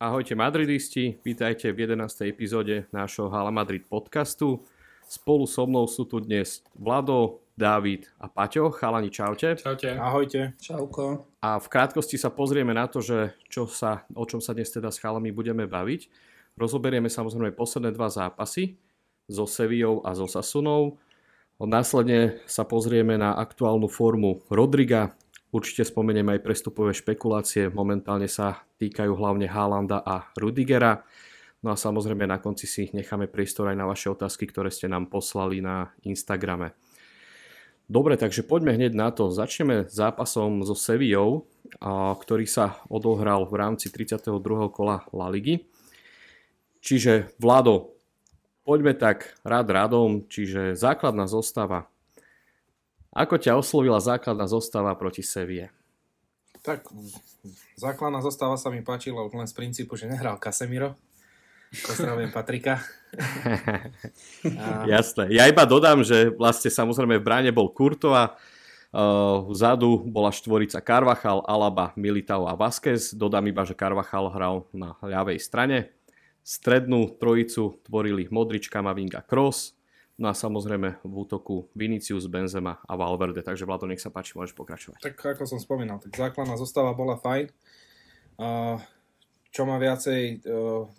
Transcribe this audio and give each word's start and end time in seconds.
Ahojte 0.00 0.32
madridisti, 0.32 1.20
vítajte 1.20 1.68
v 1.76 1.84
11. 1.84 2.32
epizóde 2.32 2.88
nášho 2.88 3.28
Hala 3.28 3.52
Madrid 3.52 3.84
podcastu. 3.84 4.64
Spolu 5.04 5.44
so 5.44 5.68
mnou 5.68 5.84
sú 5.84 6.08
tu 6.08 6.24
dnes 6.24 6.64
Vlado, 6.72 7.44
Dávid 7.52 8.08
a 8.16 8.32
Paťo. 8.32 8.72
Chalani, 8.72 9.12
čaute. 9.12 9.60
Čaute. 9.60 10.00
Ahojte. 10.00 10.56
Čauko. 10.56 11.28
A 11.44 11.60
v 11.60 11.68
krátkosti 11.68 12.16
sa 12.16 12.32
pozrieme 12.32 12.72
na 12.72 12.88
to, 12.88 13.04
že 13.04 13.36
čo 13.52 13.68
sa, 13.68 14.08
o 14.16 14.24
čom 14.24 14.40
sa 14.40 14.56
dnes 14.56 14.72
teda 14.72 14.88
s 14.88 14.96
chalami 14.96 15.36
budeme 15.36 15.68
baviť. 15.68 16.08
Rozoberieme 16.56 17.12
samozrejme 17.12 17.52
posledné 17.52 17.92
dva 17.92 18.08
zápasy 18.08 18.80
so 19.28 19.44
Sevillou 19.44 20.00
a 20.00 20.16
so 20.16 20.24
Sasunou. 20.24 20.96
Následne 21.60 22.40
sa 22.48 22.64
pozrieme 22.64 23.20
na 23.20 23.36
aktuálnu 23.36 23.84
formu 23.84 24.40
Rodriga, 24.48 25.12
Určite 25.50 25.82
spomeniem 25.82 26.30
aj 26.30 26.46
prestupové 26.46 26.94
špekulácie, 26.94 27.74
momentálne 27.74 28.30
sa 28.30 28.62
týkajú 28.78 29.18
hlavne 29.18 29.50
Haalanda 29.50 29.98
a 29.98 30.30
Rudigera. 30.38 31.02
No 31.60 31.74
a 31.74 31.76
samozrejme 31.76 32.22
na 32.24 32.38
konci 32.38 32.70
si 32.70 32.86
necháme 32.94 33.26
priestor 33.26 33.66
aj 33.68 33.76
na 33.76 33.84
vaše 33.84 34.08
otázky, 34.08 34.46
ktoré 34.46 34.70
ste 34.70 34.86
nám 34.86 35.10
poslali 35.10 35.58
na 35.58 35.90
Instagrame. 36.06 36.72
Dobre, 37.90 38.14
takže 38.14 38.46
poďme 38.46 38.78
hneď 38.78 38.94
na 38.94 39.10
to. 39.10 39.34
Začneme 39.34 39.90
zápasom 39.90 40.62
so 40.62 40.78
Sevillou, 40.78 41.50
ktorý 42.14 42.46
sa 42.46 42.78
odohral 42.86 43.42
v 43.50 43.58
rámci 43.58 43.90
32. 43.90 44.30
kola 44.70 45.02
La 45.10 45.26
Ligy. 45.26 45.66
Čiže 46.78 47.34
Vlado, 47.42 47.98
poďme 48.62 48.94
tak 48.94 49.34
rád 49.42 49.74
radom, 49.74 50.30
čiže 50.30 50.78
základná 50.78 51.26
zostava 51.26 51.90
ako 53.10 53.34
ťa 53.42 53.58
oslovila 53.58 53.98
základná 53.98 54.46
zostava 54.46 54.94
proti 54.94 55.26
Sevie? 55.26 55.74
Tak 56.62 56.86
základná 57.74 58.22
zostava 58.22 58.54
sa 58.54 58.70
mi 58.70 58.84
páčila 58.84 59.24
už 59.26 59.34
len 59.34 59.48
z 59.48 59.54
princípu, 59.56 59.98
že 59.98 60.06
nehral 60.06 60.38
Casemiro. 60.38 60.94
Pozdravujem 61.70 62.34
Patrika. 62.34 62.82
a... 64.58 64.86
Jasné. 64.90 65.30
Ja 65.30 65.46
iba 65.46 65.62
dodám, 65.62 66.02
že 66.02 66.34
vlastne 66.34 66.70
samozrejme 66.70 67.22
v 67.22 67.26
bráne 67.26 67.50
bol 67.54 67.70
Kurtova, 67.70 68.34
uh, 68.90 69.46
vzadu 69.46 70.02
bola 70.10 70.34
štvorica 70.34 70.82
Carvachal, 70.82 71.46
Alaba, 71.46 71.94
Militao 71.94 72.50
a 72.50 72.58
Vázquez. 72.58 73.14
Dodám 73.14 73.46
iba, 73.46 73.62
že 73.62 73.78
Carvachal 73.78 74.34
hral 74.34 74.66
na 74.74 74.98
ľavej 74.98 75.38
strane. 75.38 75.94
Strednú 76.42 77.06
trojicu 77.18 77.78
tvorili 77.86 78.26
Modrič, 78.30 78.66
Kamavinga, 78.66 79.22
Kroos. 79.22 79.79
No 80.20 80.28
a 80.28 80.36
samozrejme 80.36 81.00
v 81.00 81.14
útoku 81.16 81.72
Vinicius, 81.72 82.28
Benzema 82.28 82.76
a 82.84 82.92
Valverde. 82.92 83.40
Takže 83.40 83.64
Vlado, 83.64 83.88
nech 83.88 84.04
sa 84.04 84.12
páči, 84.12 84.36
môžeš 84.36 84.52
pokračovať. 84.52 85.00
Tak 85.00 85.16
ako 85.16 85.48
som 85.48 85.56
spomínal, 85.56 85.96
tak 85.96 86.12
základná 86.12 86.60
zostava 86.60 86.92
bola 86.92 87.16
fajn. 87.16 87.48
Čo 89.50 89.62
ma 89.66 89.80
viacej 89.80 90.20
e, 90.22 90.34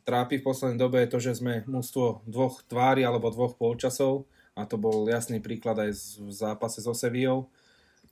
trápi 0.04 0.42
v 0.42 0.46
poslednej 0.50 0.76
dobe 0.76 1.00
je 1.06 1.12
to, 1.14 1.20
že 1.24 1.40
sme 1.40 1.64
mústvo 1.70 2.20
dvoch 2.28 2.66
tvári 2.68 3.06
alebo 3.06 3.32
dvoch 3.32 3.56
polčasov 3.56 4.28
a 4.60 4.68
to 4.68 4.76
bol 4.76 5.08
jasný 5.08 5.40
príklad 5.40 5.80
aj 5.80 6.20
v 6.20 6.32
zápase 6.36 6.84
so 6.84 6.92
Sevillou, 6.92 7.48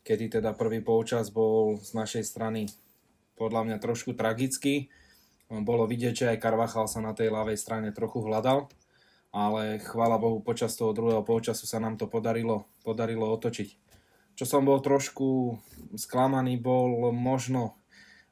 kedy 0.08 0.40
teda 0.40 0.56
prvý 0.56 0.80
polčas 0.80 1.28
bol 1.28 1.76
z 1.84 1.92
našej 1.92 2.24
strany 2.24 2.72
podľa 3.36 3.68
mňa 3.68 3.78
trošku 3.84 4.16
tragický. 4.16 4.88
Bolo 5.52 5.84
vidieť, 5.84 6.14
že 6.16 6.30
aj 6.32 6.42
Carvachal 6.46 6.88
sa 6.88 7.04
na 7.04 7.12
tej 7.12 7.36
ľavej 7.36 7.60
strane 7.60 7.92
trochu 7.92 8.24
hľadal 8.24 8.72
ale 9.30 9.78
chvála 9.82 10.18
Bohu 10.18 10.42
počas 10.42 10.74
toho 10.74 10.94
druhého 10.94 11.22
polčasu 11.22 11.70
sa 11.70 11.78
nám 11.78 12.02
to 12.02 12.10
podarilo, 12.10 12.66
podarilo 12.82 13.30
otočiť. 13.38 13.70
Čo 14.34 14.46
som 14.48 14.64
bol 14.66 14.80
trošku 14.80 15.60
sklamaný, 16.00 16.58
bol 16.58 17.12
možno 17.12 17.78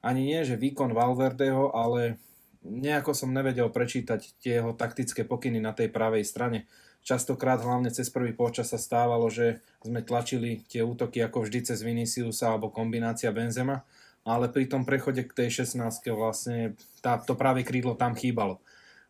ani 0.01 0.23
nie, 0.23 0.41
že 0.47 0.57
výkon 0.57 0.95
Valverdeho, 0.95 1.75
ale 1.75 2.17
nejako 2.63 3.13
som 3.13 3.35
nevedel 3.35 3.69
prečítať 3.69 4.39
tie 4.39 4.63
jeho 4.63 4.71
taktické 4.73 5.27
pokyny 5.27 5.59
na 5.59 5.75
tej 5.75 5.91
pravej 5.91 6.23
strane. 6.23 6.65
Častokrát, 7.05 7.63
hlavne 7.63 7.87
cez 7.87 8.11
prvý 8.11 8.35
počas 8.35 8.73
sa 8.73 8.79
stávalo, 8.79 9.31
že 9.31 9.63
sme 9.79 10.03
tlačili 10.03 10.65
tie 10.67 10.83
útoky 10.83 11.23
ako 11.23 11.47
vždy 11.47 11.59
cez 11.71 11.79
Viniciusa 11.79 12.51
alebo 12.51 12.73
kombinácia 12.73 13.31
Benzema, 13.31 13.87
ale 14.27 14.51
pri 14.51 14.67
tom 14.67 14.83
prechode 14.83 15.23
k 15.23 15.31
tej 15.31 15.63
16 15.63 15.79
vlastne 16.11 16.75
tá, 16.99 17.15
to 17.15 17.39
práve 17.39 17.63
krídlo 17.63 17.95
tam 17.95 18.11
chýbalo. 18.11 18.59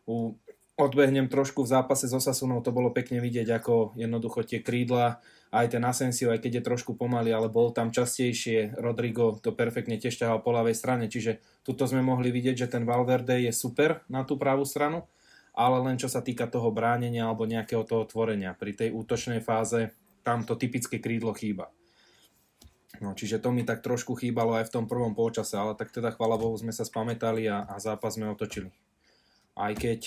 U 0.06 0.38
odbehnem 0.78 1.26
trošku 1.26 1.66
v 1.66 1.72
zápase 1.74 2.06
s 2.06 2.14
Osasunou, 2.14 2.62
to 2.62 2.70
bolo 2.70 2.94
pekne 2.94 3.18
vidieť, 3.18 3.50
ako 3.50 3.98
jednoducho 3.98 4.46
tie 4.46 4.62
krídla, 4.62 5.18
aj 5.50 5.74
ten 5.74 5.82
Asensio, 5.82 6.30
aj 6.30 6.38
keď 6.38 6.62
je 6.62 6.66
trošku 6.70 6.94
pomaly, 6.94 7.34
ale 7.34 7.50
bol 7.50 7.74
tam 7.74 7.90
častejšie, 7.90 8.78
Rodrigo 8.78 9.34
to 9.42 9.50
perfektne 9.50 9.98
tiež 9.98 10.14
ťahal 10.14 10.38
po 10.38 10.54
ľavej 10.54 10.78
strane, 10.78 11.10
čiže 11.10 11.42
tuto 11.66 11.90
sme 11.90 12.06
mohli 12.06 12.30
vidieť, 12.30 12.64
že 12.64 12.70
ten 12.70 12.86
Valverde 12.86 13.42
je 13.42 13.50
super 13.50 14.06
na 14.06 14.22
tú 14.22 14.38
pravú 14.38 14.62
stranu, 14.62 15.10
ale 15.50 15.82
len 15.82 15.98
čo 15.98 16.06
sa 16.06 16.22
týka 16.22 16.46
toho 16.46 16.70
bránenia 16.70 17.26
alebo 17.26 17.42
nejakého 17.42 17.82
toho 17.82 18.06
tvorenia. 18.06 18.54
Pri 18.54 18.78
tej 18.78 18.94
útočnej 18.94 19.42
fáze 19.42 19.90
tam 20.22 20.46
to 20.46 20.54
typické 20.54 21.02
krídlo 21.02 21.34
chýba. 21.34 21.74
No, 23.02 23.18
čiže 23.18 23.42
to 23.42 23.50
mi 23.50 23.66
tak 23.66 23.82
trošku 23.82 24.14
chýbalo 24.14 24.54
aj 24.54 24.70
v 24.70 24.74
tom 24.78 24.84
prvom 24.86 25.18
polčase, 25.18 25.58
ale 25.58 25.74
tak 25.74 25.90
teda 25.90 26.14
chvala 26.14 26.38
Bohu 26.38 26.54
sme 26.54 26.70
sa 26.70 26.86
spamätali 26.86 27.50
a, 27.50 27.66
a 27.66 27.82
zápas 27.82 28.14
sme 28.14 28.30
otočili 28.30 28.70
aj 29.58 29.72
keď 29.74 30.00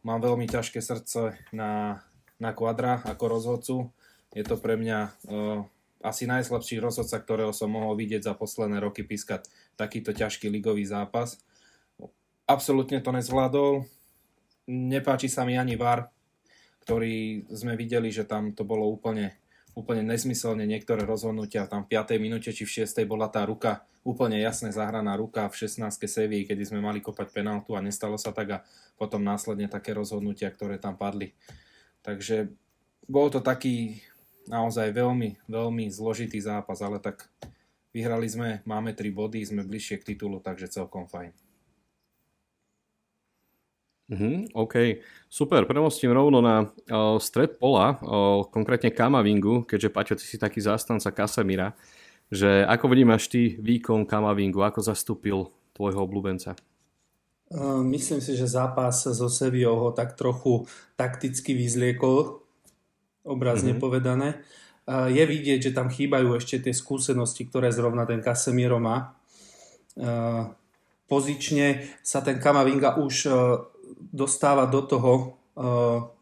mám 0.00 0.24
veľmi 0.24 0.48
ťažké 0.48 0.80
srdce 0.80 1.36
na, 1.52 2.00
na 2.40 2.50
kvadra 2.56 3.04
ako 3.04 3.24
rozhodcu. 3.28 3.76
Je 4.32 4.42
to 4.42 4.56
pre 4.56 4.80
mňa 4.80 5.12
asi 6.04 6.24
najslabší 6.24 6.80
rozhodca, 6.80 7.20
ktorého 7.20 7.52
som 7.52 7.72
mohol 7.72 7.96
vidieť 8.00 8.28
za 8.28 8.34
posledné 8.34 8.80
roky 8.80 9.04
pískať 9.04 9.44
takýto 9.76 10.16
ťažký 10.16 10.48
ligový 10.48 10.88
zápas. 10.88 11.40
Absolútne 12.48 13.00
to 13.04 13.12
nezvládol. 13.12 13.84
Nepáči 14.68 15.28
sa 15.28 15.44
mi 15.44 15.60
ani 15.60 15.76
VAR, 15.76 16.08
ktorý 16.84 17.44
sme 17.52 17.76
videli, 17.76 18.08
že 18.08 18.24
tam 18.24 18.56
to 18.56 18.64
bolo 18.64 18.88
úplne 18.88 19.36
úplne 19.74 20.06
nesmyselne 20.06 20.64
niektoré 20.64 21.02
rozhodnutia. 21.02 21.66
Tam 21.66 21.82
v 21.84 21.98
5. 21.98 22.22
minúte 22.22 22.54
či 22.54 22.62
v 22.62 22.86
6. 22.86 22.94
bola 23.10 23.26
tá 23.26 23.42
ruka, 23.42 23.82
úplne 24.04 24.36
jasne 24.38 24.68
zahraná 24.68 25.16
ruka 25.16 25.48
v 25.48 25.64
16. 25.64 25.88
Sevii, 26.04 26.44
kedy 26.44 26.68
sme 26.68 26.84
mali 26.84 27.00
kopať 27.00 27.32
penaltu 27.32 27.72
a 27.72 27.80
nestalo 27.80 28.20
sa 28.20 28.36
tak 28.36 28.48
a 28.52 28.58
potom 29.00 29.24
následne 29.24 29.66
také 29.66 29.96
rozhodnutia, 29.96 30.52
ktoré 30.52 30.76
tam 30.76 30.94
padli. 30.94 31.32
Takže 32.04 32.52
bol 33.08 33.32
to 33.32 33.40
taký 33.40 34.04
naozaj 34.44 34.92
veľmi, 34.92 35.48
veľmi 35.48 35.88
zložitý 35.88 36.36
zápas, 36.36 36.84
ale 36.84 37.00
tak 37.00 37.32
vyhrali 37.96 38.28
sme, 38.28 38.48
máme 38.68 38.92
3 38.92 39.08
body, 39.08 39.40
sme 39.40 39.64
bližšie 39.64 40.04
k 40.04 40.14
titulu, 40.14 40.44
takže 40.44 40.68
celkom 40.68 41.08
fajn. 41.08 41.32
Mm, 44.04 44.52
OK, 44.52 45.00
super, 45.32 45.64
premostím 45.64 46.12
rovno 46.12 46.44
na 46.44 46.68
uh, 46.68 47.16
stred 47.16 47.56
pola, 47.56 47.96
uh, 48.04 48.44
konkrétne 48.52 48.92
Kamavingu, 48.92 49.64
keďže 49.64 49.88
Paťo, 49.88 50.14
ty 50.20 50.28
si 50.28 50.36
taký 50.36 50.60
zástanca 50.60 51.08
Kasemira, 51.08 51.72
že 52.34 52.66
ako 52.66 52.90
vnímaš 52.90 53.30
ty 53.30 53.54
výkon 53.62 54.02
Kamavingu, 54.04 54.58
ako 54.66 54.82
zastúpil 54.82 55.54
tvojho 55.78 56.02
obľúbenca? 56.02 56.58
Uh, 57.54 57.86
myslím 57.86 58.18
si, 58.18 58.34
že 58.34 58.50
zápas 58.50 59.06
so 59.06 59.28
Sevillou 59.30 59.78
ho 59.78 59.90
tak 59.94 60.18
trochu 60.18 60.66
takticky 60.98 61.54
vyzliekol, 61.54 62.42
obrazne 63.22 63.78
mm-hmm. 63.78 63.84
povedané. 63.84 64.28
Uh, 64.84 65.06
je 65.06 65.22
vidieť, 65.22 65.70
že 65.70 65.76
tam 65.76 65.86
chýbajú 65.86 66.34
ešte 66.34 66.58
tie 66.58 66.74
skúsenosti, 66.74 67.46
ktoré 67.46 67.70
zrovna 67.70 68.02
ten 68.04 68.18
Casemiro 68.18 68.82
má. 68.82 69.14
Uh, 69.94 70.50
pozične 71.06 71.86
sa 72.02 72.18
ten 72.18 72.42
Kamavinga 72.42 72.98
už 72.98 73.30
dostáva 74.14 74.66
do 74.66 74.82
toho, 74.82 75.38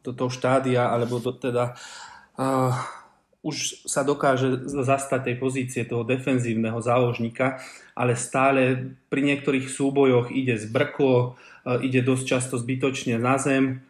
do 0.03 0.11
toho 0.13 0.29
štádia, 0.29 0.91
alebo 0.91 1.23
do 1.23 1.33
teda 1.33 1.73
už 3.43 3.87
sa 3.91 4.07
dokáže 4.07 4.71
zastať 4.71 5.21
tej 5.27 5.37
pozície 5.43 5.83
toho 5.83 6.07
defenzívneho 6.07 6.79
záložníka, 6.79 7.59
ale 7.99 8.15
stále 8.15 8.95
pri 9.11 9.21
niektorých 9.27 9.67
súbojoch 9.67 10.31
ide 10.31 10.55
z 10.55 10.71
brko, 10.71 11.35
uh, 11.35 11.83
ide 11.83 12.01
dosť 12.07 12.25
často 12.25 12.55
zbytočne 12.59 13.19
na 13.19 13.37
zem. 13.37 13.83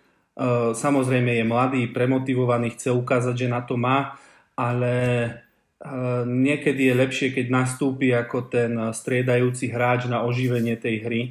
Samozrejme 0.72 1.28
je 1.28 1.44
mladý, 1.44 1.82
premotivovaný, 1.92 2.72
chce 2.72 2.88
ukázať, 2.88 3.36
že 3.36 3.52
na 3.52 3.60
to 3.60 3.76
má, 3.76 4.16
ale 4.56 5.28
niekedy 6.24 6.88
je 6.88 6.94
lepšie, 6.96 7.28
keď 7.36 7.52
nastúpi 7.52 8.16
ako 8.16 8.48
ten 8.48 8.72
striedajúci 8.96 9.68
hráč 9.68 10.08
na 10.08 10.24
oživenie 10.24 10.80
tej 10.80 10.96
hry 11.04 11.22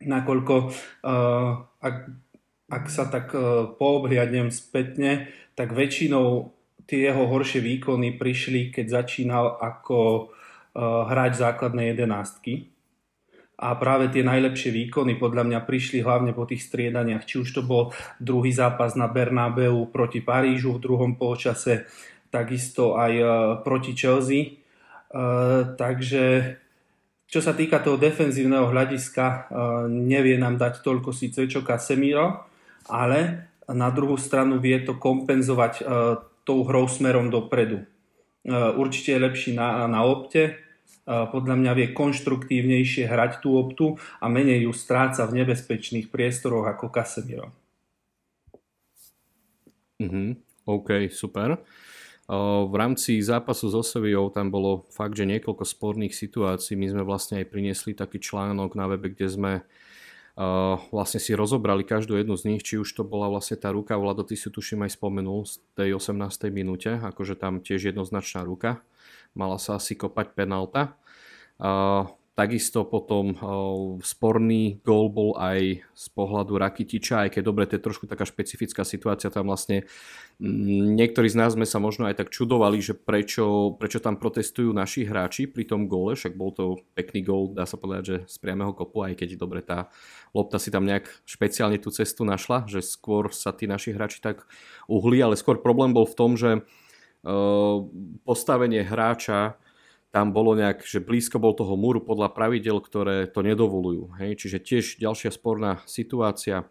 nakoľko 0.00 0.72
ak, 1.80 1.96
ak 2.70 2.84
sa 2.88 3.04
tak 3.06 3.36
poobhliadnem 3.76 4.48
spätne, 4.48 5.28
tak 5.56 5.76
väčšinou 5.76 6.56
tie 6.90 7.06
jeho 7.06 7.30
horšie 7.30 7.62
výkony 7.62 8.18
prišli, 8.18 8.74
keď 8.74 9.06
začínal 9.06 9.54
ako 9.62 10.26
uh, 10.26 11.06
hráč 11.06 11.38
základnej 11.38 11.94
jedenástky. 11.94 12.66
A 13.62 13.78
práve 13.78 14.10
tie 14.10 14.26
najlepšie 14.26 14.74
výkony 14.74 15.14
podľa 15.20 15.46
mňa 15.46 15.60
prišli 15.62 16.02
hlavne 16.02 16.34
po 16.34 16.48
tých 16.50 16.66
striedaniach. 16.66 17.28
Či 17.28 17.46
už 17.46 17.48
to 17.54 17.62
bol 17.62 17.94
druhý 18.18 18.50
zápas 18.50 18.98
na 18.98 19.06
Bernabeu 19.06 19.86
proti 19.94 20.18
Parížu 20.18 20.74
v 20.74 20.82
druhom 20.82 21.14
polčase, 21.14 21.86
takisto 22.34 22.98
aj 22.98 23.12
uh, 23.22 23.30
proti 23.62 23.94
Chelsea. 23.94 24.58
Uh, 25.14 25.78
takže 25.78 26.58
čo 27.30 27.38
sa 27.38 27.54
týka 27.54 27.78
toho 27.78 27.94
defenzívneho 27.94 28.74
hľadiska, 28.74 29.54
nevie 29.86 30.34
nám 30.34 30.58
dať 30.58 30.82
toľko 30.82 31.14
síce 31.14 31.46
čo 31.46 31.62
Casemiro, 31.62 32.42
ale 32.90 33.46
na 33.70 33.86
druhú 33.94 34.18
stranu 34.18 34.58
vie 34.58 34.74
to 34.82 34.98
kompenzovať 34.98 35.86
tou 36.50 36.66
hrou 36.66 36.90
smerom 36.90 37.30
dopredu. 37.30 37.86
Určite 38.50 39.14
je 39.14 39.22
lepší 39.22 39.50
na, 39.54 39.86
na 39.86 40.02
opte, 40.02 40.58
podľa 41.06 41.54
mňa 41.54 41.72
vie 41.78 41.88
konštruktívnejšie 41.94 43.06
hrať 43.06 43.38
tú 43.38 43.54
optu 43.54 43.94
a 44.18 44.26
menej 44.26 44.66
ju 44.66 44.72
stráca 44.74 45.22
v 45.30 45.42
nebezpečných 45.42 46.10
priestoroch 46.10 46.66
ako 46.66 46.90
Casemiro. 46.90 47.54
Mm-hmm. 50.02 50.28
OK, 50.66 51.10
super. 51.10 51.62
V 52.70 52.74
rámci 52.78 53.18
zápasu 53.18 53.74
so 53.74 53.82
Sevillou 53.82 54.30
tam 54.30 54.54
bolo 54.54 54.86
fakt, 54.94 55.18
že 55.18 55.26
niekoľko 55.26 55.66
sporných 55.66 56.14
situácií. 56.14 56.78
My 56.78 56.86
sme 56.90 57.02
vlastne 57.02 57.42
aj 57.42 57.50
priniesli 57.50 57.90
taký 57.94 58.22
článok 58.22 58.78
na 58.78 58.86
webe, 58.86 59.10
kde 59.10 59.26
sme 59.26 59.52
vlastne 60.88 61.20
si 61.20 61.36
rozobrali 61.36 61.84
každú 61.84 62.16
jednu 62.16 62.32
z 62.40 62.48
nich, 62.48 62.62
či 62.64 62.80
už 62.80 62.88
to 62.96 63.04
bola 63.04 63.28
vlastne 63.28 63.60
tá 63.60 63.68
ruka, 63.68 64.00
Vlado, 64.00 64.24
ty 64.24 64.40
si 64.40 64.48
tuším 64.48 64.88
aj 64.88 64.96
spomenul 64.96 65.44
z 65.44 65.60
tej 65.76 66.00
18. 66.00 66.16
minúte, 66.48 66.96
akože 66.96 67.36
tam 67.36 67.60
tiež 67.60 67.92
jednoznačná 67.92 68.40
ruka 68.48 68.80
mala 69.34 69.58
sa 69.62 69.78
asi 69.78 69.94
kopať 69.94 70.34
penalta. 70.34 70.98
Takisto 72.40 72.88
potom 72.88 73.36
sporný 74.00 74.80
gól 74.80 75.12
bol 75.12 75.36
aj 75.36 75.84
z 75.84 76.06
pohľadu 76.16 76.56
Rakitiča, 76.56 77.28
aj 77.28 77.36
keď 77.36 77.42
dobre, 77.44 77.68
to 77.68 77.76
je 77.76 77.84
trošku 77.84 78.08
taká 78.08 78.24
špecifická 78.24 78.80
situácia, 78.80 79.28
tam 79.28 79.52
vlastne 79.52 79.84
mm, 80.40 80.96
niektorí 80.96 81.28
z 81.28 81.36
nás 81.36 81.52
sme 81.52 81.68
sa 81.68 81.76
možno 81.76 82.08
aj 82.08 82.16
tak 82.16 82.32
čudovali, 82.32 82.80
že 82.80 82.96
prečo, 82.96 83.76
prečo 83.76 84.00
tam 84.00 84.16
protestujú 84.16 84.72
naši 84.72 85.04
hráči 85.04 85.52
pri 85.52 85.68
tom 85.68 85.84
góle, 85.84 86.16
však 86.16 86.32
bol 86.32 86.48
to 86.56 86.80
pekný 86.96 87.20
gól, 87.20 87.52
dá 87.52 87.68
sa 87.68 87.76
povedať, 87.76 88.04
že 88.08 88.16
z 88.24 88.36
priamého 88.40 88.72
kopu, 88.72 89.04
aj 89.04 89.20
keď 89.20 89.36
dobre 89.36 89.60
tá 89.60 89.92
lopta 90.32 90.56
si 90.56 90.72
tam 90.72 90.88
nejak 90.88 91.12
špeciálne 91.28 91.76
tú 91.76 91.92
cestu 91.92 92.24
našla, 92.24 92.64
že 92.64 92.80
skôr 92.80 93.36
sa 93.36 93.52
tí 93.52 93.68
naši 93.68 93.92
hráči 93.92 94.24
tak 94.24 94.48
uhli, 94.88 95.20
ale 95.20 95.36
skôr 95.36 95.60
problém 95.60 95.92
bol 95.92 96.08
v 96.08 96.16
tom, 96.16 96.40
že 96.40 96.64
postavenie 98.24 98.80
hráča 98.80 99.60
tam 100.10 100.34
bolo 100.34 100.58
nejak, 100.58 100.82
že 100.82 100.98
blízko 100.98 101.38
bol 101.38 101.54
toho 101.54 101.78
múru 101.78 102.02
podľa 102.02 102.34
pravidel, 102.34 102.82
ktoré 102.82 103.30
to 103.30 103.46
nedovolujú. 103.46 104.18
Hej? 104.18 104.42
Čiže 104.42 104.58
tiež 104.58 104.84
ďalšia 104.98 105.30
sporná 105.30 105.82
situácia. 105.86 106.66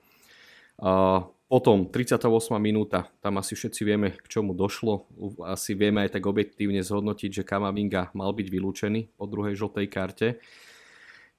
A 0.80 1.24
potom 1.50 1.88
38. 1.90 2.30
minúta, 2.62 3.10
tam 3.24 3.40
asi 3.42 3.56
všetci 3.56 3.82
vieme, 3.82 4.14
k 4.14 4.28
čomu 4.28 4.52
došlo. 4.54 5.10
Asi 5.48 5.74
vieme 5.74 6.06
aj 6.06 6.20
tak 6.20 6.28
objektívne 6.28 6.84
zhodnotiť, 6.84 7.42
že 7.42 7.48
Kamavinga 7.48 8.12
mal 8.14 8.36
byť 8.36 8.48
vylúčený 8.52 9.18
po 9.18 9.26
druhej 9.26 9.56
žltej 9.56 9.88
karte. 9.90 10.28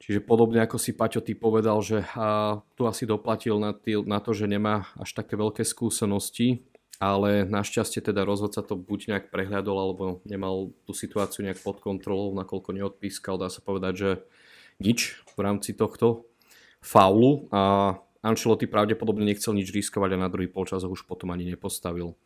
Čiže 0.00 0.24
podobne 0.24 0.64
ako 0.64 0.80
si 0.80 0.96
Paťo 0.96 1.20
ty 1.20 1.36
povedal, 1.36 1.76
že 1.84 2.08
a 2.16 2.58
tu 2.72 2.88
asi 2.88 3.04
doplatil 3.04 3.60
na, 3.60 3.76
tý, 3.76 4.00
na 4.00 4.16
to, 4.16 4.32
že 4.32 4.48
nemá 4.48 4.88
až 4.96 5.12
také 5.12 5.36
veľké 5.36 5.60
skúsenosti 5.60 6.64
ale 7.00 7.48
našťastie 7.48 8.04
teda 8.04 8.28
rozhodca 8.28 8.60
to 8.60 8.76
buď 8.76 9.00
nejak 9.08 9.26
prehľadol, 9.32 9.76
alebo 9.80 10.04
nemal 10.28 10.76
tú 10.84 10.92
situáciu 10.92 11.40
nejak 11.48 11.64
pod 11.64 11.80
kontrolou, 11.80 12.36
nakoľko 12.36 12.76
neodpískal, 12.76 13.40
dá 13.40 13.48
sa 13.48 13.64
povedať, 13.64 13.92
že 13.96 14.10
nič 14.76 15.24
v 15.32 15.38
rámci 15.40 15.72
tohto 15.72 16.28
faulu 16.84 17.48
a 17.48 17.96
Ancelotti 18.20 18.68
pravdepodobne 18.68 19.24
nechcel 19.24 19.56
nič 19.56 19.72
riskovať 19.72 20.12
a 20.12 20.22
na 20.22 20.28
druhý 20.28 20.44
polčas 20.44 20.84
ho 20.84 20.92
už 20.92 21.08
potom 21.08 21.32
ani 21.32 21.48
nepostavil. 21.48 22.20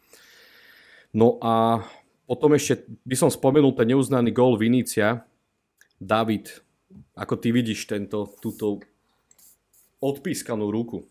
No 1.15 1.38
a 1.38 1.87
potom 2.26 2.50
ešte 2.59 2.82
by 3.06 3.15
som 3.15 3.31
spomenul 3.31 3.79
ten 3.79 3.94
neuznaný 3.94 4.35
gól 4.35 4.59
Vinícia. 4.59 5.23
David, 6.03 6.50
ako 7.15 7.38
ty 7.38 7.55
vidíš 7.55 7.87
tento, 7.87 8.35
túto 8.43 8.82
odpískanú 10.03 10.75
ruku? 10.75 11.06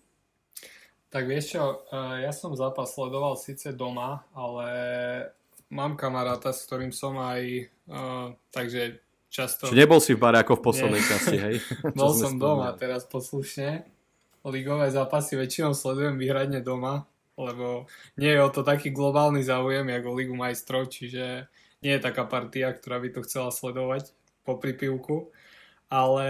Tak 1.14 1.30
vieš 1.30 1.54
čo, 1.54 1.86
e, 1.94 2.26
ja 2.26 2.34
som 2.34 2.58
zápas 2.58 2.90
sledoval 2.98 3.38
síce 3.38 3.70
doma, 3.70 4.26
ale 4.34 4.66
mám 5.70 5.94
kamaráta, 5.94 6.50
s 6.50 6.66
ktorým 6.66 6.94
som 6.94 7.18
aj, 7.18 7.70
uh, 7.90 8.34
takže 8.54 9.02
často... 9.34 9.66
Čiže 9.66 9.82
nebol 9.82 9.98
si 9.98 10.14
v 10.14 10.22
bare 10.22 10.46
ako 10.46 10.62
v 10.62 10.66
poslednej 10.70 11.02
časti, 11.02 11.38
hej? 11.42 11.56
Bol 11.98 12.14
som 12.14 12.38
doma 12.38 12.70
teraz 12.78 13.10
poslušne. 13.10 13.90
Ligové 14.46 14.94
zápasy 14.94 15.34
väčšinou 15.34 15.74
sledujem 15.74 16.22
vyhradne 16.22 16.62
doma, 16.62 17.10
lebo 17.34 17.90
nie 18.22 18.30
je 18.30 18.42
o 18.46 18.54
to 18.54 18.62
taký 18.62 18.94
globálny 18.94 19.42
záujem, 19.42 19.90
ako 19.90 20.14
Ligu 20.14 20.36
majstrov, 20.38 20.94
čiže 20.94 21.50
nie 21.82 21.94
je 21.98 22.06
taká 22.06 22.30
partia, 22.30 22.70
ktorá 22.70 23.02
by 23.02 23.10
to 23.10 23.26
chcela 23.26 23.50
sledovať 23.50 24.14
po 24.46 24.62
pripivku. 24.62 25.34
Ale 25.90 26.30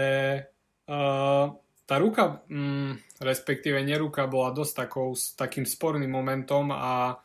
uh, 0.88 1.52
tá 1.84 2.00
ruka, 2.00 2.40
mm, 2.48 3.20
respektíve 3.20 3.80
neruka, 3.84 4.24
bola 4.24 4.56
dosť 4.56 4.72
takou, 4.88 5.12
s 5.12 5.36
takým 5.36 5.68
sporným 5.68 6.08
momentom 6.08 6.72
a 6.72 7.20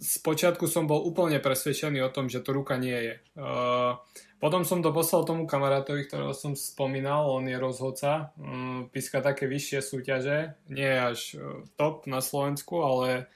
z 0.00 0.14
e, 0.16 0.20
počiatku 0.24 0.64
som 0.64 0.88
bol 0.88 1.04
úplne 1.04 1.36
presvedčený 1.40 2.00
o 2.00 2.12
tom, 2.12 2.32
že 2.32 2.40
to 2.40 2.56
ruka 2.56 2.80
nie 2.80 2.96
je. 2.96 3.14
Uh, 3.36 4.00
potom 4.40 4.64
som 4.64 4.84
to 4.84 4.92
poslal 4.92 5.24
tomu 5.24 5.48
kamarátovi, 5.48 6.04
ktorého 6.04 6.36
som 6.36 6.52
spomínal, 6.56 7.28
on 7.28 7.48
je 7.48 7.56
rozhodca, 7.56 8.32
um, 8.36 8.88
píska 8.88 9.24
také 9.24 9.48
vyššie 9.48 9.80
súťaže, 9.80 10.56
nie 10.68 10.88
až 10.88 11.36
uh, 11.36 11.64
top 11.80 12.04
na 12.08 12.20
Slovensku, 12.24 12.80
ale 12.84 13.28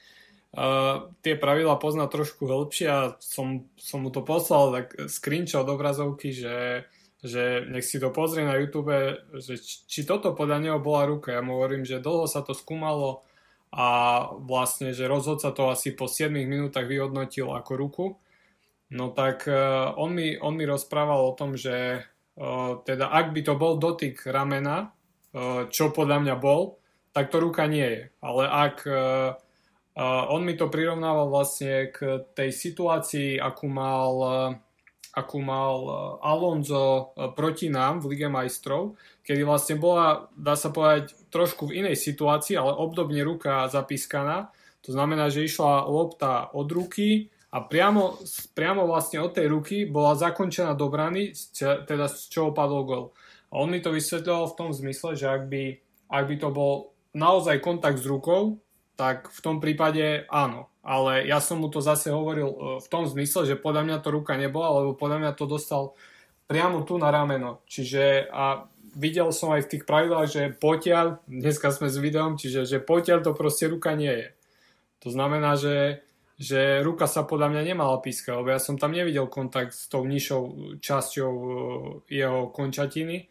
uh, 0.57 1.09
tie 1.25 1.37
pravidla 1.37 1.81
pozná 1.81 2.09
trošku 2.09 2.49
hĺbšie 2.49 2.89
a 2.89 3.01
som, 3.21 3.69
som 3.77 4.05
mu 4.05 4.13
to 4.13 4.25
poslal 4.25 4.73
tak 4.73 4.97
screenshot 5.13 5.65
obrazovky, 5.65 6.33
že 6.33 6.85
že 7.19 7.67
nech 7.67 7.83
si 7.83 7.99
to 7.99 8.15
pozrie 8.15 8.47
na 8.47 8.55
YouTube, 8.55 8.95
že 9.43 9.59
či 9.63 10.07
toto 10.07 10.39
podľa 10.39 10.59
neho 10.63 10.79
bola 10.79 11.11
ruka. 11.11 11.35
Ja 11.35 11.43
mu 11.43 11.59
hovorím, 11.59 11.83
že 11.83 11.99
dlho 11.99 12.31
sa 12.31 12.47
to 12.47 12.55
skúmalo 12.55 13.27
a 13.75 13.87
vlastne, 14.39 14.95
že 14.95 15.11
rozhodca 15.11 15.51
to 15.53 15.69
asi 15.69 15.93
po 15.93 16.07
7 16.07 16.31
minútach 16.31 16.87
vyhodnotil 16.87 17.51
ako 17.53 17.73
ruku. 17.75 18.07
No 18.89 19.13
tak 19.13 19.45
uh, 19.45 19.93
on, 19.99 20.17
mi, 20.17 20.39
on 20.41 20.57
mi 20.57 20.65
rozprával 20.65 21.21
o 21.29 21.37
tom, 21.37 21.59
že 21.59 22.07
uh, 22.41 22.81
teda 22.87 23.13
ak 23.13 23.37
by 23.37 23.41
to 23.45 23.55
bol 23.61 23.77
dotyk 23.77 24.25
ramena, 24.25 24.95
uh, 25.35 25.69
čo 25.69 25.93
podľa 25.93 26.25
mňa 26.25 26.35
bol, 26.41 26.81
tak 27.13 27.29
to 27.29 27.43
ruka 27.43 27.69
nie 27.69 27.85
je. 27.85 28.03
Ale 28.25 28.49
ak 28.49 28.77
uh, 28.89 29.37
uh, 29.99 30.25
on 30.33 30.47
mi 30.47 30.57
to 30.57 30.73
prirovnával 30.73 31.29
vlastne 31.29 31.93
k 31.93 32.25
tej 32.33 32.55
situácii, 32.55 33.37
akú 33.37 33.69
mal 33.69 34.13
uh, 34.23 34.57
akú 35.15 35.41
mal 35.41 35.77
e, 35.85 35.93
Alonso 36.25 37.13
e, 37.17 37.33
proti 37.33 37.73
nám 37.73 38.05
v 38.05 38.15
Lige 38.15 38.29
majstrov, 38.29 38.97
kedy 39.25 39.43
vlastne 39.45 39.77
bola, 39.81 40.29
dá 40.37 40.57
sa 40.57 40.73
povedať, 40.73 41.17
trošku 41.29 41.69
v 41.69 41.85
inej 41.85 41.97
situácii, 42.01 42.57
ale 42.57 42.77
obdobne 42.77 43.21
ruka 43.25 43.69
zapískaná. 43.69 44.53
To 44.87 44.95
znamená, 44.95 45.29
že 45.29 45.45
išla 45.45 45.85
lopta 45.85 46.49
od 46.55 46.69
ruky 46.73 47.29
a 47.53 47.65
priamo, 47.65 48.21
priamo 48.53 48.85
vlastne 48.85 49.21
od 49.25 49.33
tej 49.33 49.49
ruky 49.49 49.77
bola 49.89 50.17
zakončená 50.17 50.77
do 50.77 50.89
brany, 50.93 51.33
teda 51.61 52.09
z 52.09 52.29
čoho 52.29 52.53
padol 52.53 52.85
gol. 52.85 53.05
A 53.49 53.65
on 53.65 53.73
mi 53.73 53.81
to 53.81 53.93
vysvetľoval 53.93 54.53
v 54.53 54.59
tom 54.61 54.71
zmysle, 54.77 55.17
že 55.17 55.27
ak 55.29 55.49
by, 55.49 55.81
ak 56.13 56.25
by 56.29 56.37
to 56.37 56.49
bol 56.53 56.93
naozaj 57.17 57.57
kontakt 57.65 58.01
s 58.01 58.05
rukou, 58.05 58.61
tak 58.99 59.31
v 59.31 59.41
tom 59.41 59.63
prípade 59.63 60.27
áno 60.27 60.67
ale 60.89 61.29
ja 61.29 61.37
som 61.37 61.61
mu 61.61 61.69
to 61.69 61.85
zase 61.85 62.09
hovoril 62.09 62.49
e, 62.49 62.59
v 62.81 62.89
tom 62.89 63.05
zmysle, 63.05 63.45
že 63.45 63.61
podľa 63.61 63.85
mňa 63.85 63.97
to 64.01 64.09
ruka 64.09 64.41
nebola, 64.41 64.81
lebo 64.81 64.97
podľa 64.97 65.21
mňa 65.21 65.33
to 65.37 65.45
dostal 65.45 65.93
priamo 66.49 66.81
tu 66.89 66.97
na 66.97 67.13
rameno. 67.13 67.61
Čiže 67.69 68.33
a 68.33 68.65
videl 68.97 69.29
som 69.37 69.53
aj 69.53 69.69
v 69.69 69.71
tých 69.77 69.85
pravidlách, 69.85 70.29
že 70.33 70.43
potiaľ, 70.57 71.21
dneska 71.29 71.69
sme 71.77 71.93
s 71.93 72.01
videom, 72.01 72.41
čiže 72.41 72.65
že 72.65 72.79
potiaľ 72.81 73.21
to 73.21 73.37
proste 73.37 73.69
ruka 73.69 73.93
nie 73.93 74.09
je. 74.09 74.29
To 75.05 75.13
znamená, 75.13 75.61
že, 75.61 76.01
že 76.41 76.81
ruka 76.81 77.05
sa 77.05 77.21
podľa 77.21 77.53
mňa 77.53 77.63
nemala 77.69 78.01
pískať, 78.01 78.41
lebo 78.41 78.49
ja 78.49 78.57
som 78.57 78.81
tam 78.81 78.97
nevidel 78.97 79.29
kontakt 79.29 79.77
s 79.77 79.93
tou 79.93 80.09
nižšou 80.09 80.43
časťou 80.81 81.33
e, 81.37 81.49
jeho 82.09 82.49
končatiny 82.49 83.29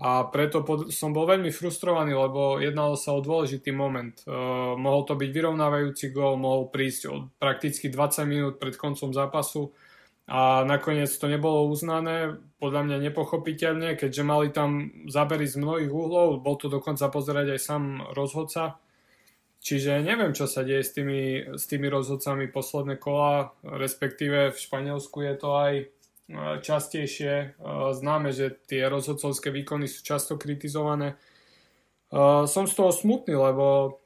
a 0.00 0.24
preto 0.32 0.64
pod, 0.64 0.88
som 0.88 1.12
bol 1.12 1.28
veľmi 1.28 1.52
frustrovaný, 1.52 2.16
lebo 2.16 2.56
jednalo 2.56 2.96
sa 2.96 3.12
o 3.12 3.20
dôležitý 3.20 3.68
moment. 3.68 4.16
E, 4.24 4.32
mohol 4.80 5.04
to 5.04 5.12
byť 5.12 5.28
vyrovnávajúci 5.28 6.08
gól, 6.16 6.40
mohol 6.40 6.72
prísť 6.72 7.02
od 7.12 7.28
prakticky 7.36 7.92
20 7.92 8.24
minút 8.24 8.54
pred 8.56 8.80
koncom 8.80 9.12
zápasu 9.12 9.76
a 10.24 10.64
nakoniec 10.64 11.12
to 11.12 11.28
nebolo 11.28 11.68
uznané, 11.68 12.40
podľa 12.56 12.86
mňa 12.86 12.96
nepochopiteľne, 13.12 13.98
keďže 14.00 14.22
mali 14.24 14.48
tam 14.48 14.88
zábery 15.04 15.44
z 15.44 15.60
mnohých 15.60 15.92
uhlov, 15.92 16.40
bol 16.40 16.56
to 16.56 16.72
dokonca 16.72 17.12
pozerať 17.12 17.56
aj 17.56 17.60
sám 17.60 17.84
rozhodca. 18.16 18.80
Čiže 19.60 20.00
neviem, 20.00 20.32
čo 20.32 20.48
sa 20.48 20.64
deje 20.64 20.80
s 20.80 20.96
tými, 20.96 21.52
s 21.52 21.68
tými 21.68 21.92
rozhodcami 21.92 22.48
posledné 22.48 22.96
kola, 22.96 23.52
respektíve 23.60 24.54
v 24.54 24.56
Španielsku 24.56 25.20
je 25.20 25.34
to 25.36 25.48
aj 25.52 25.72
častejšie. 26.62 27.58
Známe, 27.94 28.30
že 28.30 28.54
tie 28.66 28.86
rozhodcovské 28.86 29.50
výkony 29.50 29.90
sú 29.90 30.00
často 30.06 30.38
kritizované. 30.38 31.18
Som 32.46 32.66
z 32.66 32.74
toho 32.74 32.90
smutný, 32.90 33.34
lebo 33.38 33.98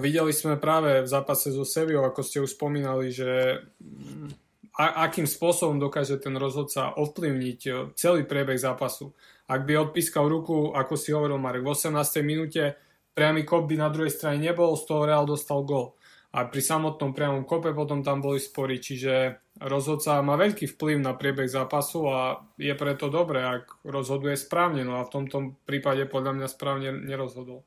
videli 0.00 0.32
sme 0.32 0.56
práve 0.56 1.02
v 1.04 1.08
zápase 1.08 1.52
so 1.52 1.66
Seviou, 1.66 2.06
ako 2.06 2.20
ste 2.22 2.42
už 2.42 2.54
spomínali, 2.56 3.12
že 3.12 3.60
mm, 3.82 4.28
a, 4.76 5.08
akým 5.08 5.28
spôsobom 5.28 5.76
dokáže 5.80 6.20
ten 6.20 6.36
rozhodca 6.36 6.96
ovplyvniť 6.96 7.92
celý 7.96 8.24
priebeh 8.24 8.56
zápasu. 8.56 9.12
Ak 9.46 9.62
by 9.64 9.88
odpískal 9.88 10.26
ruku, 10.26 10.74
ako 10.74 10.94
si 10.98 11.14
hovoril 11.14 11.38
Marek, 11.38 11.62
v 11.62 11.72
18. 11.72 11.94
minúte 12.26 12.74
priamy 13.16 13.48
kop 13.48 13.64
by 13.64 13.80
na 13.80 13.88
druhej 13.88 14.12
strane 14.12 14.42
nebol, 14.42 14.76
z 14.76 14.84
toho 14.84 15.08
Real 15.08 15.24
dostal 15.24 15.64
gol. 15.64 15.96
A 16.34 16.44
pri 16.50 16.60
samotnom 16.60 17.14
priamom 17.14 17.46
kope 17.46 17.70
potom 17.72 18.02
tam 18.02 18.20
boli 18.20 18.42
spory, 18.42 18.82
čiže 18.82 19.40
rozhodca 19.62 20.20
má 20.20 20.36
veľký 20.36 20.68
vplyv 20.74 20.98
na 21.00 21.16
priebeh 21.16 21.48
zápasu 21.48 22.10
a 22.10 22.44
je 22.60 22.74
preto 22.76 23.08
dobré, 23.08 23.40
ak 23.40 23.80
rozhoduje 23.86 24.36
správne. 24.36 24.84
No 24.84 25.00
a 25.00 25.06
v 25.06 25.12
tomto 25.12 25.56
prípade 25.64 26.04
podľa 26.04 26.32
mňa 26.36 26.48
správne 26.50 26.90
nerozhodol. 26.92 27.64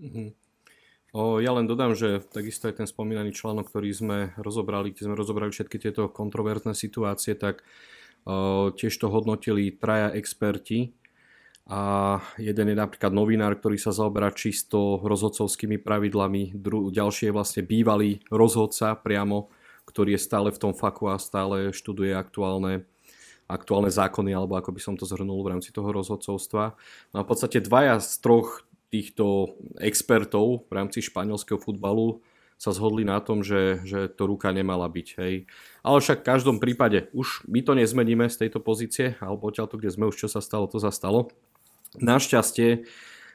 Mm-hmm. 0.00 0.28
O, 1.14 1.38
ja 1.38 1.54
len 1.54 1.70
dodám, 1.70 1.94
že 1.94 2.18
takisto 2.26 2.66
aj 2.66 2.82
ten 2.82 2.88
spomínaný 2.90 3.30
článok, 3.30 3.70
ktorý 3.70 3.90
sme 3.94 4.18
rozobrali, 4.34 4.90
kde 4.90 5.06
sme 5.06 5.14
rozobrali 5.14 5.54
všetky 5.54 5.78
tieto 5.78 6.10
kontroverzné 6.10 6.74
situácie, 6.74 7.38
tak 7.38 7.62
o, 8.26 8.74
tiež 8.74 8.90
to 8.98 9.06
hodnotili 9.06 9.70
traja 9.70 10.10
experti, 10.10 10.90
a 11.64 12.20
jeden 12.36 12.72
je 12.72 12.76
napríklad 12.76 13.08
novinár, 13.08 13.56
ktorý 13.56 13.80
sa 13.80 13.88
zaoberá 13.88 14.28
čisto 14.36 15.00
rozhodcovskými 15.00 15.80
pravidlami, 15.80 16.52
Dru- 16.52 16.92
ďalší 16.92 17.32
je 17.32 17.36
vlastne 17.36 17.62
bývalý 17.64 18.20
rozhodca 18.28 18.92
priamo, 19.00 19.48
ktorý 19.88 20.16
je 20.16 20.20
stále 20.20 20.52
v 20.52 20.60
tom 20.60 20.72
faku 20.76 21.08
a 21.08 21.16
stále 21.16 21.72
študuje 21.72 22.12
aktuálne, 22.12 22.84
aktuálne 23.48 23.88
zákony, 23.88 24.36
alebo 24.36 24.60
ako 24.60 24.76
by 24.76 24.80
som 24.80 24.94
to 25.00 25.08
zhrnul 25.08 25.40
v 25.40 25.56
rámci 25.56 25.72
toho 25.72 25.88
rozhodcovstva. 25.88 26.76
No 27.12 27.16
a 27.16 27.24
v 27.24 27.28
podstate 27.32 27.64
dvaja 27.64 27.96
z 27.96 28.12
troch 28.20 28.68
týchto 28.92 29.56
expertov 29.80 30.68
v 30.68 30.72
rámci 30.72 31.00
španielského 31.00 31.56
futbalu 31.56 32.20
sa 32.60 32.70
zhodli 32.70 33.08
na 33.08 33.18
tom, 33.24 33.40
že, 33.40 33.82
že 33.88 34.06
to 34.12 34.28
ruka 34.30 34.52
nemala 34.52 34.86
byť. 34.86 35.08
Hej. 35.16 35.34
Ale 35.82 35.98
však 35.98 36.22
v 36.22 36.28
každom 36.28 36.56
prípade 36.60 37.08
už 37.16 37.48
my 37.48 37.60
to 37.64 37.72
nezmeníme 37.72 38.28
z 38.28 38.46
tejto 38.46 38.60
pozície, 38.62 39.16
alebo 39.18 39.48
odtiaľto, 39.48 39.80
kde 39.80 39.90
sme 39.90 40.08
už 40.12 40.16
čo 40.16 40.28
sa 40.28 40.44
stalo, 40.44 40.68
to 40.68 40.78
sa 40.78 40.92
stalo. 40.94 41.32
Našťastie 42.00 42.86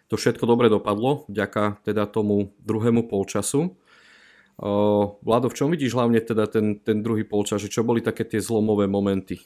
to 0.10 0.18
všetko 0.18 0.50
dobre 0.50 0.68
dopadlo, 0.74 1.30
vďaka 1.30 1.86
teda 1.86 2.10
tomu 2.10 2.52
druhému 2.66 3.06
polčasu. 3.06 3.78
Vlado, 5.24 5.48
v 5.48 5.56
čom 5.56 5.72
vidíš 5.72 5.96
hlavne 5.96 6.20
teda 6.20 6.50
ten, 6.50 6.82
ten 6.84 7.00
druhý 7.00 7.24
polčas, 7.24 7.64
že 7.64 7.72
čo 7.72 7.86
boli 7.86 8.04
také 8.04 8.28
tie 8.28 8.44
zlomové 8.44 8.90
momenty? 8.92 9.40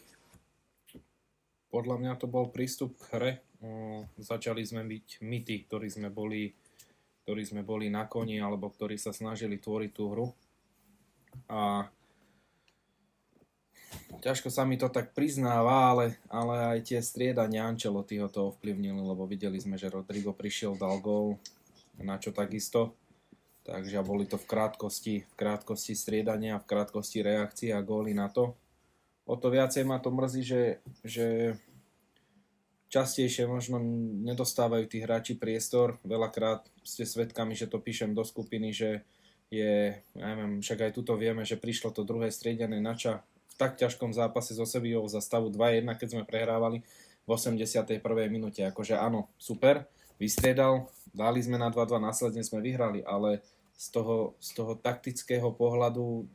Podľa 1.69 1.95
mňa 2.01 2.13
to 2.17 2.25
bol 2.25 2.49
prístup 2.49 2.97
k 2.97 3.03
hre. 3.13 3.31
Začali 4.17 4.65
sme 4.65 4.87
byť 4.87 5.21
my 5.21 5.37
tí, 5.45 5.67
ktorí 5.67 5.91
sme 5.91 6.09
boli, 6.09 6.49
ktorí 7.27 7.43
sme 7.45 7.61
boli 7.61 7.93
na 7.93 8.09
koni 8.09 8.41
alebo 8.41 8.73
ktorí 8.73 8.97
sa 8.97 9.13
snažili 9.13 9.61
tvoriť 9.61 9.91
tú 9.93 10.03
hru. 10.09 10.27
A 11.49 11.85
ťažko 14.23 14.47
sa 14.47 14.63
mi 14.63 14.79
to 14.79 14.87
tak 14.87 15.11
priznáva, 15.11 15.91
ale, 15.91 16.15
ale 16.31 16.79
aj 16.79 16.79
tie 16.87 16.99
striedania 17.03 17.67
Ancelotti 17.67 18.23
ho 18.23 18.31
to 18.31 18.55
ovplyvnili, 18.55 19.03
lebo 19.03 19.27
videli 19.27 19.59
sme, 19.59 19.75
že 19.75 19.91
Rodrigo 19.91 20.31
prišiel, 20.31 20.79
dal 20.79 21.03
gól, 21.03 21.35
na 21.99 22.15
čo 22.15 22.31
takisto. 22.31 22.95
Takže 23.63 24.03
boli 24.03 24.27
to 24.27 24.35
v 24.39 24.47
krátkosti, 24.47 25.23
v 25.23 25.33
krátkosti 25.39 25.95
striedania, 25.95 26.59
v 26.59 26.67
krátkosti 26.67 27.23
reakcií 27.23 27.71
a 27.71 27.79
góly 27.79 28.11
na 28.11 28.27
to. 28.27 28.55
O 29.23 29.39
to 29.39 29.47
viacej 29.47 29.87
ma 29.87 30.03
to 30.03 30.11
mrzí, 30.11 30.43
že, 30.43 30.63
že 31.03 31.27
častejšie 32.91 33.47
možno 33.47 33.79
nedostávajú 34.27 34.83
tí 34.91 34.99
hráči 34.99 35.39
priestor. 35.39 35.95
Veľakrát 36.03 36.67
ste 36.83 37.07
svedkami, 37.07 37.55
že 37.55 37.71
to 37.71 37.79
píšem 37.79 38.11
do 38.11 38.27
skupiny, 38.27 38.75
že 38.75 39.07
je, 39.47 39.95
ja 39.95 40.25
neviem, 40.35 40.59
však 40.59 40.91
aj 40.91 40.91
tuto 40.91 41.15
vieme, 41.15 41.47
že 41.47 41.55
prišlo 41.55 41.95
to 41.95 42.03
druhé 42.03 42.35
striedanie 42.35 42.83
nača 42.83 43.23
tak 43.57 43.77
ťažkom 43.79 44.11
zápase 44.11 44.57
so 44.57 44.65
Sevillou 44.65 45.05
za 45.09 45.21
stavu 45.21 45.49
2-1, 45.53 45.85
keď 45.95 46.07
sme 46.17 46.23
prehrávali 46.27 46.81
v 47.23 47.29
81. 47.29 48.01
minúte. 48.27 48.61
Akože 48.65 48.99
áno, 48.99 49.31
super, 49.39 49.87
vystriedal, 50.19 50.89
dali 51.13 51.39
sme 51.39 51.61
na 51.61 51.71
2-2, 51.71 51.99
následne 52.01 52.43
sme 52.43 52.59
vyhrali, 52.59 53.05
ale 53.05 53.43
z 53.77 53.87
toho, 53.89 54.37
z 54.39 54.49
toho 54.55 54.73
taktického 54.77 55.49
pohľadu 55.53 56.27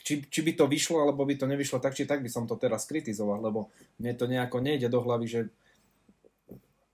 či, 0.00 0.24
či 0.24 0.40
by 0.40 0.56
to 0.56 0.64
vyšlo, 0.64 1.04
alebo 1.04 1.28
by 1.28 1.36
to 1.36 1.44
nevyšlo 1.44 1.76
tak, 1.76 1.92
či 1.92 2.08
tak 2.08 2.24
by 2.24 2.30
som 2.32 2.48
to 2.48 2.56
teraz 2.56 2.88
kritizoval, 2.88 3.44
lebo 3.44 3.68
mne 4.00 4.16
to 4.16 4.24
nejako 4.24 4.64
nejde 4.64 4.88
do 4.88 5.04
hlavy, 5.04 5.26
že 5.28 5.40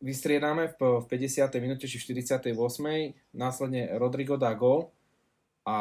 vystriedáme 0.02 0.74
v, 0.78 1.02
v 1.02 1.06
50. 1.06 1.46
minúte 1.62 1.86
či 1.86 1.98
v 1.98 2.26
48. 2.26 2.54
následne 3.34 3.94
Rodrigo 3.98 4.38
dá 4.38 4.50
gol 4.54 4.90
a 5.66 5.78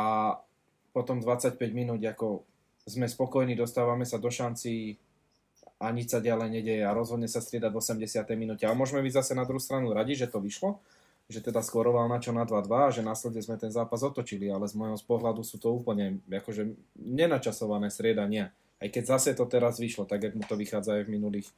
potom 0.93 1.21
25 1.21 1.57
minút 1.73 2.01
ako 2.01 2.46
sme 2.87 3.05
spokojní, 3.05 3.59
dostávame 3.59 4.07
sa 4.07 4.15
do 4.15 4.31
šanci 4.31 4.95
a 5.77 5.91
nič 5.91 6.15
sa 6.15 6.23
ďalej 6.23 6.49
nedeje 6.49 6.83
a 6.87 6.95
rozhodne 6.95 7.27
sa 7.27 7.43
striedať 7.43 7.69
v 7.69 7.79
80. 7.83 8.23
minúte. 8.33 8.63
Ale 8.65 8.79
môžeme 8.79 9.03
byť 9.03 9.13
zase 9.21 9.31
na 9.35 9.43
druhú 9.45 9.61
stranu 9.61 9.93
radi, 9.93 10.15
že 10.15 10.25
to 10.25 10.39
vyšlo, 10.39 10.79
že 11.27 11.43
teda 11.43 11.59
skoroval 11.59 12.07
na 12.07 12.17
čo 12.23 12.31
na 12.31 12.47
2-2 12.47 12.71
a 12.71 12.89
že 12.89 13.03
následne 13.03 13.43
sme 13.43 13.59
ten 13.59 13.69
zápas 13.69 13.99
otočili, 14.01 14.47
ale 14.47 14.65
z 14.65 14.79
môjho 14.79 14.97
pohľadu 15.03 15.43
sú 15.43 15.59
to 15.59 15.75
úplne 15.75 16.23
akože 16.31 16.71
nenačasované 16.97 17.91
striedania. 17.91 18.55
Aj 18.79 18.87
keď 18.87 19.19
zase 19.19 19.35
to 19.35 19.43
teraz 19.45 19.77
vyšlo, 19.77 20.07
tak 20.07 20.23
ako 20.23 20.47
to 20.47 20.55
vychádza 20.55 20.97
aj 20.97 21.03
v 21.05 21.13
minulých, 21.19 21.49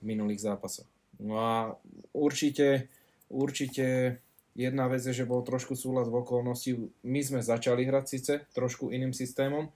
minulých 0.00 0.40
zápasoch. 0.40 0.88
No 1.20 1.36
a 1.36 1.76
určite, 2.16 2.88
určite 3.28 4.16
jedna 4.56 4.88
vec 4.88 5.04
je, 5.04 5.12
že 5.12 5.28
bol 5.28 5.44
trošku 5.44 5.76
súhlas 5.76 6.08
v 6.08 6.24
okolnosti. 6.24 6.70
My 7.04 7.20
sme 7.20 7.44
začali 7.44 7.84
hrať 7.84 8.04
síce 8.08 8.32
trošku 8.56 8.88
iným 8.90 9.12
systémom, 9.12 9.68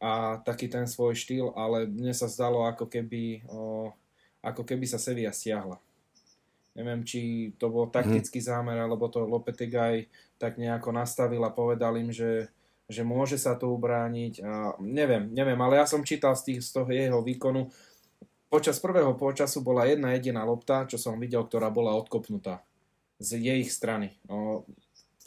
a 0.00 0.40
taký 0.40 0.72
ten 0.72 0.88
svoj 0.88 1.12
štýl, 1.12 1.52
ale 1.52 1.84
mne 1.84 2.16
sa 2.16 2.24
zdalo, 2.24 2.64
ako 2.64 2.88
keby, 2.88 3.44
o, 3.52 3.92
ako 4.40 4.64
keby 4.64 4.88
sa 4.88 4.96
Sevilla 4.96 5.30
stiahla. 5.30 5.76
Neviem, 6.72 7.04
či 7.04 7.52
to 7.60 7.68
bol 7.68 7.86
mhm. 7.86 7.94
taktický 7.94 8.40
zámer, 8.40 8.80
alebo 8.80 9.12
to 9.12 9.28
Lopetegaj 9.28 10.08
tak 10.40 10.56
nejako 10.56 10.96
nastavil 10.96 11.44
a 11.44 11.52
povedal 11.52 12.00
im, 12.00 12.08
že, 12.08 12.48
že 12.88 13.04
môže 13.04 13.36
sa 13.36 13.52
to 13.60 13.68
ubrániť. 13.76 14.40
A 14.40 14.80
neviem, 14.80 15.28
neviem, 15.28 15.60
ale 15.60 15.76
ja 15.76 15.84
som 15.84 16.00
čítal 16.00 16.32
z, 16.32 16.48
tých, 16.48 16.60
z 16.64 16.80
toho 16.80 16.88
jeho 16.88 17.20
výkonu. 17.20 17.68
Počas 18.48 18.80
prvého 18.80 19.12
počasu 19.14 19.60
bola 19.60 19.84
jedna 19.84 20.16
jediná 20.16 20.42
lopta, 20.48 20.88
čo 20.88 20.96
som 20.96 21.20
videl, 21.20 21.44
ktorá 21.44 21.68
bola 21.68 21.92
odkopnutá 21.92 22.64
z 23.20 23.36
jej 23.36 23.62
strany. 23.68 24.16
O, 24.26 24.64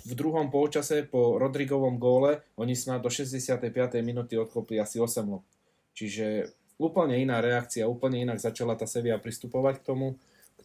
v 0.03 0.13
druhom 0.17 0.49
polčase 0.51 1.05
po 1.05 1.37
Rodrigovom 1.39 1.95
góle 2.01 2.43
oni 2.59 2.75
snad 2.75 2.99
do 2.99 3.09
65. 3.13 3.71
minúty 4.03 4.35
odkopli 4.35 4.81
asi 4.81 4.99
8 4.99 5.23
lop. 5.29 5.45
Čiže 5.93 6.49
úplne 6.81 7.21
iná 7.21 7.39
reakcia, 7.39 7.87
úplne 7.87 8.19
inak 8.19 8.41
začala 8.41 8.73
tá 8.75 8.89
Sevilla 8.89 9.21
pristupovať 9.21 9.79
k 9.79 9.85
tomu, 9.85 10.07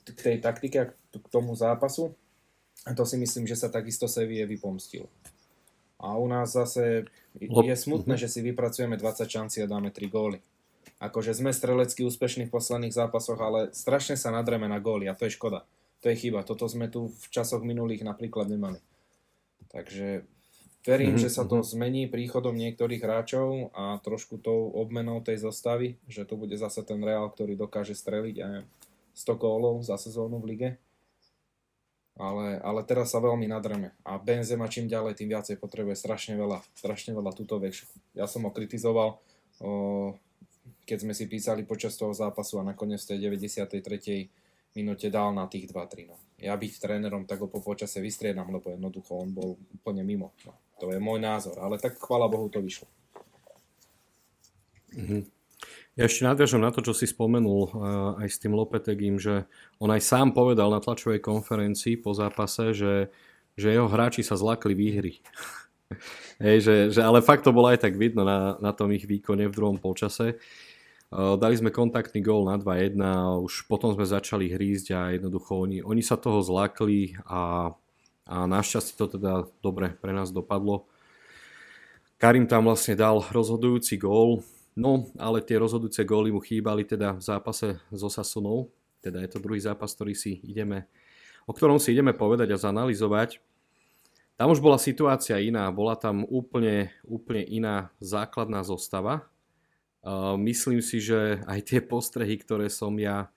k 0.08 0.18
tej 0.18 0.36
taktike 0.40 0.96
k 0.96 1.26
tomu 1.28 1.54
zápasu. 1.54 2.16
A 2.88 2.96
to 2.96 3.04
si 3.04 3.20
myslím, 3.20 3.44
že 3.44 3.58
sa 3.58 3.68
takisto 3.68 4.08
Sevilla 4.08 4.48
vypomstil. 4.48 5.06
A 5.98 6.14
u 6.14 6.30
nás 6.30 6.54
zase 6.54 7.10
je 7.38 7.76
smutné, 7.76 8.14
mhm. 8.14 8.22
že 8.22 8.28
si 8.30 8.40
vypracujeme 8.42 8.96
20 8.96 9.28
šanci 9.28 9.62
a 9.62 9.70
dáme 9.70 9.90
3 9.90 10.08
góly. 10.08 10.38
Akože 10.98 11.30
sme 11.30 11.54
strelecky 11.54 12.02
úspešní 12.02 12.50
v 12.50 12.54
posledných 12.54 12.96
zápasoch, 12.96 13.38
ale 13.38 13.70
strašne 13.70 14.18
sa 14.18 14.34
nadreme 14.34 14.66
na 14.66 14.82
góly 14.82 15.06
a 15.06 15.14
to 15.14 15.30
je 15.30 15.36
škoda. 15.38 15.62
To 16.02 16.10
je 16.10 16.16
chyba. 16.18 16.42
Toto 16.42 16.66
sme 16.66 16.90
tu 16.90 17.10
v 17.10 17.26
časoch 17.30 17.62
minulých 17.62 18.02
napríklad 18.02 18.50
nemali. 18.50 18.82
Takže 19.68 20.24
verím, 20.88 21.14
mm-hmm. 21.14 21.24
že 21.24 21.28
sa 21.28 21.44
to 21.44 21.60
mhm. 21.60 21.66
zmení 21.66 22.02
príchodom 22.08 22.56
niektorých 22.56 23.04
hráčov 23.04 23.72
a 23.76 24.00
trošku 24.00 24.40
tou 24.40 24.72
obmenou 24.72 25.20
tej 25.20 25.44
zostavy, 25.44 26.00
že 26.08 26.24
to 26.24 26.40
bude 26.40 26.56
zase 26.56 26.80
ten 26.84 27.00
Real, 27.04 27.28
ktorý 27.28 27.58
dokáže 27.58 27.92
streliť 27.92 28.36
aj 28.40 28.54
100 29.18 29.42
kólov 29.42 29.82
za 29.82 29.98
sezónu 29.98 30.38
v 30.38 30.48
lige. 30.54 30.70
Ale, 32.18 32.58
ale 32.58 32.82
teraz 32.82 33.14
sa 33.14 33.22
veľmi 33.22 33.46
nadreme. 33.46 33.94
A 34.02 34.18
Benzema 34.18 34.66
čím 34.66 34.90
ďalej, 34.90 35.22
tým 35.22 35.30
viacej 35.30 35.54
potrebuje 35.54 35.94
strašne 35.94 36.34
veľa, 36.34 36.66
strašne 36.74 37.14
veľa 37.14 37.30
túto 37.30 37.62
vec. 37.62 37.86
Ja 38.10 38.26
som 38.26 38.42
ho 38.42 38.50
kritizoval, 38.50 39.22
o, 39.62 40.18
keď 40.82 41.06
sme 41.06 41.14
si 41.14 41.30
písali 41.30 41.62
počas 41.62 41.94
toho 41.94 42.10
zápasu 42.10 42.58
a 42.58 42.66
nakoniec 42.66 42.98
v 43.06 43.14
tej 43.14 43.18
93 43.30 44.74
minúte 44.74 45.06
dal 45.14 45.30
na 45.30 45.46
tých 45.46 45.70
2-3. 45.70 46.10
No. 46.10 46.18
Ja 46.38 46.54
byť 46.54 46.72
trénerom, 46.78 47.26
tak 47.26 47.42
ho 47.42 47.50
po 47.50 47.58
počase 47.58 47.98
vystriedam, 47.98 48.46
lebo 48.54 48.70
jednoducho 48.70 49.10
on 49.18 49.34
bol 49.34 49.58
úplne 49.74 50.06
mimo. 50.06 50.30
No. 50.46 50.54
To 50.78 50.94
je 50.94 51.02
môj 51.02 51.18
názor, 51.18 51.58
ale 51.58 51.82
tak 51.82 51.98
chvala 51.98 52.30
Bohu 52.30 52.46
to 52.46 52.62
vyšlo. 52.62 52.86
Mm-hmm. 54.94 55.22
Ja 55.98 56.06
ešte 56.06 56.22
nadviažem 56.22 56.62
na 56.62 56.70
to, 56.70 56.78
čo 56.78 56.94
si 56.94 57.10
spomenul 57.10 57.74
uh, 57.74 58.22
aj 58.22 58.28
s 58.30 58.38
tým 58.38 58.54
Lopetegim, 58.54 59.18
že 59.18 59.50
on 59.82 59.90
aj 59.90 59.98
sám 59.98 60.30
povedal 60.30 60.70
na 60.70 60.78
tlačovej 60.78 61.18
konferencii 61.18 61.98
po 61.98 62.14
zápase, 62.14 62.70
že, 62.70 63.10
že 63.58 63.74
jeho 63.74 63.90
hráči 63.90 64.22
sa 64.22 64.38
zlakli 64.38 64.78
výhry. 64.78 65.18
Hej, 66.44 66.56
že, 66.62 66.74
že, 66.94 67.00
ale 67.02 67.18
fakt 67.18 67.42
to 67.42 67.50
bolo 67.50 67.66
aj 67.66 67.82
tak 67.82 67.98
vidno 67.98 68.22
na, 68.22 68.54
na 68.62 68.70
tom 68.70 68.94
ich 68.94 69.10
výkone 69.10 69.50
v 69.50 69.56
druhom 69.58 69.74
polčase. 69.74 70.38
Dali 71.08 71.56
sme 71.56 71.72
kontaktný 71.72 72.20
gól 72.20 72.44
na 72.44 72.60
2-1 72.60 73.00
a 73.00 73.40
už 73.40 73.64
potom 73.64 73.96
sme 73.96 74.04
začali 74.04 74.52
hrízť 74.52 74.92
a 74.92 75.00
jednoducho 75.16 75.56
oni, 75.56 75.80
oni 75.80 76.04
sa 76.04 76.20
toho 76.20 76.44
zlákli 76.44 77.16
a, 77.24 77.72
a 78.28 78.36
našťastie 78.44 78.92
to 79.00 79.16
teda 79.16 79.48
dobre 79.64 79.96
pre 79.96 80.12
nás 80.12 80.28
dopadlo. 80.28 80.84
Karim 82.20 82.44
tam 82.44 82.68
vlastne 82.68 82.92
dal 82.92 83.24
rozhodujúci 83.24 83.96
gól, 83.96 84.44
no 84.76 85.08
ale 85.16 85.40
tie 85.40 85.56
rozhodujúce 85.56 86.04
góly 86.04 86.28
mu 86.28 86.44
chýbali 86.44 86.84
teda 86.84 87.16
v 87.16 87.24
zápase 87.24 87.80
so 87.88 88.12
Sasunou, 88.12 88.68
teda 89.00 89.24
je 89.24 89.32
to 89.32 89.40
druhý 89.40 89.64
zápas, 89.64 89.96
ktorý 89.96 90.12
si 90.12 90.44
ideme, 90.44 90.92
o 91.48 91.56
ktorom 91.56 91.80
si 91.80 91.96
ideme 91.96 92.12
povedať 92.12 92.52
a 92.52 92.60
zanalizovať. 92.60 93.40
Tam 94.36 94.52
už 94.52 94.60
bola 94.60 94.76
situácia 94.76 95.40
iná, 95.40 95.72
bola 95.72 95.96
tam 95.96 96.28
úplne, 96.28 96.92
úplne 97.08 97.48
iná 97.48 97.88
základná 97.96 98.60
zostava. 98.60 99.24
Myslím 100.38 100.78
si, 100.78 101.02
že 101.02 101.42
aj 101.48 101.60
tie 101.66 101.80
postrehy, 101.82 102.38
ktoré 102.38 102.70
som 102.70 102.94
ja 102.98 103.30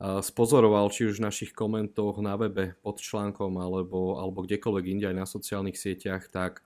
spozoroval, 0.00 0.92
či 0.92 1.08
už 1.08 1.16
v 1.16 1.24
našich 1.24 1.52
komentoch 1.56 2.20
na 2.20 2.36
webe 2.36 2.76
pod 2.84 3.00
článkom 3.00 3.56
alebo, 3.56 4.20
alebo 4.20 4.44
kdekoľvek 4.44 4.84
inde 4.92 5.06
aj 5.08 5.16
na 5.16 5.24
sociálnych 5.24 5.80
sieťach, 5.80 6.28
tak 6.28 6.60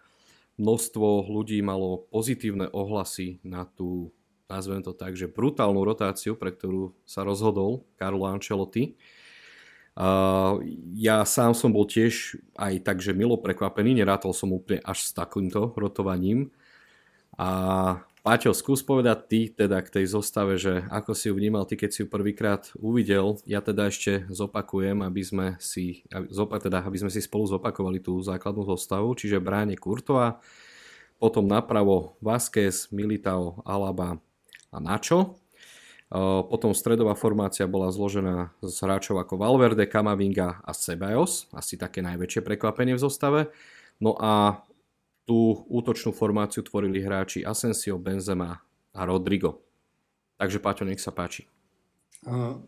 množstvo 0.58 1.30
ľudí 1.30 1.62
malo 1.62 2.10
pozitívne 2.10 2.66
ohlasy 2.74 3.38
na 3.46 3.70
tú, 3.70 4.10
nazvem 4.50 4.82
to 4.82 4.90
tak, 4.90 5.14
že 5.14 5.30
brutálnu 5.30 5.78
rotáciu, 5.86 6.34
pre 6.34 6.50
ktorú 6.50 6.90
sa 7.06 7.22
rozhodol 7.22 7.86
Carlo 7.94 8.26
Ancelotti. 8.26 8.98
Uh, 9.94 10.58
ja 10.98 11.22
sám 11.22 11.54
som 11.54 11.70
bol 11.70 11.86
tiež 11.86 12.34
aj 12.58 12.82
tak, 12.82 12.98
že 12.98 13.14
milo 13.14 13.38
prekvapený, 13.38 13.94
nerátol 13.94 14.34
som 14.34 14.50
úplne 14.50 14.82
až 14.82 15.06
s 15.06 15.14
takýmto 15.14 15.70
rotovaním. 15.78 16.50
A 17.38 18.02
Paťo, 18.20 18.52
skús 18.52 18.84
povedať 18.84 19.18
ty 19.32 19.40
teda 19.48 19.80
k 19.80 19.96
tej 19.96 20.12
zostave, 20.12 20.60
že 20.60 20.84
ako 20.92 21.16
si 21.16 21.32
ju 21.32 21.34
vnímal 21.40 21.64
ty, 21.64 21.80
keď 21.80 21.88
si 21.88 21.98
ju 22.04 22.06
prvýkrát 22.06 22.68
uvidel. 22.76 23.40
Ja 23.48 23.64
teda 23.64 23.88
ešte 23.88 24.28
zopakujem, 24.28 25.00
aby 25.00 25.22
sme 25.24 25.46
si, 25.56 26.04
zopak, 26.28 26.60
teda, 26.60 26.84
aby 26.84 27.00
sme 27.00 27.08
si 27.08 27.24
spolu 27.24 27.48
zopakovali 27.48 27.96
tú 28.04 28.20
základnú 28.20 28.68
zostavu, 28.68 29.16
čiže 29.16 29.40
bráne 29.40 29.72
Kurtova, 29.80 30.36
potom 31.16 31.48
napravo 31.48 32.20
Vázquez, 32.20 32.92
Militao, 32.92 33.64
Alaba 33.64 34.20
a 34.68 34.78
Nacho. 34.80 35.40
Potom 36.52 36.76
stredová 36.76 37.16
formácia 37.16 37.64
bola 37.64 37.88
zložená 37.88 38.52
z 38.60 38.76
hráčov 38.84 39.16
ako 39.16 39.40
Valverde, 39.40 39.88
Kamavinga 39.88 40.60
a 40.60 40.76
Ceballos, 40.76 41.48
asi 41.56 41.80
také 41.80 42.04
najväčšie 42.04 42.44
prekvapenie 42.44 42.98
v 42.98 43.00
zostave. 43.00 43.40
No 43.96 44.12
a 44.20 44.60
tú 45.30 45.62
útočnú 45.70 46.10
formáciu 46.10 46.66
tvorili 46.66 46.98
hráči 46.98 47.46
Asensio, 47.46 48.02
Benzema 48.02 48.58
a 48.90 49.00
Rodrigo. 49.06 49.62
Takže 50.34 50.58
Paťo, 50.58 50.82
nech 50.82 50.98
sa 50.98 51.14
páči. 51.14 51.46
Uh, 52.26 52.58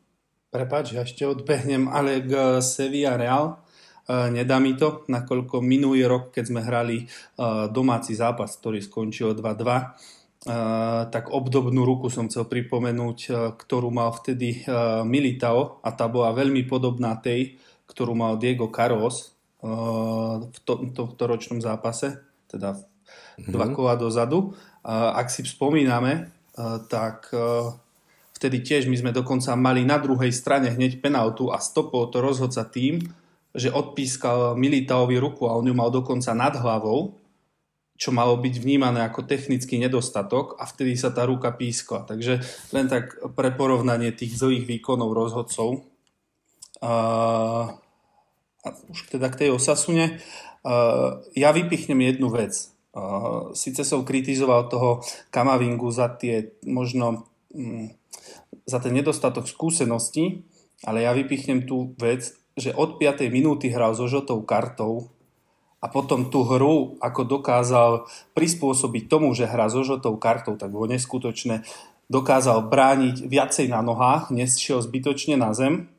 prepáč, 0.54 0.95
ja 0.95 1.02
ešte 1.02 1.26
odbehnem, 1.26 1.90
ale 1.90 2.23
k 2.23 2.62
Sevilla 2.62 3.19
Real 3.19 3.59
nedá 4.07 4.62
mi 4.62 4.78
to, 4.78 5.07
nakoľko 5.11 5.62
minulý 5.62 6.07
rok, 6.07 6.35
keď 6.35 6.45
sme 6.50 6.61
hrali 6.62 7.07
domáci 7.71 8.14
zápas, 8.14 8.54
ktorý 8.62 8.78
skončil 8.78 9.35
2-2, 9.35 10.23
Uh, 10.42 11.07
tak 11.14 11.31
obdobnú 11.31 11.87
ruku 11.87 12.11
som 12.11 12.26
chcel 12.26 12.50
pripomenúť, 12.50 13.31
ktorú 13.62 13.95
mal 13.95 14.11
vtedy 14.11 14.66
Militao 15.07 15.78
a 15.87 15.95
tá 15.95 16.11
bola 16.11 16.35
veľmi 16.35 16.66
podobná 16.66 17.14
tej, 17.14 17.62
ktorú 17.87 18.19
mal 18.19 18.35
Diego 18.42 18.66
Carlos 18.75 19.38
v 19.62 20.59
to, 20.66 20.90
tohto 20.90 21.23
ročnom 21.31 21.62
zápase 21.62 22.31
teda 22.52 22.76
mm-hmm. 22.76 23.49
dva 23.49 23.66
kola 23.73 23.97
dozadu. 23.97 24.52
Ak 24.85 25.32
si 25.32 25.40
spomíname, 25.49 26.28
tak 26.92 27.32
vtedy 28.37 28.61
tiež 28.61 28.90
my 28.92 28.97
sme 29.00 29.11
dokonca 29.16 29.56
mali 29.56 29.88
na 29.88 29.97
druhej 29.97 30.35
strane 30.35 30.68
hneď 30.68 31.00
penaltu 31.00 31.49
a 31.49 31.62
stopol 31.62 32.12
to 32.12 32.21
rozhodca 32.21 32.68
tým, 32.68 33.00
že 33.52 33.73
odpískal 33.73 34.56
Militaovi 34.59 35.21
ruku 35.21 35.44
a 35.49 35.56
on 35.56 35.68
ju 35.68 35.75
mal 35.76 35.92
dokonca 35.92 36.32
nad 36.32 36.56
hlavou, 36.56 37.21
čo 37.94 38.11
malo 38.11 38.35
byť 38.40 38.54
vnímané 38.59 39.06
ako 39.06 39.28
technický 39.28 39.78
nedostatok 39.78 40.59
a 40.59 40.66
vtedy 40.66 40.99
sa 40.99 41.14
tá 41.14 41.23
ruka 41.23 41.54
pískla. 41.54 42.02
Takže 42.02 42.42
len 42.75 42.90
tak 42.90 43.14
pre 43.38 43.54
porovnanie 43.54 44.11
tých 44.11 44.35
zlých 44.35 44.66
výkonov 44.66 45.14
rozhodcov. 45.14 45.87
A, 46.82 46.92
a 48.64 48.68
už 48.90 49.06
teda 49.06 49.30
k 49.30 49.47
tej 49.47 49.49
Osasune. 49.54 50.18
Eh, 50.62 51.11
ja 51.35 51.50
vypichnem 51.50 52.01
jednu 52.01 52.31
vec. 52.31 52.70
Eh, 52.94 53.01
Sice 53.55 53.83
som 53.83 54.07
kritizoval 54.07 54.70
toho 54.70 55.03
Kamavingu 55.35 55.90
za 55.90 56.07
tie 56.14 56.55
možno 56.62 57.27
mm, 57.51 57.90
za 58.62 58.79
ten 58.79 58.94
nedostatok 58.94 59.51
skúseností, 59.51 60.46
ale 60.87 61.03
ja 61.03 61.11
vypichnem 61.11 61.66
tú 61.66 61.98
vec, 61.98 62.31
že 62.55 62.70
od 62.70 63.03
5. 63.03 63.27
minúty 63.27 63.75
hral 63.75 63.98
so 63.98 64.07
žotou 64.07 64.38
kartou 64.46 65.11
a 65.83 65.90
potom 65.90 66.31
tú 66.31 66.46
hru, 66.46 66.94
ako 67.03 67.27
dokázal 67.27 68.07
prispôsobiť 68.38 69.11
tomu, 69.11 69.35
že 69.35 69.51
hrá 69.51 69.66
so 69.66 69.83
žotou 69.83 70.14
kartou, 70.14 70.55
tak 70.55 70.70
bolo 70.70 70.87
neskutočné. 70.94 71.66
Dokázal 72.07 72.70
brániť 72.70 73.27
viacej 73.27 73.66
na 73.66 73.83
nohách, 73.83 74.31
nesšiel 74.31 74.79
zbytočne 74.79 75.35
na 75.35 75.51
zem 75.59 75.90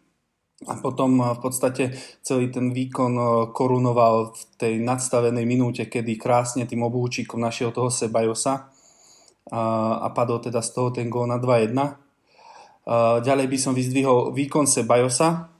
a 0.67 0.73
potom 0.79 1.21
v 1.21 1.39
podstate 1.39 1.95
celý 2.25 2.49
ten 2.49 2.71
výkon 2.71 3.13
eh, 3.15 3.27
korunoval 3.51 4.35
v 4.35 4.41
tej 4.57 4.73
nadstavenej 4.81 5.45
minúte, 5.45 5.85
kedy 5.87 6.15
krásne 6.15 6.63
tým 6.67 6.83
obúčikom 6.85 7.41
našiel 7.41 7.75
toho 7.75 7.91
Sebajosa 7.91 8.71
a, 9.51 9.61
a 10.03 10.07
padol 10.15 10.39
teda 10.39 10.63
z 10.63 10.69
toho 10.71 10.89
ten 10.95 11.11
gól 11.11 11.27
na 11.27 11.35
2-1. 11.35 11.75
Ďalej 13.23 13.47
by 13.47 13.57
som 13.59 13.71
vyzdvihol 13.71 14.35
výkon 14.35 14.67
Sebajosa. 14.67 15.53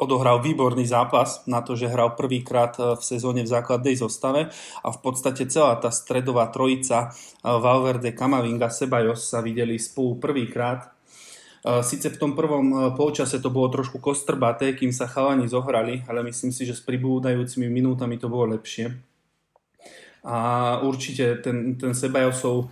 Odohral 0.00 0.40
výborný 0.40 0.88
zápas 0.88 1.44
na 1.44 1.60
to, 1.60 1.76
že 1.76 1.92
hral 1.92 2.16
prvýkrát 2.16 2.72
eh, 2.80 2.96
v 2.96 3.02
sezóne 3.04 3.44
v 3.44 3.52
základnej 3.52 3.92
zostave 3.92 4.48
a 4.80 4.88
v 4.88 4.98
podstate 5.04 5.44
celá 5.52 5.76
tá 5.76 5.92
stredová 5.92 6.48
trojica 6.48 7.12
eh, 7.12 7.52
Valverde, 7.52 8.16
Kamavinga, 8.16 8.72
Sebajos 8.72 9.28
sa 9.28 9.44
videli 9.44 9.76
spolu 9.76 10.16
prvýkrát 10.16 10.93
Sice 11.64 12.12
v 12.12 12.20
tom 12.20 12.36
prvom 12.36 12.66
e, 12.68 12.76
polčase 12.92 13.40
to 13.40 13.48
bolo 13.48 13.72
trošku 13.72 13.96
kostrbaté, 13.96 14.76
kým 14.76 14.92
sa 14.92 15.08
chalani 15.08 15.48
zohrali, 15.48 16.04
ale 16.04 16.20
myslím 16.28 16.52
si, 16.52 16.68
že 16.68 16.76
s 16.76 16.84
pribúdajúcimi 16.84 17.72
minútami 17.72 18.20
to 18.20 18.28
bolo 18.28 18.52
lepšie. 18.52 18.92
A 20.28 20.36
určite 20.84 21.40
ten, 21.40 21.76
ten 21.76 21.92
Sebajosov 21.92 22.68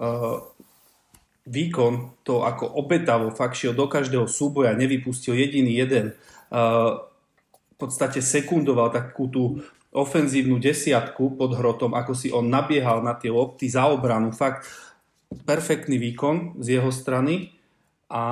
uh, 0.00 0.40
výkon, 1.44 2.16
to 2.24 2.40
ako 2.48 2.64
obetavo 2.80 3.28
fakt 3.28 3.60
šiel 3.60 3.76
do 3.76 3.84
každého 3.84 4.24
súboja, 4.24 4.72
nevypustil 4.72 5.36
jediný 5.36 5.84
jeden, 5.84 6.16
uh, 6.48 7.04
v 7.44 7.76
podstate 7.76 8.24
sekundoval 8.24 8.88
takú 8.88 9.28
tú 9.28 9.60
ofenzívnu 9.92 10.56
desiatku 10.56 11.36
pod 11.36 11.60
hrotom, 11.60 11.92
ako 11.92 12.12
si 12.16 12.32
on 12.32 12.48
nabiehal 12.48 13.04
na 13.04 13.12
tie 13.16 13.28
lopty 13.28 13.68
za 13.68 13.84
obranu. 13.84 14.32
Fakt 14.32 14.64
perfektný 15.44 16.00
výkon 16.00 16.56
z 16.64 16.80
jeho 16.80 16.88
strany 16.88 17.53
a 18.14 18.22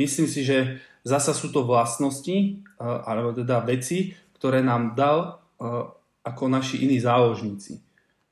myslím 0.00 0.24
si, 0.24 0.48
že 0.48 0.80
zasa 1.04 1.36
sú 1.36 1.52
to 1.52 1.68
vlastnosti, 1.68 2.32
e, 2.32 2.50
alebo 2.80 3.36
teda 3.36 3.60
veci, 3.60 4.16
ktoré 4.40 4.64
nám 4.64 4.96
dal 4.96 5.16
e, 5.20 5.32
ako 6.24 6.44
naši 6.48 6.88
iní 6.88 6.96
záložníci. 6.96 7.84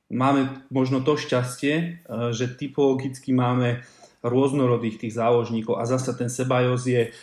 Máme 0.09 0.65
možno 0.73 1.05
to 1.05 1.13
šťastie, 1.13 1.73
e, 1.77 1.89
že 2.33 2.57
typologicky 2.57 3.29
máme 3.29 3.85
rôznorodých 4.25 4.97
tých 4.97 5.13
záložníkov 5.13 5.77
a 5.77 5.85
zasa 5.85 6.17
ten 6.17 6.33
Sebajos 6.33 6.89
je 6.89 7.13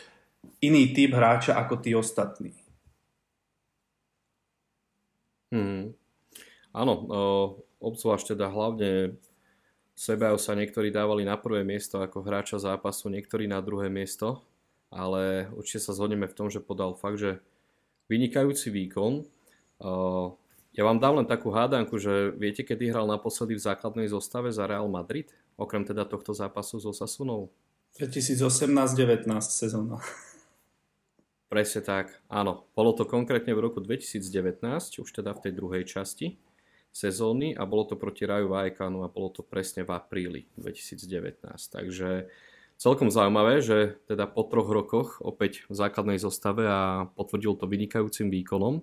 iný 0.63 0.95
typ 0.95 1.11
hráča 1.11 1.59
ako 1.59 1.75
tí 1.83 1.91
ostatní. 1.97 2.55
Hmm. 5.51 5.99
Áno, 6.71 6.95
obzvlášť 7.83 8.39
teda 8.39 8.47
hlavne 8.53 9.19
Sebeo 10.01 10.41
sa 10.41 10.57
niektorí 10.57 10.89
dávali 10.89 11.29
na 11.29 11.37
prvé 11.37 11.61
miesto 11.61 12.01
ako 12.01 12.25
hráča 12.25 12.57
zápasu, 12.57 13.13
niektorí 13.13 13.45
na 13.45 13.61
druhé 13.61 13.93
miesto, 13.93 14.41
ale 14.89 15.53
určite 15.53 15.85
sa 15.85 15.93
zhodneme 15.93 16.25
v 16.25 16.33
tom, 16.33 16.49
že 16.49 16.65
podal 16.65 16.97
fakt, 16.97 17.21
že 17.21 17.37
vynikajúci 18.09 18.73
výkon. 18.73 19.29
Ja 20.73 20.83
vám 20.89 21.05
dám 21.05 21.21
len 21.21 21.29
takú 21.29 21.53
hádanku, 21.53 22.01
že 22.01 22.33
viete, 22.33 22.65
kedy 22.65 22.97
hral 22.97 23.05
naposledy 23.13 23.61
v 23.61 23.65
základnej 23.69 24.09
zostave 24.09 24.49
za 24.49 24.65
Real 24.65 24.89
Madrid, 24.89 25.29
okrem 25.61 25.85
teda 25.85 26.09
tohto 26.09 26.33
zápasu 26.33 26.81
so 26.81 26.97
Sasunou? 26.97 27.53
2018-19 28.01 29.29
sezóna. 29.45 30.01
Presne 31.53 31.85
tak, 31.85 32.25
áno. 32.33 32.65
Bolo 32.73 32.97
to 32.97 33.05
konkrétne 33.05 33.53
v 33.53 33.69
roku 33.69 33.85
2019, 33.85 34.65
už 34.97 35.09
teda 35.13 35.37
v 35.37 35.41
tej 35.45 35.53
druhej 35.53 35.85
časti 35.85 36.41
sezóny 36.91 37.55
a 37.55 37.63
bolo 37.67 37.87
to 37.87 37.95
proti 37.95 38.27
Raju 38.27 38.51
Vajkanu 38.51 39.07
a 39.07 39.13
bolo 39.13 39.31
to 39.31 39.47
presne 39.47 39.87
v 39.87 39.95
apríli 39.95 40.41
2019. 40.59 41.47
Takže 41.47 42.27
celkom 42.81 43.13
zaujímavé, 43.13 43.63
že 43.63 44.01
teda 44.11 44.27
po 44.27 44.43
troch 44.49 44.67
rokoch 44.67 45.23
opäť 45.23 45.69
v 45.71 45.75
základnej 45.79 46.19
zostave 46.19 46.67
a 46.67 47.07
potvrdil 47.15 47.55
to 47.55 47.71
vynikajúcim 47.71 48.33
výkonom. 48.33 48.83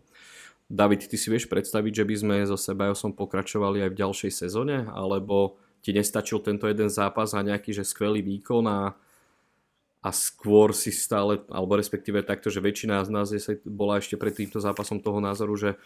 David, 0.68 1.08
ty 1.08 1.16
si 1.16 1.32
vieš 1.32 1.48
predstaviť, 1.48 2.04
že 2.04 2.08
by 2.08 2.16
sme 2.16 2.36
so 2.44 2.60
Sebajosom 2.60 3.16
pokračovali 3.16 3.88
aj 3.88 3.92
v 3.96 4.00
ďalšej 4.04 4.32
sezóne, 4.36 4.84
alebo 4.92 5.56
ti 5.80 5.96
nestačil 5.96 6.44
tento 6.44 6.68
jeden 6.68 6.92
zápas 6.92 7.32
a 7.32 7.40
nejaký 7.40 7.72
že 7.72 7.88
skvelý 7.88 8.20
výkon 8.20 8.68
a, 8.68 8.92
a 10.04 10.10
skôr 10.12 10.76
si 10.76 10.92
stále, 10.92 11.40
alebo 11.48 11.80
respektíve 11.80 12.20
takto, 12.20 12.52
že 12.52 12.60
väčšina 12.60 13.00
z 13.08 13.10
nás 13.10 13.32
je, 13.32 13.40
bola 13.64 14.04
ešte 14.04 14.20
pred 14.20 14.36
týmto 14.36 14.60
zápasom 14.60 15.00
toho 15.00 15.24
názoru, 15.24 15.56
že 15.56 15.80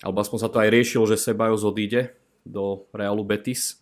alebo 0.00 0.24
aspoň 0.24 0.38
sa 0.40 0.50
to 0.52 0.60
aj 0.60 0.72
riešilo, 0.72 1.04
že 1.04 1.20
Sebajos 1.20 1.64
odíde 1.64 2.16
do 2.44 2.88
Realu 2.96 3.24
Betis. 3.24 3.80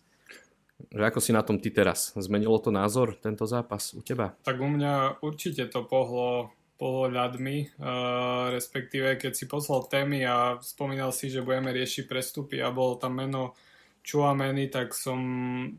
Že 0.91 1.03
ako 1.11 1.19
si 1.19 1.31
na 1.35 1.43
tom 1.43 1.59
ty 1.59 1.71
teraz? 1.71 2.15
Zmenilo 2.15 2.59
to 2.59 2.71
názor, 2.71 3.15
tento 3.19 3.43
zápas 3.43 3.91
u 3.95 3.99
teba? 3.99 4.35
Tak 4.47 4.59
u 4.59 4.67
mňa 4.67 5.19
určite 5.19 5.67
to 5.67 5.83
pohlo, 5.83 6.55
pohlo 6.79 7.11
ľadmi, 7.11 7.75
uh, 7.79 8.51
respektíve 8.55 9.19
keď 9.19 9.31
si 9.35 9.45
poslal 9.47 9.91
témy 9.91 10.23
a 10.23 10.55
spomínal 10.63 11.11
si, 11.11 11.27
že 11.27 11.43
budeme 11.43 11.75
riešiť 11.75 12.07
prestupy 12.07 12.63
a 12.63 12.71
bolo 12.71 12.95
tam 12.95 13.19
meno 13.19 13.55
Chuameni, 13.99 14.71
tak 14.71 14.95
som, 14.95 15.19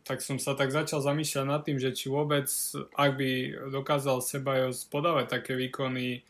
tak 0.04 0.20
som 0.20 0.36
sa 0.36 0.52
tak 0.52 0.68
začal 0.68 1.00
zamýšľať 1.00 1.44
nad 1.48 1.64
tým, 1.64 1.80
že 1.80 1.96
či 1.96 2.12
vôbec, 2.12 2.46
ak 2.92 3.10
by 3.16 3.30
dokázal 3.72 4.20
Sebajos 4.20 4.84
podávať 4.86 5.40
také 5.40 5.56
výkony 5.56 6.20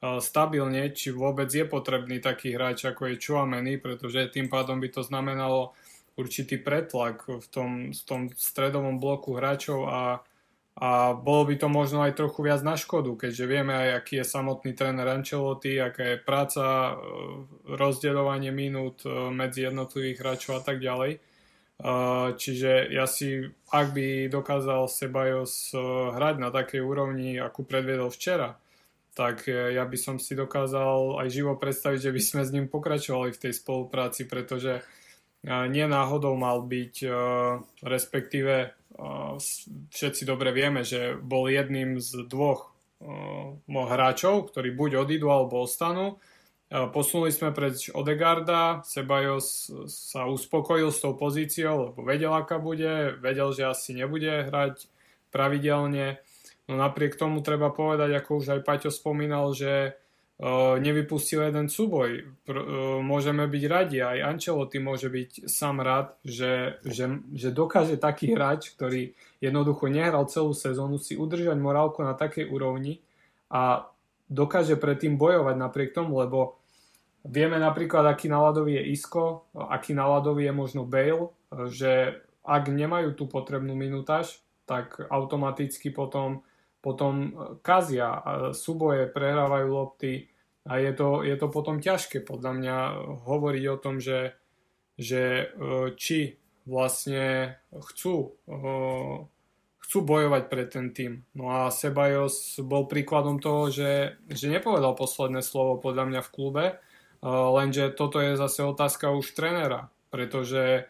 stabilne, 0.00 0.92
či 0.92 1.08
vôbec 1.08 1.48
je 1.48 1.64
potrebný 1.64 2.20
taký 2.20 2.52
hráč 2.52 2.84
ako 2.84 3.10
je 3.10 3.20
Chuameni, 3.20 3.80
pretože 3.80 4.28
tým 4.28 4.52
pádom 4.52 4.76
by 4.76 4.88
to 4.92 5.00
znamenalo 5.00 5.72
určitý 6.16 6.56
pretlak 6.56 7.28
v 7.28 7.46
tom, 7.52 7.70
v 7.92 8.02
tom 8.08 8.20
stredovom 8.32 8.96
bloku 8.96 9.36
hráčov 9.36 9.88
a, 9.88 10.24
a 10.80 11.12
bolo 11.12 11.52
by 11.52 11.54
to 11.60 11.68
možno 11.68 12.00
aj 12.04 12.16
trochu 12.16 12.40
viac 12.40 12.64
na 12.64 12.76
škodu, 12.76 13.12
keďže 13.16 13.44
vieme 13.44 13.76
aj, 13.76 13.88
aký 14.00 14.24
je 14.24 14.26
samotný 14.26 14.72
tréner 14.72 15.08
Ancelotti, 15.08 15.76
aká 15.76 16.16
je 16.16 16.16
práca, 16.20 16.64
e, 16.64 16.94
rozdeľovanie 17.68 18.52
minút 18.52 19.04
e, 19.04 19.12
medzi 19.28 19.68
jednotlivých 19.68 20.18
hráčov 20.24 20.52
a 20.60 20.62
tak 20.64 20.80
ďalej. 20.80 21.12
E, 21.16 21.20
čiže 22.36 22.88
ja 22.96 23.04
si, 23.04 23.44
ak 23.68 23.92
by 23.92 24.32
dokázal 24.32 24.88
Sebajos 24.88 25.76
hrať 26.16 26.36
na 26.40 26.48
takej 26.48 26.80
úrovni, 26.80 27.36
akú 27.36 27.60
predviedol 27.60 28.08
včera, 28.08 28.56
tak 29.16 29.48
ja 29.48 29.80
by 29.88 29.96
som 29.96 30.20
si 30.20 30.36
dokázal 30.36 31.24
aj 31.24 31.28
živo 31.32 31.56
predstaviť, 31.56 31.98
že 32.04 32.12
by 32.12 32.20
sme 32.20 32.42
s 32.44 32.52
ním 32.52 32.68
pokračovali 32.68 33.32
v 33.32 33.42
tej 33.48 33.52
spolupráci, 33.56 34.28
pretože 34.28 34.84
nie 35.46 35.86
náhodou 35.86 36.34
mal 36.34 36.66
byť, 36.66 36.94
e, 37.06 37.08
respektíve 37.86 38.54
e, 38.66 38.68
všetci 39.94 40.22
dobre 40.26 40.50
vieme, 40.50 40.82
že 40.82 41.14
bol 41.14 41.46
jedným 41.46 42.02
z 42.02 42.26
dvoch 42.26 42.74
e, 42.98 43.08
hráčov, 43.70 44.50
ktorí 44.50 44.74
buď 44.74 45.06
odídu 45.06 45.30
alebo 45.30 45.62
ostanú. 45.62 46.18
Posunuli 46.66 47.30
sme 47.30 47.54
preč 47.54 47.94
Odegarda, 47.94 48.82
Sebajos 48.82 49.70
sa 49.86 50.26
uspokojil 50.26 50.90
s 50.90 50.98
tou 50.98 51.14
pozíciou, 51.14 51.94
lebo 51.94 52.02
vedel, 52.02 52.34
aká 52.34 52.58
bude, 52.58 53.14
vedel, 53.22 53.54
že 53.54 53.70
asi 53.70 53.94
nebude 53.94 54.50
hrať 54.50 54.90
pravidelne. 55.30 56.18
No 56.66 56.74
napriek 56.74 57.14
tomu 57.14 57.42
treba 57.46 57.70
povedať, 57.70 58.10
ako 58.18 58.42
už 58.42 58.46
aj 58.58 58.60
Paťo 58.66 58.90
spomínal, 58.90 59.54
že 59.54 59.94
nevypustil 60.82 61.48
jeden 61.48 61.72
súboj. 61.72 62.28
Môžeme 63.00 63.48
byť 63.48 63.64
radi, 63.72 64.04
aj 64.04 64.36
Ancelotti 64.36 64.76
môže 64.76 65.08
byť 65.08 65.48
sám 65.48 65.80
rád, 65.80 66.12
že, 66.20 66.76
že, 66.84 67.24
že 67.32 67.48
dokáže 67.56 67.96
taký 67.96 68.36
hráč, 68.36 68.76
ktorý 68.76 69.16
jednoducho 69.40 69.88
nehral 69.88 70.28
celú 70.28 70.52
sezónu, 70.52 71.00
si 71.00 71.16
udržať 71.16 71.56
morálku 71.56 72.04
na 72.04 72.12
takej 72.12 72.52
úrovni 72.52 73.00
a 73.48 73.88
dokáže 74.28 74.76
predtým 74.76 75.16
bojovať 75.16 75.56
napriek 75.56 75.96
tomu, 75.96 76.20
lebo 76.20 76.60
vieme 77.24 77.56
napríklad, 77.56 78.04
aký 78.04 78.28
náladový 78.28 78.76
je 78.76 78.92
Isko, 78.92 79.48
aký 79.56 79.96
náladový 79.96 80.50
je 80.50 80.54
možno 80.54 80.84
Bale, 80.84 81.32
že 81.72 82.20
ak 82.44 82.68
nemajú 82.68 83.16
tú 83.16 83.24
potrebnú 83.24 83.72
minutáž, 83.72 84.44
tak 84.68 85.00
automaticky 85.08 85.88
potom 85.88 86.45
potom 86.86 87.14
e, 87.18 87.30
kazia, 87.66 88.22
súboje 88.54 89.10
prehrávajú 89.10 89.66
lopty 89.66 90.30
a 90.70 90.78
je 90.78 90.94
to, 90.94 91.26
je 91.26 91.34
to 91.34 91.50
potom 91.50 91.82
ťažké 91.82 92.22
podľa 92.22 92.52
mňa 92.54 92.76
hovoriť 93.26 93.64
o 93.74 93.76
tom, 93.82 93.98
že, 93.98 94.38
že 94.94 95.50
e, 95.50 95.98
či 95.98 96.38
vlastne 96.62 97.58
chcú, 97.74 98.38
e, 98.46 98.58
chcú 99.82 99.98
bojovať 99.98 100.42
pre 100.46 100.62
ten 100.70 100.94
tým. 100.94 101.26
No 101.34 101.50
a 101.50 101.74
Sebajos 101.74 102.62
bol 102.62 102.86
príkladom 102.86 103.42
toho, 103.42 103.66
že, 103.74 104.22
že 104.30 104.46
nepovedal 104.46 104.94
posledné 104.94 105.42
slovo 105.42 105.82
podľa 105.82 106.06
mňa 106.06 106.20
v 106.22 106.32
klube, 106.34 106.64
lenže 107.26 107.90
toto 107.96 108.22
je 108.22 108.38
zase 108.38 108.62
otázka 108.62 109.10
už 109.10 109.34
trénera, 109.34 109.90
pretože 110.14 110.86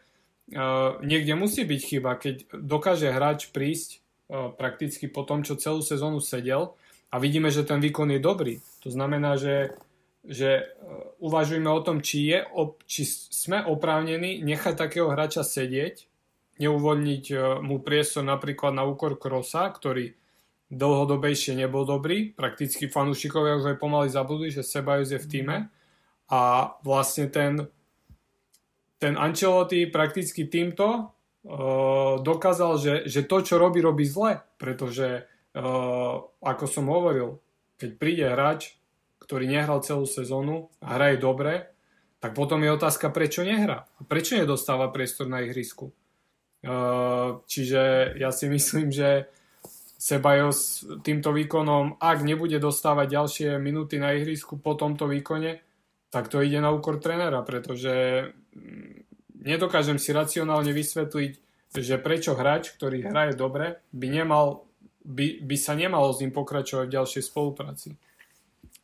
niekde 1.00 1.38
musí 1.38 1.64
byť 1.64 1.80
chyba, 1.80 2.12
keď 2.18 2.34
dokáže 2.50 3.08
hráč 3.14 3.48
prísť 3.54 4.04
prakticky 4.30 5.06
po 5.06 5.22
tom, 5.22 5.46
čo 5.46 5.58
celú 5.58 5.80
sezónu 5.82 6.18
sedel 6.18 6.74
a 7.10 7.22
vidíme, 7.22 7.50
že 7.54 7.62
ten 7.62 7.78
výkon 7.78 8.10
je 8.10 8.20
dobrý. 8.20 8.54
To 8.82 8.90
znamená, 8.90 9.38
že, 9.38 9.78
že 10.26 10.66
uvažujeme 11.22 11.70
o 11.70 11.80
tom, 11.80 12.02
či, 12.02 12.34
je, 12.34 12.38
či 12.90 13.02
sme 13.06 13.62
oprávnení 13.62 14.42
nechať 14.42 14.74
takého 14.74 15.08
hráča 15.14 15.46
sedieť, 15.46 16.10
neuvoľniť 16.58 17.24
mu 17.62 17.78
priestor 17.84 18.26
napríklad 18.26 18.74
na 18.74 18.82
úkor 18.88 19.14
Krosa, 19.20 19.70
ktorý 19.70 20.16
dlhodobejšie 20.66 21.54
nebol 21.54 21.86
dobrý. 21.86 22.34
Prakticky 22.34 22.90
fanúšikovia 22.90 23.62
už 23.62 23.76
aj 23.76 23.78
pomaly 23.78 24.08
zabudli, 24.10 24.50
že 24.50 24.66
Sebajus 24.66 25.14
je 25.14 25.22
v 25.22 25.30
týme 25.30 25.56
a 26.26 26.40
vlastne 26.82 27.30
ten, 27.30 27.70
ten 28.98 29.14
Ancelotti 29.14 29.86
prakticky 29.86 30.50
týmto 30.50 31.14
dokázal, 32.20 32.72
že, 32.82 32.94
že 33.06 33.22
to, 33.22 33.38
čo 33.46 33.54
robí, 33.56 33.78
robí 33.78 34.02
zle, 34.02 34.42
pretože 34.58 35.30
ako 36.42 36.64
som 36.66 36.90
hovoril, 36.90 37.38
keď 37.78 37.90
príde 37.96 38.26
hráč, 38.26 38.74
ktorý 39.22 39.46
nehral 39.46 39.80
celú 39.86 40.04
sezónu 40.10 40.70
a 40.82 40.98
hraje 40.98 41.22
dobre, 41.22 41.70
tak 42.18 42.34
potom 42.34 42.58
je 42.66 42.74
otázka, 42.74 43.14
prečo 43.14 43.46
nehrá. 43.46 43.86
Prečo 44.10 44.34
nedostáva 44.34 44.90
priestor 44.90 45.30
na 45.30 45.46
ihrisku. 45.46 45.94
Čiže 47.46 48.14
ja 48.18 48.30
si 48.34 48.50
myslím, 48.50 48.90
že 48.90 49.30
Sebajos 49.96 50.84
týmto 51.00 51.32
výkonom, 51.32 51.96
ak 51.98 52.20
nebude 52.20 52.60
dostávať 52.60 53.06
ďalšie 53.16 53.48
minúty 53.56 53.96
na 53.96 54.12
ihrisku 54.12 54.60
po 54.60 54.76
tomto 54.76 55.08
výkone, 55.08 55.64
tak 56.12 56.28
to 56.28 56.44
ide 56.44 56.60
na 56.60 56.70
úkor 56.70 57.00
trénera, 57.00 57.40
pretože 57.40 58.28
nedokážem 59.46 59.96
si 59.96 60.10
racionálne 60.10 60.74
vysvetliť, 60.74 61.32
že 61.76 61.96
prečo 62.02 62.34
hráč, 62.34 62.74
ktorý 62.74 63.06
hraje 63.06 63.38
dobre, 63.38 63.78
by, 63.94 64.06
nemal, 64.10 64.66
by, 65.06 65.46
by 65.46 65.56
sa 65.56 65.78
nemalo 65.78 66.10
s 66.10 66.20
ním 66.20 66.34
pokračovať 66.34 66.86
v 66.90 66.94
ďalšej 66.98 67.22
spolupráci. 67.22 67.88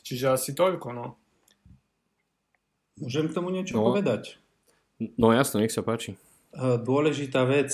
Čiže 0.06 0.38
asi 0.38 0.50
toľko, 0.54 0.88
no. 0.94 1.06
Môžem 3.02 3.26
k 3.26 3.34
tomu 3.34 3.50
niečo 3.50 3.80
no. 3.80 3.90
povedať? 3.90 4.38
No 5.18 5.34
jasno, 5.34 5.58
nech 5.58 5.74
sa 5.74 5.82
páči. 5.82 6.14
Dôležitá 6.54 7.48
vec, 7.48 7.72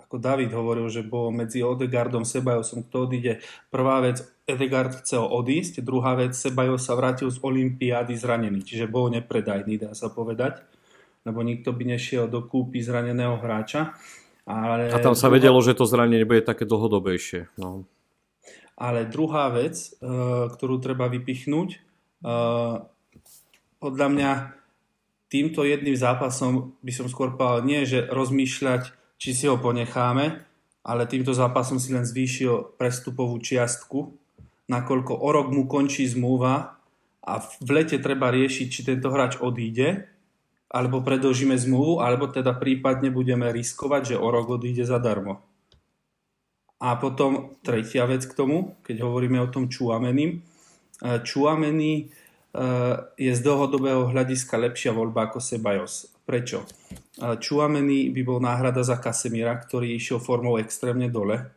ako 0.00 0.16
David 0.16 0.50
hovoril, 0.56 0.88
že 0.88 1.04
bol 1.04 1.28
medzi 1.28 1.60
Odegardom 1.60 2.24
a 2.24 2.30
Sebajosom, 2.30 2.88
kto 2.88 3.04
odíde. 3.04 3.44
Prvá 3.68 4.00
vec, 4.00 4.24
Edegard 4.48 4.96
chcel 5.04 5.28
odísť, 5.28 5.84
druhá 5.84 6.16
vec, 6.16 6.32
Sebajos 6.32 6.88
sa 6.88 6.96
vrátil 6.96 7.28
z 7.28 7.36
Olympiády 7.44 8.16
zranený, 8.16 8.64
čiže 8.64 8.88
bol 8.88 9.12
nepredajný, 9.12 9.76
dá 9.76 9.92
sa 9.92 10.08
povedať 10.08 10.64
lebo 11.28 11.44
nikto 11.44 11.76
by 11.76 11.84
nešiel 11.96 12.24
do 12.32 12.40
kúpy 12.40 12.80
zraneného 12.80 13.36
hráča. 13.36 13.92
Ale 14.48 14.88
a 14.88 14.98
tam 15.04 15.12
sa 15.12 15.28
druhá... 15.28 15.36
vedelo, 15.36 15.58
že 15.60 15.76
to 15.76 15.84
zranenie 15.84 16.24
bude 16.24 16.40
také 16.40 16.64
dlhodobejšie. 16.64 17.52
No. 17.60 17.84
Ale 18.80 19.04
druhá 19.04 19.52
vec, 19.52 19.92
e, 20.00 20.08
ktorú 20.48 20.80
treba 20.80 21.12
vypichnúť, 21.12 21.68
e, 21.76 21.78
podľa 23.76 24.08
mňa 24.08 24.30
týmto 25.28 25.68
jedným 25.68 25.94
zápasom 25.94 26.80
by 26.80 26.92
som 26.96 27.06
skôr 27.12 27.36
povedal 27.36 27.68
nie, 27.68 27.84
že 27.84 28.08
rozmýšľať, 28.08 28.96
či 29.20 29.30
si 29.36 29.44
ho 29.44 29.60
ponecháme, 29.60 30.40
ale 30.80 31.02
týmto 31.04 31.36
zápasom 31.36 31.76
si 31.76 31.92
len 31.92 32.08
zvýšil 32.08 32.80
prestupovú 32.80 33.36
čiastku, 33.36 34.16
nakoľko 34.72 35.12
o 35.12 35.28
rok 35.28 35.52
mu 35.52 35.68
končí 35.68 36.08
zmluva 36.08 36.80
a 37.20 37.32
v 37.44 37.68
lete 37.68 38.00
treba 38.00 38.32
riešiť, 38.32 38.66
či 38.72 38.80
tento 38.88 39.12
hráč 39.12 39.36
odíde 39.36 40.08
alebo 40.68 41.00
predlžíme 41.00 41.56
zmluvu, 41.56 42.04
alebo 42.04 42.28
teda 42.28 42.52
prípadne 42.52 43.08
budeme 43.08 43.48
riskovať, 43.48 44.14
že 44.14 44.20
o 44.20 44.28
rok 44.28 44.60
odíde 44.60 44.84
zadarmo. 44.84 45.40
A 46.78 46.94
potom 47.00 47.58
tretia 47.64 48.06
vec 48.06 48.22
k 48.28 48.36
tomu, 48.36 48.76
keď 48.84 49.02
hovoríme 49.02 49.40
o 49.42 49.50
tom 49.50 49.66
Čuameni. 49.66 50.44
Čuameni 51.02 51.92
e, 51.98 52.04
je 53.18 53.32
z 53.34 53.40
dlhodobého 53.42 54.06
hľadiska 54.14 54.54
lepšia 54.54 54.94
voľba 54.94 55.26
ako 55.26 55.42
Sebajos. 55.42 56.14
Prečo? 56.22 56.68
Čuameni 57.18 58.12
by 58.14 58.22
bol 58.22 58.38
náhrada 58.38 58.84
za 58.84 59.00
Kasemira, 59.00 59.56
ktorý 59.58 59.96
išiel 59.96 60.22
formou 60.22 60.60
extrémne 60.60 61.08
dole. 61.10 61.50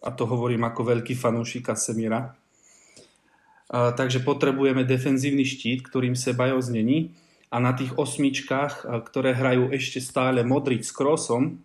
A 0.00 0.08
to 0.14 0.24
hovorím 0.24 0.64
ako 0.64 0.94
veľký 0.94 1.18
fanúšik 1.18 1.68
Kasemira. 1.68 2.32
Takže 3.68 4.22
potrebujeme 4.22 4.86
defenzívny 4.86 5.42
štít, 5.42 5.82
ktorým 5.84 6.14
Sebajos 6.14 6.70
není 6.70 7.18
a 7.50 7.56
na 7.62 7.72
tých 7.72 7.94
osmičkách, 7.94 8.86
ktoré 9.06 9.32
hrajú 9.32 9.70
ešte 9.70 10.02
stále 10.02 10.42
Modric 10.42 10.82
s 10.82 10.92
Krosom, 10.92 11.62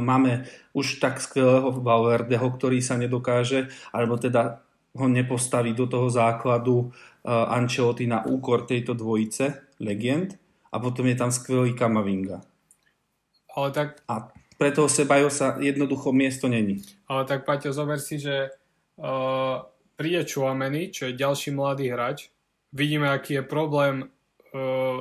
máme 0.00 0.48
už 0.72 1.04
tak 1.04 1.20
skvelého 1.20 1.68
Valverdeho, 1.68 2.48
ktorý 2.48 2.80
sa 2.80 2.96
nedokáže, 2.96 3.68
alebo 3.92 4.16
teda 4.16 4.64
ho 4.96 5.06
nepostaví 5.10 5.76
do 5.76 5.84
toho 5.84 6.08
základu 6.08 6.94
Ancelotti 7.28 8.08
na 8.08 8.24
úkor 8.24 8.64
tejto 8.64 8.96
dvojice 8.96 9.76
legend. 9.84 10.40
a 10.74 10.76
potom 10.82 11.06
je 11.06 11.14
tam 11.14 11.30
skvelý 11.30 11.78
Kamavinga. 11.78 12.42
Ale 13.54 13.70
tak... 13.70 14.02
A 14.10 14.34
pre 14.58 14.74
toho 14.74 14.90
Sebajosa 14.90 15.62
jednoducho 15.62 16.10
miesto 16.10 16.50
není. 16.50 16.82
Ale 17.06 17.22
tak 17.30 17.46
Paťo, 17.46 17.70
zober 17.70 18.02
si, 18.02 18.18
že 18.18 18.50
uh, 18.98 19.62
príde 19.94 20.26
Čuameny, 20.26 20.90
čo 20.90 21.06
je 21.06 21.14
ďalší 21.14 21.54
mladý 21.54 21.94
hráč. 21.94 22.34
Vidíme, 22.74 23.06
aký 23.06 23.38
je 23.38 23.44
problém 23.46 24.10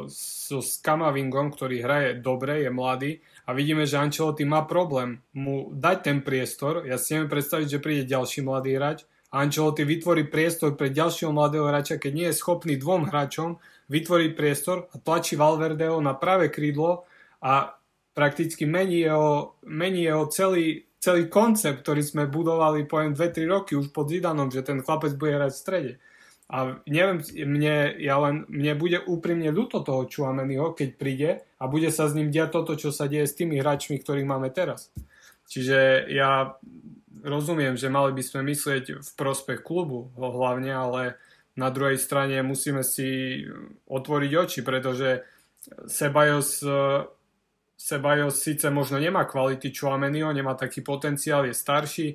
so, 0.09 0.57
s 0.59 0.81
Kamavingom, 0.81 1.53
ktorý 1.53 1.85
hraje 1.85 2.09
dobre, 2.17 2.65
je 2.65 2.71
mladý 2.73 3.11
a 3.45 3.53
vidíme, 3.53 3.85
že 3.85 4.01
Ancelotti 4.01 4.43
má 4.43 4.65
problém 4.65 5.21
mu 5.37 5.69
dať 5.69 5.97
ten 6.01 6.17
priestor. 6.25 6.89
Ja 6.89 6.97
si 6.97 7.13
neviem 7.13 7.29
predstaviť, 7.29 7.67
že 7.69 7.83
príde 7.83 8.09
ďalší 8.09 8.41
mladý 8.41 8.75
hráč 8.75 9.05
a 9.29 9.45
Ancelotti 9.45 9.85
vytvorí 9.85 10.25
priestor 10.29 10.73
pre 10.73 10.89
ďalšieho 10.89 11.29
mladého 11.29 11.69
hráča, 11.69 12.01
keď 12.01 12.11
nie 12.13 12.27
je 12.29 12.39
schopný 12.39 12.77
dvom 12.77 13.09
hráčom 13.09 13.61
vytvoriť 13.89 14.31
priestor 14.33 14.89
a 14.89 14.95
tlačí 14.97 15.37
Valverdeho 15.37 16.01
na 16.01 16.17
práve 16.17 16.49
krídlo 16.49 17.05
a 17.43 17.77
prakticky 18.13 18.65
mení 18.69 19.05
jeho, 19.05 19.57
mení 19.65 20.05
jeho 20.05 20.29
celý, 20.29 20.85
celý 21.01 21.27
koncept, 21.27 21.81
ktorý 21.81 22.01
sme 22.05 22.23
budovali 22.29 22.85
poviem 22.85 23.17
2-3 23.17 23.49
roky 23.49 23.73
už 23.73 23.89
pod 23.89 24.09
Zidanom, 24.09 24.53
že 24.53 24.65
ten 24.65 24.81
chlapec 24.85 25.17
bude 25.17 25.35
hrať 25.35 25.51
v 25.51 25.61
strede. 25.61 25.91
A 26.53 26.77
neviem, 26.85 27.17
mne, 27.49 27.97
ja 27.97 28.21
len, 28.21 28.45
mne 28.45 28.77
bude 28.77 29.01
úprimne 29.01 29.49
ľúto 29.49 29.81
toho 29.81 30.05
Čuameniho, 30.05 30.77
keď 30.77 30.89
príde 30.93 31.31
a 31.57 31.65
bude 31.65 31.89
sa 31.89 32.05
s 32.05 32.13
ním 32.13 32.29
diať 32.29 32.53
toto, 32.53 32.77
čo 32.77 32.93
sa 32.93 33.09
deje 33.09 33.25
s 33.25 33.33
tými 33.33 33.57
hráčmi, 33.57 33.97
ktorých 33.97 34.29
máme 34.29 34.53
teraz. 34.53 34.93
Čiže 35.49 36.05
ja 36.13 36.53
rozumiem, 37.25 37.73
že 37.73 37.89
mali 37.89 38.13
by 38.13 38.21
sme 38.21 38.53
myslieť 38.53 39.01
v 39.01 39.09
prospech 39.17 39.65
klubu 39.65 40.13
hlavne, 40.13 40.69
ale 40.69 41.01
na 41.57 41.73
druhej 41.73 41.97
strane 41.97 42.37
musíme 42.45 42.85
si 42.85 43.41
otvoriť 43.89 44.31
oči, 44.37 44.59
pretože 44.61 45.25
Sebajos 45.89 46.61
Sebajos 47.83 48.39
síce 48.39 48.69
možno 48.69 48.95
nemá 48.95 49.27
kvality 49.27 49.73
Chouameniho, 49.73 50.31
nemá 50.31 50.55
taký 50.55 50.79
potenciál, 50.79 51.43
je 51.49 51.57
starší, 51.57 52.07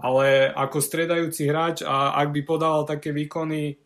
ale 0.00 0.48
ako 0.48 0.80
stredajúci 0.80 1.44
hráč 1.46 1.84
a 1.84 2.16
ak 2.16 2.32
by 2.32 2.40
podával 2.42 2.88
také 2.88 3.12
výkony, 3.12 3.76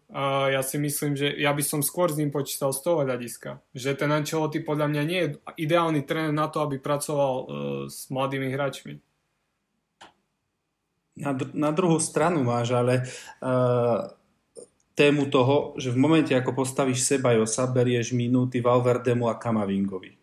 ja 0.48 0.62
si 0.62 0.78
myslím, 0.78 1.18
že 1.18 1.34
ja 1.34 1.50
by 1.50 1.62
som 1.66 1.82
skôr 1.82 2.06
s 2.06 2.18
ním 2.22 2.30
počítal 2.30 2.70
z 2.70 2.80
toho 2.86 3.02
hľadiska. 3.02 3.58
Že 3.74 3.98
ten 3.98 4.10
Ancelotti 4.14 4.62
podľa 4.62 4.86
mňa 4.94 5.02
nie 5.02 5.20
je 5.26 5.30
ideálny 5.58 6.06
tréner 6.06 6.30
na 6.30 6.46
to, 6.46 6.62
aby 6.62 6.78
pracoval 6.78 7.32
uh, 7.34 7.46
s 7.90 8.06
mladými 8.14 8.46
hráčmi. 8.54 9.02
Na, 11.18 11.34
dr- 11.34 11.54
na 11.54 11.74
druhú 11.74 11.98
stranu 11.98 12.46
máš, 12.46 12.70
ale 12.70 13.10
uh, 13.42 14.06
tému 14.94 15.26
toho, 15.34 15.74
že 15.82 15.90
v 15.90 15.98
momente, 15.98 16.30
ako 16.30 16.62
postavíš 16.62 17.02
Sebajosa, 17.02 17.66
berieš 17.66 18.14
minúty 18.14 18.62
Valverdemu 18.62 19.26
a 19.26 19.34
Kamavingovi 19.34 20.14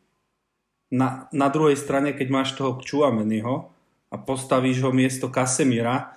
na, 0.92 1.32
na 1.32 1.48
druhej 1.48 1.80
strane, 1.80 2.12
keď 2.12 2.28
máš 2.28 2.50
toho 2.60 2.78
Čuameniho 2.84 3.72
a 4.12 4.16
postavíš 4.20 4.84
ho 4.84 4.92
miesto 4.92 5.32
Kasemira, 5.32 6.14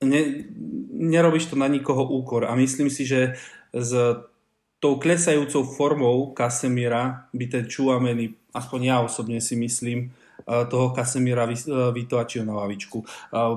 ne, 0.00 0.46
nerobíš 0.94 1.50
to 1.50 1.56
na 1.58 1.66
nikoho 1.66 2.06
úkor. 2.06 2.46
A 2.46 2.54
myslím 2.54 2.86
si, 2.86 3.02
že 3.02 3.34
s 3.74 3.90
tou 4.78 5.02
klesajúcou 5.02 5.66
formou 5.66 6.30
Kasemira 6.30 7.26
by 7.34 7.44
ten 7.50 7.64
Čuameni, 7.66 8.30
aspoň 8.54 8.80
ja 8.86 8.96
osobne 9.02 9.42
si 9.42 9.58
myslím, 9.58 10.08
eh, 10.08 10.64
toho 10.70 10.94
Kasemira 10.94 11.50
eh, 11.50 11.58
vytlačil 11.90 12.46
na 12.46 12.54
lavičku. 12.62 13.02
Eh, 13.02 13.06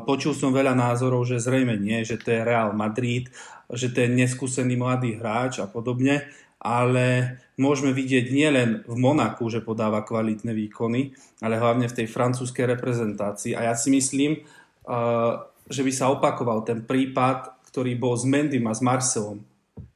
počul 0.04 0.34
som 0.34 0.50
veľa 0.50 0.74
názorov, 0.74 1.30
že 1.30 1.38
zrejme 1.38 1.78
nie, 1.78 2.02
že 2.02 2.18
to 2.18 2.34
je 2.34 2.42
Real 2.42 2.74
Madrid, 2.74 3.30
že 3.70 3.94
to 3.94 4.02
je 4.02 4.10
neskúsený 4.10 4.80
mladý 4.80 5.20
hráč 5.20 5.60
a 5.60 5.68
podobne 5.68 6.26
ale 6.68 7.38
môžeme 7.58 7.92
vidieť 7.92 8.30
nielen 8.30 8.70
v 8.86 8.96
Monaku, 8.96 9.50
že 9.50 9.66
podáva 9.66 10.06
kvalitné 10.06 10.54
výkony, 10.54 11.18
ale 11.42 11.58
hlavne 11.58 11.90
v 11.90 11.98
tej 11.98 12.08
francúzskej 12.08 12.78
reprezentácii. 12.78 13.58
A 13.58 13.70
ja 13.70 13.74
si 13.74 13.90
myslím, 13.90 14.46
uh, 14.86 15.42
že 15.68 15.82
by 15.82 15.92
sa 15.92 16.14
opakoval 16.14 16.64
ten 16.64 16.86
prípad, 16.86 17.68
ktorý 17.74 17.98
bol 17.98 18.14
s 18.16 18.24
Mendym 18.24 18.70
a 18.70 18.74
s 18.78 18.82
Marcelom. 18.86 19.44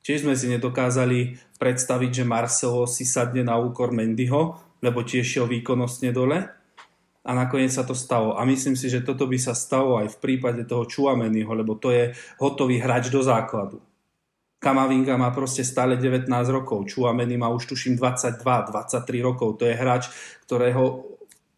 Tiež 0.01 0.25
sme 0.25 0.33
si 0.33 0.49
nedokázali 0.49 1.37
predstaviť, 1.61 2.11
že 2.21 2.25
Marcelo 2.25 2.89
si 2.89 3.05
sadne 3.05 3.45
na 3.45 3.61
úkor 3.61 3.93
Mendyho, 3.93 4.57
lebo 4.81 5.05
tiež 5.05 5.25
šiel 5.25 5.45
výkonnostne 5.45 6.09
dole. 6.09 6.49
A 7.21 7.31
nakoniec 7.37 7.69
sa 7.69 7.85
to 7.85 7.93
stalo. 7.93 8.33
A 8.33 8.41
myslím 8.49 8.73
si, 8.73 8.89
že 8.89 9.05
toto 9.05 9.29
by 9.29 9.37
sa 9.37 9.53
stalo 9.53 10.01
aj 10.01 10.17
v 10.17 10.21
prípade 10.25 10.65
toho 10.65 10.89
Čuameniho, 10.89 11.53
lebo 11.53 11.77
to 11.77 11.93
je 11.93 12.17
hotový 12.41 12.81
hráč 12.81 13.13
do 13.13 13.21
základu. 13.21 13.77
Kamavinga 14.61 15.17
má 15.17 15.33
proste 15.33 15.65
stále 15.65 15.97
19 15.97 16.29
rokov, 16.53 16.85
Čuameni 16.85 17.33
má 17.33 17.49
už 17.49 17.73
tuším 17.73 17.97
22, 17.97 18.45
23 18.45 19.25
rokov. 19.25 19.57
To 19.57 19.65
je 19.65 19.73
hráč, 19.73 20.13
ktorého 20.45 21.11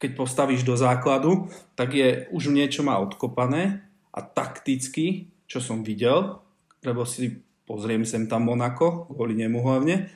keď 0.03 0.11
postavíš 0.19 0.67
do 0.67 0.75
základu, 0.75 1.47
tak 1.79 1.95
je 1.95 2.27
už 2.35 2.51
niečo 2.51 2.83
má 2.83 2.99
odkopané 2.99 3.87
a 4.11 4.19
takticky, 4.19 5.31
čo 5.47 5.63
som 5.63 5.79
videl, 5.79 6.43
lebo 6.83 7.07
si 7.07 7.39
pozriem 7.63 8.03
sem 8.03 8.27
tam 8.27 8.51
Monako, 8.51 9.07
kvôli 9.07 9.39
nemu 9.39 9.63
hlavne, 9.63 10.11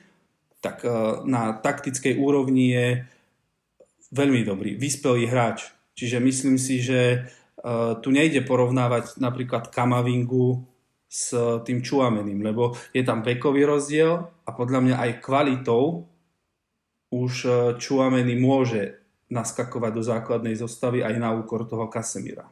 tak 0.60 0.84
e, 0.84 0.91
na 1.23 1.56
taktickej 1.56 2.19
úrovni 2.19 2.76
je 2.76 2.88
veľmi 4.12 4.43
dobrý, 4.43 4.76
vyspelý 4.76 5.32
hráč. 5.32 5.71
Čiže 5.95 6.19
myslím 6.19 6.60
si, 6.60 6.84
že 6.84 7.00
e, 7.15 7.19
tu 8.04 8.12
nejde 8.12 8.43
porovnávať 8.43 9.23
napríklad 9.23 9.71
Kamavingu 9.71 10.67
s 11.08 11.32
tým 11.63 11.80
Čuameným, 11.80 12.43
lebo 12.43 12.76
je 12.91 13.02
tam 13.02 13.24
vekový 13.24 13.63
rozdiel 13.63 14.28
a 14.43 14.50
podľa 14.52 14.80
mňa 14.84 14.96
aj 15.00 15.12
kvalitou 15.24 16.12
už 17.08 17.34
Čuameny 17.80 18.36
e, 18.36 18.39
môže 18.39 18.84
naskakovať 19.32 19.91
do 19.96 20.04
základnej 20.04 20.56
zostavy 20.60 21.04
aj 21.04 21.15
na 21.20 21.32
úkor 21.32 21.63
toho 21.63 21.88
Kasemira. 21.88 22.52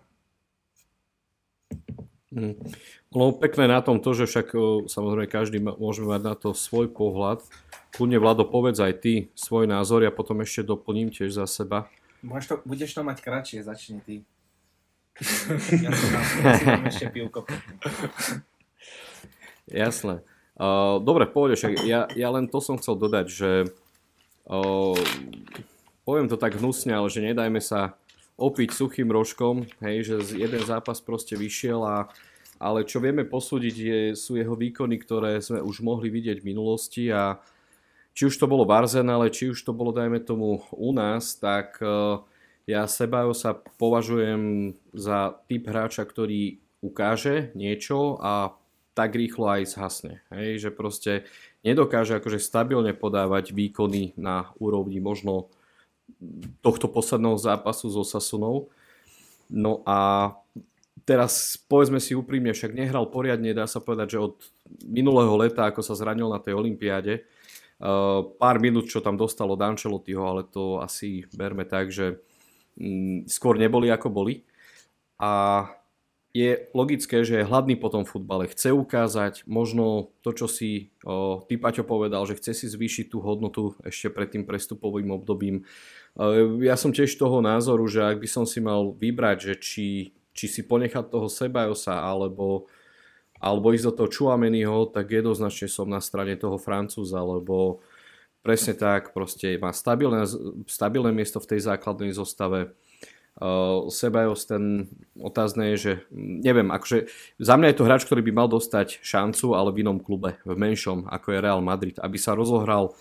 Hmm. 2.36 2.60
No 3.16 3.32
pekné 3.32 3.72
na 3.72 3.80
tom 3.80 4.04
to, 4.04 4.12
že 4.12 4.28
však 4.28 4.48
e, 4.52 4.58
samozrejme 4.92 5.28
každý 5.32 5.60
môže 5.60 6.04
mať 6.04 6.22
na 6.24 6.36
to 6.36 6.52
svoj 6.52 6.92
pohľad. 6.92 7.44
Kľudne 7.96 8.20
Vlado, 8.20 8.44
povedz 8.44 8.84
aj 8.84 8.94
ty 9.00 9.14
svoj 9.40 9.72
názor, 9.72 10.04
ja 10.04 10.12
potom 10.12 10.44
ešte 10.44 10.68
doplním 10.68 11.12
tiež 11.16 11.32
za 11.32 11.48
seba. 11.48 11.88
to, 12.52 12.60
budeš 12.68 12.92
to 12.92 13.08
mať 13.08 13.18
kratšie, 13.24 13.64
začni 13.64 14.04
ty. 14.04 14.16
Ja 15.86 15.92
si 15.92 16.06
dám 16.66 16.84
ešte 16.92 17.08
pivko. 17.12 17.48
Jasné. 19.72 20.22
Uh, 20.56 21.04
dobre, 21.04 21.28
pôjde, 21.28 21.60
však 21.60 21.74
ja, 21.84 22.08
ja 22.16 22.30
len 22.32 22.48
to 22.48 22.64
som 22.64 22.80
chcel 22.80 22.96
dodať, 22.96 23.26
že 23.28 23.52
uh, 24.48 24.96
poviem 26.08 26.32
to 26.32 26.40
tak 26.40 26.56
hnusne, 26.56 26.96
ale 26.96 27.12
že 27.12 27.24
nedajme 27.24 27.60
sa 27.60 28.00
opiť 28.40 28.72
suchým 28.72 29.12
rožkom, 29.12 29.68
hej, 29.84 30.08
že 30.08 30.16
jeden 30.36 30.64
zápas 30.64 31.00
proste 31.04 31.36
vyšiel 31.36 31.84
a 31.84 32.08
ale 32.56 32.88
čo 32.88 33.04
vieme 33.04 33.28
posúdiť 33.28 33.76
je, 33.76 34.00
sú 34.16 34.40
jeho 34.40 34.56
výkony, 34.56 34.96
ktoré 34.96 35.44
sme 35.44 35.60
už 35.60 35.84
mohli 35.84 36.08
vidieť 36.08 36.40
v 36.40 36.56
minulosti 36.56 37.12
a 37.12 37.36
či 38.16 38.32
už 38.32 38.40
to 38.40 38.48
bolo 38.48 38.64
v 38.64 38.80
Arsenale, 38.80 39.28
či 39.28 39.52
už 39.52 39.60
to 39.60 39.76
bolo, 39.76 39.92
dajme 39.92 40.24
tomu, 40.24 40.64
u 40.72 40.96
nás, 40.96 41.36
tak 41.36 41.76
uh, 41.84 42.24
ja 42.66 42.90
Sebajo 42.90 43.38
sa 43.38 43.54
považujem 43.78 44.74
za 44.90 45.38
typ 45.46 45.70
hráča, 45.70 46.02
ktorý 46.02 46.58
ukáže 46.82 47.54
niečo 47.54 48.18
a 48.22 48.58
tak 48.98 49.14
rýchlo 49.14 49.46
aj 49.50 49.76
zhasne. 49.76 50.24
Hej, 50.34 50.66
že 50.66 50.70
proste 50.72 51.30
nedokáže 51.62 52.18
akože 52.18 52.42
stabilne 52.42 52.96
podávať 52.96 53.54
výkony 53.54 54.16
na 54.18 54.50
úrovni 54.58 54.98
možno 54.98 55.52
tohto 56.62 56.90
posledného 56.90 57.38
zápasu 57.38 57.92
so 57.92 58.06
Sasunou. 58.06 58.72
No 59.52 59.86
a 59.86 60.32
teraz 61.06 61.60
povedzme 61.70 62.02
si 62.02 62.18
úprimne, 62.18 62.56
však 62.56 62.74
nehral 62.74 63.06
poriadne, 63.12 63.54
dá 63.54 63.70
sa 63.70 63.84
povedať, 63.84 64.18
že 64.18 64.24
od 64.32 64.36
minulého 64.86 65.34
leta, 65.38 65.70
ako 65.70 65.86
sa 65.86 65.94
zranil 65.94 66.32
na 66.32 66.42
tej 66.42 66.58
olympiáde, 66.58 67.22
uh, 67.82 68.26
pár 68.42 68.58
minút, 68.58 68.90
čo 68.90 69.04
tam 69.06 69.20
dostalo 69.20 69.54
Dančelottiho, 69.54 70.24
ale 70.24 70.48
to 70.50 70.82
asi 70.82 71.30
berme 71.36 71.68
tak, 71.68 71.94
že 71.94 72.22
skôr 73.26 73.56
neboli 73.56 73.88
ako 73.92 74.08
boli. 74.12 74.44
A 75.20 75.64
je 76.36 76.68
logické, 76.76 77.24
že 77.24 77.40
je 77.40 77.48
hladný 77.48 77.80
po 77.80 77.88
tom 77.88 78.04
futbale. 78.04 78.52
Chce 78.52 78.76
ukázať 78.76 79.48
možno 79.48 80.12
to, 80.20 80.36
čo 80.36 80.52
si 80.52 80.92
o, 81.08 81.40
ty 81.48 81.56
Paťo 81.56 81.88
povedal, 81.88 82.28
že 82.28 82.36
chce 82.36 82.52
si 82.52 82.66
zvýšiť 82.68 83.08
tú 83.08 83.24
hodnotu 83.24 83.72
ešte 83.88 84.12
pred 84.12 84.28
tým 84.28 84.44
prestupovým 84.44 85.16
obdobím. 85.16 85.64
E, 86.20 86.28
ja 86.68 86.76
som 86.76 86.92
tiež 86.92 87.16
toho 87.16 87.40
názoru, 87.40 87.88
že 87.88 88.04
ak 88.04 88.20
by 88.20 88.28
som 88.28 88.44
si 88.44 88.60
mal 88.60 88.92
vybrať, 89.00 89.38
že 89.48 89.54
či, 89.64 89.88
či 90.36 90.46
si 90.52 90.68
ponechať 90.68 91.08
toho 91.08 91.32
Sebajosa 91.32 92.04
alebo, 92.04 92.68
alebo 93.40 93.72
ísť 93.72 93.96
do 93.96 94.04
toho 94.04 94.10
Čuameniho, 94.12 94.92
tak 94.92 95.16
jednoznačne 95.16 95.72
som 95.72 95.88
na 95.88 96.04
strane 96.04 96.36
toho 96.36 96.60
Francúza, 96.60 97.24
lebo 97.24 97.80
Presne 98.46 98.78
tak, 98.78 99.10
proste 99.18 99.58
má 99.58 99.74
stabilné, 99.74 100.30
stabilné 100.70 101.10
miesto 101.10 101.42
v 101.42 101.50
tej 101.50 101.66
základnej 101.66 102.14
zostave. 102.14 102.78
Uh, 103.36 103.90
Sebajos 103.90 104.46
ten 104.46 104.88
otázne 105.18 105.74
je, 105.74 105.78
že 105.82 105.94
neviem, 106.14 106.70
akože 106.70 107.10
za 107.42 107.58
mňa 107.58 107.74
je 107.74 107.78
to 107.82 107.88
hráč, 107.90 108.02
ktorý 108.06 108.22
by 108.22 108.32
mal 108.32 108.48
dostať 108.48 109.02
šancu, 109.02 109.58
ale 109.58 109.74
v 109.74 109.82
inom 109.82 109.98
klube, 109.98 110.38
v 110.46 110.54
menšom, 110.56 111.10
ako 111.10 111.34
je 111.34 111.44
Real 111.44 111.60
Madrid, 111.60 111.98
aby 112.00 112.16
sa 112.22 112.38
rozohral 112.38 112.94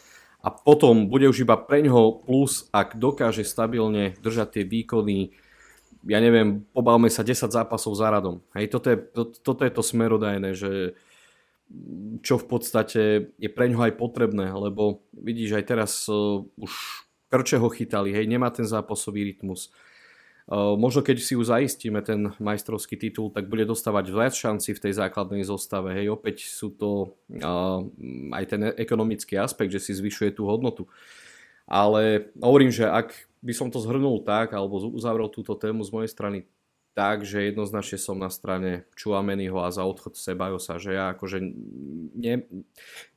a 0.44 0.52
potom 0.52 1.08
bude 1.08 1.24
už 1.24 1.48
iba 1.48 1.56
pre 1.56 1.80
ňoho 1.80 2.20
plus, 2.28 2.68
ak 2.68 3.00
dokáže 3.00 3.48
stabilne 3.48 4.12
držať 4.20 4.60
tie 4.60 4.64
výkony, 4.68 5.32
ja 6.04 6.20
neviem, 6.20 6.68
pobavme 6.76 7.08
sa 7.08 7.24
10 7.24 7.48
zápasov 7.48 7.96
za 7.96 8.12
radom. 8.12 8.44
Hej, 8.52 8.76
toto 8.76 8.92
je 8.92 8.98
to, 9.00 9.22
toto 9.40 9.64
je 9.64 9.72
to 9.72 9.80
smerodajné, 9.80 10.52
že 10.52 11.00
čo 12.20 12.40
v 12.40 12.46
podstate 12.46 13.02
je 13.36 13.50
pre 13.50 13.66
ňoho 13.68 13.88
aj 13.90 13.94
potrebné, 13.98 14.52
lebo 14.52 15.04
vidíš, 15.12 15.58
aj 15.58 15.64
teraz 15.64 15.92
uh, 16.06 16.44
už 16.60 16.72
Krče 17.32 17.58
ho 17.58 17.68
chytali, 17.72 18.14
hej, 18.14 18.30
nemá 18.30 18.52
ten 18.54 18.68
zápasový 18.68 19.26
rytmus. 19.34 19.74
Uh, 20.44 20.76
možno 20.76 21.00
keď 21.00 21.24
si 21.24 21.34
už 21.34 21.50
zaistíme 21.56 22.04
ten 22.04 22.30
majstrovský 22.36 23.00
titul, 23.00 23.32
tak 23.32 23.48
bude 23.48 23.64
dostávať 23.64 24.12
viac 24.12 24.36
šanci 24.36 24.76
v 24.76 24.82
tej 24.86 24.92
základnej 25.00 25.40
zostave. 25.40 25.96
Hej, 25.96 26.12
opäť 26.12 26.44
sú 26.44 26.68
to 26.68 27.16
uh, 27.40 27.80
aj 28.36 28.44
ten 28.44 28.60
ekonomický 28.76 29.40
aspekt, 29.40 29.72
že 29.72 29.80
si 29.80 29.96
zvyšuje 29.96 30.36
tú 30.36 30.44
hodnotu. 30.44 30.84
Ale 31.64 32.28
hovorím, 32.44 32.68
že 32.68 32.84
ak 32.84 33.16
by 33.40 33.52
som 33.56 33.72
to 33.72 33.80
zhrnul 33.80 34.20
tak, 34.20 34.52
alebo 34.52 34.84
uzavrel 34.92 35.32
túto 35.32 35.56
tému 35.56 35.80
z 35.80 35.90
mojej 35.90 36.10
strany 36.12 36.38
tak, 36.94 37.26
že 37.26 37.50
jednoznačne 37.50 37.98
som 37.98 38.16
na 38.16 38.30
strane 38.30 38.86
Čuameniho 38.94 39.58
a 39.58 39.74
za 39.74 39.82
odchod 39.82 40.14
Sebajosa, 40.14 40.78
že 40.78 40.94
ja 40.94 41.10
akože 41.10 41.42
ne, 42.14 42.34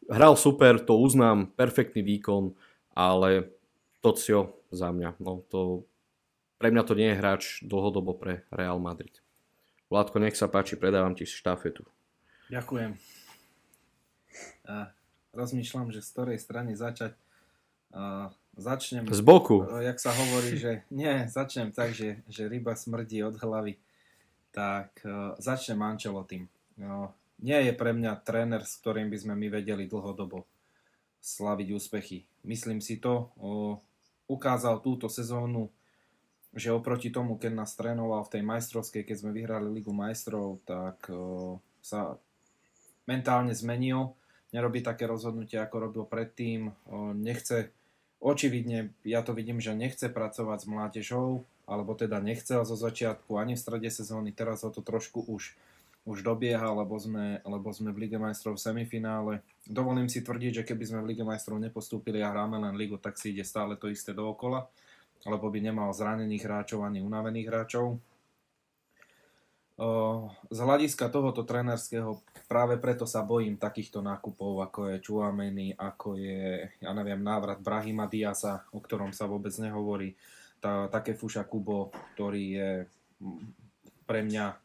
hral 0.09 0.33
super, 0.33 0.81
to 0.81 0.97
uznám, 0.97 1.53
perfektný 1.53 2.01
výkon, 2.01 2.57
ale 2.97 3.53
Tocio 4.01 4.57
za 4.73 4.89
mňa, 4.89 5.21
no 5.21 5.45
to 5.45 5.85
pre 6.57 6.73
mňa 6.73 6.83
to 6.89 6.93
nie 6.97 7.13
je 7.13 7.19
hráč 7.21 7.43
dlhodobo 7.61 8.17
pre 8.17 8.41
Real 8.49 8.81
Madrid. 8.81 9.21
Vládko, 9.93 10.17
nech 10.19 10.33
sa 10.33 10.49
páči, 10.49 10.73
predávam 10.75 11.13
ti 11.13 11.23
štafetu. 11.23 11.85
Ďakujem. 12.49 12.97
A 14.65 14.91
rozmýšľam, 15.37 15.93
že 15.93 16.01
z 16.01 16.09
ktorej 16.11 16.37
strany 16.41 16.73
začať. 16.73 17.13
A 17.93 18.33
začnem... 18.57 19.05
Z 19.07 19.21
boku. 19.21 19.63
Jak 19.63 19.97
sa 20.01 20.11
hovorí, 20.11 20.57
že 20.57 20.81
nie, 20.93 21.29
začnem 21.29 21.71
tak, 21.71 21.93
že, 21.93 22.25
že 22.27 22.49
ryba 22.49 22.73
smrdí 22.73 23.23
od 23.23 23.37
hlavy. 23.37 23.77
Tak 24.51 25.05
uh, 25.05 25.37
začnem 25.37 25.77
Ancelotým. 25.79 26.49
Uh, 26.81 27.13
nie 27.39 27.69
je 27.69 27.73
pre 27.77 27.93
mňa 27.93 28.25
tréner, 28.25 28.65
s 28.65 28.81
ktorým 28.81 29.13
by 29.13 29.17
sme 29.17 29.33
my 29.37 29.47
vedeli 29.61 29.85
dlhodobo 29.85 30.43
slaviť 31.21 31.67
úspechy. 31.71 32.25
Myslím 32.43 32.81
si 32.81 32.97
to. 32.97 33.29
Uh, 33.37 33.77
ukázal 34.27 34.81
túto 34.81 35.07
sezónu 35.07 35.69
že 36.57 36.73
oproti 36.73 37.13
tomu, 37.13 37.37
keď 37.37 37.53
nás 37.53 37.77
trénoval 37.77 38.25
v 38.25 38.33
tej 38.39 38.43
majstrovskej, 38.43 39.05
keď 39.05 39.15
sme 39.21 39.31
vyhrali 39.35 39.69
Ligu 39.69 39.93
majstrov, 39.93 40.57
tak 40.65 41.05
uh, 41.13 41.61
sa 41.85 42.17
mentálne 43.05 43.53
zmenil, 43.53 44.17
nerobí 44.49 44.81
také 44.81 45.05
rozhodnutie, 45.05 45.61
ako 45.61 45.75
robil 45.77 46.03
predtým, 46.09 46.73
uh, 46.73 47.13
nechce, 47.13 47.69
očividne, 48.19 48.93
ja 49.05 49.21
to 49.21 49.35
vidím, 49.35 49.61
že 49.61 49.77
nechce 49.77 50.09
pracovať 50.09 50.59
s 50.63 50.67
mládežou, 50.69 51.47
alebo 51.67 51.93
teda 51.93 52.23
nechcel 52.23 52.63
zo 52.63 52.79
začiatku 52.79 53.35
ani 53.35 53.55
v 53.55 53.61
strede 53.61 53.89
sezóny, 53.91 54.31
teraz 54.31 54.63
ho 54.63 54.71
to 54.71 54.79
trošku 54.79 55.25
už, 55.27 55.55
už 56.07 56.17
dobieha, 56.23 56.71
lebo 56.71 56.95
sme, 56.95 57.43
lebo 57.43 57.69
sme 57.75 57.91
v 57.91 58.07
Lige 58.07 58.17
majstrov 58.17 58.55
v 58.55 58.63
semifinále. 58.63 59.33
Dovolím 59.67 60.07
si 60.07 60.23
tvrdiť, 60.23 60.63
že 60.63 60.67
keby 60.67 60.83
sme 60.87 60.99
v 61.03 61.09
Lige 61.13 61.23
majstrov 61.27 61.59
nepostúpili 61.59 62.23
a 62.23 62.31
hráme 62.31 62.55
len 62.57 62.79
ligu, 62.79 62.95
tak 62.95 63.19
si 63.19 63.35
ide 63.35 63.43
stále 63.43 63.75
to 63.75 63.91
isté 63.91 64.15
dookola 64.15 64.65
lebo 65.25 65.49
by 65.49 65.59
nemal 65.59 65.89
zranených 65.91 66.45
hráčov 66.45 66.85
ani 66.85 67.01
unavených 67.01 67.47
hráčov. 67.49 67.97
Z 70.49 70.57
hľadiska 70.57 71.13
tohoto 71.13 71.45
trénerského 71.45 72.17
práve 72.49 72.81
preto 72.81 73.05
sa 73.05 73.21
bojím 73.21 73.61
takýchto 73.61 74.01
nákupov, 74.01 74.65
ako 74.65 74.79
je 74.89 75.03
Čuameni, 75.05 75.69
ako 75.77 76.17
je, 76.17 76.65
ja 76.81 76.91
neviem, 76.97 77.21
návrat 77.21 77.61
Brahima 77.61 78.09
Diasa, 78.09 78.65
o 78.73 78.81
ktorom 78.81 79.13
sa 79.13 79.29
vôbec 79.29 79.53
nehovorí, 79.61 80.17
tá, 80.57 80.89
také 80.89 81.13
Fuša 81.13 81.45
Kubo, 81.45 81.93
ktorý 82.17 82.43
je 82.57 82.71
pre 84.09 84.25
mňa 84.25 84.57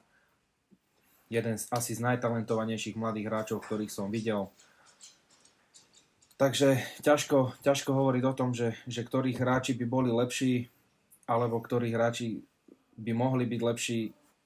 jeden 1.28 1.56
z, 1.60 1.64
asi 1.68 1.92
z 1.92 2.00
najtalentovanejších 2.08 2.96
mladých 2.96 3.28
hráčov, 3.28 3.68
ktorých 3.68 3.92
som 3.92 4.08
videl. 4.08 4.48
Takže 6.40 6.80
ťažko, 7.04 7.60
ťažko 7.60 7.92
hovoriť 7.92 8.24
o 8.24 8.36
tom, 8.36 8.56
že, 8.56 8.80
že 8.88 9.04
ktorí 9.04 9.36
hráči 9.36 9.76
by 9.76 9.84
boli 9.84 10.08
lepší, 10.08 10.72
alebo 11.28 11.60
ktorí 11.60 11.92
hráči 11.92 12.40
by 12.96 13.12
mohli 13.12 13.44
byť 13.44 13.60
lepší. 13.60 14.00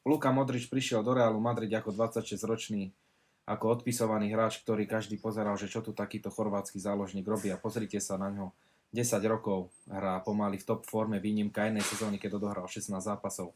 Luka 0.07 0.31
Modrič 0.31 0.71
prišiel 0.71 1.03
do 1.03 1.19
Realu 1.19 1.43
Madrid 1.43 1.75
ako 1.75 1.91
26-ročný, 1.91 2.95
ako 3.43 3.83
odpisovaný 3.83 4.31
hráč, 4.31 4.63
ktorý 4.63 4.87
každý 4.87 5.19
pozeral, 5.19 5.59
že 5.59 5.67
čo 5.67 5.83
tu 5.83 5.91
takýto 5.91 6.31
chorvátsky 6.31 6.79
záložník 6.79 7.27
robí 7.27 7.51
a 7.51 7.59
pozrite 7.59 7.99
sa 7.99 8.15
na 8.15 8.31
ňo. 8.31 8.55
10 8.95 9.19
rokov 9.27 9.75
hrá 9.91 10.23
pomaly 10.23 10.63
v 10.63 10.67
top 10.71 10.87
forme, 10.87 11.19
výnimka 11.19 11.67
jednej 11.67 11.83
sezóny, 11.83 12.23
keď 12.23 12.39
odohral 12.39 12.71
16 12.71 12.95
zápasov. 13.03 13.51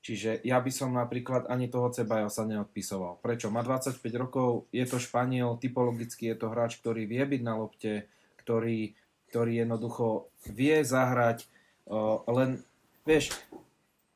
Čiže 0.00 0.40
ja 0.46 0.62
by 0.62 0.70
som 0.72 0.94
napríklad 0.94 1.50
ani 1.50 1.68
toho 1.68 1.92
Cebajosa 1.92 2.48
neodpisoval. 2.48 3.20
Prečo? 3.20 3.52
Má 3.52 3.60
25 3.60 4.00
rokov, 4.16 4.70
je 4.72 4.86
to 4.86 4.96
Španiel, 4.96 5.60
typologicky 5.60 6.30
je 6.30 6.36
to 6.38 6.48
hráč, 6.54 6.80
ktorý 6.80 7.04
vie 7.04 7.20
byť 7.20 7.42
na 7.44 7.58
lopte, 7.58 8.08
ktorý, 8.40 8.94
ktorý 9.28 9.66
jednoducho 9.66 10.30
vie 10.48 10.80
zahrať, 10.86 11.44
uh, 11.90 12.24
len, 12.30 12.64
vieš, 13.04 13.36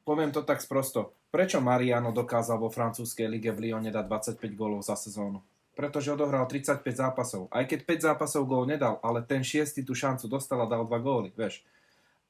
poviem 0.08 0.32
to 0.32 0.40
tak 0.40 0.64
sprosto. 0.64 1.12
Prečo 1.34 1.58
Mariano 1.58 2.14
dokázal 2.14 2.62
vo 2.62 2.70
francúzskej 2.70 3.26
lige 3.26 3.50
v 3.50 3.66
Lyone 3.66 3.90
dať 3.90 4.38
25 4.38 4.54
gólov 4.54 4.86
za 4.86 4.94
sezónu? 4.94 5.42
Pretože 5.74 6.14
odohral 6.14 6.46
35 6.46 6.86
zápasov. 6.86 7.50
Aj 7.50 7.66
keď 7.66 7.82
5 7.82 8.06
zápasov 8.06 8.46
gól 8.46 8.70
nedal, 8.70 9.02
ale 9.02 9.26
ten 9.26 9.42
šiestý 9.42 9.82
tú 9.82 9.98
šancu 9.98 10.30
dostal 10.30 10.62
a 10.62 10.70
dal 10.70 10.86
2 10.86 10.94
góly, 11.02 11.34
vieš. 11.34 11.66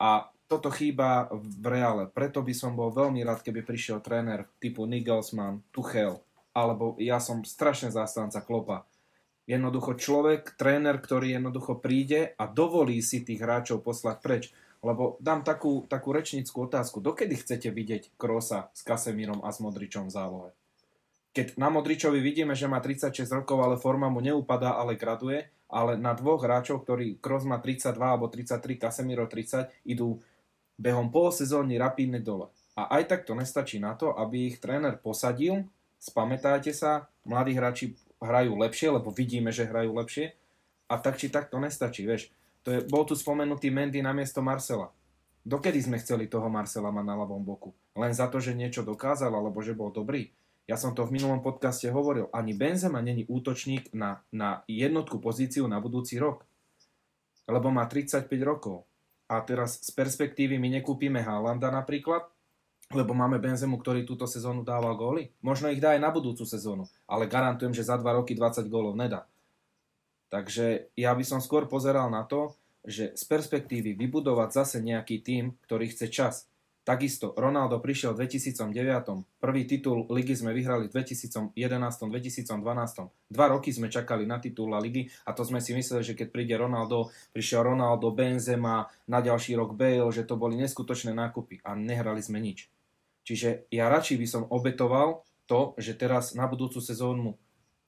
A 0.01 0.33
toto 0.49 0.73
chýba 0.73 1.29
v 1.37 1.65
reále. 1.69 2.09
Preto 2.09 2.41
by 2.41 2.57
som 2.57 2.73
bol 2.73 2.97
veľmi 2.97 3.21
rád, 3.29 3.45
keby 3.45 3.61
prišiel 3.61 4.01
tréner 4.01 4.49
typu 4.57 4.89
Nigelsmann, 4.89 5.61
Tuchel, 5.69 6.25
alebo 6.57 6.97
ja 6.97 7.21
som 7.21 7.45
strašne 7.45 7.93
zástanca 7.93 8.41
Klopa. 8.41 8.89
Jednoducho 9.45 10.01
človek, 10.01 10.57
tréner, 10.57 10.97
ktorý 10.97 11.37
jednoducho 11.37 11.77
príde 11.77 12.33
a 12.41 12.49
dovolí 12.49 13.05
si 13.05 13.21
tých 13.21 13.45
hráčov 13.45 13.85
poslať 13.85 14.17
preč. 14.25 14.45
Lebo 14.85 15.17
dám 15.17 15.41
takú, 15.41 15.89
takú 15.89 16.13
rečnickú 16.13 16.69
otázku. 16.69 17.01
Dokedy 17.01 17.41
chcete 17.41 17.73
vidieť 17.73 18.21
Krosa 18.21 18.69
s 18.77 18.85
Kasemírom 18.85 19.41
a 19.41 19.49
s 19.49 19.65
Modričom 19.65 20.13
v 20.13 20.15
zálohe? 20.15 20.51
Keď 21.33 21.57
na 21.57 21.73
Modričovi 21.73 22.21
vidíme, 22.21 22.53
že 22.53 22.69
má 22.69 22.79
36 22.79 23.27
rokov, 23.33 23.59
ale 23.65 23.81
forma 23.81 24.07
mu 24.13 24.21
neupadá, 24.21 24.77
ale 24.77 24.95
graduje, 24.95 25.49
ale 25.67 25.99
na 25.99 26.15
dvoch 26.15 26.45
hráčov, 26.45 26.85
ktorí 26.85 27.19
Kroos 27.19 27.49
má 27.49 27.59
32 27.59 27.97
alebo 27.97 28.29
33, 28.31 28.79
Casemiro 28.79 29.27
30, 29.27 29.73
idú 29.89 30.23
behom 30.79 31.11
pol 31.11 31.35
sezóny 31.35 31.75
rapidne 31.81 32.23
dole. 32.23 32.53
A 32.79 33.01
aj 33.01 33.11
tak 33.11 33.21
to 33.27 33.35
nestačí 33.35 33.83
na 33.83 33.99
to, 33.99 34.15
aby 34.15 34.53
ich 34.53 34.63
tréner 34.63 35.01
posadil, 35.01 35.67
spamätajte 35.99 36.71
sa, 36.71 37.11
mladí 37.27 37.57
hráči 37.57 37.99
hrajú 38.23 38.55
lepšie, 38.55 38.95
lebo 38.95 39.11
vidíme, 39.11 39.51
že 39.51 39.67
hrajú 39.67 39.91
lepšie, 39.97 40.35
a 40.87 40.95
tak 41.01 41.17
či 41.17 41.33
tak 41.33 41.49
to 41.49 41.57
nestačí, 41.59 42.05
vieš. 42.05 42.29
To 42.65 42.69
je, 42.73 42.81
bol 42.89 43.05
tu 43.05 43.13
spomenutý 43.13 43.69
Mendy 43.69 44.01
na 44.01 44.17
miesto 44.17 44.41
Marcela. 44.41 44.89
Dokedy 45.45 45.85
sme 45.85 46.01
chceli 46.01 46.25
toho 46.25 46.49
Marcela 46.49 46.89
mať 46.89 47.05
na 47.05 47.15
ľavom 47.21 47.45
boku? 47.45 47.77
Len 47.93 48.17
za 48.17 48.33
to, 48.33 48.41
že 48.41 48.57
niečo 48.57 48.81
dokázal, 48.81 49.29
alebo 49.29 49.61
že 49.61 49.77
bol 49.77 49.93
dobrý? 49.93 50.33
Ja 50.65 50.81
som 50.81 50.97
to 50.97 51.05
v 51.05 51.21
minulom 51.21 51.45
podcaste 51.45 51.85
hovoril. 51.93 52.33
Ani 52.33 52.57
Benzema 52.57 53.05
není 53.05 53.29
útočník 53.29 53.93
na, 53.93 54.25
na 54.33 54.65
jednotku 54.65 55.21
pozíciu 55.21 55.69
na 55.69 55.77
budúci 55.77 56.17
rok. 56.17 56.49
Lebo 57.45 57.69
má 57.69 57.85
35 57.85 58.33
rokov. 58.41 58.89
A 59.29 59.45
teraz 59.45 59.85
z 59.85 59.93
perspektívy 59.93 60.57
my 60.57 60.81
nekúpime 60.81 61.21
Haalanda 61.21 61.69
napríklad, 61.69 62.25
lebo 62.93 63.13
máme 63.13 63.37
Benzemu, 63.37 63.77
ktorý 63.77 64.09
túto 64.09 64.25
sezónu 64.25 64.65
dáva 64.65 64.93
góly. 64.97 65.33
Možno 65.45 65.69
ich 65.69 65.81
dá 65.81 65.93
aj 65.97 66.01
na 66.01 66.09
budúcu 66.09 66.49
sezónu, 66.49 66.89
ale 67.05 67.29
garantujem, 67.29 67.77
že 67.77 67.85
za 67.85 68.01
2 68.01 68.05
roky 68.25 68.33
20 68.33 68.65
gólov 68.69 68.97
nedá. 68.97 69.29
Takže 70.35 70.91
ja 70.99 71.15
by 71.15 71.23
som 71.23 71.39
skôr 71.39 71.71
pozeral 71.71 72.11
na 72.11 72.27
to, 72.27 72.59
že 72.83 73.15
z 73.15 73.23
perspektívy 73.31 73.95
vybudovať 73.95 74.51
zase 74.51 74.77
nejaký 74.83 75.23
tým, 75.23 75.55
ktorý 75.63 75.95
chce 75.95 76.11
čas. 76.11 76.35
Takisto 76.83 77.33
Ronaldo 77.39 77.79
prišiel 77.79 78.13
v 78.13 78.27
2009. 78.27 79.41
Prvý 79.41 79.63
titul 79.65 80.05
ligy 80.11 80.35
sme 80.35 80.51
vyhrali 80.51 80.91
v 80.91 81.01
2011. 81.01 81.55
2012. 81.55 82.51
Dva 83.31 83.47
roky 83.47 83.71
sme 83.71 83.87
čakali 83.87 84.27
na 84.27 84.43
titul 84.43 84.75
La 84.75 84.83
ligy 84.83 85.07
a 85.25 85.33
to 85.33 85.47
sme 85.47 85.63
si 85.63 85.73
mysleli, 85.73 86.03
že 86.03 86.19
keď 86.19 86.29
príde 86.35 86.55
Ronaldo, 86.59 87.15
prišiel 87.31 87.71
Ronaldo, 87.71 88.11
Benzema, 88.11 88.91
na 89.07 89.23
ďalší 89.23 89.55
rok 89.57 89.79
Bale, 89.79 90.11
že 90.11 90.27
to 90.27 90.37
boli 90.37 90.59
neskutočné 90.61 91.15
nákupy 91.15 91.63
a 91.65 91.73
nehrali 91.79 92.21
sme 92.21 92.43
nič. 92.43 92.69
Čiže 93.25 93.71
ja 93.73 93.89
radšej 93.89 94.17
by 94.21 94.27
som 94.29 94.43
obetoval 94.51 95.25
to, 95.49 95.73
že 95.81 95.97
teraz 95.97 96.37
na 96.37 96.45
budúcu 96.45 96.85
sezónu 96.85 97.41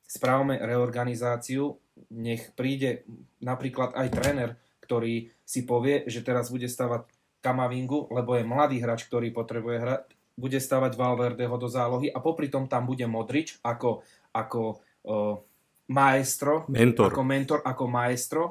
správame 0.08 0.56
reorganizáciu, 0.56 1.76
nech 2.12 2.52
príde 2.54 3.04
napríklad 3.42 3.96
aj 3.96 4.08
tréner, 4.12 4.50
ktorý 4.84 5.32
si 5.42 5.66
povie, 5.66 6.06
že 6.06 6.22
teraz 6.22 6.48
bude 6.52 6.70
stavať 6.70 7.08
Kamavingu, 7.42 8.10
lebo 8.10 8.34
je 8.34 8.46
mladý 8.46 8.82
hráč, 8.82 9.06
ktorý 9.06 9.30
potrebuje 9.30 9.76
hrať, 9.82 10.00
bude 10.36 10.58
stavať 10.60 10.92
Valverdeho 10.94 11.56
do 11.56 11.68
zálohy 11.70 12.12
a 12.12 12.18
popri 12.20 12.52
tom 12.52 12.68
tam 12.68 12.84
bude 12.84 13.06
Modrič 13.08 13.56
ako, 13.64 14.04
ako 14.34 14.82
uh, 15.08 15.40
maestro, 15.88 16.66
mentor. 16.68 17.14
ako 17.14 17.22
mentor, 17.22 17.58
ako 17.62 17.84
maestro, 17.86 18.42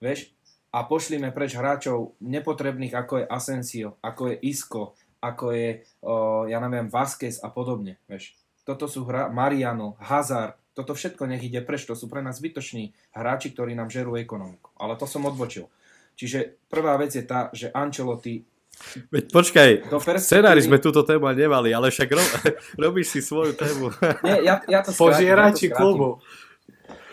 vieš, 0.00 0.32
a 0.68 0.84
pošlíme 0.84 1.32
preč 1.32 1.56
hráčov 1.56 2.16
nepotrebných, 2.20 2.92
ako 2.92 3.24
je 3.24 3.26
Asensio, 3.28 3.88
ako 4.04 4.32
je 4.32 4.36
Isco, 4.44 4.92
ako 5.18 5.56
je, 5.56 5.68
o, 6.04 6.44
ja 6.46 6.60
neviem, 6.60 6.92
Vasquez 6.92 7.40
a 7.40 7.48
podobne. 7.48 7.96
Vieš. 8.04 8.36
Toto 8.68 8.84
sú 8.84 9.08
hra, 9.08 9.32
Mariano, 9.32 9.96
Hazard, 9.96 10.60
toto 10.78 10.94
všetko 10.94 11.26
nech 11.26 11.42
ide 11.42 11.58
preč, 11.66 11.82
to 11.82 11.98
sú 11.98 12.06
pre 12.06 12.22
nás 12.22 12.38
zbytoční 12.38 12.94
hráči, 13.10 13.50
ktorí 13.50 13.74
nám 13.74 13.90
žerú 13.90 14.14
ekonomiku. 14.14 14.70
Ale 14.78 14.94
to 14.94 15.10
som 15.10 15.26
odbočil. 15.26 15.66
Čiže 16.14 16.54
prvá 16.70 16.94
vec 16.94 17.10
je 17.18 17.26
tá, 17.26 17.50
že 17.50 17.74
Ancelotti 17.74 18.46
Veď 19.10 19.34
počkaj, 19.34 19.90
scenári 20.22 20.62
sme 20.62 20.78
túto 20.78 21.02
tému 21.02 21.26
nemali, 21.34 21.74
ale 21.74 21.90
však 21.90 22.08
ro... 22.14 22.22
robíš 22.86 23.10
si 23.10 23.20
svoju 23.26 23.58
tému. 23.58 23.90
Nie, 24.22 24.46
ja, 24.46 24.54
ja 24.70 24.86
to. 24.86 24.94
Požierači 24.94 25.66
ja 25.66 25.74
klubu. 25.74 26.22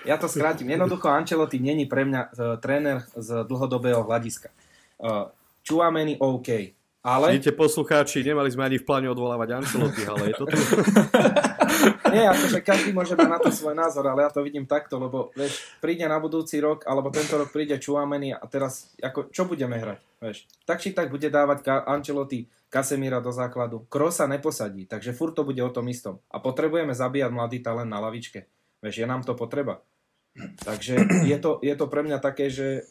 Ja 0.06 0.22
to 0.22 0.30
skrátim. 0.30 0.70
Jednoducho 0.70 1.10
Ancelotti 1.10 1.58
není 1.58 1.90
pre 1.90 2.06
mňa 2.06 2.22
uh, 2.22 2.62
tréner 2.62 3.02
z 3.18 3.50
dlhodobého 3.50 4.06
hľadiska. 4.06 4.54
Uh, 5.02 5.34
Čuameni 5.66 6.22
OK, 6.22 6.75
ale... 7.06 7.38
Vidíte 7.38 7.54
poslucháči, 7.54 8.26
nemali 8.26 8.50
sme 8.50 8.66
ani 8.66 8.82
v 8.82 8.86
pláne 8.90 9.06
odvolávať 9.14 9.62
Ancelotti, 9.62 10.04
ale 10.10 10.34
je 10.34 10.36
to 10.42 10.46
tu. 10.50 10.58
Nie, 12.16 12.34
akože 12.34 12.66
každý 12.66 12.98
môže 12.98 13.14
mať 13.14 13.30
na 13.30 13.38
to 13.38 13.54
svoj 13.54 13.78
názor, 13.78 14.10
ale 14.10 14.26
ja 14.26 14.34
to 14.34 14.42
vidím 14.42 14.66
takto, 14.66 14.98
lebo 14.98 15.30
vieš, 15.38 15.62
príde 15.78 16.10
na 16.10 16.18
budúci 16.18 16.58
rok, 16.58 16.82
alebo 16.90 17.14
tento 17.14 17.38
rok 17.38 17.54
príde 17.54 17.78
Čuameni 17.78 18.34
a 18.34 18.42
teraz, 18.50 18.98
ako, 18.98 19.30
čo 19.30 19.46
budeme 19.46 19.78
hrať? 19.78 20.00
Vieš? 20.18 20.38
Tak 20.66 20.82
či 20.82 20.98
tak 20.98 21.14
bude 21.14 21.30
dávať 21.30 21.62
Ka- 21.62 21.86
Ancelotti 21.86 22.50
Casemira 22.74 23.22
do 23.22 23.30
základu. 23.30 23.86
Krosa 23.86 24.26
neposadí, 24.26 24.90
takže 24.90 25.14
furt 25.14 25.38
to 25.38 25.46
bude 25.46 25.62
o 25.62 25.70
tom 25.70 25.86
istom. 25.86 26.18
A 26.34 26.42
potrebujeme 26.42 26.98
zabíjať 26.98 27.30
mladý 27.30 27.62
talent 27.62 27.92
na 27.92 28.02
lavičke. 28.02 28.50
Vieš, 28.82 29.06
je 29.06 29.08
nám 29.08 29.22
to 29.22 29.38
potreba. 29.38 29.86
Takže 30.66 31.24
je 31.24 31.38
to, 31.40 31.62
je 31.64 31.76
to 31.78 31.86
pre 31.88 32.02
mňa 32.04 32.20
také, 32.20 32.52
že 32.52 32.84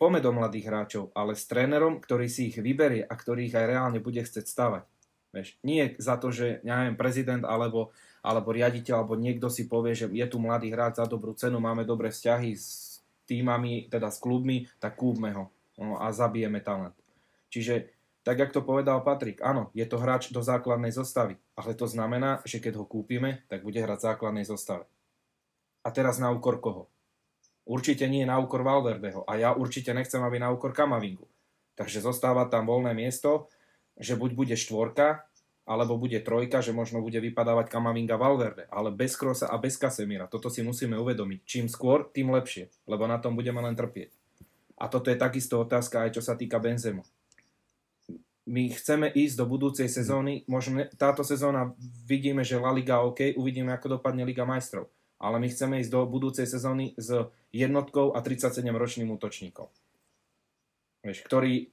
pome 0.00 0.24
do 0.24 0.32
mladých 0.32 0.64
hráčov, 0.72 1.12
ale 1.12 1.36
s 1.36 1.44
trénerom, 1.44 2.00
ktorý 2.00 2.24
si 2.24 2.48
ich 2.48 2.56
vyberie 2.56 3.04
a 3.04 3.12
ktorý 3.12 3.52
ich 3.52 3.54
aj 3.54 3.68
reálne 3.68 4.00
bude 4.00 4.24
chcieť 4.24 4.48
stavať. 4.48 4.88
Vieš, 5.30 5.48
nie 5.60 5.94
za 6.00 6.16
to, 6.16 6.32
že 6.32 6.64
neviem, 6.64 6.96
prezident 6.96 7.44
alebo, 7.44 7.92
alebo 8.24 8.50
riaditeľ 8.50 9.04
alebo 9.04 9.14
niekto 9.14 9.52
si 9.52 9.68
povie, 9.68 9.92
že 9.92 10.08
je 10.08 10.26
tu 10.26 10.40
mladý 10.40 10.72
hráč 10.72 10.98
za 10.98 11.06
dobrú 11.06 11.36
cenu, 11.36 11.60
máme 11.60 11.84
dobré 11.84 12.08
vzťahy 12.08 12.50
s 12.56 12.98
týmami, 13.28 13.92
teda 13.92 14.10
s 14.10 14.18
klubmi, 14.18 14.66
tak 14.82 14.98
kúpme 14.98 15.30
ho 15.36 15.44
no, 15.78 16.00
a 16.00 16.10
zabijeme 16.10 16.58
talent. 16.64 16.96
Čiže 17.52 17.92
tak, 18.26 18.42
jak 18.42 18.50
to 18.50 18.66
povedal 18.66 19.06
Patrik, 19.06 19.38
áno, 19.44 19.70
je 19.70 19.86
to 19.86 20.02
hráč 20.02 20.34
do 20.34 20.42
základnej 20.42 20.90
zostavy, 20.90 21.38
ale 21.54 21.78
to 21.78 21.86
znamená, 21.86 22.42
že 22.42 22.58
keď 22.58 22.82
ho 22.82 22.84
kúpime, 22.88 23.46
tak 23.46 23.62
bude 23.62 23.78
hrať 23.78 24.00
v 24.02 24.06
základnej 24.10 24.44
zostave. 24.48 24.88
A 25.86 25.88
teraz 25.94 26.18
na 26.18 26.28
úkor 26.34 26.58
koho? 26.58 26.90
Určite 27.70 28.10
nie 28.10 28.26
na 28.26 28.42
úkor 28.42 28.66
Valverdeho. 28.66 29.22
A 29.30 29.38
ja 29.38 29.54
určite 29.54 29.94
nechcem, 29.94 30.18
aby 30.18 30.42
na 30.42 30.50
úkor 30.50 30.74
Kamavingu. 30.74 31.30
Takže 31.78 32.02
zostáva 32.02 32.50
tam 32.50 32.66
voľné 32.66 32.98
miesto, 32.98 33.46
že 33.94 34.18
buď 34.18 34.30
bude 34.34 34.56
štvorka, 34.58 35.22
alebo 35.70 35.94
bude 35.94 36.18
trojka, 36.18 36.58
že 36.66 36.74
možno 36.74 36.98
bude 36.98 37.22
vypadávať 37.22 37.70
Kamavinga 37.70 38.18
Valverde, 38.18 38.66
ale 38.74 38.90
bez 38.90 39.14
Krosa 39.14 39.46
a 39.46 39.54
bez 39.54 39.78
Kasemira. 39.78 40.26
Toto 40.26 40.50
si 40.50 40.66
musíme 40.66 40.98
uvedomiť. 40.98 41.46
Čím 41.46 41.66
skôr, 41.70 42.10
tým 42.10 42.34
lepšie, 42.34 42.74
lebo 42.90 43.06
na 43.06 43.22
tom 43.22 43.38
budeme 43.38 43.62
len 43.62 43.78
trpieť. 43.78 44.10
A 44.74 44.90
toto 44.90 45.14
je 45.14 45.20
takisto 45.20 45.62
otázka 45.62 46.02
aj 46.02 46.18
čo 46.18 46.22
sa 46.26 46.34
týka 46.34 46.58
Benzemu. 46.58 47.06
My 48.50 48.66
chceme 48.74 49.14
ísť 49.14 49.38
do 49.38 49.46
budúcej 49.46 49.86
sezóny, 49.86 50.42
možno 50.50 50.90
táto 50.98 51.22
sezóna 51.22 51.70
vidíme, 52.02 52.42
že 52.42 52.58
La 52.58 52.74
Liga 52.74 52.98
OK, 53.06 53.38
uvidíme, 53.38 53.70
ako 53.70 54.02
dopadne 54.02 54.26
Liga 54.26 54.42
majstrov 54.42 54.90
ale 55.20 55.36
my 55.36 55.52
chceme 55.52 55.84
ísť 55.84 55.92
do 55.92 56.08
budúcej 56.08 56.48
sezóny 56.48 56.96
s 56.96 57.12
jednotkou 57.52 58.16
a 58.16 58.24
37-ročným 58.24 59.12
útočníkom. 59.12 59.68
Vieš, 61.04 61.28
ktorý 61.28 61.68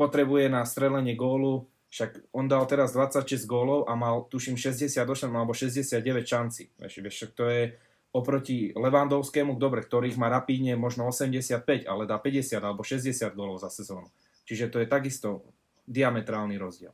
potrebuje 0.00 0.48
na 0.48 0.64
strelenie 0.64 1.12
gólu, 1.12 1.68
však 1.88 2.32
on 2.32 2.48
dal 2.48 2.64
teraz 2.68 2.92
26 2.96 3.48
gólov 3.48 3.88
a 3.88 3.96
mal, 3.96 4.24
tuším, 4.28 4.56
68 4.56 5.04
alebo 5.28 5.52
69 5.52 6.00
šanci. 6.24 6.62
Vieš, 6.76 6.94
vieš, 7.00 7.16
to 7.32 7.48
je 7.48 7.76
oproti 8.12 8.72
Levandovskému, 8.72 9.56
dobre, 9.60 9.84
ktorých 9.84 10.16
má 10.16 10.32
rapídne 10.32 10.76
možno 10.76 11.08
85, 11.08 11.84
ale 11.84 12.08
dá 12.08 12.16
50 12.16 12.56
alebo 12.60 12.84
60 12.84 13.12
gólov 13.36 13.60
za 13.60 13.68
sezónu. 13.68 14.08
Čiže 14.48 14.72
to 14.72 14.80
je 14.80 14.88
takisto 14.88 15.44
diametrálny 15.84 16.56
rozdiel. 16.56 16.92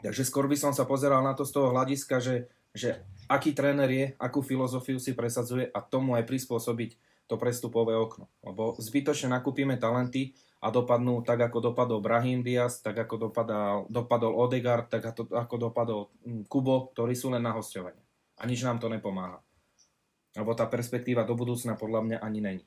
Takže 0.00 0.22
skôr 0.26 0.46
by 0.46 0.56
som 0.56 0.72
sa 0.74 0.86
pozeral 0.86 1.22
na 1.22 1.34
to 1.34 1.42
z 1.46 1.52
toho 1.54 1.74
hľadiska, 1.74 2.22
že, 2.22 2.50
že 2.74 3.02
aký 3.30 3.54
tréner 3.54 3.90
je, 3.94 4.06
akú 4.18 4.42
filozofiu 4.42 4.98
si 4.98 5.14
presadzuje 5.14 5.70
a 5.70 5.78
tomu 5.78 6.18
aj 6.18 6.26
prispôsobiť 6.26 6.98
to 7.30 7.38
prestupové 7.38 7.94
okno. 7.94 8.26
Lebo 8.42 8.74
zbytočne 8.82 9.30
nakúpime 9.30 9.78
talenty 9.78 10.34
a 10.58 10.74
dopadnú 10.74 11.22
tak, 11.22 11.46
ako 11.46 11.70
dopadol 11.70 12.02
Brahim 12.02 12.42
Diaz, 12.42 12.82
tak 12.82 12.98
ako 12.98 13.30
dopadal, 13.30 13.86
dopadol 13.86 14.34
Odegaard, 14.34 14.90
tak 14.90 15.14
ako, 15.14 15.54
dopadol 15.56 16.10
hm, 16.26 16.50
Kubo, 16.50 16.90
ktorí 16.90 17.14
sú 17.14 17.30
len 17.30 17.46
na 17.46 17.54
hostovanie. 17.54 18.02
A 18.42 18.50
nič 18.50 18.66
nám 18.66 18.82
to 18.82 18.90
nepomáha. 18.90 19.38
Lebo 20.34 20.50
tá 20.58 20.66
perspektíva 20.66 21.22
do 21.22 21.38
budúcna 21.38 21.78
podľa 21.78 22.02
mňa 22.02 22.18
ani 22.18 22.40
není. 22.42 22.64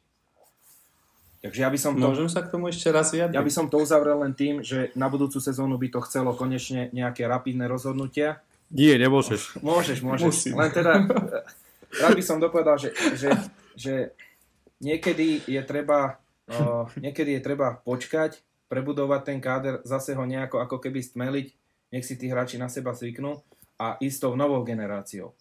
Takže 1.44 1.60
ja 1.60 1.68
by 1.68 1.76
som 1.76 1.92
to... 2.00 2.08
Môžem 2.08 2.32
sa 2.32 2.40
k 2.40 2.56
tomu 2.56 2.72
ešte 2.72 2.88
raz 2.88 3.12
vyjadriť? 3.12 3.36
Ja 3.36 3.44
by 3.44 3.52
som 3.52 3.68
to 3.68 3.84
uzavrel 3.84 4.24
len 4.24 4.32
tým, 4.32 4.64
že 4.64 4.96
na 4.96 5.12
budúcu 5.12 5.44
sezónu 5.44 5.76
by 5.76 5.92
to 5.92 6.00
chcelo 6.08 6.32
konečne 6.40 6.88
nejaké 6.96 7.28
rapidné 7.28 7.68
rozhodnutia, 7.68 8.40
nie, 8.74 8.98
nemôžeš. 8.98 9.62
Môžeš, 9.62 10.02
môžeš. 10.02 10.26
Musím. 10.26 10.54
Len 10.58 10.72
teda, 10.74 11.06
rád 12.02 12.14
by 12.18 12.24
som 12.26 12.42
dopovedal, 12.42 12.82
že, 12.82 12.90
že, 13.14 13.30
že 13.78 13.94
niekedy 14.82 15.46
je 15.46 15.62
treba 15.62 16.18
uh, 16.50 16.90
niekedy 16.98 17.40
je 17.40 17.42
treba 17.42 17.80
počkať, 17.86 18.42
prebudovať 18.68 19.22
ten 19.24 19.40
káder, 19.40 19.80
zase 19.86 20.18
ho 20.18 20.26
nejako 20.26 20.60
ako 20.66 20.82
keby 20.82 21.00
stmeliť, 21.06 21.48
nech 21.94 22.06
si 22.06 22.18
tí 22.18 22.28
hráči 22.28 22.58
na 22.58 22.68
seba 22.68 22.98
zvyknú 22.98 23.38
a 23.78 24.02
ísť 24.02 24.18
tou 24.28 24.34
novou 24.34 24.66
generáciou. 24.66 25.38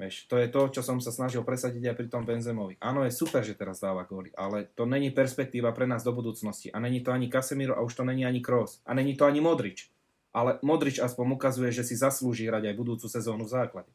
Vieš, 0.00 0.26
to 0.26 0.40
je 0.40 0.48
to, 0.48 0.80
čo 0.80 0.82
som 0.82 0.98
sa 0.98 1.14
snažil 1.14 1.44
presadiť 1.46 1.92
aj 1.92 1.96
pri 2.00 2.08
tom 2.10 2.24
Benzemovi. 2.26 2.74
Áno, 2.82 3.04
je 3.06 3.12
super, 3.14 3.44
že 3.44 3.54
teraz 3.54 3.78
dáva 3.78 4.02
góly, 4.02 4.34
ale 4.34 4.72
to 4.74 4.88
není 4.88 5.12
perspektíva 5.14 5.70
pre 5.70 5.86
nás 5.86 6.02
do 6.02 6.10
budúcnosti. 6.10 6.72
A 6.74 6.82
není 6.82 7.04
to 7.04 7.14
ani 7.14 7.30
Casemiro 7.30 7.76
a 7.76 7.84
už 7.84 8.02
to 8.02 8.02
není 8.02 8.26
ani 8.26 8.42
Kroos. 8.42 8.82
A 8.82 8.96
není 8.98 9.14
to 9.14 9.28
ani 9.28 9.38
Modrič 9.38 9.92
ale 10.32 10.56
Modrič 10.64 10.96
aspoň 10.98 11.36
ukazuje, 11.36 11.70
že 11.70 11.84
si 11.84 11.94
zaslúži 11.94 12.48
hrať 12.48 12.72
aj 12.72 12.74
budúcu 12.74 13.06
sezónu 13.06 13.44
v 13.44 13.52
základe. 13.52 13.92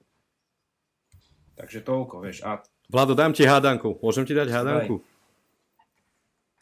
Takže 1.57 1.81
toľko, 1.81 2.21
vieš. 2.21 2.45
A... 2.45 2.61
Vlado, 2.88 3.17
dám 3.17 3.33
ti 3.33 3.41
hádanku. 3.43 3.97
Môžem 3.99 4.23
ti 4.29 4.38
dať 4.38 4.53
hádanku? 4.53 5.01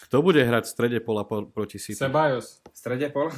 Kto 0.08 0.24
bude 0.24 0.40
hrať 0.40 0.64
v 0.68 0.72
strede 0.72 1.00
pola 1.04 1.28
proti 1.28 1.76
City? 1.76 2.00
Sebajos. 2.00 2.64
V 2.72 2.76
strede 2.76 3.12
pola? 3.12 3.36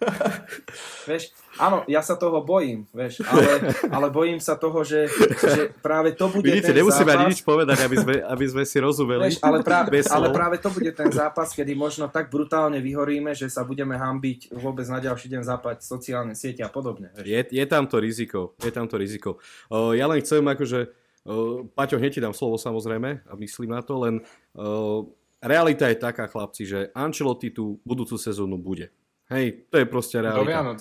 vieš, 1.08 1.32
áno, 1.60 1.84
ja 1.84 2.00
sa 2.00 2.16
toho 2.16 2.40
bojím, 2.40 2.88
vieš, 2.90 3.20
ale, 3.28 3.74
ale 3.92 4.06
bojím 4.08 4.40
sa 4.40 4.56
toho, 4.56 4.80
že, 4.80 5.12
že 5.36 5.72
práve 5.84 6.16
to 6.16 6.32
bude 6.32 6.48
Vidíte, 6.48 6.72
ten 6.72 6.80
nemusíme 6.80 7.12
zápas... 7.12 7.20
ani 7.20 7.24
nič 7.32 7.40
povedať, 7.44 7.78
aby 7.84 7.96
sme, 8.00 8.14
aby 8.24 8.44
sme 8.48 8.62
si 8.64 8.76
rozumeli. 8.80 9.28
Vieš, 9.28 9.44
ale, 9.44 9.58
práve, 9.60 10.00
ale 10.08 10.26
práve 10.32 10.56
to 10.56 10.72
bude 10.72 10.92
ten 10.96 11.12
zápas, 11.12 11.52
kedy 11.52 11.76
možno 11.76 12.08
tak 12.08 12.32
brutálne 12.32 12.80
vyhoríme, 12.80 13.36
že 13.36 13.52
sa 13.52 13.62
budeme 13.62 13.96
hambiť 14.00 14.56
vôbec 14.56 14.88
na 14.88 14.98
ďalší 14.98 15.28
deň 15.36 15.42
zapať 15.44 15.76
sociálne 15.84 16.32
siete 16.32 16.64
a 16.64 16.70
podobne. 16.72 17.12
Vieš. 17.20 17.26
Je, 17.28 17.40
je 17.52 17.64
tam 17.68 17.84
to 17.84 18.00
riziko, 18.00 18.56
je 18.60 18.72
tam 18.72 18.88
to 18.88 18.96
riziko. 18.96 19.36
Uh, 19.68 19.92
ja 19.92 20.08
len 20.08 20.24
chcem 20.24 20.40
akože, 20.40 20.80
uh, 21.28 21.68
Paťo, 21.76 22.00
hneď 22.00 22.12
ti 22.16 22.24
dám 22.24 22.32
slovo 22.32 22.56
samozrejme 22.56 23.28
a 23.28 23.32
myslím 23.36 23.76
na 23.76 23.84
to, 23.84 24.00
len 24.00 24.24
uh, 24.56 25.04
realita 25.44 25.88
je 25.88 25.96
taká, 25.96 26.28
chlapci, 26.28 26.68
že 26.68 26.78
Ancelotti 26.92 27.52
tú 27.52 27.80
budúcu 27.84 28.16
sezónu 28.20 28.60
bude. 28.60 28.92
Hej, 29.30 29.70
to 29.70 29.78
je 29.78 29.86
proste 29.86 30.18
realita. 30.18 30.42
Do 30.42 30.50
Vianoc. 30.50 30.80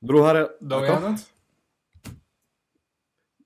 Druhá 0.00 0.30
re... 0.36 0.42
Do 0.60 0.76
Ako? 0.80 0.84
Vianoc? 0.84 1.18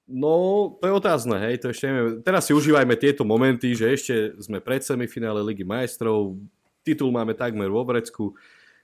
No, 0.05 0.35
to 0.79 0.85
je 0.85 0.93
otázne, 0.93 1.41
hej, 1.49 1.65
to 1.65 1.73
ešte 1.73 1.89
neviem. 1.89 2.21
Teraz 2.21 2.45
si 2.45 2.53
užívajme 2.53 2.93
tieto 3.01 3.25
momenty, 3.25 3.73
že 3.73 3.89
ešte 3.89 4.15
sme 4.37 4.61
pred 4.61 4.85
semifinále 4.85 5.41
Ligy 5.41 5.65
majstrov, 5.65 6.37
titul 6.85 7.09
máme 7.09 7.33
takmer 7.33 7.73
vo 7.73 7.81
vrecku, 7.89 8.37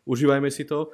užívajme 0.08 0.48
si 0.48 0.64
to, 0.64 0.88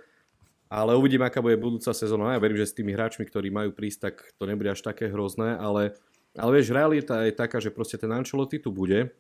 ale 0.67 0.99
uvidím, 0.99 1.23
aká 1.23 1.39
bude 1.39 1.55
budúca 1.55 1.95
sezóna. 1.95 2.35
Ja 2.35 2.43
verím, 2.43 2.59
že 2.59 2.67
s 2.67 2.75
tými 2.75 2.91
hráčmi, 2.91 3.23
ktorí 3.23 3.55
majú 3.55 3.71
prísť, 3.71 4.11
tak 4.11 4.15
to 4.35 4.51
nebude 4.51 4.75
až 4.75 4.83
také 4.83 5.07
hrozné, 5.07 5.55
ale, 5.55 5.95
ale 6.35 6.51
vieš, 6.59 6.75
realita 6.75 7.23
je 7.23 7.31
taká, 7.31 7.63
že 7.63 7.71
proste 7.71 7.95
ten 7.95 8.11
Ancelotti 8.11 8.59
tu 8.59 8.75
bude. 8.75 9.15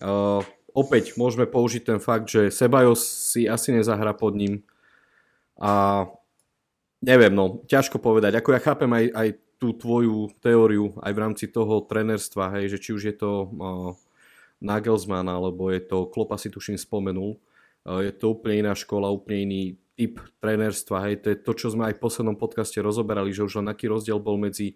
Uh, 0.00 0.40
opäť 0.72 1.16
môžeme 1.20 1.44
použiť 1.48 1.82
ten 1.94 1.98
fakt, 2.00 2.28
že 2.28 2.52
Sebajos 2.52 3.00
si 3.04 3.48
asi 3.48 3.72
nezahra 3.72 4.16
pod 4.16 4.36
ním. 4.36 4.64
A 5.60 6.04
neviem, 7.02 7.34
no, 7.34 7.60
ťažko 7.68 8.00
povedať. 8.00 8.38
Ako 8.38 8.56
ja 8.56 8.60
chápem 8.60 8.90
aj, 8.90 9.04
aj 9.12 9.28
tú 9.62 9.70
tvoju 9.78 10.34
teóriu 10.42 10.90
aj 10.98 11.12
v 11.14 11.22
rámci 11.22 11.44
toho 11.46 11.86
trenerstva, 11.86 12.58
hej, 12.58 12.74
že 12.74 12.78
či 12.82 12.90
už 12.90 13.02
je 13.12 13.14
to 13.14 13.46
uh, 13.46 13.94
Nagelsmann 14.58 15.30
alebo 15.30 15.70
je 15.70 15.86
to 15.86 16.10
Klopa 16.10 16.34
si 16.34 16.50
tuším 16.50 16.74
spomenul, 16.74 17.38
uh, 17.86 18.02
je 18.02 18.10
to 18.10 18.34
úplne 18.34 18.66
iná 18.66 18.74
škola, 18.74 19.14
úplne 19.14 19.46
iný 19.46 19.62
typ 19.94 20.18
trenerstva, 20.42 21.06
hej, 21.06 21.14
to 21.22 21.26
je 21.30 21.36
to, 21.38 21.52
čo 21.54 21.66
sme 21.70 21.86
aj 21.86 21.94
v 21.94 22.02
poslednom 22.02 22.34
podcaste 22.34 22.74
rozoberali, 22.82 23.30
že 23.30 23.46
už 23.46 23.62
len 23.62 23.70
aký 23.70 23.86
rozdiel 23.86 24.18
bol 24.18 24.34
medzi 24.34 24.74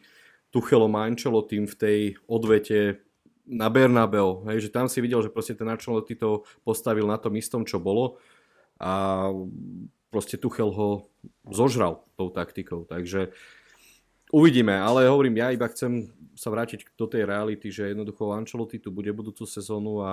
Tuchelom 0.55 0.95
a 0.95 1.11
Ancelotým 1.11 1.67
v 1.67 1.75
tej 1.75 1.99
odvete 2.31 3.03
na 3.47 3.71
Bernabeu, 3.71 4.43
hej, 4.51 4.67
že 4.67 4.75
tam 4.75 4.91
si 4.91 4.99
videl, 4.99 5.23
že 5.23 5.31
proste 5.31 5.55
ten 5.55 5.71
Ancelotti 5.71 6.19
to 6.19 6.43
postavil 6.67 7.07
na 7.07 7.17
tom 7.17 7.33
istom, 7.39 7.63
čo 7.63 7.79
bolo 7.79 8.19
a 8.77 9.31
proste 10.11 10.37
Tuchel 10.37 10.69
ho 10.75 11.07
zožral 11.49 12.03
tou 12.19 12.29
taktikou, 12.29 12.85
takže 12.85 13.31
uvidíme, 14.35 14.75
ale 14.75 15.07
hovorím, 15.07 15.41
ja 15.41 15.55
iba 15.55 15.71
chcem 15.71 16.11
sa 16.37 16.53
vrátiť 16.53 16.93
do 16.99 17.07
tej 17.09 17.25
reality, 17.25 17.71
že 17.73 17.95
jednoducho 17.95 18.35
Ancelotti 18.35 18.83
tu 18.83 18.91
bude 18.91 19.09
budúcu 19.15 19.47
sezónu 19.47 20.05
a 20.05 20.13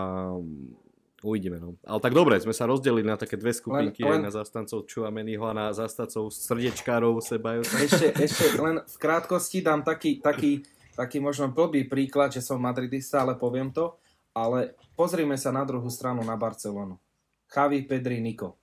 Uvidíme, 1.24 1.56
no. 1.56 1.80
Ale 1.88 2.04
tak 2.04 2.12
dobre, 2.12 2.36
sme 2.44 2.52
sa 2.52 2.68
rozdelili 2.68 3.08
na 3.08 3.16
také 3.16 3.40
dve 3.40 3.56
skupinky, 3.56 4.04
len, 4.04 4.20
len... 4.20 4.28
na 4.28 4.32
zastancov 4.36 4.84
Čuameniho 4.84 5.48
a 5.48 5.56
na 5.56 5.68
zastancov 5.72 6.28
srdiečkárov 6.36 7.24
Sebajo. 7.24 7.64
Ešte, 7.64 8.12
ešte 8.20 8.60
len 8.60 8.84
v 8.84 8.96
krátkosti 9.00 9.64
dám 9.64 9.88
taký, 9.88 10.20
taký, 10.20 10.68
taký 10.94 11.20
možno 11.20 11.50
blbý 11.50 11.86
príklad, 11.90 12.34
že 12.34 12.42
som 12.46 12.62
madridista, 12.62 13.22
ale 13.22 13.38
poviem 13.38 13.74
to. 13.74 13.98
Ale 14.34 14.74
pozrime 14.98 15.38
sa 15.38 15.54
na 15.54 15.62
druhú 15.62 15.90
stranu, 15.94 16.26
na 16.26 16.34
Barcelonu. 16.34 16.98
Javi, 17.50 17.86
Pedri, 17.86 18.18
Niko. 18.18 18.58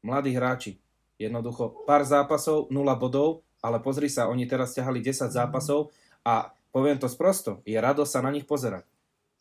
Mladí 0.00 0.32
hráči. 0.32 0.80
Jednoducho 1.20 1.84
pár 1.84 2.02
zápasov, 2.08 2.72
0 2.72 2.96
bodov, 2.96 3.44
ale 3.60 3.78
pozri 3.78 4.08
sa, 4.08 4.32
oni 4.32 4.48
teraz 4.48 4.72
ťahali 4.72 5.04
10 5.04 5.28
zápasov 5.28 5.92
a 6.24 6.50
poviem 6.72 6.96
to 6.96 7.06
sprosto, 7.06 7.60
je 7.68 7.76
rado 7.76 8.02
sa 8.08 8.24
na 8.24 8.32
nich 8.32 8.48
pozerať 8.48 8.88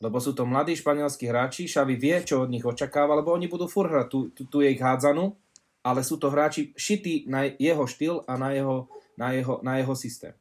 lebo 0.01 0.17
sú 0.17 0.33
to 0.33 0.49
mladí 0.49 0.73
španielskí 0.73 1.29
hráči, 1.29 1.69
Šavi 1.69 1.93
vie, 1.93 2.17
čo 2.25 2.41
od 2.41 2.49
nich 2.49 2.65
očakáva, 2.65 3.21
lebo 3.21 3.37
oni 3.37 3.45
budú 3.45 3.69
furt 3.69 3.93
hrať 3.93 4.07
tú, 4.09 4.19
tú, 4.33 4.41
tú 4.49 4.57
ich 4.65 4.81
hádzanú, 4.81 5.37
ale 5.85 6.01
sú 6.01 6.17
to 6.17 6.33
hráči 6.33 6.73
šití 6.73 7.29
na 7.29 7.45
jeho 7.45 7.85
štýl 7.85 8.25
a 8.25 8.33
na 8.33 8.49
jeho, 8.57 8.89
na 9.13 9.37
jeho, 9.37 9.61
na 9.61 9.77
jeho 9.77 9.93
systém. 9.93 10.33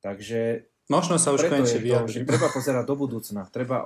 Takže 0.00 0.64
Možno 0.86 1.18
sa 1.18 1.34
už 1.34 1.50
konečne 1.50 1.82
vyjadri. 1.82 2.22
Treba 2.22 2.46
pozerať 2.46 2.84
do 2.86 2.94
budúcna, 2.94 3.50
treba 3.50 3.82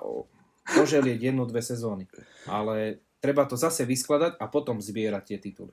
poželieť 0.68 1.32
jednu, 1.32 1.48
dve 1.48 1.64
sezóny. 1.64 2.04
Ale 2.44 3.00
treba 3.24 3.48
to 3.48 3.56
zase 3.56 3.88
vyskladať 3.88 4.36
a 4.36 4.44
potom 4.52 4.84
zbierať 4.84 5.22
tie 5.32 5.38
tituly. 5.40 5.72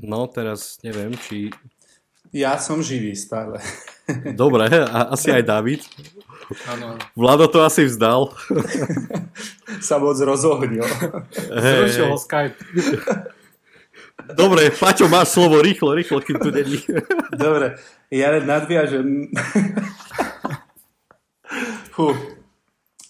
No 0.00 0.24
teraz 0.26 0.80
neviem, 0.80 1.12
či... 1.14 1.52
Ja 2.32 2.56
som 2.56 2.80
živý 2.80 3.12
stále. 3.12 3.60
Dobre, 4.40 4.70
a 4.70 5.12
asi 5.12 5.28
aj 5.28 5.44
David. 5.44 5.80
Ano. 6.66 6.98
Vlado 7.14 7.46
to 7.46 7.62
asi 7.62 7.86
vzdal. 7.86 8.32
Sa 9.78 10.02
moc 10.02 10.18
rozohnil. 10.18 10.82
Hey, 11.50 11.86
Zrušil 11.86 12.06
ho 12.10 12.18
Skype. 12.18 12.58
Dobre, 14.34 14.70
Paťo, 14.70 15.10
máš 15.10 15.34
slovo 15.34 15.62
rýchlo, 15.62 15.94
rýchlo, 15.94 16.22
kým 16.22 16.38
tu 16.38 16.50
není. 16.50 16.78
Dobre, 17.34 17.78
ja 18.10 18.30
len 18.34 18.44
nadviažem. 18.46 19.30
Fú, 21.94 22.14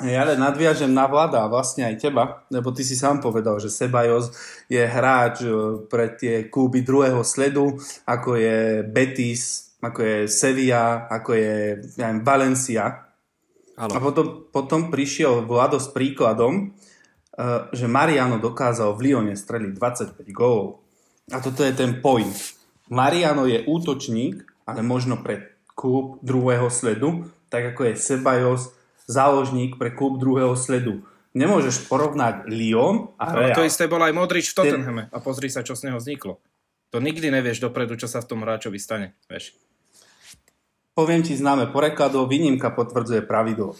ja 0.08 0.24
ale 0.24 0.40
nadviažem 0.40 0.88
na 0.88 1.04
vláda 1.04 1.44
a 1.44 1.52
vlastne 1.52 1.84
aj 1.84 2.00
teba, 2.00 2.48
lebo 2.48 2.72
ty 2.72 2.80
si 2.80 2.96
sám 2.96 3.20
povedal, 3.20 3.60
že 3.60 3.68
Sebajos 3.68 4.32
je 4.72 4.80
hráč 4.80 5.44
e, 5.44 5.52
pre 5.92 6.16
tie 6.16 6.48
kúby 6.48 6.80
druhého 6.80 7.20
sledu, 7.20 7.76
ako 8.08 8.40
je 8.40 8.80
Betis, 8.88 9.76
ako 9.84 10.00
je 10.00 10.16
Sevilla, 10.24 11.04
ako 11.04 11.30
je 11.36 11.52
ja 12.00 12.08
neviem, 12.08 12.24
Valencia. 12.24 13.12
Ano. 13.76 13.92
A 13.92 13.98
potom, 14.00 14.48
potom 14.48 14.88
prišiel 14.88 15.44
Vlado 15.44 15.76
s 15.76 15.92
príkladom, 15.92 16.52
e, 16.56 17.44
že 17.76 17.84
Mariano 17.84 18.40
dokázal 18.40 18.96
v 18.96 19.12
Lyone 19.12 19.36
streliť 19.36 19.72
25 19.76 20.16
gólov. 20.32 20.80
A 21.28 21.44
toto 21.44 21.60
je 21.60 21.76
ten 21.76 22.00
point. 22.00 22.32
Mariano 22.88 23.44
je 23.44 23.68
útočník, 23.68 24.48
ale 24.64 24.80
možno 24.80 25.20
pre 25.20 25.60
klub 25.76 26.24
druhého 26.24 26.72
sledu, 26.72 27.28
tak 27.52 27.76
ako 27.76 27.92
je 27.92 27.94
Sebajos 28.00 28.79
záložník 29.10 29.74
pre 29.74 29.90
klub 29.90 30.22
druhého 30.22 30.54
sledu. 30.54 31.02
Nemôžeš 31.34 31.90
porovnať 31.90 32.46
Lyon 32.46 33.14
a 33.18 33.34
Real. 33.34 33.54
Ale 33.54 33.58
to 33.58 33.66
isté 33.66 33.90
bol 33.90 34.02
aj 34.02 34.14
Modrič 34.14 34.54
v 34.54 34.56
Tottenhame 34.62 35.04
a 35.10 35.18
pozri 35.18 35.50
sa, 35.50 35.66
čo 35.66 35.74
z 35.74 35.90
neho 35.90 35.98
vzniklo. 35.98 36.38
To 36.90 36.98
nikdy 36.98 37.30
nevieš 37.30 37.62
dopredu, 37.62 37.94
čo 37.94 38.10
sa 38.10 38.18
v 38.18 38.30
tom 38.34 38.42
hráčovi 38.42 38.78
stane. 38.78 39.14
Vieš. 39.30 39.54
Poviem 40.94 41.22
ti 41.22 41.38
známe 41.38 41.70
porekladov, 41.70 42.26
výnimka 42.26 42.74
potvrdzuje 42.74 43.22
pravidlo. 43.22 43.78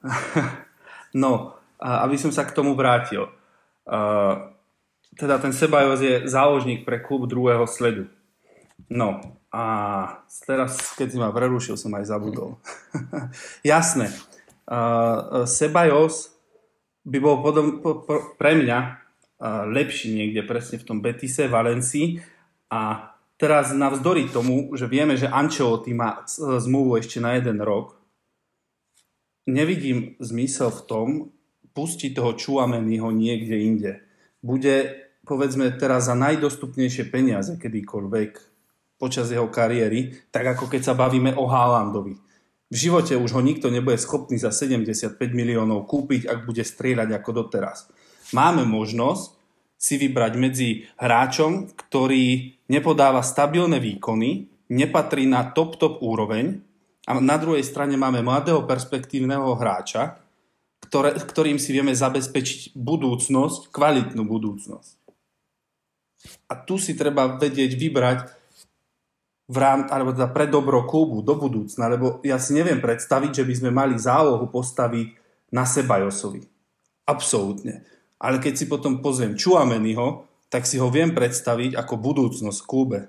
no, 1.22 1.52
aby 1.76 2.16
som 2.16 2.32
sa 2.32 2.48
k 2.48 2.56
tomu 2.56 2.72
vrátil. 2.72 3.28
teda 5.20 5.36
ten 5.36 5.52
Sebajos 5.52 6.00
je 6.00 6.24
záložník 6.24 6.88
pre 6.88 6.96
klub 7.04 7.28
druhého 7.28 7.68
sledu. 7.68 8.08
No, 8.88 9.20
a 9.52 9.64
teraz, 10.44 10.96
keď 10.96 11.06
si 11.12 11.16
ma 11.20 11.32
prerušil, 11.32 11.80
som 11.80 11.92
aj 11.96 12.08
zabudol. 12.08 12.60
Jasné. 13.64 14.12
Uh, 14.66 15.46
Sebajos 15.46 16.34
by 17.06 17.18
bol 17.22 17.38
podom, 17.38 17.78
po, 17.78 18.02
po, 18.02 18.34
pre 18.34 18.58
mňa 18.58 18.78
uh, 18.82 19.62
lepší 19.70 20.10
niekde 20.10 20.42
presne 20.42 20.82
v 20.82 20.86
tom 20.90 20.98
Betise, 20.98 21.46
Valencii 21.46 22.18
a 22.74 23.14
teraz 23.38 23.70
navzdory 23.70 24.26
tomu, 24.26 24.74
že 24.74 24.90
vieme, 24.90 25.14
že 25.14 25.30
Ancelotti 25.30 25.94
má 25.94 26.26
zmluvu 26.34 26.98
ešte 26.98 27.22
na 27.22 27.38
jeden 27.38 27.62
rok, 27.62 27.94
nevidím 29.46 30.18
zmysel 30.18 30.74
v 30.74 30.82
tom 30.90 31.08
pustiť 31.70 32.18
toho 32.18 32.34
Čuameniho 32.34 33.14
niekde 33.14 33.56
inde. 33.62 33.92
Bude, 34.42 35.06
povedzme, 35.22 35.78
teraz 35.78 36.10
za 36.10 36.18
najdostupnejšie 36.18 37.06
peniaze 37.06 37.54
kedykoľvek 37.54 38.30
počas 38.98 39.30
jeho 39.30 39.46
kariéry, 39.46 40.26
tak 40.34 40.58
ako 40.58 40.66
keď 40.66 40.82
sa 40.90 40.98
bavíme 40.98 41.38
o 41.38 41.46
Haalandovi 41.46 42.16
v 42.66 42.76
živote 42.76 43.14
už 43.14 43.30
ho 43.38 43.42
nikto 43.42 43.70
nebude 43.70 43.98
schopný 43.98 44.42
za 44.42 44.50
75 44.50 45.18
miliónov 45.30 45.86
kúpiť, 45.86 46.26
ak 46.26 46.38
bude 46.50 46.66
strieľať 46.66 47.14
ako 47.14 47.30
doteraz. 47.46 47.86
Máme 48.34 48.66
možnosť 48.66 49.38
si 49.78 49.94
vybrať 50.00 50.32
medzi 50.34 50.68
hráčom, 50.98 51.70
ktorý 51.78 52.58
nepodáva 52.66 53.22
stabilné 53.22 53.78
výkony, 53.78 54.50
nepatrí 54.72 55.30
na 55.30 55.46
top-top 55.54 56.02
úroveň 56.02 56.58
a 57.06 57.22
na 57.22 57.38
druhej 57.38 57.62
strane 57.62 57.94
máme 57.94 58.24
mladého 58.26 58.66
perspektívneho 58.66 59.54
hráča, 59.54 60.18
ktoré, 60.82 61.14
ktorým 61.14 61.62
si 61.62 61.70
vieme 61.70 61.94
zabezpečiť 61.94 62.74
budúcnosť, 62.74 63.70
kvalitnú 63.70 64.26
budúcnosť. 64.26 65.06
A 66.50 66.58
tu 66.66 66.82
si 66.82 66.98
treba 66.98 67.38
vedieť 67.38 67.78
vybrať 67.78 68.18
v 69.46 69.56
rám, 69.62 69.86
alebo 69.94 70.10
teda 70.10 70.26
pre 70.34 70.50
dobro 70.50 70.82
klubu 70.90 71.22
do 71.22 71.38
budúcna, 71.38 71.86
lebo 71.86 72.18
ja 72.26 72.34
si 72.42 72.50
neviem 72.50 72.82
predstaviť, 72.82 73.42
že 73.42 73.46
by 73.46 73.54
sme 73.54 73.70
mali 73.70 73.94
zálohu 73.94 74.50
postaviť 74.50 75.14
na 75.54 75.62
Sebajosovi. 75.62 76.42
Absolútne. 77.06 77.86
Ale 78.18 78.42
keď 78.42 78.54
si 78.58 78.64
potom 78.66 78.98
pozriem 78.98 79.38
Čuameniho, 79.38 80.26
tak 80.50 80.66
si 80.66 80.82
ho 80.82 80.90
viem 80.90 81.14
predstaviť 81.14 81.78
ako 81.78 81.94
budúcnosť 81.94 82.58
v 82.62 82.68
klube. 82.68 83.00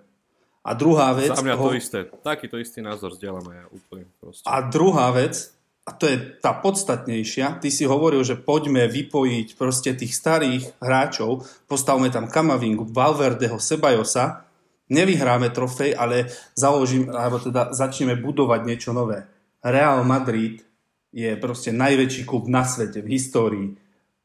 A 0.62 0.76
druhá 0.78 1.16
vec... 1.18 1.34
Za 1.34 1.42
mňa 1.42 1.56
ho... 1.58 1.66
to 1.72 1.80
isté. 1.80 2.00
Takýto 2.22 2.60
istý 2.62 2.86
názor 2.86 3.16
zdieľam 3.18 3.48
ja 3.50 3.66
úplne. 3.72 4.06
Proste. 4.20 4.46
A 4.46 4.62
druhá 4.68 5.10
vec, 5.16 5.56
a 5.88 5.96
to 5.96 6.06
je 6.06 6.20
tá 6.44 6.52
podstatnejšia, 6.52 7.64
ty 7.64 7.72
si 7.72 7.88
hovoril, 7.88 8.22
že 8.28 8.36
poďme 8.36 8.86
vypojiť 8.92 9.56
proste 9.56 9.96
tých 9.96 10.12
starých 10.12 10.76
hráčov, 10.84 11.48
postavme 11.72 12.12
tam 12.12 12.28
Kamavingu, 12.28 12.84
Valverdeho, 12.84 13.58
Sebajosa, 13.58 14.47
nevyhráme 14.90 15.52
trofej, 15.52 15.96
ale 15.96 16.32
založím, 16.56 17.12
alebo 17.12 17.40
teda 17.40 17.76
začneme 17.76 18.16
budovať 18.20 18.62
niečo 18.64 18.92
nové. 18.96 19.28
Real 19.64 20.04
Madrid 20.08 20.64
je 21.12 21.36
proste 21.40 21.76
najväčší 21.76 22.24
klub 22.24 22.48
na 22.48 22.64
svete, 22.64 23.04
v 23.04 23.12
histórii. 23.16 23.68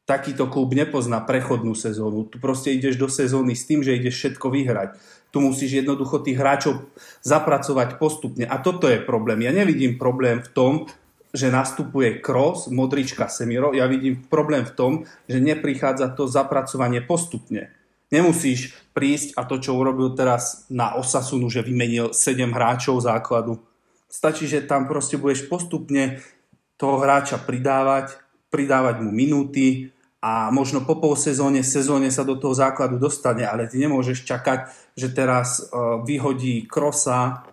Takýto 0.03 0.51
klub 0.51 0.75
nepozná 0.75 1.23
prechodnú 1.23 1.71
sezónu. 1.79 2.27
Tu 2.27 2.35
proste 2.35 2.75
ideš 2.75 2.99
do 2.99 3.07
sezóny 3.07 3.55
s 3.55 3.63
tým, 3.63 3.79
že 3.79 3.95
ideš 3.95 4.19
všetko 4.19 4.51
vyhrať. 4.51 4.89
Tu 5.31 5.37
musíš 5.39 5.79
jednoducho 5.79 6.19
tých 6.19 6.37
hráčov 6.37 6.91
zapracovať 7.23 7.95
postupne. 7.97 8.43
A 8.43 8.59
toto 8.59 8.91
je 8.91 8.99
problém. 8.99 9.47
Ja 9.47 9.55
nevidím 9.55 9.95
problém 9.95 10.43
v 10.43 10.51
tom, 10.51 10.71
že 11.33 11.49
nastupuje 11.49 12.21
Kroos, 12.21 12.69
Modrička, 12.69 13.25
Semiro. 13.31 13.73
Ja 13.73 13.89
vidím 13.89 14.21
problém 14.27 14.67
v 14.67 14.75
tom, 14.75 14.91
že 15.25 15.41
neprichádza 15.41 16.13
to 16.13 16.29
zapracovanie 16.29 17.01
postupne 17.01 17.73
Nemusíš 18.13 18.77
prísť 18.93 19.33
a 19.33 19.41
to, 19.49 19.57
čo 19.57 19.73
urobil 19.73 20.13
teraz 20.13 20.69
na 20.69 20.93
Osasunu, 20.93 21.49
že 21.49 21.65
vymenil 21.65 22.13
7 22.13 22.53
hráčov 22.53 23.01
základu. 23.01 23.57
Stačí, 24.05 24.45
že 24.45 24.61
tam 24.61 24.85
proste 24.85 25.17
budeš 25.17 25.49
postupne 25.49 26.21
toho 26.77 27.01
hráča 27.01 27.41
pridávať, 27.41 28.13
pridávať 28.53 29.01
mu 29.01 29.09
minúty 29.09 29.89
a 30.21 30.53
možno 30.53 30.85
po 30.85 31.01
pol 31.01 31.17
sezóne, 31.17 31.65
sezóne 31.65 32.13
sa 32.13 32.21
do 32.21 32.37
toho 32.37 32.53
základu 32.53 33.01
dostane, 33.01 33.49
ale 33.49 33.65
ty 33.65 33.81
nemôžeš 33.81 34.21
čakať, 34.29 34.69
že 34.93 35.09
teraz 35.09 35.65
uh, 35.73 36.05
vyhodí 36.05 36.69
Krosa 36.69 37.49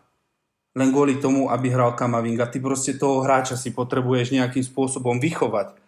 len 0.77 0.93
kvôli 0.93 1.19
tomu, 1.19 1.49
aby 1.49 1.73
hral 1.73 1.97
Kamavinga. 1.97 2.53
Ty 2.53 2.61
proste 2.61 3.01
toho 3.01 3.25
hráča 3.25 3.57
si 3.57 3.73
potrebuješ 3.73 4.37
nejakým 4.37 4.63
spôsobom 4.63 5.17
vychovať. 5.19 5.80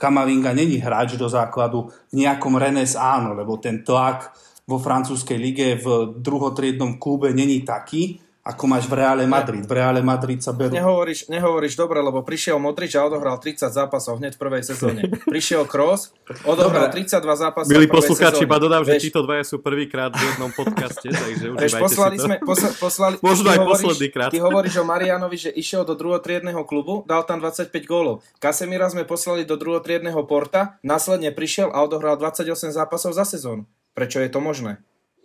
Kamavinga 0.00 0.56
není 0.56 0.80
hráč 0.80 1.20
do 1.20 1.28
základu, 1.28 1.92
v 2.08 2.24
nejakom 2.24 2.56
Rennes 2.56 2.96
áno, 2.96 3.36
lebo 3.36 3.60
ten 3.60 3.84
tlak 3.84 4.32
vo 4.64 4.80
francúzskej 4.80 5.36
lige 5.36 5.76
v 5.76 6.16
druhotriednom 6.16 6.96
klube 6.96 7.36
není 7.36 7.60
taký, 7.60 8.16
ako 8.40 8.64
máš 8.64 8.88
v 8.88 9.04
Reále 9.04 9.28
Madrid. 9.28 9.60
V 9.68 9.72
Reále 9.76 10.00
Madrid 10.00 10.40
sa 10.40 10.56
berú... 10.56 10.72
Nehovoríš, 10.72 11.28
nehovoríš 11.28 11.76
dobre, 11.76 12.00
lebo 12.00 12.24
prišiel 12.24 12.56
Modrič 12.56 12.96
a 12.96 13.04
odohral 13.04 13.36
30 13.36 13.68
zápasov 13.68 14.16
hneď 14.16 14.32
v 14.36 14.40
prvej 14.40 14.62
sezóne. 14.64 15.12
Prišiel 15.28 15.68
Kroos, 15.68 16.16
odohral 16.48 16.88
32 16.88 17.20
zápasov 17.20 17.68
Milí 17.68 17.84
poslucháči, 17.84 18.48
iba 18.48 18.56
dodám, 18.56 18.80
že 18.88 18.96
títo 18.96 19.20
dvaja 19.20 19.44
sú 19.44 19.60
prvýkrát 19.60 20.08
v 20.16 20.24
jednom 20.24 20.48
podcaste, 20.56 21.12
takže 21.12 21.52
užívajte 21.52 21.84
poslali 21.84 22.16
si 22.16 22.24
to. 22.24 22.26
Sme, 22.26 22.36
posla, 22.40 22.68
poslali, 22.80 23.14
Možno 23.20 23.46
aj 23.52 23.58
posledný 23.60 24.08
krát. 24.08 24.30
Ty 24.32 24.40
hovoríš 24.40 24.74
o 24.80 24.84
Marianovi, 24.88 25.36
že 25.36 25.50
išiel 25.52 25.84
do 25.84 25.92
druhotriedného 25.92 26.64
klubu, 26.64 27.04
dal 27.04 27.28
tam 27.28 27.44
25 27.44 27.68
gólov. 27.84 28.24
Kasemira 28.40 28.88
sme 28.88 29.04
poslali 29.04 29.44
do 29.44 29.60
druhotriedného 29.60 30.24
porta, 30.24 30.80
následne 30.80 31.28
prišiel 31.28 31.68
a 31.76 31.84
odohral 31.84 32.16
28 32.16 32.72
zápasov 32.72 33.12
za 33.12 33.28
sezónu. 33.28 33.68
Prečo 33.92 34.16
je 34.16 34.32
to 34.32 34.40
možné? 34.40 34.80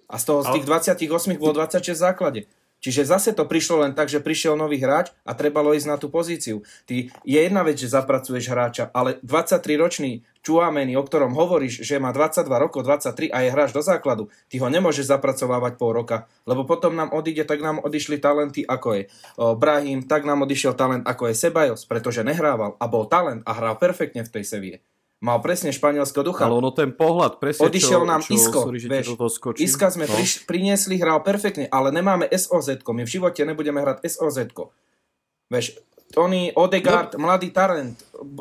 A 0.05 0.19
z 0.21 0.23
toho 0.27 0.39
z 0.43 0.61
tých 0.61 0.65
28 0.67 1.39
bolo 1.41 1.53
26 1.63 1.95
v 1.95 2.01
základe. 2.03 2.41
Čiže 2.83 3.09
zase 3.09 3.29
to 3.33 3.49
prišlo 3.49 3.81
len 3.81 3.97
tak, 3.97 4.11
že 4.11 4.21
prišiel 4.21 4.53
nový 4.53 4.77
hráč 4.77 5.09
a 5.25 5.33
trebalo 5.33 5.73
ísť 5.73 5.89
na 5.89 5.97
tú 5.97 6.13
pozíciu. 6.13 6.61
Ty, 6.85 7.09
je 7.25 7.39
jedna 7.41 7.65
vec, 7.65 7.81
že 7.81 7.89
zapracuješ 7.89 8.45
hráča, 8.45 8.93
ale 8.93 9.17
23-ročný 9.25 10.21
Čuameni, 10.45 10.93
o 10.93 11.01
ktorom 11.01 11.33
hovoríš, 11.33 11.81
že 11.81 11.97
má 11.97 12.13
22 12.13 12.45
rokov, 12.45 12.85
23 12.85 13.33
a 13.33 13.41
je 13.41 13.49
hráč 13.49 13.73
do 13.73 13.81
základu, 13.81 14.29
ty 14.45 14.61
ho 14.61 14.69
nemôžeš 14.69 15.09
zapracovávať 15.09 15.73
pol 15.81 15.97
roka, 15.97 16.29
lebo 16.45 16.69
potom 16.69 16.93
nám 16.93 17.09
odíde, 17.17 17.49
tak 17.49 17.65
nám 17.65 17.81
odišli 17.81 18.21
talenty, 18.21 18.61
ako 18.61 19.01
je 19.01 19.03
o, 19.41 19.57
Brahim, 19.57 20.05
tak 20.05 20.21
nám 20.21 20.45
odišiel 20.45 20.77
talent, 20.77 21.01
ako 21.01 21.33
je 21.33 21.41
Sebajos, 21.41 21.89
pretože 21.89 22.21
nehrával 22.21 22.77
a 22.77 22.85
bol 22.85 23.09
talent 23.09 23.41
a 23.49 23.57
hral 23.57 23.81
perfektne 23.81 24.21
v 24.21 24.29
tej 24.29 24.45
sevie. 24.45 24.75
Mal 25.23 25.39
presne 25.39 25.71
španielského 25.71 26.27
ducha. 26.27 26.43
Ale 26.43 26.59
ono 26.59 26.75
ten 26.75 26.91
pohľad, 26.91 27.39
presne 27.39 27.71
Odišiel 27.71 28.03
čo, 28.03 28.09
nám 28.09 28.21
čo, 28.21 28.35
Isko, 28.35 28.59
sorry, 28.67 28.79
vieš. 28.83 29.15
Iska 29.57 29.87
sme 29.87 30.05
No. 30.05 30.13
priš, 30.13 30.43
priniesli, 30.43 30.99
hral 30.99 31.23
perfektne, 31.23 31.71
ale 31.71 31.89
nemáme 31.95 32.27
SOZ, 32.27 32.83
my 32.83 33.03
v 33.07 33.09
živote 33.09 33.41
nebudeme 33.47 33.79
hrať 33.79 34.03
SOZ. 34.11 34.51
Vieš, 35.47 35.79
Tony 36.11 36.51
Odegaard, 36.53 37.15
no. 37.15 37.25
mladý 37.25 37.49
talent, 37.49 37.95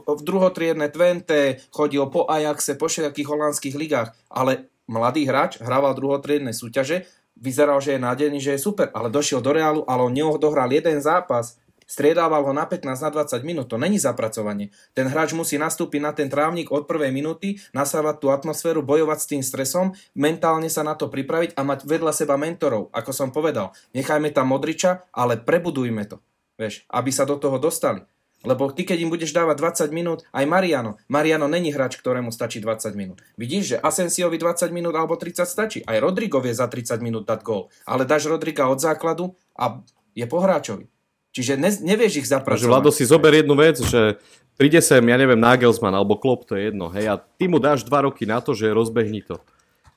v 0.05 0.21
druhotriedne 0.21 0.91
Twente, 0.91 1.63
chodil 1.71 2.05
po 2.11 2.27
Ajaxe, 2.29 2.77
po 2.77 2.91
všetkých 2.91 3.29
holandských 3.29 3.75
ligách, 3.79 4.13
ale 4.29 4.69
mladý 4.91 5.25
hráč, 5.25 5.63
hrával 5.63 5.97
druhotriedne 5.97 6.53
súťaže, 6.53 7.09
vyzeral, 7.39 7.81
že 7.81 7.97
je 7.97 8.05
nádejný, 8.05 8.39
že 8.39 8.55
je 8.55 8.61
super, 8.63 8.91
ale 8.93 9.11
došiel 9.11 9.41
do 9.41 9.51
Reálu, 9.51 9.83
ale 9.89 10.07
on 10.07 10.13
neodohral 10.13 10.71
jeden 10.71 11.01
zápas, 11.01 11.57
striedával 11.85 12.45
ho 12.45 12.53
na 12.53 12.67
15, 12.67 12.87
na 12.99 13.11
20 13.13 13.41
minút, 13.45 13.67
to 13.71 13.81
není 13.81 14.01
zapracovanie. 14.01 14.75
Ten 14.93 15.09
hráč 15.09 15.33
musí 15.37 15.57
nastúpiť 15.57 16.01
na 16.03 16.13
ten 16.13 16.29
trávnik 16.29 16.73
od 16.73 16.85
prvej 16.89 17.13
minúty, 17.15 17.61
nasávať 17.77 18.21
tú 18.21 18.27
atmosféru, 18.35 18.85
bojovať 18.85 19.19
s 19.21 19.31
tým 19.31 19.43
stresom, 19.43 19.93
mentálne 20.17 20.69
sa 20.69 20.83
na 20.83 20.97
to 20.99 21.09
pripraviť 21.13 21.57
a 21.57 21.63
mať 21.63 21.87
vedľa 21.87 22.13
seba 22.13 22.35
mentorov, 22.41 22.93
ako 22.93 23.11
som 23.13 23.29
povedal. 23.31 23.73
Nechajme 23.97 24.33
tam 24.35 24.53
Modriča, 24.53 25.09
ale 25.13 25.41
prebudujme 25.41 26.05
to, 26.09 26.21
vieš, 26.61 26.85
aby 26.91 27.11
sa 27.13 27.29
do 27.29 27.37
toho 27.37 27.57
dostali. 27.61 28.05
Lebo 28.45 28.69
ty, 28.69 28.85
keď 28.85 29.01
im 29.01 29.11
budeš 29.11 29.33
dávať 29.33 29.89
20 29.89 29.97
minút, 29.97 30.21
aj 30.37 30.45
Mariano. 30.45 31.01
Mariano 31.09 31.49
není 31.49 31.73
hráč, 31.73 31.97
ktorému 31.97 32.29
stačí 32.29 32.61
20 32.61 32.93
minút. 32.93 33.25
Vidíš, 33.41 33.65
že 33.75 33.81
Asensiovi 33.81 34.37
20 34.37 34.69
minút 34.69 34.93
alebo 34.93 35.17
30 35.17 35.49
stačí. 35.49 35.81
Aj 35.89 35.97
Rodrigo 35.97 36.45
vie 36.45 36.53
za 36.53 36.69
30 36.69 37.01
minút 37.01 37.25
dať 37.25 37.41
gól. 37.41 37.73
Ale 37.89 38.05
dáš 38.05 38.29
Rodriga 38.29 38.69
od 38.69 38.77
základu 38.77 39.33
a 39.57 39.81
je 40.13 40.29
po 40.29 40.45
hráčovi. 40.45 40.94
Čiže 41.35 41.59
ne, 41.59 41.67
nevieš 41.67 42.23
ich 42.23 42.27
Takže 42.31 42.35
zapracovať. 42.39 42.71
Vlado 42.71 42.95
si 42.95 43.03
zober 43.03 43.35
jednu 43.35 43.59
vec, 43.59 43.83
že 43.83 44.23
príde 44.55 44.79
sem, 44.79 45.03
ja 45.03 45.19
neviem, 45.19 45.35
Nagelsmann 45.35 45.91
alebo 45.93 46.15
Klopp, 46.15 46.47
to 46.47 46.55
je 46.55 46.71
jedno, 46.71 46.87
hej, 46.95 47.11
a 47.11 47.19
ty 47.19 47.51
mu 47.51 47.59
dáš 47.59 47.83
dva 47.83 48.07
roky 48.07 48.23
na 48.23 48.39
to, 48.39 48.55
že 48.55 48.71
rozbehni 48.71 49.27
to. 49.27 49.43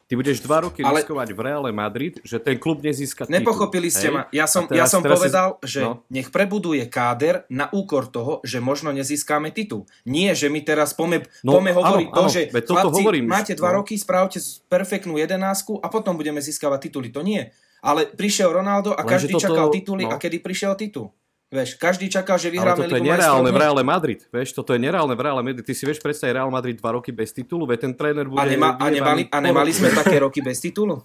Ty 0.08 0.16
budeš 0.16 0.40
dva 0.40 0.64
roky 0.64 0.80
Ale- 0.88 1.04
riskovať 1.04 1.36
v 1.36 1.40
Reále 1.44 1.72
Madrid, 1.76 2.16
že 2.24 2.40
ten 2.40 2.56
klub 2.56 2.80
nezíska 2.80 3.28
titul. 3.28 3.44
Nepochopili 3.44 3.92
ste 3.92 4.08
hej? 4.08 4.16
ma. 4.16 4.22
Ja 4.32 4.48
som, 4.48 4.64
teraz- 4.64 4.80
ja 4.80 4.86
som 4.88 5.04
teraz 5.04 5.20
si- 5.20 5.22
povedal, 5.28 5.48
že 5.60 5.80
no. 5.84 6.00
nech 6.08 6.32
prebuduje 6.32 6.88
káder 6.88 7.44
na 7.52 7.68
úkor 7.76 8.08
toho, 8.08 8.40
že 8.40 8.64
možno 8.64 8.96
nezískame 8.96 9.52
titul. 9.52 9.84
Nie, 10.08 10.32
že 10.32 10.48
my 10.48 10.64
teraz 10.64 10.96
pome, 10.96 11.28
No, 11.44 11.60
pome 11.60 11.76
hovoriť 11.76 12.08
áno, 12.08 12.16
to, 12.16 12.22
áno, 12.24 12.30
že 12.32 12.42
chlapci, 12.48 13.04
hovorím, 13.04 13.28
máte 13.28 13.52
dva 13.52 13.76
no. 13.76 13.84
roky, 13.84 14.00
správte 14.00 14.40
perfektnú 14.72 15.20
jedenásku 15.20 15.76
a 15.84 15.92
potom 15.92 16.16
budeme 16.16 16.40
získavať 16.40 16.88
tituly. 16.88 17.12
To 17.12 17.20
nie. 17.20 17.44
Ale 17.84 18.08
prišiel 18.08 18.56
Ronaldo 18.56 18.96
a 18.96 19.04
Lenže 19.04 19.12
každý 19.28 19.34
toto- 19.36 19.44
čakal 19.44 19.68
tituly 19.76 20.08
no. 20.08 20.16
a 20.16 20.18
kedy 20.18 20.40
prišiel 20.40 20.80
titul? 20.80 21.12
Vieš, 21.48 21.80
každý 21.80 22.12
čakal, 22.12 22.36
že 22.36 22.52
Ale 22.52 22.56
vyhráme 22.60 22.80
toto 22.84 22.95
je 23.00 23.08
nereálne 23.08 23.52
v. 23.52 23.58
Reále 23.58 23.80
Madrid, 23.80 24.20
vieš, 24.28 24.52
toto 24.52 24.76
je 24.76 24.84
nereálne 24.84 25.16
v 25.16 25.22
Reále 25.24 25.39
Madrid. 25.39 25.64
Ty 25.64 25.74
si 25.80 25.88
vieš 25.88 26.04
predstaviť 26.04 26.36
Real 26.36 26.52
Madrid 26.52 26.76
dva 26.76 27.00
roky 27.00 27.16
bez 27.16 27.32
titulu, 27.32 27.64
veď 27.64 27.88
ten 27.88 27.93
tréner 27.95 28.28
bude... 28.28 28.43
A, 28.43 28.43
nema, 28.43 28.76
a, 28.76 28.86
nemali, 28.91 29.32
a 29.32 29.38
nemali 29.39 29.72
sme 29.72 29.95
také 29.95 30.20
roky 30.28 30.43
bez 30.43 30.60
titulu? 30.60 31.00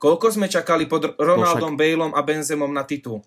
Koľko 0.00 0.32
sme 0.32 0.48
čakali 0.48 0.88
pod 0.88 1.12
Ronaldom, 1.20 1.76
No 1.76 1.80
Baleom 1.80 2.12
a 2.16 2.20
Benzemom 2.24 2.72
na 2.72 2.88
titul? 2.88 3.20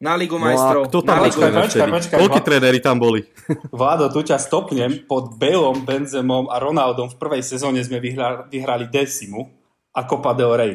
Na 0.00 0.16
Ligu 0.16 0.36
No 0.36 0.44
majstrov. 0.48 0.88
kto 0.88 0.98
na 1.00 1.06
tam 1.06 1.18
Ligu... 1.24 1.40
Počkaj, 1.40 1.88
počkaj, 1.88 2.18
Vla- 2.20 2.44
tréneri 2.44 2.80
tam 2.80 2.96
boli? 2.96 3.24
Vlado, 3.76 4.08
tu 4.08 4.24
ťa 4.24 4.40
stopnem. 4.40 5.04
Pod 5.04 5.36
Baleom, 5.36 5.84
Benzemom 5.84 6.48
a 6.48 6.56
Ronaldom 6.60 7.12
v 7.12 7.16
prvej 7.20 7.44
sezóne 7.44 7.80
sme 7.84 8.00
vyhrali, 8.00 8.48
vyhrali 8.48 8.88
Decimu 8.88 9.52
a 9.92 10.00
Copa 10.08 10.32
del 10.32 10.52
Rey. 10.56 10.74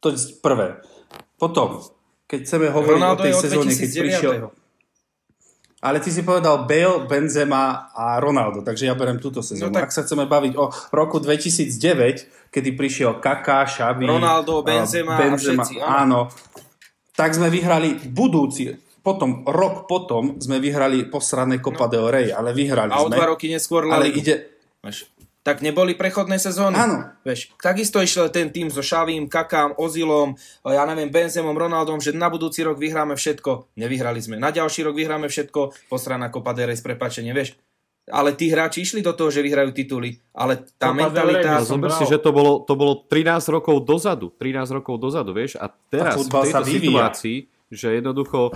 To 0.00 0.12
je 0.12 0.36
prvé. 0.40 0.80
Potom, 1.40 1.80
keď 2.24 2.38
chceme 2.44 2.66
hovoriť 2.72 3.00
Ronaldo 3.00 3.20
o 3.20 3.24
tej 3.24 3.34
sezóne, 3.36 3.70
keď 3.70 3.88
2009. 3.90 4.02
prišiel... 4.02 4.32
Ale 5.84 6.00
ty 6.00 6.08
si 6.08 6.24
povedal 6.24 6.64
Bale, 6.64 7.04
Benzema 7.04 7.92
a 7.92 8.16
Ronaldo, 8.16 8.64
takže 8.64 8.88
ja 8.88 8.96
berem 8.96 9.20
túto 9.20 9.44
sezónu. 9.44 9.68
No 9.68 9.76
tak- 9.76 9.88
Ak 9.88 9.92
sa 9.92 10.00
chceme 10.00 10.24
baviť 10.24 10.56
o 10.56 10.72
roku 10.96 11.20
2009, 11.20 12.48
kedy 12.48 12.72
prišiel 12.72 13.20
Kaká, 13.20 13.68
Xavi, 13.68 14.08
Ronaldo, 14.08 14.64
a 14.64 14.64
Benzema 14.64 15.20
a 15.20 15.36
všetci, 15.36 15.84
áno. 15.84 15.84
áno. 15.84 16.20
Tak 17.12 17.36
sme 17.36 17.52
vyhrali 17.52 18.00
budúci, 18.08 18.72
potom, 19.04 19.44
rok 19.44 19.84
potom 19.84 20.40
sme 20.40 20.56
vyhrali 20.56 21.04
posrané 21.12 21.60
Copa 21.60 21.84
del 21.92 22.08
Rey, 22.08 22.32
ale 22.32 22.56
vyhrali 22.56 22.88
A 22.88 23.04
o 23.04 23.12
sme. 23.12 23.20
dva 23.20 23.36
roky 23.36 23.52
neskôr 23.52 23.84
ale 23.84 24.08
ide, 24.08 24.48
Vieš, 24.80 25.13
tak 25.44 25.60
neboli 25.60 25.92
prechodné 25.92 26.40
sezóny. 26.40 26.80
Áno. 26.80 27.12
Vieš, 27.20 27.52
takisto 27.60 28.00
išiel 28.00 28.32
ten 28.32 28.48
tým 28.48 28.72
so 28.72 28.80
Šavím, 28.80 29.28
Kakám, 29.28 29.76
Ozilom, 29.76 30.40
ja 30.64 30.88
neviem, 30.88 31.12
Benzemom, 31.12 31.52
Ronaldom, 31.52 32.00
že 32.00 32.16
na 32.16 32.32
budúci 32.32 32.64
rok 32.64 32.80
vyhráme 32.80 33.12
všetko. 33.12 33.76
Nevyhrali 33.76 34.24
sme. 34.24 34.40
Na 34.40 34.48
ďalší 34.48 34.88
rok 34.88 34.96
vyhráme 34.96 35.28
všetko. 35.28 35.92
Posraná 35.92 36.32
Copa 36.32 36.56
del 36.56 36.72
Rey 36.72 36.80
s 36.80 36.82
prepačením, 36.82 37.36
vieš. 37.36 37.60
Ale 38.08 38.32
tí 38.32 38.48
hráči 38.48 38.84
išli 38.88 39.04
do 39.04 39.12
toho, 39.12 39.28
že 39.28 39.44
vyhrajú 39.44 39.76
tituly. 39.76 40.16
Ale 40.32 40.64
tá 40.80 40.96
Copa 40.96 41.12
mentalita... 41.12 41.60
No, 41.60 41.68
som 41.68 41.76
zober 41.76 41.92
si, 41.92 42.04
že 42.08 42.16
to 42.16 42.32
bolo, 42.32 42.64
to 42.64 42.72
bolo 42.72 43.04
13 43.04 43.44
rokov 43.52 43.84
dozadu. 43.84 44.32
13 44.40 44.80
rokov 44.80 44.96
dozadu, 44.96 45.36
vieš. 45.36 45.60
A 45.60 45.68
teraz 45.92 46.16
A 46.16 46.24
v 46.24 46.28
tejto 46.40 46.64
situácii, 46.64 47.36
že 47.68 48.00
jednoducho 48.00 48.48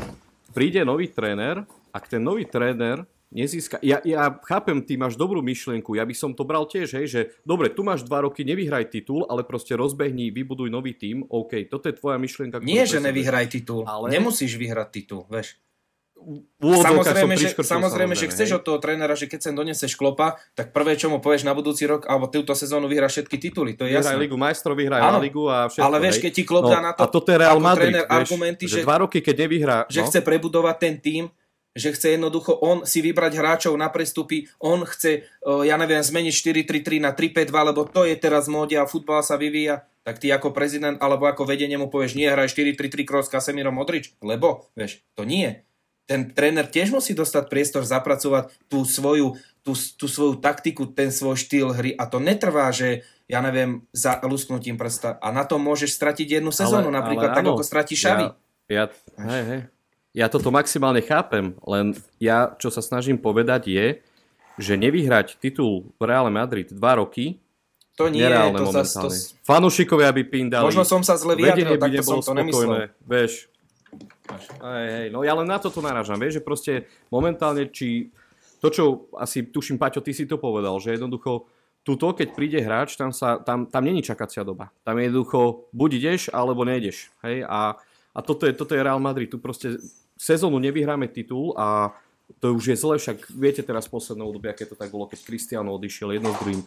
príde 0.57 0.80
nový 0.89 1.12
tréner, 1.12 1.68
ak 1.93 2.09
ten 2.09 2.24
nový 2.24 2.49
tréner 2.49 3.05
nezíska... 3.33 3.76
Ja, 3.85 4.01
ja 4.05 4.41
chápem, 4.45 4.81
ty 4.81 4.97
máš 4.97 5.14
dobrú 5.16 5.45
myšlienku, 5.45 5.95
ja 5.97 6.05
by 6.05 6.14
som 6.16 6.33
to 6.33 6.45
bral 6.49 6.64
tiež, 6.64 6.97
hej, 6.97 7.07
že 7.07 7.20
dobre, 7.45 7.68
tu 7.68 7.85
máš 7.85 8.05
dva 8.05 8.24
roky, 8.24 8.45
nevyhraj 8.45 8.89
titul, 8.89 9.29
ale 9.29 9.45
proste 9.45 9.76
rozbehni, 9.76 10.33
vybuduj 10.33 10.68
nový 10.72 10.97
tím, 10.97 11.24
OK, 11.29 11.68
toto 11.68 11.89
je 11.93 11.95
tvoja 11.97 12.16
myšlienka. 12.16 12.61
Nie, 12.64 12.89
že 12.89 13.01
nevyhraj 13.01 13.53
titul. 13.53 13.85
Ale- 13.85 14.09
Nemusíš 14.12 14.57
vyhrať 14.57 14.89
titul, 14.91 15.24
vieš. 15.29 15.61
Samozrejme, 16.59 17.39
že, 17.39 17.55
samozrejme, 17.55 18.14
že 18.18 18.26
chceš 18.26 18.59
od 18.59 18.62
toho 18.66 18.79
trénera, 18.83 19.14
že 19.14 19.31
keď 19.31 19.39
sem 19.39 19.55
doneseš 19.55 19.95
klopa, 19.95 20.35
tak 20.59 20.74
prvé, 20.74 20.99
čo 20.99 21.07
mu 21.07 21.22
povieš 21.22 21.47
na 21.47 21.55
budúci 21.55 21.87
rok, 21.87 22.11
alebo 22.11 22.26
túto 22.26 22.59
sezónu 22.59 22.91
vyhrá 22.91 23.07
všetky 23.07 23.39
tituly, 23.39 23.79
to 23.79 23.87
je 23.87 23.95
Vyhraj 23.95 24.18
jasné. 24.18 24.22
Ligu 24.26 24.35
majstrov, 24.35 24.74
vyhraj 24.74 24.99
La 24.99 25.22
Ligu 25.22 25.47
a 25.47 25.70
všetko. 25.70 25.87
ale 25.87 25.97
vieš, 26.03 26.18
keď 26.18 26.33
ti 26.35 26.43
klop 26.43 26.66
dá 26.66 26.83
na 26.83 26.91
to 26.91 27.01
A 27.01 27.07
toto 27.07 27.31
je 27.31 27.39
Real 27.39 27.62
Madrid, 27.62 27.95
tréner 27.95 28.05
vieš, 28.11 28.18
argumenty, 28.18 28.64
že, 28.66 28.83
že- 28.83 28.85
dva 28.85 28.97
roky, 29.07 29.22
keď 29.22 29.37
nevyhrá... 29.47 29.79
že 29.87 30.01
no, 30.03 30.07
chce 30.11 30.18
prebudovať 30.26 30.76
ten 30.83 30.95
tým, 30.99 31.22
že 31.79 31.95
chce 31.95 32.18
jednoducho 32.18 32.59
on 32.59 32.83
si 32.83 32.99
vybrať 32.99 33.39
hráčov 33.39 33.79
na 33.79 33.87
prestupy, 33.89 34.51
on 34.59 34.83
chce, 34.83 35.31
o, 35.47 35.62
ja 35.62 35.79
neviem, 35.79 36.03
zmeniť 36.03 36.35
4-3-3 36.66 37.07
na 37.07 37.14
3-5-2, 37.14 37.70
lebo 37.70 37.87
to 37.87 38.03
je 38.03 38.18
teraz 38.18 38.51
móde 38.51 38.74
a 38.74 38.91
futbal 38.91 39.22
sa 39.22 39.39
vyvíja, 39.39 39.87
tak 40.03 40.18
ty 40.18 40.35
ako 40.35 40.51
prezident 40.51 40.99
alebo 40.99 41.31
ako 41.31 41.47
vedenie 41.47 41.79
mu 41.79 41.87
povieš, 41.87 42.18
nie, 42.18 42.26
hraj 42.26 42.51
4-3-3 42.51 43.07
Kroos, 43.07 43.31
Casemiro, 43.31 43.70
Modrič, 43.70 44.18
lebo, 44.20 44.66
vieš, 44.74 45.07
to 45.14 45.22
nie. 45.22 45.62
Ten 46.09 46.33
tréner 46.33 46.64
tiež 46.64 46.89
musí 46.89 47.12
dostať 47.12 47.53
priestor 47.53 47.85
zapracovať 47.85 48.49
tú 48.72 48.83
svoju, 48.89 49.37
tú, 49.61 49.76
tú 49.76 50.09
svoju 50.09 50.41
taktiku, 50.41 50.89
ten 50.89 51.12
svoj 51.12 51.37
štýl 51.37 51.76
hry 51.76 51.93
a 51.93 52.09
to 52.09 52.16
netrvá, 52.16 52.72
že 52.72 53.05
ja 53.29 53.45
neviem, 53.45 53.85
za 53.93 54.16
lusknutím 54.24 54.81
prsta. 54.81 55.20
A 55.20 55.29
na 55.29 55.45
tom 55.45 55.61
môžeš 55.61 55.93
stratiť 55.93 56.41
jednu 56.41 56.49
sezónu, 56.49 56.89
napríklad 56.89 57.37
tak, 57.37 57.45
áno, 57.45 57.61
ako 57.61 57.64
stratí 57.68 57.93
Šavi. 57.93 58.33
Ja, 58.72 58.89
ja, 58.89 59.24
hej, 59.29 59.43
hej. 59.45 59.61
Ja 60.18 60.26
toto 60.26 60.50
maximálne 60.50 60.98
chápem, 60.98 61.54
len 61.62 61.94
ja, 62.18 62.50
čo 62.58 62.74
sa 62.74 62.82
snažím 62.82 63.14
povedať 63.14 63.70
je, 63.70 63.86
že 64.58 64.74
nevyhrať 64.74 65.38
titul 65.38 65.94
v 65.94 66.02
Reále 66.02 66.34
Madrid 66.34 66.74
dva 66.74 66.98
roky, 66.98 67.38
To 67.94 68.10
nie, 68.10 68.26
nereálne 68.26 68.58
to 68.58 68.74
zas, 68.74 68.90
to. 68.98 69.06
Fanúšikovia 69.46 70.10
by 70.10 70.22
pindali. 70.26 70.66
Možno 70.66 70.82
som 70.82 71.06
sa 71.06 71.14
zle 71.14 71.38
vyjadril, 71.38 71.78
by 71.78 71.82
takto 71.86 72.02
som 72.02 72.18
to 72.22 72.34
nemyslel. 72.34 72.90
vieš. 73.06 73.46
Hej, 74.58 74.86
hej, 74.90 75.06
no 75.14 75.22
ja 75.22 75.32
len 75.38 75.46
na 75.46 75.56
toto 75.56 75.78
narážam, 75.78 76.18
vieš, 76.18 76.38
že 76.38 76.42
proste 76.42 76.72
momentálne, 77.08 77.70
či 77.70 78.10
to, 78.58 78.68
čo 78.68 78.84
asi 79.14 79.46
tuším, 79.46 79.78
Paťo, 79.78 80.02
ty 80.02 80.10
si 80.10 80.26
to 80.26 80.36
povedal, 80.36 80.76
že 80.82 80.98
jednoducho 80.98 81.46
tuto, 81.86 82.12
keď 82.12 82.28
príde 82.36 82.60
hráč, 82.60 82.98
tam, 83.00 83.14
sa, 83.14 83.40
tam, 83.40 83.64
tam 83.64 83.82
není 83.86 84.04
čakacia 84.04 84.44
doba. 84.44 84.68
Tam 84.84 84.98
je 84.98 85.08
jednoducho, 85.08 85.70
buď 85.72 85.90
ideš, 85.96 86.22
alebo 86.34 86.66
nejdeš. 86.66 87.08
Hej? 87.24 87.48
A, 87.48 87.80
a 88.12 88.18
toto, 88.20 88.44
je, 88.44 88.52
toto 88.52 88.76
je 88.76 88.84
Real 88.84 89.00
Madrid. 89.00 89.32
Tu 89.32 89.40
proste 89.40 89.80
sezónu 90.18 90.58
nevyhráme 90.58 91.06
titul 91.08 91.54
a 91.54 91.94
to 92.42 92.52
už 92.52 92.74
je 92.74 92.76
zle, 92.76 93.00
však 93.00 93.32
viete 93.32 93.64
teraz 93.64 93.88
v 93.88 93.96
poslednom 93.96 94.28
období, 94.28 94.52
aké 94.52 94.68
to 94.68 94.76
tak 94.76 94.92
bolo, 94.92 95.08
keď 95.08 95.24
Cristiano 95.24 95.72
odišiel 95.72 96.12
jedno 96.12 96.36
s 96.36 96.40
druhým. 96.44 96.60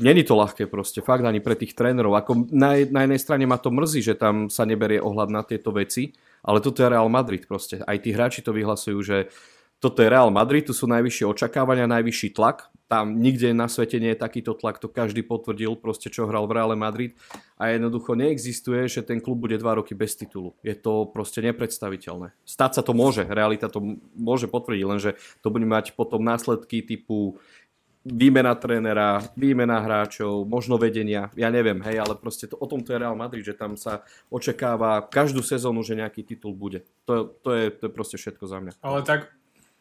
Není 0.00 0.24
to 0.24 0.36
ľahké 0.36 0.68
proste, 0.68 1.00
fakt 1.00 1.24
ani 1.24 1.40
pre 1.40 1.56
tých 1.56 1.72
trénerov. 1.72 2.16
Ako 2.16 2.48
na, 2.52 2.76
na 2.88 3.00
jednej 3.04 3.20
strane 3.20 3.44
ma 3.48 3.56
to 3.56 3.72
mrzí, 3.72 4.00
že 4.04 4.14
tam 4.16 4.52
sa 4.52 4.68
neberie 4.68 5.00
ohľad 5.00 5.28
na 5.32 5.40
tieto 5.44 5.72
veci, 5.72 6.12
ale 6.44 6.60
toto 6.60 6.84
je 6.84 6.92
Real 6.92 7.08
Madrid 7.08 7.44
proste. 7.44 7.80
Aj 7.84 7.96
tí 8.00 8.12
hráči 8.12 8.40
to 8.44 8.52
vyhlasujú, 8.52 8.98
že 9.00 9.28
toto 9.80 10.04
je 10.04 10.12
Real 10.12 10.28
Madrid, 10.28 10.68
tu 10.68 10.76
sú 10.76 10.84
najvyššie 10.84 11.24
očakávania, 11.24 11.88
najvyšší 11.88 12.36
tlak. 12.36 12.68
Tam 12.84 13.16
nikde 13.16 13.56
na 13.56 13.64
svete 13.64 13.96
nie 13.96 14.12
je 14.12 14.20
takýto 14.20 14.52
tlak, 14.52 14.76
to 14.76 14.92
každý 14.92 15.24
potvrdil, 15.24 15.78
proste 15.80 16.12
čo 16.12 16.28
hral 16.28 16.44
v 16.44 16.60
Reále 16.60 16.76
Madrid. 16.76 17.16
A 17.56 17.72
jednoducho 17.72 18.12
neexistuje, 18.12 18.84
že 18.92 19.00
ten 19.00 19.24
klub 19.24 19.40
bude 19.40 19.56
dva 19.56 19.80
roky 19.80 19.96
bez 19.96 20.20
titulu. 20.20 20.52
Je 20.60 20.76
to 20.76 21.08
proste 21.08 21.40
nepredstaviteľné. 21.40 22.36
Stať 22.44 22.76
sa 22.76 22.82
to 22.84 22.92
môže, 22.92 23.24
realita 23.24 23.72
to 23.72 23.80
môže 24.12 24.52
potvrdiť, 24.52 24.84
lenže 24.84 25.10
to 25.40 25.48
bude 25.48 25.64
mať 25.64 25.96
potom 25.96 26.20
následky 26.20 26.84
typu 26.84 27.40
výmena 28.04 28.56
trénera, 28.56 29.20
výmena 29.36 29.80
hráčov, 29.84 30.48
možno 30.48 30.80
vedenia, 30.80 31.28
ja 31.36 31.52
neviem, 31.52 31.76
hej, 31.84 32.00
ale 32.00 32.16
proste 32.16 32.48
to, 32.48 32.56
o 32.56 32.64
tom 32.64 32.80
to 32.80 32.96
je 32.96 33.00
Real 33.00 33.16
Madrid, 33.16 33.44
že 33.44 33.52
tam 33.52 33.76
sa 33.76 34.04
očakáva 34.32 35.04
každú 35.04 35.44
sezónu, 35.44 35.84
že 35.84 36.00
nejaký 36.00 36.24
titul 36.24 36.56
bude. 36.56 36.88
To, 37.04 37.28
to, 37.28 37.52
je, 37.52 37.64
to 37.76 37.82
je 37.88 37.92
proste 37.92 38.16
všetko 38.16 38.44
za 38.48 38.58
mňa. 38.60 38.72
Ale 38.80 39.04
tak, 39.04 39.28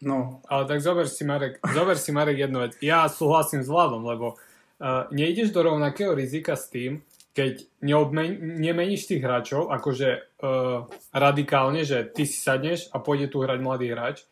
no, 0.01 0.39
ale 0.47 0.63
tak 0.67 0.79
zober 0.81 1.07
si 1.07 1.23
Marek, 1.23 1.59
zober 1.73 1.97
si 1.97 2.11
Marek 2.11 2.37
jednu 2.37 2.63
vec. 2.63 2.75
Ja 2.83 3.07
súhlasím 3.07 3.63
s 3.63 3.71
Vladom, 3.71 4.03
lebo 4.03 4.35
uh, 4.35 5.07
nejdeš 5.11 5.51
do 5.51 5.63
rovnakého 5.63 6.15
rizika 6.15 6.55
s 6.55 6.71
tým, 6.71 7.03
keď 7.35 7.63
neobmen- 7.85 8.59
nemeníš 8.59 9.07
tých 9.07 9.23
hráčov, 9.23 9.71
akože 9.71 10.09
uh, 10.43 10.87
radikálne, 11.15 11.87
že 11.87 12.07
ty 12.09 12.27
si 12.27 12.39
sadneš 12.39 12.91
a 12.91 12.99
pôjde 12.99 13.31
tu 13.31 13.39
hrať 13.43 13.59
mladý 13.61 13.91
hráč, 13.91 14.27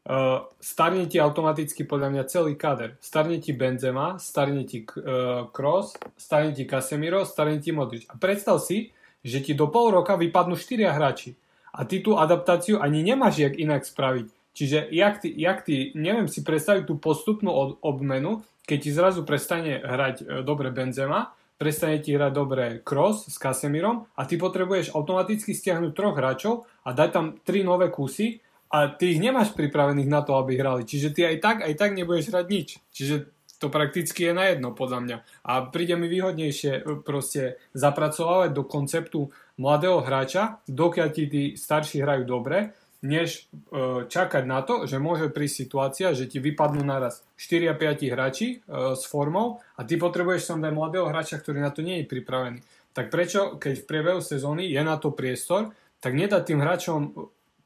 Uh, 0.00 0.48
starne 0.64 1.04
ti 1.12 1.20
automaticky 1.20 1.84
podľa 1.84 2.08
mňa 2.08 2.24
celý 2.24 2.56
kader. 2.56 2.96
Starne 3.04 3.36
ti 3.36 3.52
Benzema, 3.52 4.16
starne 4.16 4.64
ti 4.64 4.80
uh, 4.80 5.44
Kroos, 5.52 5.92
starne 6.16 6.56
ti 6.56 6.64
Casemiro, 6.64 7.28
starne 7.28 7.60
ti 7.60 7.68
Modrič. 7.68 8.08
A 8.08 8.16
predstav 8.16 8.64
si, 8.64 8.96
že 9.20 9.44
ti 9.44 9.52
do 9.52 9.68
pol 9.68 9.92
roka 9.92 10.16
vypadnú 10.16 10.56
štyria 10.56 10.96
hráči. 10.96 11.36
A 11.76 11.84
ty 11.84 12.00
tú 12.00 12.16
adaptáciu 12.16 12.80
ani 12.80 13.04
nemáš 13.04 13.44
jak 13.44 13.60
inak 13.60 13.84
spraviť. 13.84 14.39
Čiže 14.60 14.92
jak 14.92 15.24
ty, 15.24 15.32
jak 15.32 15.64
ty 15.64 15.96
neviem 15.96 16.28
si 16.28 16.44
predstaviť 16.44 16.84
tú 16.84 17.00
postupnú 17.00 17.48
od, 17.48 17.80
obmenu, 17.80 18.44
keď 18.68 18.78
ti 18.84 18.90
zrazu 18.92 19.24
prestane 19.24 19.80
hrať 19.80 20.16
uh, 20.20 20.26
dobre 20.44 20.68
Benzema, 20.68 21.32
prestane 21.56 21.96
ti 22.04 22.12
hrať 22.12 22.32
dobre 22.36 22.64
Kroos 22.84 23.24
s 23.24 23.40
Casemirom 23.40 24.04
a 24.12 24.28
ty 24.28 24.36
potrebuješ 24.36 24.92
automaticky 24.92 25.56
stiahnuť 25.56 25.96
troch 25.96 26.12
hráčov 26.12 26.68
a 26.84 26.92
dať 26.92 27.08
tam 27.08 27.26
tri 27.40 27.64
nové 27.64 27.88
kusy 27.88 28.36
a 28.68 28.92
ty 28.92 29.16
ich 29.16 29.20
nemáš 29.24 29.56
pripravených 29.56 30.12
na 30.12 30.20
to, 30.20 30.36
aby 30.36 30.60
hrali. 30.60 30.84
Čiže 30.84 31.08
ty 31.16 31.24
aj 31.24 31.36
tak, 31.40 31.56
aj 31.64 31.74
tak 31.80 31.96
nebudeš 31.96 32.28
hrať 32.28 32.46
nič. 32.52 32.68
Čiže 32.92 33.32
to 33.60 33.72
prakticky 33.72 34.28
je 34.28 34.32
na 34.36 34.44
jedno, 34.52 34.76
podľa 34.76 35.00
mňa. 35.04 35.16
A 35.44 35.68
príde 35.72 35.96
mi 35.96 36.08
výhodnejšie 36.08 36.72
e, 36.80 36.82
proste 37.00 37.56
zapracovať 37.76 38.56
do 38.56 38.64
konceptu 38.64 39.32
mladého 39.60 40.00
hráča, 40.00 40.64
dokiaľ 40.64 41.08
ti 41.12 41.24
tí 41.28 41.42
starší 41.56 42.00
hrajú 42.00 42.24
dobre, 42.24 42.72
než 43.00 43.48
e, 43.72 44.04
čakať 44.04 44.44
na 44.44 44.60
to, 44.60 44.84
že 44.84 45.00
môže 45.00 45.32
prísť 45.32 45.56
situácia, 45.56 46.12
že 46.12 46.28
ti 46.28 46.36
vypadnú 46.36 46.84
naraz 46.84 47.24
4 47.40 47.72
a 47.72 47.74
5 47.76 48.12
hráči 48.12 48.48
e, 48.48 48.56
s 48.92 49.08
formou 49.08 49.64
a 49.76 49.80
ty 49.88 49.96
potrebuješ 49.96 50.52
som 50.52 50.60
dať 50.60 50.72
mladého 50.72 51.08
hráča, 51.08 51.40
ktorý 51.40 51.64
na 51.64 51.72
to 51.72 51.80
nie 51.80 52.04
je 52.04 52.10
pripravený. 52.12 52.60
Tak 52.92 53.08
prečo, 53.08 53.56
keď 53.56 53.74
v 53.80 53.88
priebehu 53.88 54.20
sezóny 54.20 54.68
je 54.68 54.82
na 54.84 55.00
to 55.00 55.16
priestor, 55.16 55.72
tak 56.04 56.12
nedať 56.12 56.42
tým 56.44 56.60
hráčom 56.60 57.00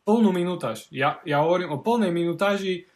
plnú 0.07 0.31
minutáž. 0.31 0.87
Ja, 0.95 1.19
ja 1.27 1.43
hovorím 1.43 1.75
o 1.75 1.83
plnej 1.83 2.15
minutáži, 2.15 2.87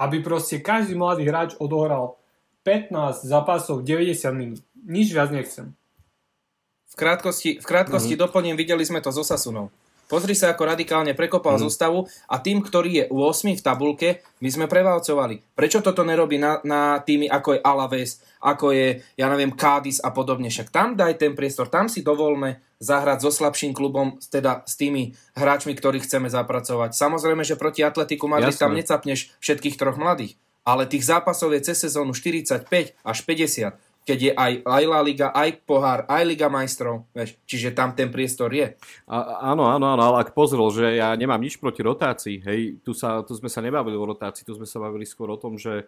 aby 0.00 0.24
proste 0.24 0.64
každý 0.64 0.96
mladý 0.96 1.28
hráč 1.28 1.58
odohral 1.60 2.16
15 2.64 3.26
zápasov 3.26 3.82
90 3.84 4.32
minút. 4.32 4.62
Nič 4.86 5.10
viac 5.12 5.34
nechcem. 5.34 5.74
V 6.88 6.94
krátkosti, 6.94 7.58
v 7.58 7.66
krátkosti 7.66 8.14
mm-hmm. 8.14 8.24
doplním, 8.28 8.56
videli 8.56 8.84
sme 8.84 9.00
to 9.00 9.10
so 9.10 9.24
Sasunou. 9.24 9.72
Pozri 10.12 10.36
sa, 10.36 10.52
ako 10.52 10.68
radikálne 10.68 11.16
prekopal 11.16 11.56
mm. 11.56 11.64
zostavu 11.64 12.04
a 12.28 12.36
tým, 12.36 12.60
ktorý 12.60 12.90
je 13.00 13.04
8 13.08 13.56
v 13.56 13.64
tabulke, 13.64 14.08
my 14.44 14.48
sme 14.52 14.66
prevalcovali. 14.68 15.40
Prečo 15.56 15.80
toto 15.80 16.04
nerobí 16.04 16.36
na, 16.36 16.60
na 16.68 17.00
týmy 17.00 17.32
ako 17.32 17.56
je 17.56 17.60
Alaves, 17.64 18.20
ako 18.44 18.76
je, 18.76 19.00
ja 19.16 19.32
neviem, 19.32 19.56
Cádiz 19.56 20.04
a 20.04 20.12
podobne. 20.12 20.52
Však 20.52 20.68
tam 20.68 21.00
daj 21.00 21.16
ten 21.16 21.32
priestor, 21.32 21.72
tam 21.72 21.88
si 21.88 22.04
dovolme 22.04 22.60
zahrať 22.76 23.24
so 23.24 23.32
slabším 23.32 23.72
klubom, 23.72 24.20
teda 24.20 24.68
s 24.68 24.76
tými 24.76 25.16
hráčmi, 25.32 25.72
ktorých 25.72 26.04
chceme 26.04 26.28
zapracovať. 26.28 26.92
Samozrejme, 26.92 27.40
že 27.40 27.56
proti 27.56 27.80
Atletiku 27.80 28.28
Madrid 28.28 28.52
Jasne. 28.52 28.68
tam 28.68 28.76
necapneš 28.76 29.32
všetkých 29.40 29.80
troch 29.80 29.96
mladých, 29.96 30.36
ale 30.68 30.84
tých 30.84 31.08
zápasov 31.08 31.56
je 31.56 31.72
cez 31.72 31.88
sezónu 31.88 32.12
45 32.12 32.68
až 33.00 33.18
50 33.24 33.80
keď 34.02 34.18
je 34.18 34.32
aj, 34.34 34.52
aj 34.66 34.84
La 34.90 35.00
Liga, 35.00 35.26
aj 35.30 35.62
pohár, 35.62 36.02
aj 36.10 36.22
Liga 36.26 36.50
majstrov, 36.50 37.06
vieš, 37.14 37.38
čiže 37.46 37.70
tam 37.70 37.94
ten 37.94 38.10
priestor 38.10 38.50
je. 38.50 38.74
A, 39.06 39.46
áno, 39.54 39.70
áno, 39.70 39.94
áno, 39.94 40.02
ale 40.02 40.26
ak 40.26 40.34
pozrel, 40.34 40.66
že 40.74 40.98
ja 40.98 41.14
nemám 41.14 41.38
nič 41.38 41.62
proti 41.62 41.86
rotácii, 41.86 42.42
hej, 42.42 42.60
tu, 42.82 42.98
sa, 42.98 43.22
tu 43.22 43.38
sme 43.38 43.46
sa 43.46 43.62
nebavili 43.62 43.94
o 43.94 44.02
rotácii, 44.02 44.42
tu 44.42 44.58
sme 44.58 44.66
sa 44.66 44.82
bavili 44.82 45.06
skôr 45.06 45.30
o 45.30 45.38
tom, 45.38 45.54
že 45.54 45.86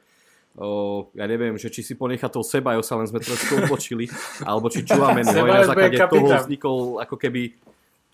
o, 0.54 1.10
ja 1.18 1.26
neviem, 1.26 1.58
že 1.58 1.66
či 1.74 1.82
si 1.82 1.98
ponechá 1.98 2.30
toho 2.30 2.46
Sebajo, 2.46 2.86
sa 2.86 2.94
len 2.94 3.10
sme 3.10 3.18
trošku 3.18 3.50
odpočili, 3.66 4.06
alebo 4.46 4.70
či 4.70 4.86
Čuameni, 4.86 5.34
na 5.34 5.66
základe 5.66 5.98
toho 5.98 6.28
vznikol 6.38 7.02
ako 7.02 7.18
keby 7.18 7.58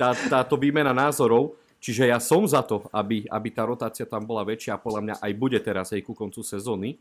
tá, 0.01 0.17
táto 0.17 0.57
výmena 0.57 0.97
názorov, 0.97 1.61
čiže 1.77 2.09
ja 2.09 2.17
som 2.17 2.49
za 2.49 2.65
to, 2.65 2.89
aby, 2.89 3.29
aby 3.29 3.49
tá 3.53 3.69
rotácia 3.69 4.09
tam 4.09 4.25
bola 4.25 4.49
väčšia 4.49 4.81
a 4.81 4.83
podľa 4.83 5.01
mňa 5.05 5.15
aj 5.21 5.33
bude 5.37 5.61
teraz 5.61 5.93
aj 5.93 6.01
ku 6.09 6.17
koncu 6.17 6.41
sezóny, 6.41 6.97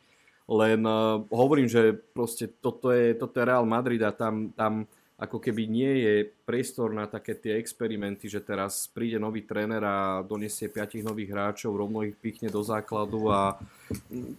len 0.49 0.81
uh, 0.81 1.21
hovorím, 1.29 1.69
že 1.69 1.93
proste 1.93 2.49
toto 2.49 2.89
je, 2.89 3.13
toto 3.13 3.37
je 3.37 3.45
Real 3.45 3.69
Madrid 3.69 4.01
a 4.01 4.09
tam, 4.09 4.49
tam 4.57 4.89
ako 5.19 5.37
keby 5.43 5.67
nie 5.67 5.93
je 5.99 6.15
priestor 6.47 6.95
na 6.95 7.03
také 7.03 7.35
tie 7.35 7.59
experimenty, 7.59 8.31
že 8.31 8.39
teraz 8.39 8.87
príde 8.87 9.19
nový 9.19 9.43
tréner 9.43 9.83
a 9.83 10.23
donesie 10.23 10.71
piatich 10.71 11.03
nových 11.03 11.35
hráčov, 11.35 11.75
rovno 11.75 12.07
ich 12.07 12.15
pichne 12.15 12.47
do 12.47 12.63
základu 12.63 13.27
a 13.27 13.59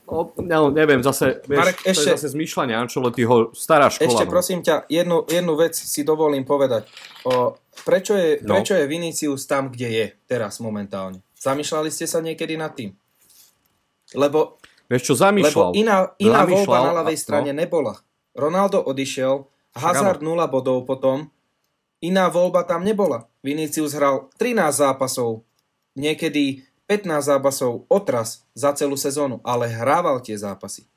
no, 0.09 0.33
no 0.41 0.73
neviem, 0.73 1.05
zase, 1.05 1.45
vieš, 1.45 1.61
Marek, 1.61 1.79
ešte, 1.85 1.93
to 1.93 2.01
je 2.01 2.17
zase 2.17 2.29
zmýšľanie 2.33 2.75
Ancelottiho, 2.81 3.53
stará 3.53 3.93
škola. 3.93 4.09
Ešte 4.09 4.25
no. 4.25 4.33
prosím 4.33 4.61
ťa, 4.65 4.89
jednu, 4.89 5.29
jednu 5.29 5.53
vec 5.61 5.77
si 5.77 6.01
dovolím 6.01 6.49
povedať. 6.49 6.89
O, 7.29 7.61
prečo, 7.85 8.17
je, 8.17 8.41
no. 8.41 8.57
prečo 8.57 8.73
je 8.73 8.89
Vinicius 8.89 9.45
tam, 9.45 9.69
kde 9.69 9.89
je 9.93 10.07
teraz 10.25 10.65
momentálne? 10.65 11.21
Zamýšľali 11.37 11.93
ste 11.93 12.09
sa 12.09 12.25
niekedy 12.25 12.57
nad 12.57 12.73
tým? 12.73 12.97
Lebo 14.17 14.60
Vieš 14.91 15.03
čo, 15.07 15.15
zamýšľal. 15.15 15.71
Lebo 15.71 15.79
iná, 15.79 16.11
iná 16.19 16.43
zamýšľal, 16.43 16.67
voľba 16.67 16.79
na 16.83 16.93
ľavej 16.99 17.19
strane 17.23 17.51
no. 17.55 17.59
nebola. 17.63 17.95
Ronaldo 18.35 18.83
odišiel, 18.83 19.47
Hazard 19.79 20.19
0 20.19 20.35
bodov 20.51 20.83
potom, 20.83 21.31
iná 22.03 22.27
voľba 22.27 22.67
tam 22.67 22.83
nebola. 22.83 23.31
Vinicius 23.47 23.95
hral 23.95 24.27
13 24.35 24.59
zápasov, 24.75 25.47
niekedy 25.95 26.67
15 26.91 27.23
zápasov 27.23 27.87
otras 27.87 28.43
za 28.59 28.75
celú 28.75 28.99
sezónu, 28.99 29.39
ale 29.47 29.71
hrával 29.71 30.19
tie 30.19 30.35
zápasy. 30.35 30.91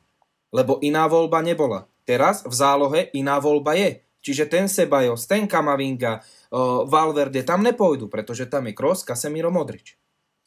Lebo 0.49 0.81
iná 0.81 1.05
voľba 1.05 1.45
nebola. 1.45 1.85
Teraz 2.01 2.41
v 2.41 2.53
zálohe 2.53 3.01
iná 3.13 3.37
voľba 3.37 3.77
je. 3.77 4.01
Čiže 4.23 4.49
ten 4.49 4.65
Sebajos, 4.65 5.27
ten 5.29 5.45
Kamavinga, 5.45 6.17
uh, 6.17 6.87
Valverde 6.87 7.43
tam 7.45 7.61
nepôjdu, 7.61 8.07
pretože 8.07 8.47
tam 8.47 8.65
je 8.65 8.73
Kroos, 8.73 9.03
Casemiro, 9.03 9.51
Modrič. 9.51 9.99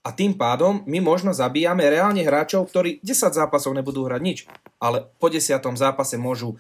A 0.07 0.15
tým 0.15 0.39
pádom 0.39 0.87
my 0.87 1.03
možno 1.03 1.35
zabíjame 1.35 1.83
reálne 1.83 2.23
hráčov, 2.23 2.71
ktorí 2.71 3.03
10 3.03 3.35
zápasov 3.35 3.75
nebudú 3.75 4.07
hrať 4.07 4.23
nič, 4.23 4.39
ale 4.79 5.11
po 5.19 5.27
10. 5.27 5.59
zápase 5.75 6.15
môžu 6.15 6.55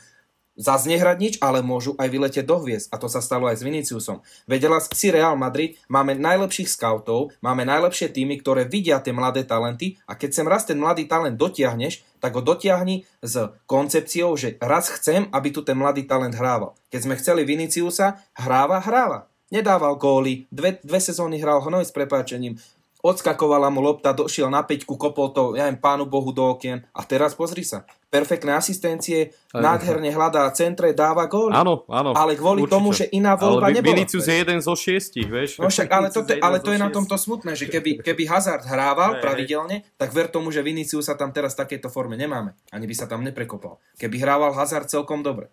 zase 0.58 0.88
nehrať 0.90 1.16
nič, 1.20 1.34
ale 1.38 1.62
môžu 1.62 1.94
aj 2.00 2.08
vyletieť 2.10 2.42
do 2.42 2.58
hviezd. 2.64 2.90
A 2.90 2.98
to 2.98 3.06
sa 3.06 3.20
stalo 3.22 3.46
aj 3.46 3.60
s 3.60 3.62
Viniciusom. 3.62 4.24
Vedela 4.50 4.80
si 4.82 5.12
Real 5.12 5.36
Madrid, 5.38 5.78
máme 5.86 6.16
najlepších 6.16 6.66
scoutov, 6.66 7.36
máme 7.44 7.62
najlepšie 7.62 8.10
týmy, 8.10 8.40
ktoré 8.40 8.66
vidia 8.66 8.98
tie 8.98 9.14
mladé 9.14 9.46
talenty 9.46 10.00
a 10.08 10.18
keď 10.18 10.30
sem 10.32 10.48
raz 10.48 10.66
ten 10.66 10.80
mladý 10.80 11.06
talent 11.06 11.38
dotiahneš, 11.38 12.02
tak 12.18 12.34
ho 12.34 12.42
dotiahni 12.42 13.06
s 13.22 13.52
koncepciou, 13.68 14.34
že 14.34 14.58
raz 14.58 14.90
chcem, 14.90 15.28
aby 15.30 15.54
tu 15.54 15.62
ten 15.62 15.76
mladý 15.78 16.08
talent 16.08 16.34
hrával. 16.34 16.74
Keď 16.90 17.00
sme 17.04 17.14
chceli 17.20 17.46
Viniciusa, 17.46 18.18
hráva, 18.34 18.82
hráva. 18.82 19.30
Nedával 19.46 19.94
góly, 19.94 20.50
dve, 20.50 20.82
dve 20.82 20.98
sezóny 20.98 21.38
hral 21.38 21.62
hnoj 21.62 21.86
s 21.86 21.94
prepáčením, 21.94 22.58
odskakovala 23.06 23.70
mu 23.70 23.78
lopta, 23.78 24.10
došiel 24.10 24.50
na 24.50 24.66
peťku, 24.66 24.98
kopol 24.98 25.30
to, 25.30 25.54
ja 25.54 25.70
viem, 25.70 25.78
pánu 25.78 26.04
Bohu 26.10 26.34
do 26.34 26.42
okien. 26.42 26.82
A 26.90 27.06
teraz 27.06 27.38
pozri 27.38 27.62
sa, 27.62 27.86
perfektné 28.10 28.58
asistencie, 28.58 29.30
aj, 29.54 29.62
nádherne 29.62 30.10
hľadá 30.10 30.50
centre, 30.50 30.90
dáva 30.90 31.30
gól. 31.30 31.54
Áno, 31.54 31.86
áno. 31.86 32.10
Ale 32.18 32.34
kvôli 32.34 32.66
určite. 32.66 32.74
tomu, 32.74 32.88
že 32.90 33.06
iná 33.14 33.38
voľba 33.38 33.70
ale 33.70 33.78
nebola. 33.78 33.94
Vinicius 33.94 34.26
je 34.26 34.36
jeden 34.36 34.58
zo 34.58 34.74
šiestich, 34.74 35.30
vieš. 35.30 35.62
No 35.62 35.70
však, 35.70 35.88
ale, 35.88 36.08
to, 36.10 36.20
ale 36.26 36.58
to 36.58 36.74
je 36.74 36.78
na 36.82 36.90
tomto 36.90 37.14
smutné, 37.14 37.54
že 37.54 37.70
keby, 37.70 38.02
keby 38.02 38.22
Hazard 38.26 38.66
hrával 38.66 39.22
pravidelne, 39.22 39.86
tak 39.94 40.10
ver 40.10 40.26
tomu, 40.26 40.50
že 40.50 40.66
Vinicius 40.66 41.06
sa 41.06 41.14
tam 41.14 41.30
teraz 41.30 41.54
v 41.54 41.62
takejto 41.62 41.86
forme 41.92 42.18
nemáme. 42.18 42.58
Ani 42.74 42.90
by 42.90 42.94
sa 42.98 43.06
tam 43.06 43.22
neprekopal. 43.22 43.78
Keby 43.96 44.18
hrával 44.18 44.50
Hazard 44.52 44.90
celkom 44.90 45.22
dobre. 45.22 45.48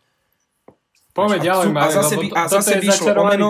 Poďme 1.14 1.46
ďalej, 1.46 1.68
a, 1.78 1.88
zase 1.94 2.16
by, 2.18 2.28
a 2.34 2.42
zase 2.50 2.74
by 2.82 2.86
išlo 2.90 3.14
o 3.14 3.24
meno, 3.30 3.48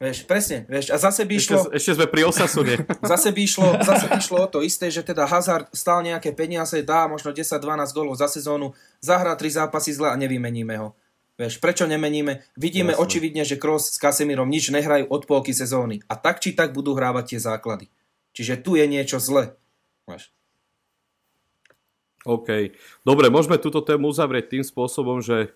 Vieš, 0.00 0.24
presne, 0.24 0.64
vieš, 0.64 0.88
a 0.88 0.96
zase 0.96 1.28
by 1.28 1.34
išlo... 1.36 1.68
Ešte, 1.68 1.76
ešte 1.76 1.92
sme 2.00 2.06
pri 2.08 2.24
Osasune. 2.24 2.88
Zase 3.12 3.36
by, 3.36 3.40
išlo, 3.44 3.68
zase 3.84 4.08
by 4.08 4.16
išlo 4.16 4.38
o 4.40 4.48
to 4.48 4.64
isté, 4.64 4.88
že 4.88 5.04
teda 5.04 5.28
Hazard 5.28 5.68
stál 5.76 6.00
nejaké 6.00 6.32
peniaze, 6.32 6.80
dá 6.80 7.04
možno 7.04 7.36
10-12 7.36 7.60
gólov 7.92 8.16
za 8.16 8.24
sezónu, 8.24 8.72
zahrá 9.04 9.36
3 9.36 9.60
zápasy 9.60 9.92
zle 9.92 10.08
a 10.08 10.16
nevymeníme 10.16 10.72
ho. 10.80 10.96
Vieš, 11.36 11.60
prečo 11.60 11.84
nemeníme? 11.84 12.40
Vidíme 12.56 12.96
Jasne. 12.96 13.04
očividne, 13.04 13.42
že 13.44 13.60
Kroos 13.60 13.92
s 13.92 14.00
Casemirom 14.00 14.48
nič 14.48 14.72
nehrajú 14.72 15.04
od 15.12 15.28
polky 15.28 15.52
sezóny. 15.52 16.00
A 16.08 16.16
tak 16.16 16.40
či 16.40 16.56
tak 16.56 16.72
budú 16.72 16.96
hrávať 16.96 17.36
tie 17.36 17.40
základy. 17.44 17.92
Čiže 18.32 18.64
tu 18.64 18.80
je 18.80 18.88
niečo 18.88 19.20
zle. 19.20 19.52
Vieš. 20.08 20.32
OK. 22.24 22.76
Dobre, 23.04 23.28
môžeme 23.28 23.56
túto 23.56 23.80
tému 23.84 24.12
uzavrieť 24.12 24.52
tým 24.52 24.64
spôsobom, 24.64 25.24
že 25.24 25.52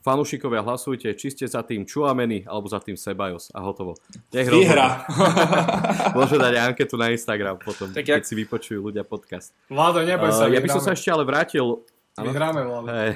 Fanúšikovia, 0.00 0.64
hlasujte, 0.64 1.12
či 1.12 1.28
ste 1.28 1.44
za 1.44 1.60
tým 1.60 1.84
Čuameny 1.84 2.48
alebo 2.48 2.64
za 2.72 2.80
tým 2.80 2.96
Sebajos 2.96 3.52
a 3.52 3.60
hotovo. 3.60 4.00
Nech 4.32 4.48
Vyhra. 4.48 5.04
Môže 6.16 6.40
dať 6.40 6.72
anketu 6.72 6.96
na 6.96 7.12
Instagram 7.12 7.60
potom, 7.60 7.92
tak 7.92 8.08
keď 8.08 8.24
jak... 8.24 8.28
si 8.28 8.32
vypočujú 8.32 8.80
ľudia 8.80 9.04
podcast. 9.04 9.52
Vlado, 9.68 10.00
neboj 10.00 10.32
sa, 10.32 10.48
uh, 10.48 10.52
Ja 10.56 10.64
by 10.64 10.68
som 10.72 10.80
sa 10.80 10.96
ešte 10.96 11.12
ale 11.12 11.28
vrátil... 11.28 11.84
Vyhráme, 12.16 12.64
Vlado. 12.64 12.88
Hey. 12.88 13.12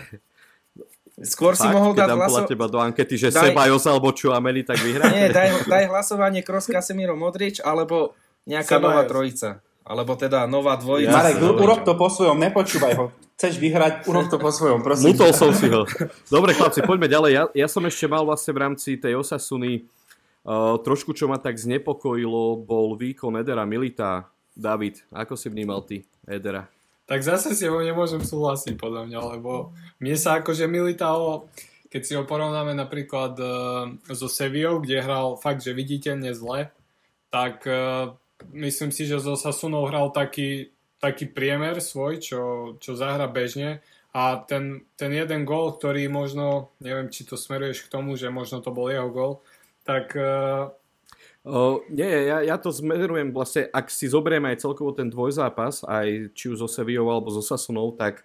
Skôr 1.25 1.57
si 1.57 1.65
mohol 1.73 1.97
dať 1.97 2.11
hlasovanie... 2.21 2.51
teba 2.53 2.67
do 2.69 2.77
ankety, 2.77 3.17
že 3.17 3.29
daj... 3.33 3.57
Sebajos 3.57 3.85
alebo 3.89 4.13
Čuameny, 4.13 4.61
tak 4.69 4.77
vyhrá. 4.85 5.09
Nie, 5.09 5.33
daj, 5.33 5.65
daj 5.65 5.89
hlasovanie 5.89 6.45
Kroos, 6.45 6.69
Casemiro, 6.69 7.17
Modrič 7.17 7.65
alebo 7.65 8.13
nejaká 8.45 8.77
Sebajos. 8.77 8.93
nová 8.93 9.03
trojica. 9.09 9.49
Alebo 9.85 10.13
teda 10.21 10.45
nová 10.45 10.77
dvojica. 10.77 11.17
Marek, 11.17 11.41
urob 11.41 11.81
to 11.81 11.97
po 11.97 12.13
svojom, 12.13 12.37
nepočúvaj 12.41 12.93
ho. 13.01 13.09
Chceš 13.35 13.59
vyhrať, 13.59 14.07
urob 14.07 14.31
to 14.31 14.39
po 14.39 14.55
svojom, 14.55 14.87
prosím. 14.87 15.11
Mutol 15.11 15.35
som 15.35 15.51
si 15.51 15.67
ho. 15.67 15.83
Dobre, 16.31 16.55
chlapci, 16.55 16.87
poďme 16.87 17.11
ďalej. 17.11 17.31
Ja, 17.35 17.45
ja 17.51 17.67
som 17.67 17.83
ešte 17.83 18.07
mal 18.07 18.23
vlastne 18.23 18.55
v 18.55 18.63
rámci 18.63 18.95
tej 18.95 19.19
Osasuny 19.19 19.91
uh, 20.47 20.79
trošku, 20.79 21.11
čo 21.19 21.27
ma 21.27 21.43
tak 21.43 21.59
znepokojilo, 21.59 22.63
bol 22.63 22.95
výkon 22.95 23.35
Edera 23.43 23.67
Milita. 23.67 24.31
David, 24.55 25.03
ako 25.11 25.35
si 25.35 25.51
vnímal 25.51 25.83
ty 25.83 26.07
Edera? 26.31 26.71
Tak 27.11 27.27
zase 27.27 27.59
si 27.59 27.67
ho 27.67 27.83
nemôžem 27.83 28.23
súhlasiť 28.23 28.79
podľa 28.79 29.11
mňa, 29.11 29.19
lebo 29.35 29.75
mne 29.99 30.15
sa 30.15 30.39
akože 30.39 30.71
Militao, 30.71 31.51
keď 31.91 32.03
si 32.07 32.15
ho 32.15 32.23
porovnáme 32.23 32.71
napríklad 32.71 33.35
uh, 33.43 33.91
so 34.15 34.31
Sevillou, 34.31 34.79
kde 34.79 35.03
hral 35.03 35.35
fakt, 35.43 35.67
že 35.67 35.75
viditeľne 35.75 36.31
zle, 36.33 36.71
tak 37.35 37.67
uh, 37.67 38.15
myslím 38.55 38.95
si, 38.95 39.11
že 39.11 39.19
zo 39.19 39.35
Sasunou 39.35 39.91
hral 39.91 40.15
taký, 40.15 40.74
taký 41.05 41.29
priemer 41.29 41.85
svoj, 41.85 42.17
čo, 42.17 42.41
čo 42.81 42.97
zahra 42.97 43.29
bežne 43.29 43.85
a 44.17 44.41
ten, 44.41 44.89
ten 44.97 45.13
jeden 45.13 45.45
gól, 45.45 45.77
ktorý 45.77 46.09
možno, 46.09 46.73
neviem, 46.81 47.13
či 47.13 47.29
to 47.29 47.37
smeruješ 47.37 47.85
k 47.85 47.93
tomu, 47.93 48.17
že 48.17 48.33
možno 48.33 48.65
to 48.65 48.73
bol 48.73 48.89
jeho 48.89 49.13
gól, 49.13 49.33
tak... 49.85 50.17
Uh... 50.17 50.73
O, 51.45 51.85
nie, 51.93 52.09
ja, 52.09 52.41
ja 52.41 52.57
to 52.57 52.73
zmerujem 52.73 53.29
vlastne, 53.29 53.69
ak 53.69 53.93
si 53.93 54.09
zoberieme 54.09 54.49
aj 54.49 54.65
celkovo 54.65 54.97
ten 54.97 55.13
dvojzápas, 55.13 55.85
aj 55.85 56.33
či 56.33 56.49
už 56.49 56.65
zo 56.65 56.69
Sevillou 56.73 57.13
alebo 57.13 57.29
zo 57.29 57.45
Sasunou, 57.45 57.93
tak 57.93 58.25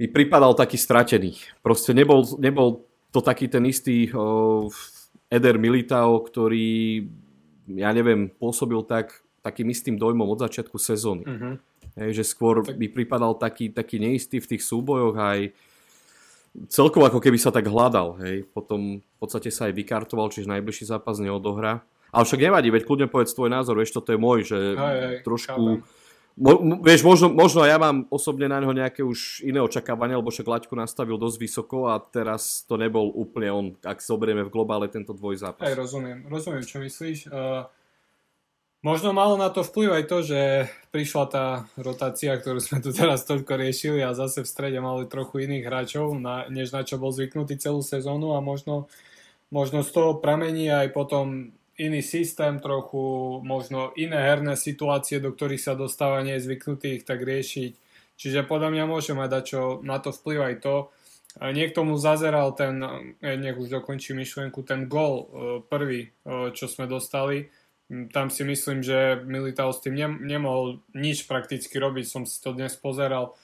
mi 0.00 0.08
pripadal 0.08 0.56
taký 0.56 0.80
stratený. 0.80 1.36
Proste 1.60 1.92
nebol, 1.92 2.24
nebol 2.40 2.88
to 3.12 3.20
taký 3.20 3.52
ten 3.52 3.68
istý 3.68 4.08
o, 4.16 4.72
Eder 5.28 5.60
Militao, 5.60 6.24
ktorý 6.24 7.04
ja 7.76 7.90
neviem, 7.94 8.30
pôsobil 8.30 8.80
tak, 8.86 9.22
takým 9.40 9.68
istým 9.72 9.96
dojmom 9.96 10.28
od 10.28 10.40
začiatku 10.44 10.76
sezóny. 10.76 11.24
Uh-huh. 11.24 11.54
Hej, 11.96 12.22
že 12.22 12.24
skôr 12.28 12.62
tak... 12.62 12.76
by 12.76 12.86
pripadal 12.92 13.36
taký, 13.36 13.72
taký 13.72 13.96
neistý 13.98 14.38
v 14.38 14.56
tých 14.56 14.62
súbojoch 14.62 15.16
aj 15.16 15.50
celkovo 16.68 17.06
ako 17.06 17.22
keby 17.22 17.38
sa 17.38 17.54
tak 17.54 17.66
hľadal. 17.66 18.20
Hej. 18.20 18.48
Potom 18.50 19.00
v 19.00 19.16
podstate 19.18 19.48
sa 19.48 19.70
aj 19.70 19.76
vykartoval, 19.76 20.30
čiže 20.30 20.50
najbližší 20.50 20.90
zápas 20.90 21.18
neodohrá. 21.22 21.82
Ale 22.10 22.26
však 22.26 22.42
nevadí, 22.42 22.68
veď 22.74 22.82
kľudne 22.84 23.06
povedz 23.06 23.30
tvoj 23.30 23.54
názor, 23.54 23.78
vieš, 23.78 23.94
toto 23.94 24.10
je 24.10 24.18
môj, 24.18 24.42
že 24.42 24.58
aj, 24.74 24.96
aj, 24.98 25.16
trošku... 25.22 25.62
Mo, 26.40 26.52
vieš, 26.82 27.06
možno, 27.06 27.30
možno 27.30 27.62
ja 27.62 27.78
mám 27.78 28.08
osobne 28.10 28.48
na 28.50 28.58
neho 28.58 28.72
nejaké 28.74 29.04
už 29.04 29.44
iné 29.46 29.62
očakávania, 29.62 30.18
lebo 30.18 30.32
však 30.32 30.46
laťku 30.46 30.74
nastavil 30.74 31.20
dosť 31.20 31.36
vysoko 31.38 31.86
a 31.86 32.02
teraz 32.02 32.64
to 32.66 32.80
nebol 32.80 33.12
úplne 33.14 33.50
on, 33.50 33.66
ak 33.84 34.02
zoberieme 34.02 34.42
v 34.46 34.50
globále 34.50 34.90
tento 34.90 35.14
dvojzápas. 35.14 35.62
Aj 35.62 35.76
rozumiem, 35.76 36.26
rozumiem, 36.26 36.64
čo 36.64 36.82
myslíš. 36.82 37.28
Uh, 37.28 37.68
možno 38.80 39.12
malo 39.12 39.36
na 39.36 39.52
to 39.52 39.64
vplyv 39.64 39.90
aj 39.92 40.04
to, 40.08 40.18
že 40.24 40.40
prišla 40.92 41.24
tá 41.28 41.46
rotácia, 41.76 42.36
ktorú 42.36 42.60
sme 42.60 42.78
tu 42.84 42.90
teraz 42.96 43.24
toľko 43.28 43.52
riešili 43.56 44.00
a 44.00 44.16
zase 44.16 44.44
v 44.44 44.50
strede 44.50 44.78
mali 44.80 45.08
trochu 45.08 45.44
iných 45.44 45.64
hráčov, 45.64 46.16
na, 46.16 46.48
než 46.48 46.72
na 46.72 46.84
čo 46.84 46.96
bol 46.96 47.12
zvyknutý 47.12 47.60
celú 47.60 47.84
sezónu 47.84 48.34
a 48.36 48.40
možno, 48.40 48.88
možno 49.52 49.84
z 49.84 49.90
toho 49.92 50.18
pramení 50.18 50.68
aj 50.72 50.92
potom 50.92 51.52
iný 51.80 52.04
systém, 52.04 52.60
trochu 52.60 53.40
možno 53.40 53.96
iné 53.96 54.20
herné 54.20 54.52
situácie, 54.52 55.16
do 55.16 55.32
ktorých 55.32 55.64
sa 55.64 55.72
dostáva, 55.72 56.20
nie 56.20 56.36
je 56.36 56.44
zvyknutý 56.44 57.00
ich 57.00 57.04
tak 57.08 57.24
riešiť. 57.24 57.72
Čiže 58.20 58.44
podľa 58.44 58.68
mňa 58.76 58.84
môže 58.84 59.16
mať 59.16 59.32
čo 59.48 59.60
na 59.80 59.96
to 59.96 60.12
vplyv 60.12 60.38
aj 60.44 60.56
to. 60.60 60.76
Niekto 61.40 61.86
mu 61.88 61.96
zazeral 61.96 62.52
ten, 62.52 62.82
eh, 63.22 63.38
nech 63.38 63.56
už 63.56 63.80
dokončí 63.80 64.12
myšlienku, 64.12 64.60
ten 64.66 64.90
gol 64.90 65.14
eh, 65.16 65.26
prvý, 65.64 66.10
eh, 66.10 66.52
čo 66.52 66.68
sme 66.68 66.84
dostali. 66.84 67.48
Mm, 67.90 68.08
tam 68.14 68.30
si 68.30 68.46
myslím, 68.46 68.86
že 68.86 69.18
Militao 69.26 69.74
s 69.74 69.82
tým 69.82 69.98
nemohol 70.22 70.78
nič 70.94 71.26
prakticky 71.26 71.74
robiť, 71.76 72.06
som 72.06 72.22
si 72.22 72.38
to 72.38 72.54
dnes 72.54 72.78
pozeral. 72.78 73.34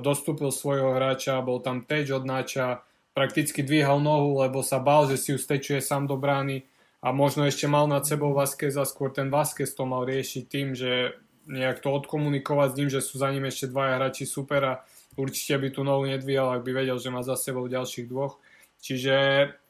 Dostúpil 0.00 0.52
svojho 0.52 0.96
hráča, 0.96 1.44
bol 1.44 1.60
tam 1.60 1.84
teč 1.84 2.12
od 2.12 2.24
náča, 2.28 2.84
prakticky 3.16 3.64
dvíhal 3.64 4.04
nohu, 4.04 4.44
lebo 4.44 4.60
sa 4.60 4.76
bál, 4.76 5.08
že 5.08 5.16
si 5.16 5.32
ju 5.32 5.40
sám 5.80 6.04
do 6.04 6.20
brány 6.20 6.68
a 7.00 7.12
možno 7.16 7.48
ešte 7.48 7.64
mal 7.64 7.88
nad 7.88 8.04
sebou 8.04 8.36
Vázquez 8.36 8.76
a 8.76 8.84
skôr 8.84 9.08
ten 9.08 9.32
Vázquez 9.32 9.72
to 9.72 9.88
mal 9.88 10.04
riešiť 10.04 10.44
tým, 10.44 10.76
že 10.76 11.16
nejak 11.48 11.80
to 11.80 11.88
odkomunikovať 11.88 12.68
s 12.68 12.76
ním, 12.76 12.90
že 12.92 13.00
sú 13.00 13.16
za 13.16 13.32
ním 13.32 13.48
ešte 13.48 13.72
dvaja 13.72 13.96
hráči 13.96 14.28
supera. 14.28 14.84
Určite 15.16 15.56
by 15.56 15.68
tu 15.72 15.80
novu 15.80 16.04
nedvíjal, 16.12 16.60
ak 16.60 16.64
by 16.66 16.72
vedel, 16.76 17.00
že 17.00 17.08
má 17.08 17.24
za 17.24 17.40
sebou 17.40 17.64
ďalších 17.64 18.04
dvoch. 18.04 18.36
Čiže 18.84 19.16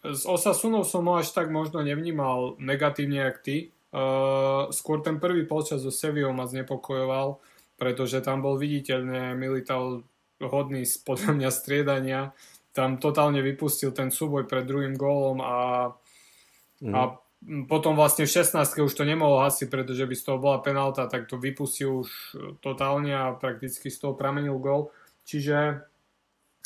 s 0.03 0.27
Osasunou 0.27 0.83
som 0.83 1.07
ho 1.07 1.15
až 1.15 1.31
tak 1.31 1.55
možno 1.55 1.87
nevnímal 1.87 2.59
negatívne, 2.59 3.23
jak 3.23 3.39
ty. 3.39 3.71
Uh, 3.97 4.69
skôr 4.77 5.01
ten 5.01 5.17
prvý 5.17 5.49
polčas 5.49 5.81
so 5.81 5.89
Sevillou 5.89 6.37
ma 6.37 6.45
znepokojoval, 6.45 7.41
pretože 7.81 8.21
tam 8.21 8.45
bol 8.45 8.61
viditeľne 8.61 9.33
Milital 9.33 10.05
hodný 10.37 10.85
podľa 11.01 11.33
mňa 11.33 11.49
striedania. 11.49 12.37
Tam 12.77 13.01
totálne 13.01 13.41
vypustil 13.41 13.97
ten 13.97 14.13
súboj 14.13 14.45
pred 14.45 14.69
druhým 14.69 15.01
gólom 15.01 15.41
a, 15.41 15.57
mm. 16.85 16.93
a 16.93 17.01
potom 17.65 17.95
vlastne 17.97 18.29
v 18.29 18.37
16 18.37 18.85
už 18.85 18.93
to 18.93 19.05
nemohol 19.09 19.41
hasiť, 19.45 19.71
pretože 19.71 20.05
by 20.05 20.15
z 20.19 20.25
toho 20.29 20.39
bola 20.43 20.59
penálta, 20.61 21.09
tak 21.09 21.31
to 21.31 21.41
vypustil 21.41 22.05
už 22.05 22.11
totálne 22.61 23.17
a 23.17 23.33
prakticky 23.33 23.89
z 23.89 23.97
toho 23.97 24.13
pramenil 24.13 24.61
gol. 24.61 24.93
Čiže 25.27 25.59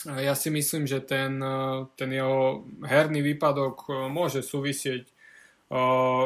eh, 0.08 0.20
ja 0.24 0.34
si 0.36 0.48
myslím, 0.48 0.88
že 0.88 1.04
ten, 1.04 1.36
eh, 1.38 1.86
ten 1.94 2.10
jeho 2.10 2.64
herný 2.84 3.20
výpadok 3.22 3.76
eh, 3.86 3.94
môže 4.08 4.40
súvisieť 4.40 5.19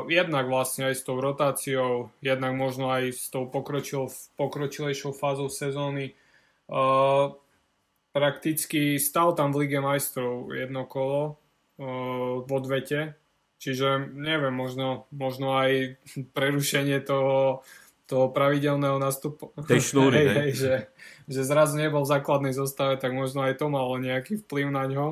jednak 0.09 0.49
vlastne 0.49 0.89
aj 0.89 0.95
s 0.97 1.03
tou 1.05 1.21
rotáciou, 1.21 2.09
jednak 2.25 2.57
možno 2.57 2.89
aj 2.89 3.13
s 3.13 3.29
tou 3.29 3.45
pokročil, 3.45 4.09
pokročilejšou 4.41 5.13
fázou 5.13 5.53
sezóny. 5.53 6.17
Prakticky 8.15 8.97
stal 8.97 9.37
tam 9.37 9.53
v 9.53 9.69
Lige 9.69 9.85
majstrov 9.85 10.49
jedno 10.55 10.89
kolo 10.89 11.37
uh, 11.77 12.41
v 12.41 12.51
odvete, 12.55 13.19
Čiže 13.65 14.13
neviem, 14.13 14.53
možno, 14.53 15.09
možno 15.09 15.57
aj 15.57 15.97
prerušenie 16.37 17.01
toho, 17.01 17.65
toho 18.05 18.29
pravidelného 18.29 19.01
nastupu. 19.01 19.57
Tej 19.57 19.81
šnúry, 19.81 20.21
hej, 20.29 20.29
hej, 20.37 20.51
že, 20.53 20.75
že 21.25 21.41
zrazu 21.49 21.81
nebol 21.81 22.05
v 22.05 22.13
základnej 22.13 22.53
zostave, 22.53 23.01
tak 23.01 23.17
možno 23.17 23.49
aj 23.49 23.57
to 23.57 23.73
malo 23.73 23.97
nejaký 23.97 24.45
vplyv 24.45 24.69
na 24.69 24.85
ňo. 24.85 25.07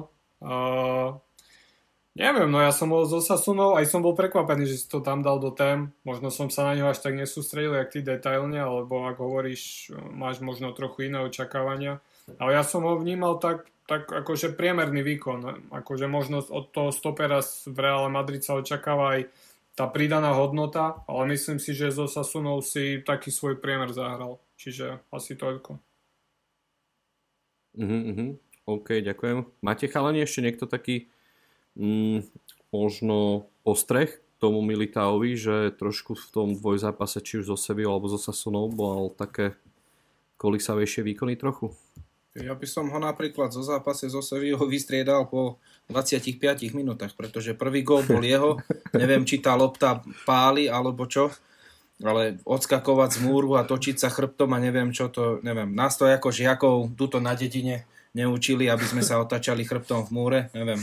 Neviem, 2.13 2.45
no 2.53 2.61
ja 2.61 2.77
som 2.77 2.93
bol 2.93 3.09
so 3.09 3.25
Sasunou, 3.25 3.73
aj 3.73 3.89
som 3.89 4.05
bol 4.05 4.13
prekvapený, 4.13 4.69
že 4.69 4.85
si 4.85 4.87
to 4.87 5.01
tam 5.01 5.25
dal 5.25 5.41
do 5.41 5.49
tém. 5.49 5.97
Možno 6.05 6.29
som 6.29 6.53
sa 6.53 6.69
na 6.69 6.77
ňo 6.77 6.93
až 6.93 7.01
tak 7.01 7.17
nesústredil, 7.17 7.73
jak 7.73 7.89
ty 7.89 8.05
detailne, 8.05 8.61
alebo 8.61 9.09
ak 9.09 9.17
hovoríš, 9.17 9.89
máš 10.13 10.45
možno 10.45 10.77
trochu 10.77 11.09
iné 11.09 11.25
očakávania. 11.25 12.05
Ale 12.37 12.53
ja 12.53 12.69
som 12.69 12.85
ho 12.85 13.01
vnímal 13.01 13.41
tak, 13.41 13.65
tak 13.89 14.13
akože 14.13 14.53
priemerný 14.53 15.01
výkon. 15.01 15.73
Akože 15.73 16.05
možno 16.05 16.45
od 16.45 16.69
toho 16.69 16.93
stopera 16.93 17.41
v 17.41 17.77
Reále 17.81 18.13
Madrid 18.13 18.45
sa 18.45 18.61
očakáva 18.61 19.17
aj 19.17 19.33
tá 19.73 19.89
pridaná 19.89 20.37
hodnota, 20.37 21.01
ale 21.09 21.33
myslím 21.33 21.57
si, 21.57 21.73
že 21.73 21.97
zo 21.97 22.05
Sasunou 22.05 22.61
si 22.61 23.01
taký 23.01 23.33
svoj 23.33 23.57
priemer 23.57 23.89
zahral. 23.97 24.37
Čiže 24.61 25.01
asi 25.09 25.33
toľko. 25.33 25.81
Uh-huh, 27.81 28.03
uh-huh. 28.13 28.31
OK, 28.69 29.01
ďakujem. 29.01 29.49
Máte 29.65 29.89
chalani 29.89 30.29
ešte 30.29 30.45
niekto 30.45 30.69
taký 30.69 31.09
mm, 31.77 32.27
možno 32.73 33.49
ostreh 33.62 34.23
tomu 34.43 34.59
Militáovi, 34.59 35.39
že 35.39 35.70
trošku 35.79 36.18
v 36.18 36.27
tom 36.35 36.49
dvojzápase, 36.59 37.23
či 37.23 37.39
už 37.39 37.55
zo 37.55 37.59
Sevilla 37.59 37.95
alebo 37.95 38.11
zo 38.11 38.18
Sasunou, 38.18 38.66
bol 38.66 39.14
také 39.14 39.55
kolisavejšie 40.43 41.07
výkony 41.07 41.39
trochu? 41.39 41.70
Ja 42.33 42.57
by 42.57 42.64
som 42.64 42.89
ho 42.89 42.97
napríklad 42.97 43.53
zo 43.53 43.61
zápase 43.61 44.09
zo 44.09 44.25
Sevillou 44.25 44.64
vystriedal 44.64 45.29
po 45.29 45.61
25 45.93 46.41
minútach, 46.73 47.12
pretože 47.12 47.53
prvý 47.53 47.85
gól 47.85 48.03
bol 48.09 48.25
jeho, 48.25 48.57
neviem, 49.01 49.23
či 49.29 49.39
tá 49.39 49.53
lopta 49.53 50.01
páli 50.25 50.66
alebo 50.66 51.05
čo, 51.05 51.29
ale 52.01 52.41
odskakovať 52.49 53.11
z 53.14 53.18
múru 53.29 53.61
a 53.61 53.68
točiť 53.68 54.01
sa 54.01 54.09
chrbtom 54.09 54.49
a 54.57 54.59
neviem 54.59 54.91
čo 54.91 55.12
to, 55.12 55.45
neviem, 55.45 55.70
nás 55.77 55.95
to 56.01 56.09
ako 56.09 56.33
žiakov 56.33 56.97
tuto 56.97 57.20
na 57.20 57.37
dedine 57.37 57.85
neučili, 58.16 58.66
aby 58.66 58.85
sme 58.85 59.05
sa 59.05 59.20
otačali 59.20 59.62
chrbtom 59.68 60.09
v 60.09 60.11
múre, 60.11 60.41
neviem, 60.57 60.81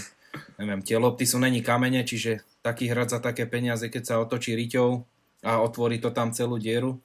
neviem, 0.62 0.82
tie 0.84 0.98
lopty 1.00 1.26
sú 1.26 1.42
není 1.42 1.64
kamene, 1.64 2.06
čiže 2.06 2.46
taký 2.62 2.92
hrať 2.92 3.08
za 3.16 3.20
také 3.20 3.48
peniaze, 3.50 3.88
keď 3.88 4.04
sa 4.06 4.22
otočí 4.22 4.54
riťou 4.54 5.04
a 5.48 5.64
otvorí 5.64 5.98
to 6.04 6.12
tam 6.12 6.36
celú 6.36 6.60
dieru, 6.60 7.00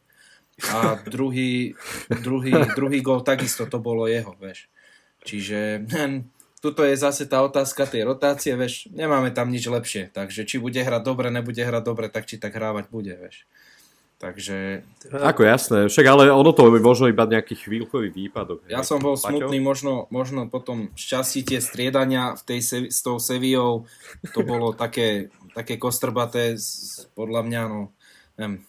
a 0.62 1.02
druhý, 1.02 1.74
druhý, 2.22 2.54
druhý 2.78 3.02
gol 3.02 3.26
takisto 3.26 3.66
to 3.66 3.82
bolo 3.82 4.06
jeho, 4.06 4.38
vieš. 4.38 4.70
Čiže 5.26 5.82
hm, 5.90 6.30
tuto 6.62 6.86
je 6.86 6.94
zase 6.94 7.26
tá 7.26 7.42
otázka 7.42 7.90
tej 7.90 8.06
rotácie, 8.06 8.54
vieš, 8.54 8.86
nemáme 8.94 9.34
tam 9.34 9.50
nič 9.50 9.66
lepšie, 9.66 10.14
takže 10.14 10.46
či 10.46 10.62
bude 10.62 10.78
hrať 10.78 11.02
dobre, 11.02 11.26
nebude 11.34 11.58
hrať 11.58 11.82
dobre, 11.82 12.06
tak 12.06 12.30
či 12.30 12.38
tak 12.38 12.54
hrávať 12.54 12.86
bude, 12.86 13.18
vieš. 13.18 13.50
Takže... 14.14 14.86
Ako 15.10 15.42
jasné, 15.42 15.78
však 15.90 16.06
ale 16.06 16.30
ono 16.30 16.54
to 16.54 16.70
by 16.70 16.80
možno 16.80 17.10
iba 17.10 17.26
nejaký 17.26 17.58
chvíľkový 17.58 18.14
výpadok. 18.14 18.64
Ja 18.70 18.86
som 18.86 19.02
bol 19.02 19.18
Paťo? 19.18 19.50
smutný, 19.50 19.58
možno, 19.58 20.06
možno 20.08 20.46
potom 20.46 20.94
šťastí 20.94 21.44
tie 21.44 21.60
striedania 21.60 22.38
v 22.38 22.42
tej, 22.46 22.88
s 22.88 23.00
tou 23.02 23.18
Sevillou, 23.18 23.90
to 24.30 24.40
bolo 24.46 24.70
také, 24.84 25.34
také 25.52 25.76
kostrbaté, 25.76 26.56
podľa 27.18 27.42
mňa, 27.42 27.62
no, 27.66 27.80
neviem, 28.38 28.62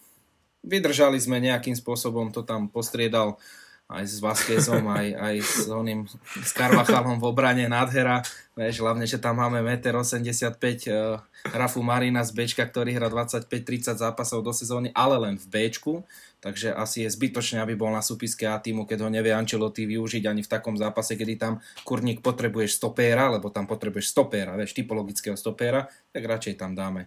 vydržali 0.66 1.16
sme 1.22 1.38
nejakým 1.38 1.78
spôsobom, 1.78 2.34
to 2.34 2.42
tam 2.42 2.66
postriedal 2.66 3.38
aj 3.86 4.02
s 4.02 4.18
Vasquezom, 4.18 4.82
aj, 4.90 5.06
aj 5.14 5.34
s 5.46 5.70
oným 5.70 6.10
s 6.42 6.50
Carvachalom 6.50 7.22
v 7.22 7.26
obrane 7.30 7.70
nádhera. 7.70 8.26
Vieš, 8.58 8.82
hlavne, 8.82 9.06
že 9.06 9.22
tam 9.22 9.38
máme 9.38 9.62
1,85 9.62 10.58
m 10.58 10.90
uh, 10.90 11.22
Rafu 11.54 11.86
Marina 11.86 12.26
z 12.26 12.34
Bčka, 12.34 12.66
ktorý 12.66 12.98
hrá 12.98 13.06
25-30 13.06 13.94
zápasov 13.94 14.42
do 14.42 14.50
sezóny, 14.50 14.90
ale 14.90 15.22
len 15.22 15.34
v 15.38 15.46
Bčku. 15.46 16.02
Takže 16.42 16.74
asi 16.74 17.06
je 17.06 17.14
zbytočné, 17.14 17.62
aby 17.62 17.78
bol 17.78 17.94
na 17.94 18.02
súpiske 18.02 18.42
A 18.50 18.58
týmu, 18.58 18.90
keď 18.90 19.06
ho 19.06 19.10
nevie 19.10 19.30
Ancelotti 19.30 19.86
využiť 19.86 20.26
ani 20.26 20.42
v 20.42 20.50
takom 20.50 20.74
zápase, 20.74 21.14
kedy 21.14 21.34
tam 21.38 21.62
kurník 21.86 22.26
potrebuješ 22.26 22.82
stopéra, 22.82 23.30
lebo 23.30 23.54
tam 23.54 23.70
potrebuješ 23.70 24.10
stopéra, 24.10 24.58
vieš, 24.58 24.74
typologického 24.74 25.38
stopéra, 25.38 25.86
tak 26.10 26.26
radšej 26.26 26.58
tam 26.58 26.74
dáme. 26.74 27.06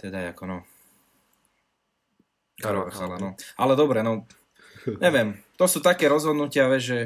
Teda 0.00 0.32
ako 0.32 0.44
no, 0.48 0.58
Carvachala, 2.58 3.20
no. 3.20 3.36
Ale 3.60 3.72
dobre, 3.76 4.00
no, 4.02 4.24
neviem, 5.04 5.38
to 5.58 5.66
sú 5.66 5.78
také 5.82 6.06
rozhodnutia, 6.06 6.70
vieš, 6.70 6.84
že 6.84 6.98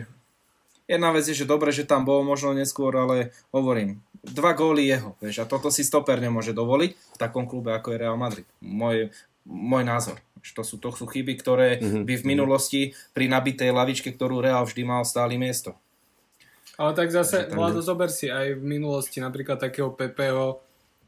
jedna 0.90 1.10
vec 1.14 1.24
je, 1.24 1.36
že 1.36 1.48
dobre, 1.48 1.72
že 1.72 1.88
tam 1.88 2.04
bol 2.04 2.20
možno 2.26 2.52
neskôr, 2.52 2.92
ale 2.94 3.32
hovorím, 3.54 4.02
dva 4.22 4.54
góly 4.54 4.86
jeho, 4.86 5.18
vieš, 5.18 5.42
a 5.42 5.48
toto 5.48 5.72
si 5.72 5.82
stoper 5.82 6.20
nemôže 6.22 6.54
dovoliť 6.54 6.90
v 6.94 7.16
takom 7.18 7.48
klube, 7.48 7.74
ako 7.74 7.94
je 7.94 8.00
Real 8.02 8.18
Madrid. 8.18 8.46
Môj, 8.62 9.10
môj 9.46 9.82
názor. 9.82 10.18
To 10.58 10.66
sú, 10.66 10.82
to 10.82 10.90
sú 10.90 11.06
chyby, 11.06 11.38
ktoré 11.38 11.78
mm-hmm. 11.78 12.02
by 12.02 12.14
v 12.18 12.26
minulosti 12.26 12.80
pri 13.14 13.30
nabitej 13.30 13.70
lavičke, 13.70 14.10
ktorú 14.10 14.42
Real 14.42 14.66
vždy 14.66 14.82
mal, 14.82 15.06
stáli 15.06 15.38
miesto. 15.38 15.78
Ale 16.74 16.98
tak 16.98 17.14
zase, 17.14 17.46
Vlado, 17.52 17.78
zober 17.84 18.10
si 18.10 18.26
aj 18.26 18.58
v 18.58 18.64
minulosti 18.64 19.22
napríklad 19.22 19.60
takého 19.60 19.94
Pepeho, 19.94 20.58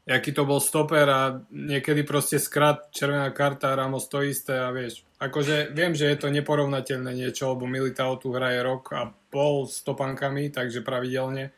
jaký 0.05 0.31
to 0.31 0.45
bol 0.45 0.61
stoper 0.61 1.09
a 1.09 1.21
niekedy 1.49 2.05
proste 2.05 2.37
skrat, 2.37 2.93
červená 2.93 3.33
karta, 3.33 3.73
Ramos 3.73 4.05
to 4.05 4.21
isté 4.21 4.61
a 4.61 4.69
vieš. 4.69 5.01
Akože 5.17 5.73
viem, 5.73 5.97
že 5.97 6.05
je 6.05 6.17
to 6.21 6.29
neporovnateľné 6.29 7.11
niečo, 7.17 7.57
lebo 7.57 7.65
Militao 7.65 8.13
tu 8.21 8.29
hraje 8.29 8.61
rok 8.61 8.93
a 8.93 9.09
pol 9.33 9.65
s 9.65 9.81
topankami, 9.81 10.53
takže 10.53 10.85
pravidelne. 10.85 11.49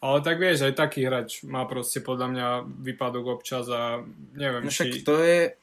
Ale 0.00 0.24
tak 0.24 0.40
vieš, 0.40 0.64
aj 0.64 0.80
taký 0.80 1.04
hráč 1.04 1.44
má 1.44 1.68
proste 1.68 2.00
podľa 2.00 2.26
mňa 2.32 2.46
výpadok 2.88 3.36
občas 3.36 3.68
a 3.68 4.00
neviem, 4.32 4.64
no 4.64 4.72
však 4.72 4.88
či... 4.96 5.04
to 5.04 5.20
je, 5.20 5.59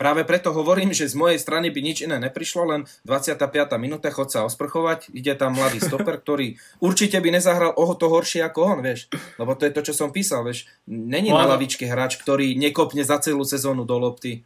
Práve 0.00 0.26
preto 0.26 0.50
hovorím, 0.50 0.90
že 0.90 1.06
z 1.06 1.14
mojej 1.14 1.38
strany 1.38 1.70
by 1.70 1.78
nič 1.78 2.02
iné 2.02 2.18
neprišlo, 2.18 2.66
len 2.66 2.90
25. 3.06 3.38
minúta, 3.78 4.10
chod 4.10 4.34
sa 4.34 4.42
osprchovať, 4.42 5.14
ide 5.14 5.30
tam 5.38 5.54
mladý 5.54 5.78
stoper, 5.78 6.18
ktorý 6.18 6.58
určite 6.82 7.22
by 7.22 7.38
nezahral 7.38 7.70
o 7.76 7.86
to 7.94 8.10
horšie 8.10 8.42
ako 8.42 8.60
on, 8.66 8.78
vieš. 8.82 9.06
Lebo 9.38 9.54
to 9.54 9.68
je 9.68 9.74
to, 9.74 9.80
čo 9.86 9.94
som 9.94 10.10
písal, 10.10 10.42
vieš. 10.42 10.66
Není 10.90 11.30
na 11.30 11.46
lavičke 11.46 11.86
hráč, 11.86 12.18
ktorý 12.18 12.58
nekopne 12.58 13.06
za 13.06 13.22
celú 13.22 13.46
sezónu 13.46 13.86
do 13.86 13.94
lopty. 13.94 14.42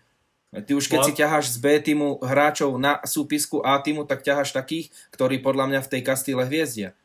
Ty 0.53 0.73
už 0.73 0.89
keď 0.89 1.01
si 1.05 1.13
ťaháš 1.17 1.53
z 1.53 1.57
B 1.61 1.67
týmu 1.83 2.23
hráčov 2.23 2.77
na 2.81 3.03
súpisku 3.05 3.61
A 3.61 3.77
týmu, 3.81 4.09
tak 4.09 4.25
ťaháš 4.25 4.57
takých, 4.57 4.89
ktorí 5.13 5.41
podľa 5.43 5.69
mňa 5.69 5.81
v 5.85 5.91
tej 5.91 6.03
kastýle 6.07 6.49
hviezdia. 6.49 6.97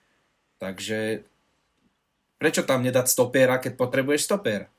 Takže 0.61 1.25
prečo 2.37 2.63
tam 2.63 2.85
nedať 2.85 3.11
stopéra, 3.11 3.59
keď 3.59 3.75
potrebuješ 3.75 4.29
stopéra? 4.29 4.71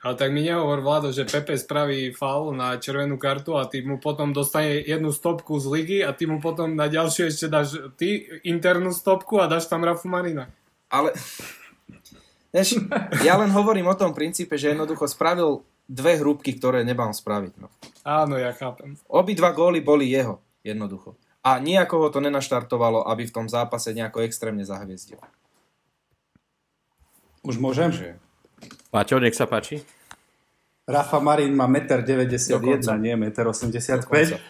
Ale 0.00 0.16
tak 0.16 0.32
mi 0.32 0.40
nehovor, 0.40 0.80
Vlado, 0.80 1.12
že 1.12 1.28
Pepe 1.28 1.60
spraví 1.60 2.16
faul 2.16 2.56
na 2.56 2.80
červenú 2.80 3.20
kartu 3.20 3.60
a 3.60 3.68
ty 3.68 3.84
mu 3.84 4.00
potom 4.00 4.32
dostane 4.32 4.80
jednu 4.80 5.12
stopku 5.12 5.60
z 5.60 5.66
ligy 5.68 5.98
a 6.00 6.16
ty 6.16 6.24
mu 6.24 6.40
potom 6.40 6.72
na 6.72 6.88
ďalšiu 6.88 7.28
ešte 7.28 7.52
dáš 7.52 7.76
ty 8.00 8.24
internú 8.48 8.96
stopku 8.96 9.36
a 9.36 9.44
dáš 9.44 9.68
tam 9.68 9.84
Rafu 9.84 10.08
Marina. 10.08 10.48
Ale 10.88 11.12
Než, 12.50 12.82
ja 13.22 13.38
len 13.38 13.50
hovorím 13.54 13.86
o 13.86 13.98
tom 13.98 14.10
princípe, 14.10 14.58
že 14.58 14.74
jednoducho 14.74 15.06
spravil 15.06 15.62
dve 15.86 16.18
hrúbky, 16.18 16.58
ktoré 16.58 16.82
nebám 16.82 17.14
spraviť. 17.14 17.52
No. 17.62 17.70
Áno, 18.02 18.34
ja 18.34 18.50
chápem. 18.50 18.98
Obidva 19.06 19.54
góly 19.54 19.78
boli 19.78 20.10
jeho, 20.10 20.42
jednoducho. 20.66 21.14
A 21.46 21.62
nejako 21.62 22.06
ho 22.06 22.08
to 22.10 22.18
nenaštartovalo, 22.18 23.06
aby 23.06 23.26
v 23.26 23.34
tom 23.34 23.46
zápase 23.46 23.94
nejako 23.94 24.26
extrémne 24.26 24.66
zahviezdil. 24.66 25.22
Už 27.46 27.56
môžem? 27.56 27.94
Že... 27.94 28.18
Paťo, 28.90 29.22
nech 29.22 29.36
sa 29.36 29.46
páči. 29.46 29.82
Rafa 30.90 31.22
Marin 31.22 31.54
má 31.54 31.70
1,91 31.70 32.58
m, 32.58 32.98
nie 32.98 33.14
1,85 33.14 34.34
m. 34.34 34.42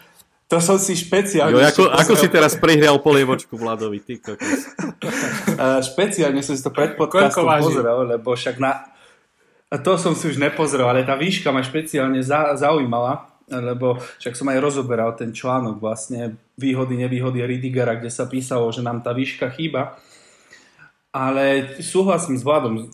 To 0.51 0.59
som 0.59 0.75
si 0.75 0.99
špeciálne... 0.99 1.55
Jo, 1.55 1.63
ako, 1.63 1.83
ako 1.87 2.13
si 2.19 2.27
teraz 2.27 2.59
prihrial 2.59 2.99
polievočku 2.99 3.55
Vladovi, 3.55 4.03
ty 4.03 4.19
kokos. 4.19 4.75
špeciálne 5.95 6.43
som 6.43 6.59
si 6.59 6.59
to 6.59 6.75
pred 6.75 6.99
podcastom 6.99 7.47
pozrel, 7.47 8.03
lebo 8.03 8.35
však 8.35 8.59
na... 8.59 8.91
To 9.71 9.95
som 9.95 10.11
si 10.11 10.27
už 10.27 10.35
nepozrel, 10.35 10.83
ale 10.83 11.07
tá 11.07 11.15
výška 11.15 11.55
ma 11.55 11.63
špeciálne 11.63 12.19
za, 12.19 12.59
zaujímala, 12.59 13.31
lebo 13.47 13.95
však 14.19 14.35
som 14.35 14.51
aj 14.51 14.59
rozoberal 14.59 15.15
ten 15.15 15.31
článok 15.31 15.79
vlastne 15.79 16.35
výhody, 16.59 16.99
nevýhody 16.99 17.39
Ridigera, 17.47 17.95
kde 17.95 18.11
sa 18.11 18.27
písalo, 18.27 18.67
že 18.75 18.83
nám 18.83 18.99
tá 18.99 19.15
výška 19.15 19.47
chýba. 19.55 19.95
Ale 21.15 21.79
súhlasím 21.79 22.35
s 22.35 22.43
Vladom 22.43 22.91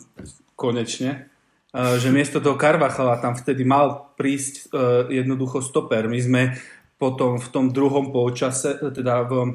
konečne, 0.58 1.30
že 1.78 2.10
miesto 2.10 2.42
toho 2.42 2.58
Karvachala 2.58 3.22
tam 3.22 3.38
vtedy 3.38 3.62
mal 3.62 4.10
prísť 4.18 4.74
jednoducho 5.14 5.62
stoper. 5.62 6.10
My 6.10 6.18
sme 6.18 6.42
potom 6.98 7.38
v 7.38 7.48
tom 7.54 7.70
druhom 7.70 8.10
polčase, 8.10 8.82
teda 8.82 9.22
v, 9.30 9.54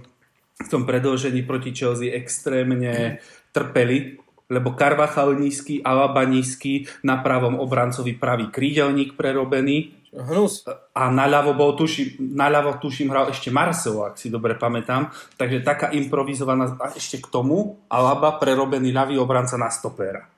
v 0.63 0.69
tom 0.71 0.87
predlžení 0.87 1.43
proti 1.43 1.75
Chelsea 1.75 2.15
extrémne 2.15 3.19
trpeli, 3.51 4.23
lebo 4.47 4.79
Karvachal 4.79 5.35
nízky, 5.35 5.83
Alaba 5.83 6.23
nízky, 6.23 6.87
na 7.03 7.19
pravom 7.19 7.59
obrancovi 7.59 8.15
pravý 8.15 8.53
krídelník 8.55 9.19
prerobený. 9.19 9.99
Hnus. 10.13 10.69
A 10.93 11.09
naľavo 11.09 11.57
bol, 11.57 11.73
tuším, 11.73 12.37
naľavo 12.37 12.77
tuším 12.77 13.09
hral 13.09 13.33
ešte 13.33 13.49
Marcelo, 13.49 14.05
ak 14.05 14.21
si 14.21 14.29
dobre 14.29 14.55
pamätám. 14.61 15.09
Takže 15.41 15.65
taká 15.65 15.89
improvizovaná, 15.97 16.77
a 16.79 16.93
ešte 16.93 17.17
k 17.19 17.33
tomu 17.33 17.81
Alaba 17.89 18.37
prerobený 18.37 18.93
ľavý 18.93 19.17
obranca 19.17 19.57
na 19.57 19.73
stopéra. 19.73 20.29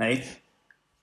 Hej 0.00 0.40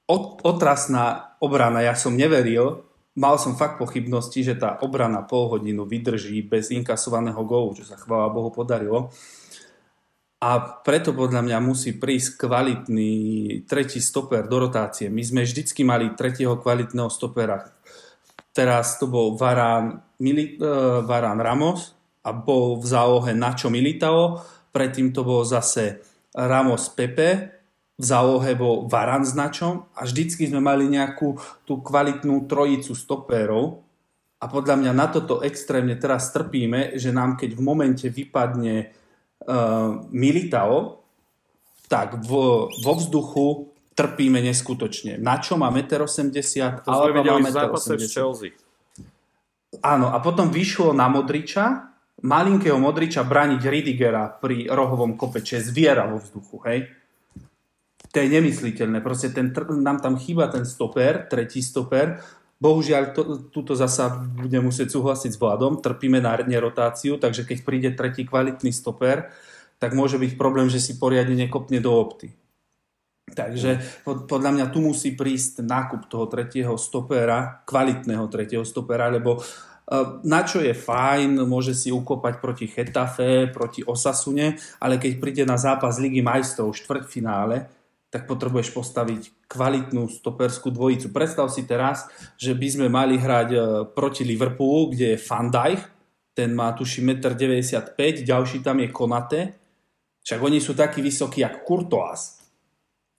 otrasná 0.08 1.36
obrana, 1.44 1.84
ja 1.84 1.94
som 1.94 2.16
neveril, 2.16 2.88
mal 3.20 3.36
som 3.36 3.60
fakt 3.60 3.76
pochybnosti, 3.76 4.40
že 4.40 4.56
tá 4.56 4.80
obrana 4.80 5.28
pol 5.28 5.52
hodinu 5.52 5.84
vydrží 5.84 6.40
bez 6.48 6.72
inkasovaného 6.72 7.44
gólu, 7.44 7.76
čo 7.76 7.84
sa 7.84 8.00
chvála 8.00 8.32
Bohu 8.32 8.50
podarilo. 8.50 9.12
A 10.38 10.62
preto 10.86 11.18
podľa 11.18 11.42
mňa 11.42 11.58
musí 11.60 11.98
prísť 11.98 12.46
kvalitný 12.46 13.14
tretí 13.66 13.98
stoper 13.98 14.46
do 14.46 14.70
rotácie. 14.70 15.10
My 15.10 15.26
sme 15.26 15.42
vždycky 15.42 15.82
mali 15.82 16.14
tretieho 16.14 16.62
kvalitného 16.62 17.10
stopera. 17.10 17.66
Teraz 18.54 19.02
to 19.02 19.10
bol 19.10 19.34
Varán, 19.34 19.98
Mili, 20.22 20.62
uh, 20.62 21.02
Varán 21.02 21.42
Ramos 21.42 21.98
a 22.22 22.38
bol 22.38 22.78
v 22.78 22.86
zálohe 22.86 23.34
Načo 23.34 23.74
Militao. 23.74 24.38
Predtým 24.70 25.10
to 25.10 25.26
bol 25.26 25.42
zase 25.42 26.06
Ramos 26.38 26.94
Pepe 26.94 27.57
v 27.98 28.04
zálohe 28.06 28.54
bol 28.54 28.86
Varan 28.86 29.26
s 29.26 29.34
Načom 29.34 29.90
a 29.98 30.06
vždycky 30.06 30.46
sme 30.46 30.62
mali 30.62 30.86
nejakú 30.86 31.42
tú 31.66 31.82
kvalitnú 31.82 32.46
trojicu 32.46 32.94
stopérov 32.94 33.82
a 34.38 34.46
podľa 34.46 34.76
mňa 34.78 34.92
na 34.94 35.10
toto 35.10 35.42
extrémne 35.42 35.98
teraz 35.98 36.30
trpíme, 36.30 36.94
že 37.02 37.10
nám 37.10 37.42
keď 37.42 37.58
v 37.58 37.62
momente 37.66 38.06
vypadne 38.06 38.94
uh, 39.50 40.06
Militao, 40.14 41.02
tak 41.90 42.22
vo, 42.22 42.70
vo 42.70 42.94
vzduchu 42.94 43.74
trpíme 43.98 44.46
neskutočne. 44.46 45.18
Na 45.18 45.42
čo 45.42 45.58
má 45.58 45.74
1,80 45.74 46.06
m? 46.06 46.86
To 46.86 46.90
sme 46.94 47.12
videli 47.18 47.42
v 47.42 47.50
zápase 47.50 47.98
v 47.98 48.06
Chelsea. 48.06 48.54
Áno, 49.82 50.14
a 50.14 50.22
potom 50.22 50.54
vyšlo 50.54 50.94
na 50.94 51.10
Modriča, 51.10 51.98
malinkého 52.22 52.78
Modriča 52.78 53.26
braniť 53.26 53.62
Ridigera 53.66 54.30
pri 54.38 54.70
rohovom 54.70 55.18
kope, 55.18 55.42
čo 55.42 55.58
je 55.58 55.74
zviera 55.74 56.06
vo 56.06 56.22
vzduchu, 56.22 56.62
hej? 56.70 56.80
To 58.18 58.26
je 58.26 58.34
nemysliteľné. 58.34 59.06
Proste 59.06 59.30
ten, 59.30 59.54
nám 59.78 60.02
tam 60.02 60.18
chýba 60.18 60.50
ten 60.50 60.66
stoper, 60.66 61.30
tretí 61.30 61.62
stoper. 61.62 62.18
Bohužiaľ, 62.58 63.14
to, 63.14 63.46
túto 63.54 63.78
zasa 63.78 64.10
budem 64.42 64.66
musieť 64.66 64.98
súhlasiť 64.98 65.38
s 65.38 65.38
Vladom. 65.38 65.78
Trpíme 65.78 66.18
na 66.18 66.34
rotáciu, 66.58 67.22
takže 67.22 67.46
keď 67.46 67.58
príde 67.62 67.90
tretí 67.94 68.26
kvalitný 68.26 68.74
stoper, 68.74 69.30
tak 69.78 69.94
môže 69.94 70.18
byť 70.18 70.34
problém, 70.34 70.66
že 70.66 70.82
si 70.82 70.98
poriadne 70.98 71.38
nekopne 71.38 71.78
do 71.78 71.94
opty. 71.94 72.34
Takže 73.38 74.02
podľa 74.26 74.50
mňa 74.50 74.66
tu 74.74 74.82
musí 74.82 75.14
prísť 75.14 75.62
nákup 75.62 76.10
toho 76.10 76.26
tretieho 76.26 76.74
stopera, 76.74 77.62
kvalitného 77.70 78.26
tretieho 78.34 78.66
stopera, 78.66 79.14
lebo 79.14 79.38
e, 79.38 79.42
na 80.26 80.42
čo 80.42 80.58
je 80.58 80.74
fajn, 80.74 81.46
môže 81.46 81.78
si 81.78 81.94
ukopať 81.94 82.42
proti 82.42 82.66
Chetafe, 82.66 83.46
proti 83.54 83.86
Osasune, 83.86 84.58
ale 84.82 84.98
keď 84.98 85.12
príde 85.22 85.44
na 85.46 85.62
zápas 85.62 86.02
Ligy 86.02 86.26
majstrov 86.26 86.74
štvrtfinále, 86.74 87.77
tak 88.08 88.24
potrebuješ 88.24 88.72
postaviť 88.72 89.52
kvalitnú 89.52 90.08
stoperskú 90.08 90.72
dvojicu. 90.72 91.12
Predstav 91.12 91.52
si 91.52 91.68
teraz, 91.68 92.08
že 92.40 92.56
by 92.56 92.68
sme 92.68 92.88
mali 92.88 93.20
hrať 93.20 93.50
e, 93.52 93.60
proti 93.92 94.24
Liverpoolu, 94.24 94.96
kde 94.96 95.16
je 95.16 95.24
Van 95.28 95.52
Dijk, 95.52 95.82
ten 96.32 96.56
má 96.56 96.72
tuši 96.72 97.04
1,95 97.04 97.98
m, 97.98 98.24
ďalší 98.24 98.58
tam 98.64 98.80
je 98.80 98.88
Konate, 98.94 99.42
však 100.24 100.40
oni 100.40 100.60
sú 100.64 100.78
takí 100.78 101.04
vysokí, 101.04 101.44
jak 101.44 101.68
Courtois. 101.68 102.40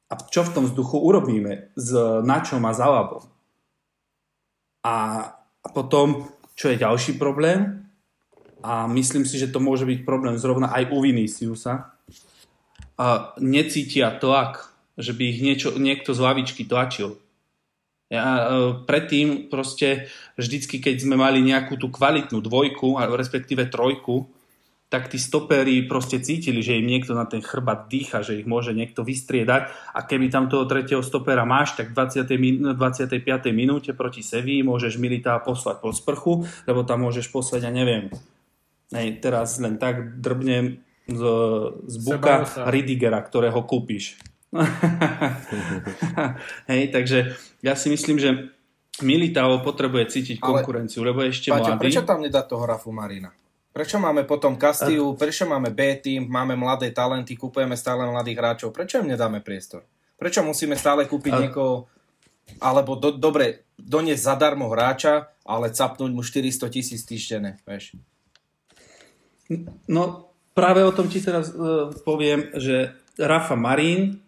A 0.09 0.15
čo 0.29 0.41
v 0.45 0.53
tom 0.57 0.65
vzduchu 0.65 0.97
urobíme 0.97 1.73
s 1.77 1.93
Načom 2.25 2.65
a 2.65 2.73
Zalabom? 2.73 3.25
A, 4.85 4.97
a 5.61 5.69
potom, 5.69 6.33
čo 6.57 6.73
je 6.73 6.81
ďalší 6.81 7.21
problém, 7.21 7.85
a 8.65 8.89
myslím 8.89 9.29
si, 9.29 9.37
že 9.37 9.53
to 9.53 9.61
môže 9.61 9.85
byť 9.85 10.09
problém 10.09 10.41
zrovna 10.41 10.73
aj 10.73 10.89
u 10.91 10.99
Viniciusa, 11.05 11.99
a 12.99 13.31
necítia 13.39 14.11
tlak 14.19 14.75
že 14.99 15.15
by 15.15 15.23
ich 15.31 15.39
niečo, 15.41 15.73
niekto 15.79 16.11
z 16.13 16.21
lavičky 16.21 16.67
tlačil. 16.67 17.17
Ja, 18.11 18.25
e, 18.25 18.45
predtým 18.89 19.53
proste 19.53 20.11
vždycky, 20.35 20.83
keď 20.83 21.07
sme 21.07 21.17
mali 21.17 21.45
nejakú 21.45 21.79
tú 21.79 21.93
kvalitnú 21.93 22.43
dvojku, 22.43 22.99
respektíve 23.15 23.71
trojku, 23.71 24.27
tak 24.89 25.13
tí 25.13 25.21
stopery 25.21 25.85
proste 25.85 26.17
cítili, 26.17 26.65
že 26.65 26.81
im 26.81 26.89
niekto 26.89 27.13
na 27.13 27.29
ten 27.29 27.45
chrbat 27.45 27.93
dýcha, 27.93 28.25
že 28.25 28.41
ich 28.41 28.49
môže 28.49 28.73
niekto 28.73 29.05
vystriedať 29.05 29.69
a 29.93 30.01
keby 30.01 30.33
tam 30.33 30.49
toho 30.49 30.65
tretieho 30.65 31.05
stopera 31.05 31.45
máš, 31.45 31.77
tak 31.77 31.93
v 31.93 32.25
20. 32.25 32.73
25. 32.73 33.21
minúte 33.53 33.93
proti 33.93 34.25
Sevii 34.25 34.65
môžeš 34.65 34.97
Militá 34.97 35.37
poslať 35.45 35.85
pod 35.85 35.93
sprchu, 35.93 36.49
lebo 36.65 36.89
tam 36.89 37.05
môžeš 37.05 37.29
poslať, 37.29 37.69
ja 37.69 37.73
neviem, 37.73 38.09
hej, 38.97 39.21
teraz 39.21 39.61
len 39.61 39.77
tak 39.77 40.25
drbnem 40.25 40.81
z, 41.05 41.23
z 41.85 41.95
buka 42.09 42.49
Ridigera, 42.73 43.21
ktorého 43.21 43.61
kúpiš. 43.69 44.17
Hej, 46.71 46.89
takže 46.89 47.37
ja 47.61 47.77
si 47.77 47.93
myslím, 47.93 48.17
že 48.17 48.49
Militao 49.05 49.61
potrebuje 49.61 50.11
cítiť 50.11 50.37
Ale, 50.41 50.65
konkurenciu, 50.65 51.05
lebo 51.05 51.23
je 51.23 51.31
ešte 51.31 51.53
Paťo, 51.53 51.77
mladý. 51.77 51.83
prečo 51.85 52.03
tam 52.03 52.25
nedá 52.25 52.43
toho 52.43 52.65
Rafu 52.65 52.91
Marina? 52.91 53.31
Prečo 53.69 54.01
máme 54.01 54.25
potom 54.25 54.59
Castillu, 54.59 55.15
prečo 55.15 55.47
máme 55.47 55.71
B 55.71 56.03
tým, 56.03 56.27
máme 56.27 56.59
mladé 56.59 56.91
talenty, 56.91 57.39
kupujeme 57.39 57.79
stále 57.79 58.11
mladých 58.11 58.39
hráčov, 58.41 58.75
prečo 58.75 58.99
im 58.99 59.13
nedáme 59.13 59.45
priestor? 59.45 59.87
Prečo 60.19 60.43
musíme 60.43 60.75
stále 60.75 61.07
kúpiť 61.07 61.33
A... 61.37 61.39
niekoho, 61.47 61.87
alebo 62.59 62.99
do, 62.99 63.15
dobre, 63.15 63.71
doniesť 63.79 64.35
zadarmo 64.35 64.67
hráča, 64.73 65.31
ale 65.47 65.71
capnúť 65.71 66.11
mu 66.11 66.27
400 66.27 66.75
tisíc 66.75 67.07
týždenne, 67.07 67.63
vieš? 67.63 67.95
No, 69.87 70.35
práve 70.59 70.83
o 70.83 70.91
tom 70.91 71.07
ti 71.07 71.23
teraz 71.23 71.55
uh, 71.55 71.95
poviem, 72.03 72.51
že 72.59 72.99
Rafa 73.15 73.55
Marín 73.55 74.27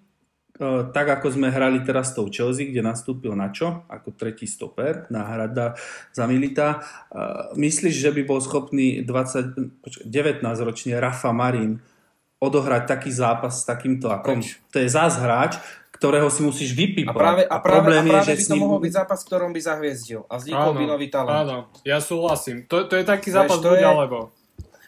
tak 0.93 1.07
ako 1.09 1.41
sme 1.41 1.49
hrali 1.49 1.81
teraz 1.81 2.13
s 2.13 2.21
tou 2.21 2.29
Chelsea, 2.29 2.69
kde 2.69 2.85
nastúpil 2.85 3.33
Načo 3.33 3.89
ako 3.89 4.13
tretí 4.13 4.45
stoper, 4.45 5.09
náhrada 5.09 5.73
za 6.13 6.29
Milita. 6.29 6.85
E, 7.09 7.57
myslíš, 7.57 7.97
že 7.97 8.11
by 8.13 8.23
bol 8.29 8.45
schopný 8.45 9.01
20, 9.01 10.05
19 10.05 10.45
ročne 10.61 11.01
Rafa 11.01 11.33
Marín 11.33 11.81
odohrať 12.45 12.93
taký 12.93 13.09
zápas 13.09 13.65
s 13.65 13.65
takýmto 13.65 14.13
akom? 14.13 14.45
To 14.45 14.77
je 14.77 14.89
zás 14.93 15.17
hráč, 15.17 15.57
ktorého 15.97 16.29
si 16.29 16.45
musíš 16.45 16.77
vypípať. 16.77 17.13
A 17.13 17.17
práve, 17.17 17.43
a 17.45 17.57
práve, 17.61 17.77
problém 17.89 18.05
a 18.05 18.21
práve 18.21 18.21
je, 18.21 18.29
že 18.29 18.37
by 18.37 18.45
to 18.45 18.57
ním... 18.57 18.63
mohol 18.65 18.79
byť 18.85 18.93
zápas, 18.93 19.19
v 19.21 19.27
ktorom 19.33 19.51
by 19.53 19.61
zahviezdil 19.65 20.21
a 20.29 20.35
vznikol 20.37 20.73
by 20.77 20.85
nový 20.85 21.07
talent. 21.09 21.41
Áno, 21.45 21.59
ja 21.89 21.99
súhlasím. 22.05 22.69
To, 22.69 22.85
to 22.85 23.01
je 23.01 23.05
taký 23.05 23.33
zápas 23.33 23.61
buď 23.61 23.81
je... 23.81 23.89
alebo. 23.89 24.19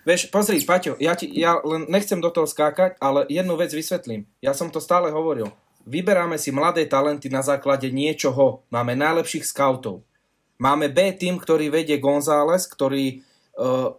Vieš, 0.02 0.34
pozri, 0.34 0.58
Paťo, 0.58 0.98
ja, 0.98 1.14
ti, 1.14 1.30
ja 1.30 1.62
len 1.62 1.86
nechcem 1.86 2.18
do 2.18 2.26
toho 2.26 2.42
skákať, 2.42 2.98
ale 2.98 3.22
jednu 3.30 3.54
vec 3.54 3.70
vysvetlím. 3.70 4.26
Ja 4.42 4.50
som 4.50 4.66
to 4.66 4.82
stále 4.82 5.14
hovoril. 5.14 5.54
Vyberáme 5.82 6.38
si 6.38 6.54
mladé 6.54 6.86
talenty 6.86 7.26
na 7.26 7.42
základe 7.42 7.90
niečoho. 7.90 8.62
Máme 8.70 8.94
najlepších 8.94 9.46
scoutov. 9.46 10.06
Máme 10.62 10.86
B 10.86 11.10
tým, 11.14 11.42
ktorý 11.42 11.74
vedie 11.74 11.98
González, 11.98 12.70
ktorý 12.70 13.18
uh, 13.58 13.90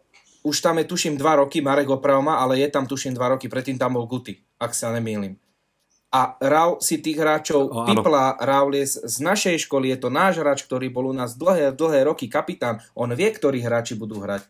už 0.44 0.60
tam 0.60 0.80
je 0.80 0.86
tuším 0.88 1.16
2 1.16 1.42
roky, 1.44 1.60
Marek 1.64 1.92
opravma, 1.92 2.40
ale 2.40 2.60
je 2.64 2.68
tam 2.72 2.88
tuším 2.88 3.16
2 3.16 3.36
roky, 3.36 3.48
predtým 3.48 3.80
tam 3.80 3.96
bol 3.96 4.08
Guty, 4.08 4.40
ak 4.60 4.72
sa 4.76 4.92
nemýlim. 4.92 5.40
A 6.14 6.38
Raul 6.38 6.78
si 6.78 7.02
tých 7.02 7.18
hráčov 7.18 7.74
oh, 7.74 7.90
pipla, 7.90 8.38
Raul 8.38 8.78
je 8.78 8.86
z 9.02 9.18
našej 9.24 9.66
školy, 9.66 9.90
je 9.92 9.98
to 9.98 10.14
náš 10.14 10.40
hráč, 10.40 10.62
ktorý 10.62 10.94
bol 10.94 11.10
u 11.10 11.16
nás 11.16 11.34
dlhé, 11.34 11.74
dlhé 11.74 12.06
roky 12.06 12.30
kapitán. 12.30 12.80
On 12.94 13.10
vie, 13.10 13.28
ktorí 13.34 13.66
hráči 13.66 13.98
budú 13.98 14.22
hrať 14.22 14.46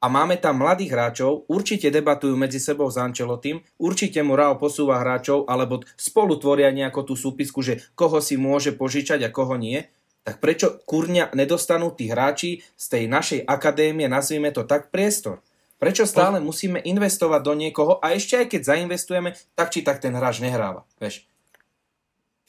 a 0.00 0.08
máme 0.08 0.40
tam 0.40 0.64
mladých 0.64 0.96
hráčov, 0.96 1.44
určite 1.44 1.92
debatujú 1.92 2.32
medzi 2.32 2.56
sebou 2.56 2.88
s 2.88 2.96
Ancelotým, 2.96 3.60
určite 3.76 4.24
mu 4.24 4.32
Rao 4.32 4.56
posúva 4.56 4.96
hráčov, 5.04 5.44
alebo 5.44 5.84
spolu 6.00 6.40
tvoria 6.40 6.72
nejakú 6.72 7.04
tú 7.04 7.12
súpisku, 7.12 7.60
že 7.60 7.84
koho 7.92 8.24
si 8.24 8.40
môže 8.40 8.72
požičať 8.72 9.28
a 9.28 9.30
koho 9.30 9.60
nie, 9.60 9.84
tak 10.24 10.40
prečo 10.40 10.80
kurňa 10.88 11.36
nedostanú 11.36 11.92
tí 11.92 12.08
hráči 12.08 12.64
z 12.76 12.84
tej 12.88 13.04
našej 13.12 13.40
akadémie, 13.44 14.08
nazvime 14.08 14.52
to 14.52 14.64
tak, 14.64 14.88
priestor? 14.88 15.44
Prečo 15.80 16.04
stále 16.04 16.44
musíme 16.44 16.76
investovať 16.84 17.40
do 17.40 17.56
niekoho 17.56 17.96
a 18.04 18.12
ešte 18.12 18.36
aj 18.36 18.46
keď 18.52 18.60
zainvestujeme, 18.68 19.32
tak 19.56 19.72
či 19.72 19.80
tak 19.80 19.96
ten 20.00 20.12
hráč 20.12 20.44
nehráva? 20.44 20.84
Vieš? 21.00 21.24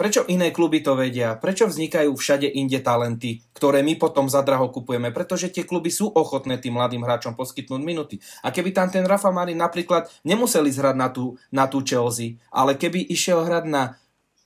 Prečo 0.02 0.26
iné 0.34 0.50
kluby 0.50 0.82
to 0.82 0.98
vedia? 0.98 1.38
Prečo 1.38 1.70
vznikajú 1.70 2.10
všade 2.18 2.50
inde 2.50 2.82
talenty, 2.82 3.46
ktoré 3.54 3.86
my 3.86 4.02
potom 4.02 4.26
za 4.26 4.42
draho 4.42 4.74
kupujeme? 4.74 5.14
Pretože 5.14 5.54
tie 5.54 5.62
kluby 5.62 5.94
sú 5.94 6.10
ochotné 6.10 6.58
tým 6.58 6.74
mladým 6.74 7.06
hráčom 7.06 7.38
poskytnúť 7.38 7.82
minuty. 7.86 8.18
A 8.42 8.50
keby 8.50 8.74
tam 8.74 8.90
ten 8.90 9.06
Rafa 9.06 9.30
Marin 9.30 9.62
napríklad 9.62 10.10
nemuseli 10.26 10.74
zhrať 10.74 10.96
na 10.98 11.14
tú, 11.14 11.38
na 11.54 11.70
tú 11.70 11.86
Chelsea, 11.86 12.42
ale 12.50 12.82
keby 12.82 13.14
išiel 13.14 13.46
hrať 13.46 13.70
na 13.70 13.94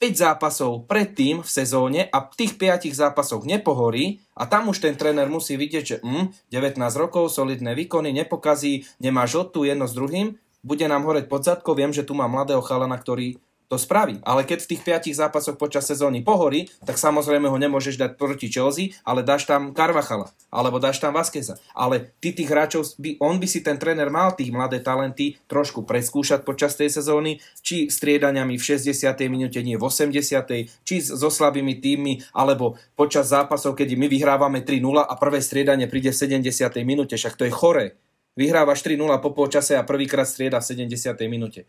5 0.03 0.27
zápasov 0.27 0.91
predtým 0.91 1.39
v 1.39 1.47
sezóne 1.47 2.11
a 2.11 2.19
tých 2.27 2.59
5 2.59 2.91
zápasoch 2.91 3.47
nepohorí 3.47 4.19
a 4.35 4.51
tam 4.51 4.67
už 4.67 4.83
ten 4.83 4.99
tréner 4.99 5.31
musí 5.31 5.55
vidieť, 5.55 5.83
že 5.87 5.97
mm, 6.03 6.51
19 6.51 6.83
rokov, 6.99 7.31
solidné 7.31 7.79
výkony, 7.79 8.11
nepokazí, 8.11 8.83
nemá 8.99 9.23
žotu 9.23 9.63
jedno 9.63 9.87
s 9.87 9.95
druhým, 9.95 10.35
bude 10.65 10.83
nám 10.83 11.07
horeť 11.07 11.31
pod 11.31 11.47
zadko, 11.47 11.77
viem, 11.77 11.95
že 11.95 12.03
tu 12.03 12.11
má 12.11 12.27
mladého 12.27 12.59
chalana, 12.59 12.99
ktorý 12.99 13.39
to 13.65 13.81
spraví. 13.81 14.21
Ale 14.21 14.45
keď 14.45 14.65
v 14.65 14.69
tých 14.75 14.81
piatich 14.85 15.15
zápasoch 15.17 15.57
počas 15.57 15.89
sezóny 15.89 16.21
pohorí, 16.21 16.69
tak 16.85 17.01
samozrejme 17.01 17.49
ho 17.49 17.57
nemôžeš 17.57 17.97
dať 17.97 18.11
proti 18.15 18.47
Chelsea, 18.47 18.93
ale 19.01 19.25
dáš 19.25 19.49
tam 19.49 19.73
Carvachala, 19.73 20.29
alebo 20.53 20.77
dáš 20.77 21.01
tam 21.01 21.17
Vaskeza. 21.17 21.57
Ale 21.73 22.13
ty 22.21 22.31
tých 22.31 22.49
hráčov, 22.49 22.85
by, 23.01 23.17
on 23.21 23.41
by 23.41 23.47
si 23.49 23.65
ten 23.65 23.81
tréner 23.81 24.13
mal 24.13 24.37
tých 24.37 24.53
mladé 24.53 24.81
talenty 24.81 25.37
trošku 25.49 25.83
preskúšať 25.83 26.45
počas 26.45 26.77
tej 26.77 26.93
sezóny, 26.93 27.41
či 27.65 27.89
striedaniami 27.89 28.55
v 28.55 28.63
60. 28.63 28.93
minúte, 29.27 29.59
nie 29.65 29.77
v 29.77 29.83
80. 29.83 30.85
či 30.85 30.95
so 31.01 31.29
slabými 31.29 31.81
týmmi, 31.81 32.21
alebo 32.37 32.77
počas 32.93 33.33
zápasov, 33.33 33.73
keď 33.73 33.97
my 33.97 34.05
vyhrávame 34.05 34.61
3-0 34.61 35.01
a 35.01 35.13
prvé 35.17 35.41
striedanie 35.41 35.89
príde 35.89 36.13
v 36.13 36.41
70. 36.41 36.45
minúte, 36.85 37.17
však 37.17 37.33
to 37.33 37.49
je 37.49 37.53
chore. 37.53 37.97
Vyhrávaš 38.35 38.83
3-0 38.83 38.99
po 39.23 39.31
polčase 39.31 39.79
a 39.79 39.87
prvýkrát 39.87 40.27
strieda 40.27 40.59
v 40.59 40.91
70. 40.91 41.15
minúte. 41.31 41.63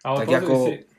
Ale 0.00 0.24
tak 0.24 0.48
ako... 0.48 0.54
si, 0.64 0.95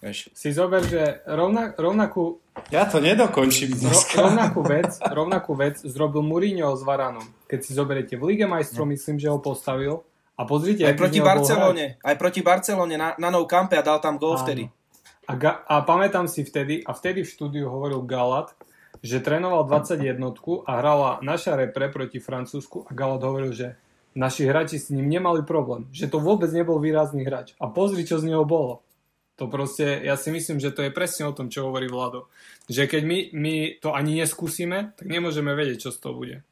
Vieš. 0.00 0.32
Si 0.32 0.48
zober, 0.56 0.80
že 0.80 1.20
rovna, 1.28 1.76
rovnakú... 1.76 2.40
Ja 2.72 2.88
to 2.88 3.04
nedokončím 3.04 3.76
dneska. 3.76 4.24
rovnakú, 4.24 4.64
vec, 4.64 4.96
rovnakú 4.96 5.52
vec 5.52 5.76
zrobil 5.84 6.24
Mourinho 6.24 6.72
s 6.72 6.80
Varanom. 6.80 7.28
Keď 7.44 7.60
si 7.60 7.76
zoberiete 7.76 8.16
v 8.16 8.32
Lige 8.32 8.48
majstrov, 8.48 8.88
no. 8.88 8.96
myslím, 8.96 9.20
že 9.20 9.28
ho 9.28 9.36
postavil. 9.36 10.00
A 10.40 10.48
pozrite, 10.48 10.88
aj 10.88 10.96
proti 10.96 11.20
Barcelone, 11.20 12.00
aj 12.00 12.16
proti 12.16 12.40
Barcelone 12.40 12.96
na, 12.96 13.12
na 13.20 13.28
Nou 13.28 13.44
Campe 13.44 13.76
a 13.76 13.84
dal 13.84 14.00
tam 14.00 14.16
gol 14.16 14.40
vtedy. 14.40 14.72
A, 15.28 15.36
ga, 15.36 15.60
a 15.68 15.84
pamätám 15.84 16.24
si 16.32 16.48
vtedy, 16.48 16.80
a 16.80 16.96
vtedy 16.96 17.20
v 17.20 17.28
štúdiu 17.28 17.68
hovoril 17.68 18.00
Galat, 18.08 18.56
že 19.04 19.20
trénoval 19.20 19.68
21 19.68 20.16
a 20.64 20.72
hrala 20.80 21.20
naša 21.20 21.60
repre 21.60 21.92
proti 21.92 22.24
Francúzsku 22.24 22.88
a 22.88 22.90
Galat 22.96 23.20
hovoril, 23.20 23.52
že 23.52 23.76
naši 24.16 24.48
hráči 24.48 24.80
s 24.80 24.88
ním 24.88 25.12
nemali 25.12 25.44
problém, 25.44 25.84
že 25.92 26.08
to 26.08 26.16
vôbec 26.16 26.48
nebol 26.56 26.80
výrazný 26.80 27.20
hráč. 27.20 27.52
A 27.60 27.68
pozri, 27.68 28.08
čo 28.08 28.16
z 28.16 28.32
neho 28.32 28.48
bolo. 28.48 28.80
To 29.40 29.48
proste, 29.48 30.04
ja 30.04 30.20
si 30.20 30.28
myslím, 30.28 30.60
že 30.60 30.68
to 30.68 30.84
je 30.84 30.92
presne 30.92 31.24
o 31.24 31.32
tom, 31.32 31.48
čo 31.48 31.64
hovorí 31.64 31.88
Vlado. 31.88 32.28
Že 32.68 32.92
keď 32.92 33.02
my, 33.08 33.18
my 33.32 33.54
to 33.80 33.96
ani 33.96 34.20
neskúsime, 34.20 34.92
tak 35.00 35.08
nemôžeme 35.08 35.56
vedieť, 35.56 35.88
čo 35.88 35.90
z 35.96 35.96
toho 35.96 36.12
bude. 36.12 36.44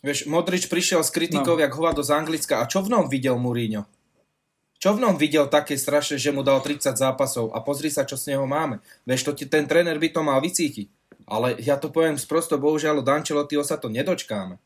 Vieš, 0.00 0.24
Modrič 0.24 0.72
prišiel 0.72 1.04
s 1.04 1.12
kritikou, 1.12 1.60
no. 1.60 1.60
jak 1.60 1.76
hovado 1.76 2.00
z 2.00 2.16
Anglicka. 2.16 2.64
A 2.64 2.68
čo 2.72 2.80
v 2.80 2.88
ňom 2.88 3.12
videl 3.12 3.36
Mourinho? 3.36 3.84
Čo 4.80 4.96
v 4.96 5.04
ňom 5.04 5.20
videl 5.20 5.44
také 5.52 5.76
strašné, 5.76 6.16
že 6.16 6.32
mu 6.32 6.40
dal 6.40 6.64
30 6.64 6.96
zápasov 6.96 7.52
a 7.52 7.60
pozri 7.60 7.92
sa, 7.92 8.08
čo 8.08 8.16
s 8.16 8.32
neho 8.32 8.48
máme. 8.48 8.80
Vieš, 9.04 9.28
to 9.28 9.32
ti, 9.36 9.44
ten 9.44 9.68
tréner 9.68 10.00
by 10.00 10.08
to 10.08 10.24
mal 10.24 10.40
vycítiť. 10.40 10.88
Ale 11.28 11.60
ja 11.60 11.76
to 11.76 11.92
poviem 11.92 12.16
sprosto, 12.16 12.56
bohužiaľ 12.56 13.04
od 13.04 13.12
Ancelottiho 13.12 13.60
sa 13.60 13.76
to 13.76 13.92
nedočkáme. 13.92 14.56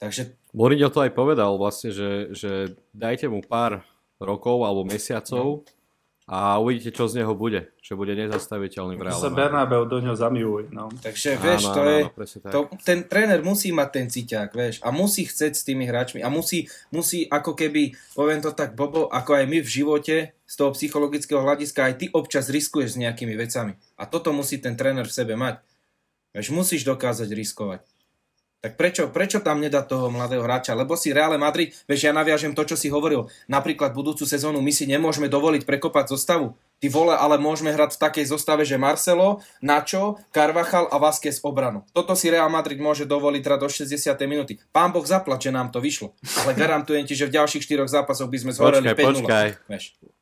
Takže... 0.00 0.32
Mourinho 0.56 0.88
to 0.88 1.04
aj 1.04 1.12
povedal 1.12 1.60
vlastne, 1.60 1.92
že, 1.92 2.32
že 2.32 2.72
dajte 2.96 3.28
mu 3.28 3.44
pár 3.44 3.84
rokov 4.16 4.64
alebo 4.64 4.88
mesiacov, 4.88 5.60
no 5.60 5.76
a 6.28 6.60
uvidíte, 6.60 6.92
čo 6.92 7.08
z 7.08 7.24
neho 7.24 7.32
bude. 7.32 7.72
Že 7.80 7.96
bude 7.96 8.12
nezastaviteľný 8.12 9.00
v 9.00 9.08
reálne. 9.08 9.16
sa 9.16 9.32
Bernabeu 9.32 9.88
do 9.88 9.96
ňoho 9.96 10.12
zamiluje. 10.12 10.68
No. 10.76 10.92
Takže 10.92 11.40
vieš, 11.40 11.72
áno, 11.72 11.74
to 11.74 11.80
áno, 11.80 11.88
je, 11.88 12.00
áno, 12.04 12.52
to, 12.52 12.60
ten 12.84 12.98
tréner 13.08 13.40
musí 13.40 13.72
mať 13.72 13.88
ten 13.88 14.06
cíťak, 14.12 14.52
vieš, 14.52 14.84
a 14.84 14.92
musí 14.92 15.24
chceť 15.24 15.56
s 15.56 15.64
tými 15.64 15.88
hráčmi 15.88 16.20
a 16.20 16.28
musí, 16.28 16.68
musí 16.92 17.24
ako 17.32 17.56
keby, 17.56 17.96
poviem 18.12 18.44
to 18.44 18.52
tak, 18.52 18.76
Bobo, 18.76 19.08
ako 19.08 19.40
aj 19.40 19.44
my 19.48 19.58
v 19.64 19.72
živote, 19.72 20.16
z 20.36 20.54
toho 20.56 20.76
psychologického 20.76 21.40
hľadiska, 21.40 21.80
aj 21.80 21.94
ty 21.96 22.06
občas 22.12 22.52
riskuješ 22.52 22.96
s 22.96 23.00
nejakými 23.00 23.32
vecami. 23.32 23.72
A 23.96 24.04
toto 24.04 24.28
musí 24.36 24.60
ten 24.60 24.76
tréner 24.76 25.08
v 25.08 25.16
sebe 25.16 25.32
mať. 25.32 25.64
Vieš, 26.36 26.52
musíš 26.52 26.84
dokázať 26.84 27.28
riskovať. 27.32 27.80
Tak 28.58 28.74
prečo, 28.74 29.06
prečo 29.14 29.38
tam 29.38 29.62
nedá 29.62 29.86
toho 29.86 30.10
mladého 30.10 30.42
hráča? 30.42 30.74
Lebo 30.74 30.98
si 30.98 31.14
Real 31.14 31.30
Madrid, 31.38 31.70
vieš, 31.86 32.10
ja 32.10 32.12
naviažem 32.12 32.58
to, 32.58 32.66
čo 32.66 32.74
si 32.74 32.90
hovoril. 32.90 33.30
Napríklad 33.46 33.94
budúcu 33.94 34.26
sezónu 34.26 34.58
my 34.58 34.74
si 34.74 34.90
nemôžeme 34.90 35.30
dovoliť 35.30 35.62
prekopať 35.62 36.10
zostavu. 36.18 36.58
Ty 36.78 36.86
vole, 36.94 37.10
ale 37.10 37.42
môžeme 37.42 37.74
hrať 37.74 37.98
v 37.98 38.02
takej 38.06 38.24
zostave, 38.30 38.62
že 38.62 38.78
Marcelo, 38.78 39.42
Nacho, 39.58 40.22
Carvajal 40.30 40.86
a 40.86 40.96
Vázquez 41.02 41.42
obranu. 41.42 41.82
Toto 41.90 42.14
si 42.14 42.30
Real 42.30 42.46
Madrid 42.46 42.78
môže 42.78 43.02
dovoliť 43.02 43.42
hrať 43.42 43.58
do 43.58 43.66
60. 43.66 44.14
minúty. 44.30 44.62
Pán 44.70 44.94
Boh 44.94 45.02
zaplače, 45.02 45.50
nám 45.50 45.74
to 45.74 45.82
vyšlo. 45.82 46.14
Ale 46.46 46.54
garantujem 46.54 47.02
ti, 47.02 47.18
že 47.18 47.26
v 47.26 47.34
ďalších 47.34 47.66
štyroch 47.66 47.90
zápasoch 47.90 48.30
by 48.30 48.38
sme 48.38 48.52
zhoreli 48.54 48.94
5 48.94 48.94
Počkaj, 48.94 49.48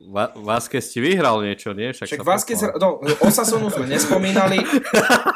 Va- 0.08 0.32
Vázquez 0.32 0.88
ti 0.88 1.04
vyhral 1.04 1.44
niečo, 1.44 1.76
nie? 1.76 1.92
Však, 1.92 2.08
Však 2.08 2.24
Vázquez, 2.24 2.60
no, 2.80 3.04
Osasunu 3.20 3.68
sme 3.68 3.92
nespomínali. 3.92 4.56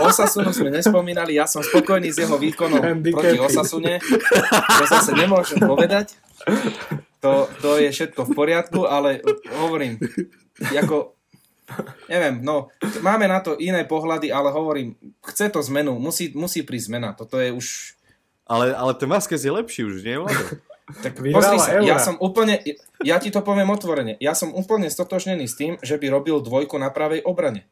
Osasunu 0.00 0.56
sme 0.56 0.72
nespomínali. 0.72 1.36
Ja 1.36 1.44
som 1.44 1.60
spokojný 1.60 2.08
s 2.08 2.16
jeho 2.16 2.40
výkonom 2.40 2.80
proti 3.12 3.36
Osasune. 3.36 4.00
To 4.00 4.84
zase 4.88 5.12
nemôžem 5.12 5.60
povedať. 5.60 6.16
To, 7.20 7.44
to 7.60 7.76
je 7.76 7.92
všetko 7.92 8.24
v 8.24 8.30
poriadku, 8.32 8.88
ale 8.88 9.20
hovorím, 9.60 10.00
ako, 10.60 11.16
neviem, 12.06 12.44
no, 12.44 12.68
máme 13.00 13.26
na 13.26 13.40
to 13.40 13.56
iné 13.56 13.82
pohľady, 13.88 14.28
ale 14.28 14.52
hovorím, 14.52 14.96
chce 15.24 15.48
to 15.48 15.64
zmenu, 15.72 15.96
musí, 15.96 16.30
musí 16.36 16.60
prísť 16.60 16.86
zmena, 16.92 17.10
toto 17.16 17.40
je 17.40 17.50
už... 17.50 17.96
Ale, 18.50 18.74
ale 18.74 18.92
ten 18.98 19.06
Vázquez 19.06 19.40
je 19.40 19.52
lepší 19.52 19.86
už, 19.86 20.02
nie, 20.02 20.18
Vlado? 20.18 20.44
Tak 20.90 21.22
pozri 21.22 21.58
sa, 21.62 21.78
ja 21.86 22.02
som 22.02 22.18
úplne, 22.18 22.58
ja 23.06 23.22
ti 23.22 23.30
to 23.30 23.46
poviem 23.46 23.70
otvorene, 23.70 24.18
ja 24.18 24.34
som 24.34 24.50
úplne 24.50 24.90
stotožnený 24.90 25.46
s 25.46 25.54
tým, 25.54 25.78
že 25.78 25.94
by 25.94 26.10
robil 26.10 26.42
dvojku 26.42 26.74
na 26.82 26.90
pravej 26.90 27.22
obrane. 27.22 27.70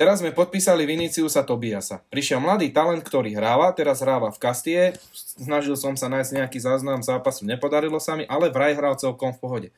Teraz 0.00 0.18
sme 0.18 0.34
podpísali 0.34 0.82
Viniciusa 0.82 1.46
Tobiasa. 1.46 2.02
Prišiel 2.10 2.42
mladý 2.42 2.74
talent, 2.74 3.04
ktorý 3.06 3.38
hráva, 3.38 3.70
teraz 3.70 4.02
hráva 4.02 4.34
v 4.34 4.40
Kastie. 4.40 4.82
Snažil 5.14 5.78
som 5.78 5.94
sa 5.94 6.10
nájsť 6.10 6.42
nejaký 6.42 6.58
záznam 6.58 7.04
zápasu, 7.04 7.46
nepodarilo 7.46 8.02
sa 8.02 8.18
mi, 8.18 8.26
ale 8.26 8.50
vraj 8.50 8.74
hral 8.74 8.98
celkom 8.98 9.30
v 9.30 9.38
pohode. 9.38 9.68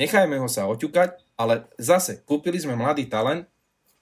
Nechajme 0.00 0.40
ho 0.40 0.48
sa 0.48 0.64
oťukať, 0.70 1.18
ale 1.36 1.68
zase 1.76 2.24
kúpili 2.24 2.56
sme 2.56 2.76
mladý 2.76 3.08
talent, 3.08 3.44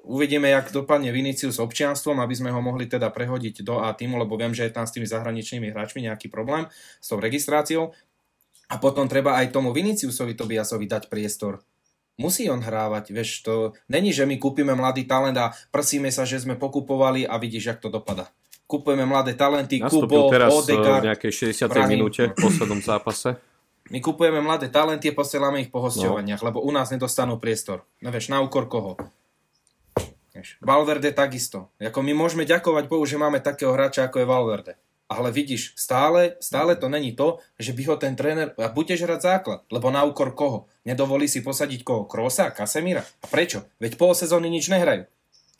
uvidíme, 0.04 0.46
jak 0.48 0.70
dopadne 0.70 1.10
Vinicius 1.10 1.58
s 1.58 1.62
občianstvom, 1.64 2.20
aby 2.20 2.34
sme 2.36 2.50
ho 2.54 2.60
mohli 2.62 2.86
teda 2.86 3.10
prehodiť 3.10 3.64
do 3.66 3.82
A 3.82 3.90
týmu, 3.96 4.20
lebo 4.20 4.38
viem, 4.38 4.54
že 4.54 4.68
je 4.68 4.72
tam 4.74 4.86
s 4.86 4.94
tými 4.94 5.08
zahraničnými 5.08 5.72
hráčmi 5.72 6.04
nejaký 6.06 6.30
problém 6.30 6.68
s 7.00 7.06
tou 7.10 7.18
registráciou. 7.18 7.96
A 8.70 8.80
potom 8.80 9.10
treba 9.10 9.36
aj 9.36 9.52
tomu 9.52 9.76
Viniciusovi 9.76 10.32
Tobiasovi 10.32 10.88
dať 10.88 11.12
priestor. 11.12 11.60
Musí 12.14 12.46
on 12.46 12.62
hrávať, 12.62 13.10
vieš, 13.10 13.42
to 13.42 13.74
není, 13.90 14.14
že 14.14 14.22
my 14.22 14.38
kúpime 14.38 14.70
mladý 14.78 15.02
talent 15.02 15.34
a 15.34 15.50
prsíme 15.74 16.14
sa, 16.14 16.22
že 16.22 16.38
sme 16.38 16.54
pokupovali 16.54 17.26
a 17.26 17.34
vidíš, 17.42 17.74
jak 17.74 17.82
to 17.82 17.90
dopada. 17.90 18.30
Kúpujeme 18.70 19.02
mladé 19.04 19.34
talenty, 19.34 19.82
Nastúpil 19.82 20.30
Kubo, 20.30 20.32
teraz 20.32 20.48
Odegaard, 20.54 21.02
v 21.04 21.08
nejakej 21.10 21.32
60. 21.52 21.90
minúte 21.90 22.22
v 22.30 22.36
poslednom 22.38 22.80
zápase. 22.80 23.34
My 23.92 24.00
kupujeme 24.00 24.40
mladé 24.40 24.72
talenty 24.72 25.12
a 25.12 25.16
posielame 25.16 25.60
ich 25.60 25.68
po 25.68 25.84
hostovaniach, 25.84 26.40
no. 26.40 26.46
lebo 26.48 26.58
u 26.64 26.72
nás 26.72 26.88
nedostanú 26.88 27.36
priestor. 27.36 27.84
Nevieš, 28.00 28.32
na 28.32 28.40
úkor 28.40 28.64
koho? 28.64 28.96
Vieš, 30.32 30.56
Valverde 30.64 31.12
takisto. 31.12 31.68
Jako 31.76 32.00
my 32.00 32.16
môžeme 32.16 32.48
ďakovať 32.48 32.84
Bohu, 32.88 33.04
že 33.04 33.20
máme 33.20 33.44
takého 33.44 33.76
hráča, 33.76 34.08
ako 34.08 34.24
je 34.24 34.30
Valverde. 34.30 34.74
Ale 35.04 35.28
vidíš, 35.28 35.76
stále, 35.76 36.40
stále 36.40 36.80
to 36.80 36.88
není 36.88 37.12
to, 37.12 37.38
že 37.60 37.76
by 37.76 37.82
ho 37.92 37.96
ten 38.00 38.16
tréner... 38.16 38.56
A 38.56 38.72
budeš 38.72 39.04
hrať 39.04 39.20
základ, 39.20 39.60
lebo 39.68 39.92
na 39.92 40.00
úkor 40.02 40.32
koho? 40.32 40.64
Nedovolí 40.88 41.28
si 41.28 41.44
posadiť 41.44 41.84
koho? 41.84 42.08
Krosa? 42.08 42.48
Kasemira? 42.50 43.04
A 43.20 43.26
prečo? 43.28 43.68
Veď 43.78 44.00
pol 44.00 44.16
sezóny 44.16 44.48
nič 44.48 44.72
nehrajú. 44.72 45.04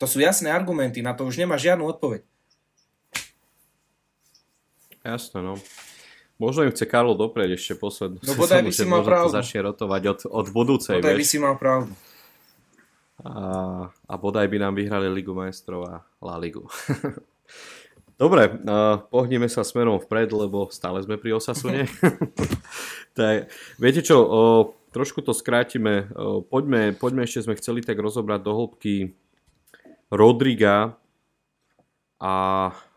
To 0.01 0.09
sú 0.09 0.19
jasné 0.19 0.49
argumenty, 0.49 1.05
na 1.05 1.13
to 1.13 1.29
už 1.29 1.37
nemá 1.37 1.61
žiadnu 1.61 1.85
odpoveď. 1.87 2.25
Jasné, 5.05 5.39
no. 5.45 5.61
Možno 6.35 6.67
im 6.67 6.71
chce 6.75 6.83
Karlo 6.83 7.15
doprieť 7.15 7.55
ešte 7.55 7.79
poslednú 7.79 8.19
No 8.19 8.33
bodaj 8.35 8.59
by 8.59 8.71
si 8.75 8.83
mal 8.83 9.07
pravdu. 9.07 9.31
začne 9.31 9.71
rotovať 9.71 10.03
od, 10.11 10.19
od 10.27 10.47
budúcej. 10.51 10.99
Bodaj 10.99 11.15
by 11.15 11.25
si 11.25 11.37
mal 11.39 11.55
pravdu. 11.55 11.95
A, 13.23 13.87
a 13.87 14.13
bodaj 14.19 14.51
by 14.51 14.57
nám 14.59 14.75
vyhrali 14.75 15.07
Ligu 15.07 15.31
majstrov 15.31 15.87
a 15.87 16.03
La 16.19 16.35
Ligu. 16.35 16.67
Dobre, 18.19 18.47
uh, 18.47 19.03
pohníme 19.11 19.47
sa 19.51 19.63
smerom 19.63 19.99
vpred, 19.99 20.31
lebo 20.31 20.71
stále 20.71 21.03
sme 21.03 21.19
pri 21.19 21.35
Osasune. 21.35 21.87
tak, 23.17 23.51
viete 23.75 23.99
čo, 24.03 24.17
uh, 24.23 24.63
trošku 24.95 25.19
to 25.19 25.35
skrátime. 25.35 26.07
Uh, 26.15 26.39
poďme, 26.43 26.95
poďme 26.95 27.27
ešte, 27.27 27.43
sme 27.47 27.59
chceli 27.59 27.83
tak 27.83 27.99
rozobrať 27.99 28.39
do 28.39 28.51
hĺbky 28.55 28.95
Rodriga 30.11 30.95
a 32.19 32.35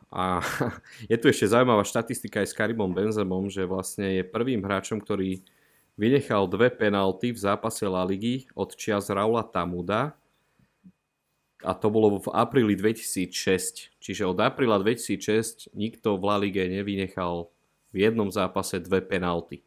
a 0.09 0.41
je 1.13 1.17
tu 1.21 1.29
ešte 1.29 1.53
zaujímavá 1.53 1.85
štatistika 1.85 2.41
aj 2.41 2.49
s 2.49 2.57
Karibom 2.57 2.93
Benzemom, 2.93 3.53
že 3.53 3.69
vlastne 3.69 4.21
je 4.21 4.25
prvým 4.25 4.65
hráčom, 4.65 5.01
ktorý 5.05 5.45
vynechal 6.01 6.49
dve 6.49 6.73
penalty 6.73 7.35
v 7.35 7.39
zápase 7.39 7.85
La 7.85 8.07
Ligy 8.07 8.49
od 8.57 8.73
čias 8.79 9.13
Raula 9.13 9.45
Tamuda 9.45 10.17
a 11.67 11.75
to 11.75 11.91
bolo 11.91 12.23
v 12.23 12.31
apríli 12.31 12.79
2006. 12.79 13.99
Čiže 13.99 14.23
od 14.31 14.39
apríla 14.39 14.79
2006 14.79 15.75
nikto 15.75 16.15
v 16.15 16.23
La 16.23 16.37
Lige 16.39 16.63
nevynechal 16.71 17.51
v 17.91 17.97
jednom 17.99 18.31
zápase 18.31 18.79
dve 18.79 19.03
penalty. 19.03 19.67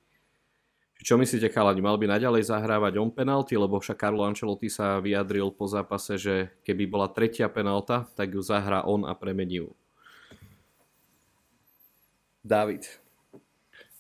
Čo 1.02 1.18
myslíte, 1.18 1.50
chalani, 1.50 1.82
mal 1.82 1.98
by 1.98 2.06
naďalej 2.06 2.46
zahrávať 2.46 3.02
on 3.02 3.10
penalty, 3.10 3.58
lebo 3.58 3.82
však 3.82 3.98
Carlo 3.98 4.22
Ancelotti 4.22 4.70
sa 4.70 5.02
vyjadril 5.02 5.50
po 5.50 5.66
zápase, 5.66 6.14
že 6.22 6.54
keby 6.62 6.86
bola 6.86 7.10
tretia 7.10 7.50
penalta, 7.50 8.06
tak 8.14 8.38
ju 8.38 8.42
zahrá 8.46 8.86
on 8.86 9.10
a 9.10 9.18
premení 9.18 9.66
ju. 9.66 9.74
David. 12.42 12.90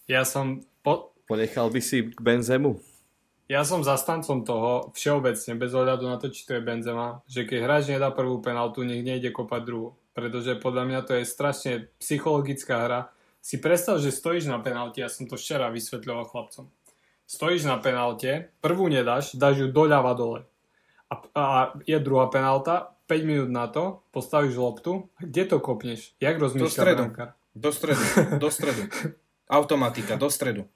Ja 0.09 0.26
som... 0.26 0.65
Po... 0.81 1.13
Ponechal 1.30 1.72
by 1.72 1.81
si 1.81 2.11
k 2.11 2.19
Benzemu? 2.19 2.81
Ja 3.51 3.68
som 3.68 3.84
zastancom 3.84 4.47
toho 4.47 4.95
všeobecne, 4.95 5.59
bez 5.59 5.72
ohľadu 5.76 6.07
na 6.07 6.15
to, 6.15 6.31
či 6.31 6.47
to 6.47 6.55
je 6.55 6.63
Benzema, 6.63 7.19
že 7.27 7.43
keď 7.43 7.59
hráč 7.68 7.84
nedá 7.91 8.07
prvú 8.07 8.39
penaltu, 8.39 8.88
nech 8.88 9.03
nejde 9.03 9.31
kopať 9.35 9.61
druhú. 9.68 9.95
Pretože 10.15 10.59
podľa 10.59 10.84
mňa 10.88 10.99
to 11.03 11.11
je 11.19 11.23
strašne 11.27 11.73
psychologická 11.99 12.88
hra. 12.88 13.01
Si 13.43 13.59
predstav, 13.59 13.99
že 13.99 14.15
stojíš 14.15 14.47
na 14.47 14.63
penalte, 14.63 15.03
ja 15.03 15.11
som 15.11 15.27
to 15.27 15.35
včera 15.35 15.68
vysvetľoval 15.68 16.31
chlapcom. 16.31 16.72
Stojíš 17.27 17.68
na 17.68 17.80
penalte, 17.80 18.51
prvú 18.63 18.88
nedáš, 18.91 19.35
dáš 19.35 19.63
ju 19.63 19.68
doľava 19.68 20.15
dole. 20.15 20.47
A, 21.11 21.15
a 21.35 21.43
je 21.84 21.99
druhá 21.99 22.31
penalta, 22.31 22.95
5 23.11 23.27
minút 23.27 23.51
na 23.51 23.68
to, 23.68 23.99
postavíš 24.15 24.55
loptu 24.55 25.11
a 25.19 25.27
kde 25.27 25.43
to 25.51 25.57
kopneš? 25.59 26.15
Jak 26.23 26.39
rozmýšľa 26.39 26.84
brankár? 26.95 27.30
Do 27.51 27.71
stredu, 27.75 28.03
do 28.39 28.47
stredu. 28.47 28.87
Automatika, 29.51 30.15
do 30.15 30.31
stredu. 30.31 30.71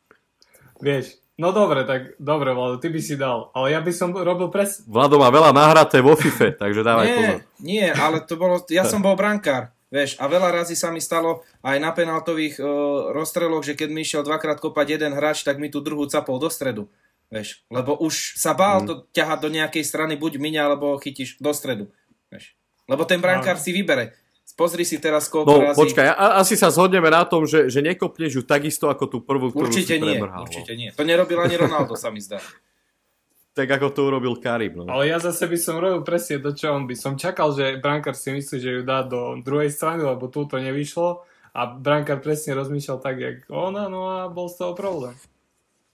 Vieš, 0.83 1.15
no 1.39 1.55
dobre, 1.55 1.87
tak 1.87 2.19
dobre, 2.19 2.51
Vlado, 2.51 2.83
ty 2.83 2.91
by 2.91 2.99
si 2.99 3.15
dal, 3.15 3.47
ale 3.55 3.71
ja 3.71 3.79
by 3.79 3.91
som 3.95 4.11
robil 4.11 4.51
pres... 4.51 4.83
Vlado 4.83 5.15
má 5.15 5.31
veľa 5.31 5.55
nahraté 5.55 6.03
vo 6.03 6.19
FIFA, 6.19 6.59
takže 6.59 6.83
dávaj 6.83 7.05
nie, 7.07 7.15
pozor. 7.15 7.39
Nie, 7.63 7.87
ale 7.95 8.17
to 8.27 8.35
bolo, 8.35 8.59
ja 8.67 8.83
som 8.83 8.99
bol 8.99 9.15
brankár, 9.15 9.71
vieš, 9.87 10.19
a 10.19 10.27
veľa 10.27 10.51
razy 10.51 10.75
sa 10.75 10.91
mi 10.91 10.99
stalo 10.99 11.47
aj 11.63 11.79
na 11.79 11.95
penaltových 11.95 12.59
uh, 12.59 12.67
rozstreloch, 13.15 13.63
že 13.63 13.79
keď 13.79 13.89
mi 13.95 14.03
išiel 14.03 14.27
dvakrát 14.27 14.59
kopať 14.59 14.99
jeden 14.99 15.15
hráč, 15.15 15.47
tak 15.47 15.63
mi 15.63 15.71
tú 15.71 15.79
druhú 15.79 16.11
capol 16.11 16.43
do 16.43 16.51
stredu. 16.51 16.91
Vieš, 17.31 17.63
lebo 17.71 17.95
už 17.97 18.35
sa 18.35 18.51
bál 18.51 18.83
mm. 18.83 18.87
to 18.91 18.93
ťahať 19.15 19.39
do 19.41 19.49
nejakej 19.49 19.83
strany, 19.87 20.13
buď 20.19 20.37
miňa, 20.37 20.61
alebo 20.67 20.99
chytíš 20.99 21.39
do 21.39 21.55
stredu. 21.55 21.87
Vieš. 22.29 22.53
Lebo 22.85 23.01
ten 23.07 23.17
brankár 23.17 23.57
si 23.57 23.73
vybere. 23.73 24.13
Pozri 24.55 24.87
si 24.87 25.03
teraz, 25.03 25.27
koľko 25.27 25.51
no, 25.51 25.59
razy... 25.67 25.77
počkaj, 25.83 26.07
a, 26.15 26.39
asi 26.39 26.55
sa 26.55 26.71
zhodneme 26.71 27.11
na 27.11 27.27
tom, 27.27 27.43
že, 27.43 27.67
že 27.67 27.83
nekopneš 27.83 28.39
ju 28.39 28.43
takisto 28.47 28.87
ako 28.87 29.03
tú 29.11 29.17
prvú, 29.19 29.51
ktorú 29.51 29.67
určite 29.67 29.95
si 29.95 29.99
nie, 29.99 30.15
premrhal. 30.15 30.47
Určite 30.47 30.73
nie. 30.79 30.89
To 30.95 31.03
nerobil 31.03 31.43
ani 31.43 31.59
Ronaldo, 31.59 31.99
sa 31.99 32.07
mi 32.07 32.23
zdá. 32.23 32.39
tak 33.55 33.71
ako 33.71 33.87
to 33.95 34.01
urobil 34.11 34.35
Karim. 34.39 34.83
No. 34.83 34.91
Ale 34.91 35.07
ja 35.07 35.17
zase 35.19 35.47
by 35.47 35.57
som 35.59 35.79
robil 35.79 36.03
presne 36.03 36.43
to, 36.43 36.51
čo 36.51 36.75
on 36.75 36.83
by. 36.83 36.95
Som 36.99 37.15
čakal, 37.15 37.55
že 37.55 37.79
brankár 37.79 38.11
si 38.11 38.35
myslí, 38.35 38.57
že 38.59 38.69
ju 38.79 38.81
dá 38.83 39.07
do 39.07 39.39
druhej 39.39 39.71
strany, 39.71 40.03
lebo 40.03 40.27
tu 40.27 40.43
to 40.43 40.59
nevyšlo 40.59 41.23
a 41.55 41.61
brankár 41.71 42.19
presne 42.19 42.51
rozmýšľal 42.51 42.99
tak, 42.99 43.15
jak 43.15 43.37
ona, 43.47 43.87
no 43.87 44.11
a 44.11 44.27
bol 44.27 44.51
z 44.51 44.59
toho 44.59 44.75
problém. 44.75 45.15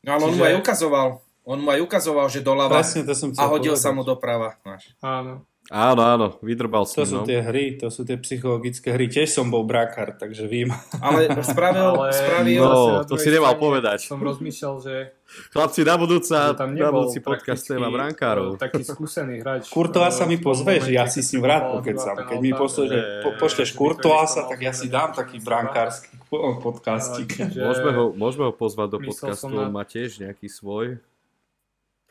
No 0.02 0.18
ale 0.18 0.26
Čiže... 0.26 0.34
on 0.34 0.38
mu 0.38 0.44
aj 0.50 0.56
ukazoval. 0.58 1.08
On 1.42 1.60
mu 1.62 1.70
aj 1.70 1.82
ukazoval, 1.86 2.28
že 2.30 2.46
doľava 2.46 2.82
Presne, 2.82 3.02
to 3.02 3.14
som 3.18 3.30
a 3.34 3.46
hodil 3.50 3.74
povedať. 3.74 3.86
sa 3.86 3.90
mu 3.94 4.02
doprava. 4.02 4.58
Áno. 5.02 5.46
Áno, 5.72 6.04
áno, 6.04 6.28
vydrbal 6.44 6.84
To 6.84 7.08
sú 7.08 7.24
no. 7.24 7.24
tie 7.24 7.40
hry, 7.40 7.80
to 7.80 7.88
sú 7.88 8.04
tie 8.04 8.20
psychologické 8.20 8.92
hry. 8.92 9.08
Tiež 9.08 9.32
som 9.32 9.48
bol 9.48 9.64
brakár, 9.64 10.20
takže 10.20 10.44
vím. 10.44 10.68
Ale 11.00 11.32
spravil, 11.48 11.96
Ale 11.96 12.12
spravil 12.12 12.60
No, 12.60 13.08
to 13.08 13.16
si 13.16 13.32
nemal 13.32 13.56
strane 13.56 13.64
povedať. 13.64 14.00
Som 14.04 14.20
rozmýšľal, 14.20 14.76
že, 14.84 14.96
Chlapci, 15.56 15.88
na, 15.88 15.96
budúca, 15.96 16.52
na 16.60 16.92
budúci 16.92 17.24
podcast 17.24 17.64
téma 17.64 17.88
brankárov. 17.88 18.60
e, 18.60 18.68
taký 18.68 18.84
skúsený 18.84 19.40
hráč. 19.40 19.72
Kurtoa 19.76 20.12
e, 20.12 20.16
sa 20.20 20.28
mi 20.28 20.36
pozve, 20.44 20.84
že 20.84 20.92
ja 20.92 21.08
si 21.08 21.24
s 21.24 21.32
ním 21.32 21.48
som 21.48 21.56
rád 21.56 21.80
pokecam. 21.80 22.20
Keď 22.20 22.38
mi 22.44 22.52
penálta, 22.52 22.62
pošle, 22.68 22.84
že 22.84 23.00
že- 23.00 23.08
po, 23.24 23.30
pošleš 23.40 23.70
nestalo 23.72 24.50
tak 24.52 24.60
ja 24.60 24.74
si 24.76 24.88
dám 24.92 25.16
taký 25.16 25.40
brankársky 25.40 26.12
podcastík. 26.60 27.32
Môžeme 27.72 27.92
ho, 27.96 28.12
môžeme 28.12 28.44
ho 28.52 28.54
pozvať 28.56 29.00
do 29.00 29.00
podcastu, 29.08 29.48
som 29.48 29.56
on 29.56 29.72
má 29.72 29.88
tiež 29.88 30.20
nejaký 30.20 30.52
svoj. 30.52 31.00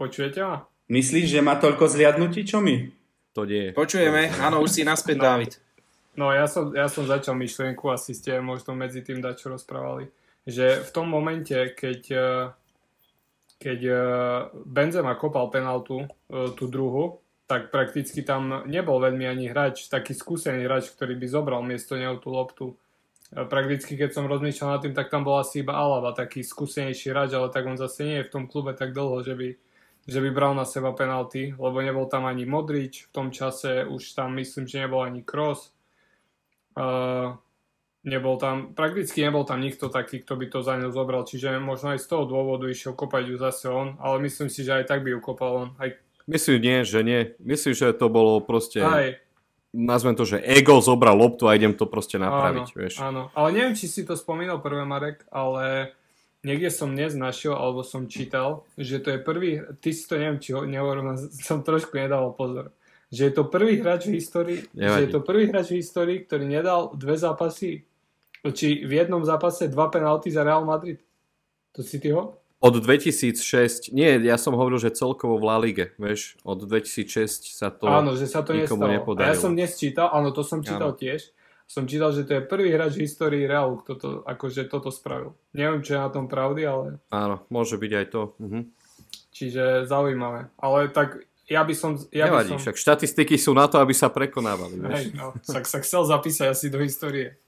Počujete 0.01 0.41
ma? 0.41 0.65
Myslíš, 0.89 1.29
že 1.29 1.41
má 1.45 1.61
toľko 1.61 1.93
zliadnutí, 1.93 2.49
čo 2.49 2.65
my? 2.65 3.00
To 3.35 3.47
nie 3.47 3.71
je. 3.71 3.77
Počujeme, 3.77 4.27
áno, 4.43 4.59
už 4.59 4.71
si 4.71 4.83
naspäť, 4.83 5.17
David. 5.23 5.53
No 6.19 6.35
ja 6.35 6.51
som, 6.51 6.75
ja 6.75 6.91
som 6.91 7.07
začal 7.07 7.39
myšlienku, 7.39 7.87
asi 7.87 8.19
ste 8.19 8.43
možno 8.43 8.75
medzi 8.75 9.07
tým 9.07 9.23
dačo 9.23 9.55
rozprávali, 9.55 10.11
že 10.43 10.83
v 10.83 10.91
tom 10.91 11.07
momente, 11.07 11.55
keď, 11.55 12.01
eh, 12.11 12.45
keď 13.63 13.81
eh, 13.87 13.99
Benzema 14.67 15.15
kopal 15.15 15.47
penaltu, 15.55 16.03
eh, 16.05 16.51
tú 16.59 16.67
druhu, 16.67 17.23
tak 17.47 17.71
prakticky 17.71 18.23
tam 18.23 18.67
nebol 18.67 19.03
veľmi 19.03 19.27
ani 19.27 19.51
hráč, 19.51 19.91
taký 19.91 20.15
skúsený 20.15 20.67
hráč, 20.67 20.91
ktorý 20.95 21.19
by 21.19 21.27
zobral 21.27 21.63
miesto 21.67 21.99
neho 21.99 22.15
tú 22.23 22.31
loptu. 22.31 22.79
Prakticky, 23.31 23.95
keď 23.95 24.11
som 24.15 24.31
rozmýšľal 24.31 24.79
nad 24.79 24.83
tým, 24.83 24.95
tak 24.95 25.11
tam 25.11 25.23
bol 25.23 25.39
asi 25.39 25.63
iba 25.63 25.75
Alaba, 25.75 26.15
taký 26.15 26.43
skúsenejší 26.43 27.11
hráč, 27.11 27.35
ale 27.35 27.51
tak 27.51 27.67
on 27.67 27.79
zase 27.79 28.07
nie 28.07 28.19
je 28.23 28.27
v 28.27 28.35
tom 28.35 28.45
klube 28.47 28.75
tak 28.75 28.91
dlho, 28.95 29.23
že 29.23 29.35
by, 29.35 29.49
že 30.11 30.19
by 30.19 30.31
bral 30.35 30.59
na 30.59 30.67
seba 30.67 30.91
penalty, 30.91 31.55
lebo 31.55 31.79
nebol 31.79 32.11
tam 32.11 32.27
ani 32.27 32.43
Modrič, 32.43 33.07
v 33.07 33.11
tom 33.15 33.29
čase 33.31 33.87
už 33.87 34.19
tam 34.19 34.35
myslím, 34.43 34.67
že 34.67 34.83
nebol 34.83 35.07
ani 35.07 35.23
Kroos. 35.23 35.71
Uh, 36.75 37.39
nebol 38.03 38.35
tam, 38.41 38.75
prakticky 38.75 39.23
nebol 39.23 39.47
tam 39.47 39.63
nikto 39.63 39.87
taký, 39.87 40.27
kto 40.27 40.35
by 40.35 40.47
to 40.51 40.59
za 40.67 40.75
ňou 40.83 40.91
zobral, 40.91 41.23
čiže 41.23 41.63
možno 41.63 41.95
aj 41.95 42.03
z 42.03 42.07
toho 42.11 42.25
dôvodu 42.27 42.67
išiel 42.67 42.99
kopať 42.99 43.25
ju 43.31 43.37
zase 43.39 43.67
on, 43.71 43.95
ale 44.03 44.25
myslím 44.27 44.51
si, 44.51 44.67
že 44.67 44.83
aj 44.83 44.91
tak 44.91 45.07
by 45.07 45.15
ju 45.15 45.21
kopal 45.23 45.53
on. 45.55 45.71
Aj, 45.79 45.95
Myslím 46.31 46.63
nie, 46.63 46.79
že 46.87 47.03
nie. 47.03 47.35
Myslím, 47.43 47.75
že 47.75 47.91
to 47.91 48.07
bolo 48.07 48.39
proste, 48.39 48.79
aj, 48.79 49.19
nazvem 49.75 50.15
to, 50.15 50.23
že 50.23 50.39
ego 50.39 50.79
zobral 50.79 51.19
loptu 51.19 51.51
a 51.51 51.59
idem 51.59 51.75
to 51.75 51.91
proste 51.91 52.23
napraviť, 52.23 52.67
áno, 52.71 52.77
vieš. 52.79 52.95
áno, 53.03 53.23
ale 53.35 53.49
neviem, 53.51 53.75
či 53.75 53.91
si 53.91 54.07
to 54.07 54.15
spomínal 54.15 54.63
prvé, 54.63 54.87
Marek, 54.87 55.27
ale 55.35 55.95
niekde 56.43 56.71
som 56.73 56.93
dnes 56.93 57.13
našiel, 57.17 57.53
alebo 57.53 57.85
som 57.85 58.09
čítal, 58.09 58.65
že 58.77 59.01
to 59.01 59.17
je 59.17 59.19
prvý, 59.21 59.61
ty 59.81 59.93
si 59.93 60.05
to 60.09 60.17
neviem, 60.17 60.41
či 60.41 60.57
ho 60.57 60.65
nehovoril, 60.65 61.17
som 61.47 61.61
trošku 61.61 61.97
nedával 61.97 62.33
pozor, 62.33 62.73
že 63.11 63.29
je 63.29 63.33
to 63.35 63.49
prvý 63.49 63.81
hráč 63.83 64.09
v 64.09 64.23
histórii, 64.23 64.61
že 64.71 64.81
Nevadí. 64.81 65.03
je 65.03 65.09
to 65.11 65.21
prvý 65.21 65.45
hráč 65.51 65.67
v 65.75 65.79
histórii, 65.83 66.19
ktorý 66.25 66.45
nedal 66.47 66.95
dve 66.95 67.19
zápasy, 67.19 67.85
či 68.41 68.69
v 68.87 68.93
jednom 68.93 69.21
zápase 69.27 69.69
dva 69.69 69.93
penalty 69.93 70.33
za 70.33 70.41
Real 70.47 70.65
Madrid. 70.65 71.03
To 71.77 71.85
si 71.85 72.01
ty 72.01 72.11
ho? 72.15 72.41
Od 72.61 72.77
2006, 72.77 73.89
nie, 73.97 74.21
ja 74.21 74.37
som 74.37 74.53
hovoril, 74.53 74.77
že 74.77 74.93
celkovo 74.93 75.41
v 75.41 75.45
La 75.49 75.57
Lige, 75.57 75.97
vieš, 75.97 76.37
od 76.45 76.61
2006 76.61 77.57
sa 77.57 77.73
to 77.73 77.89
áno, 77.89 78.13
že 78.21 78.29
sa 78.29 78.45
to 78.45 78.53
nikomu 78.53 78.85
nestalo. 78.85 78.85
A 78.85 78.93
ja 78.93 78.99
nepodarilo. 79.01 79.41
som 79.41 79.53
dnes 79.57 79.73
čítal, 79.81 80.13
áno, 80.13 80.29
to 80.29 80.45
som 80.45 80.61
čítal 80.61 80.93
Áno. 80.93 81.01
tiež, 81.01 81.33
som 81.71 81.87
čítal, 81.87 82.11
že 82.11 82.27
to 82.27 82.35
je 82.35 82.43
prvý 82.43 82.75
hráč 82.75 82.99
v 82.99 83.07
histórii 83.07 83.47
Realu, 83.47 83.79
kto 83.79 83.93
to, 83.95 84.09
akože 84.27 84.67
toto 84.67 84.91
spravil. 84.91 85.39
Neviem, 85.53 85.81
čo 85.81 85.95
je 85.95 86.01
na 86.01 86.11
tom 86.11 86.27
pravdy, 86.27 86.67
ale 86.67 86.99
Áno, 87.09 87.47
môže 87.47 87.79
byť 87.79 87.93
aj 87.95 88.07
to. 88.11 88.23
Mhm. 88.39 88.61
čiže 89.31 89.63
zaujímavé. 89.87 90.51
Ale 90.57 90.91
tak 90.91 91.23
ja 91.47 91.63
by 91.63 91.71
som... 91.73 91.95
Ja 92.11 92.27
Nevadí, 92.27 92.51
by 92.51 92.53
som 92.53 92.61
však 92.61 92.77
štatistiky 92.77 93.35
sú 93.35 93.51
na 93.53 93.67
to, 93.67 93.79
aby 93.79 93.91
sa 93.91 94.07
prekonávali, 94.07 94.77
vieš. 94.77 94.91
hej, 94.93 95.07
no, 95.15 95.31
tak 95.41 95.65
sa 95.65 95.79
chcel 95.79 96.03
zapísať 96.05 96.47
asi 96.49 96.67
do 96.67 96.79
histórie. 96.79 97.39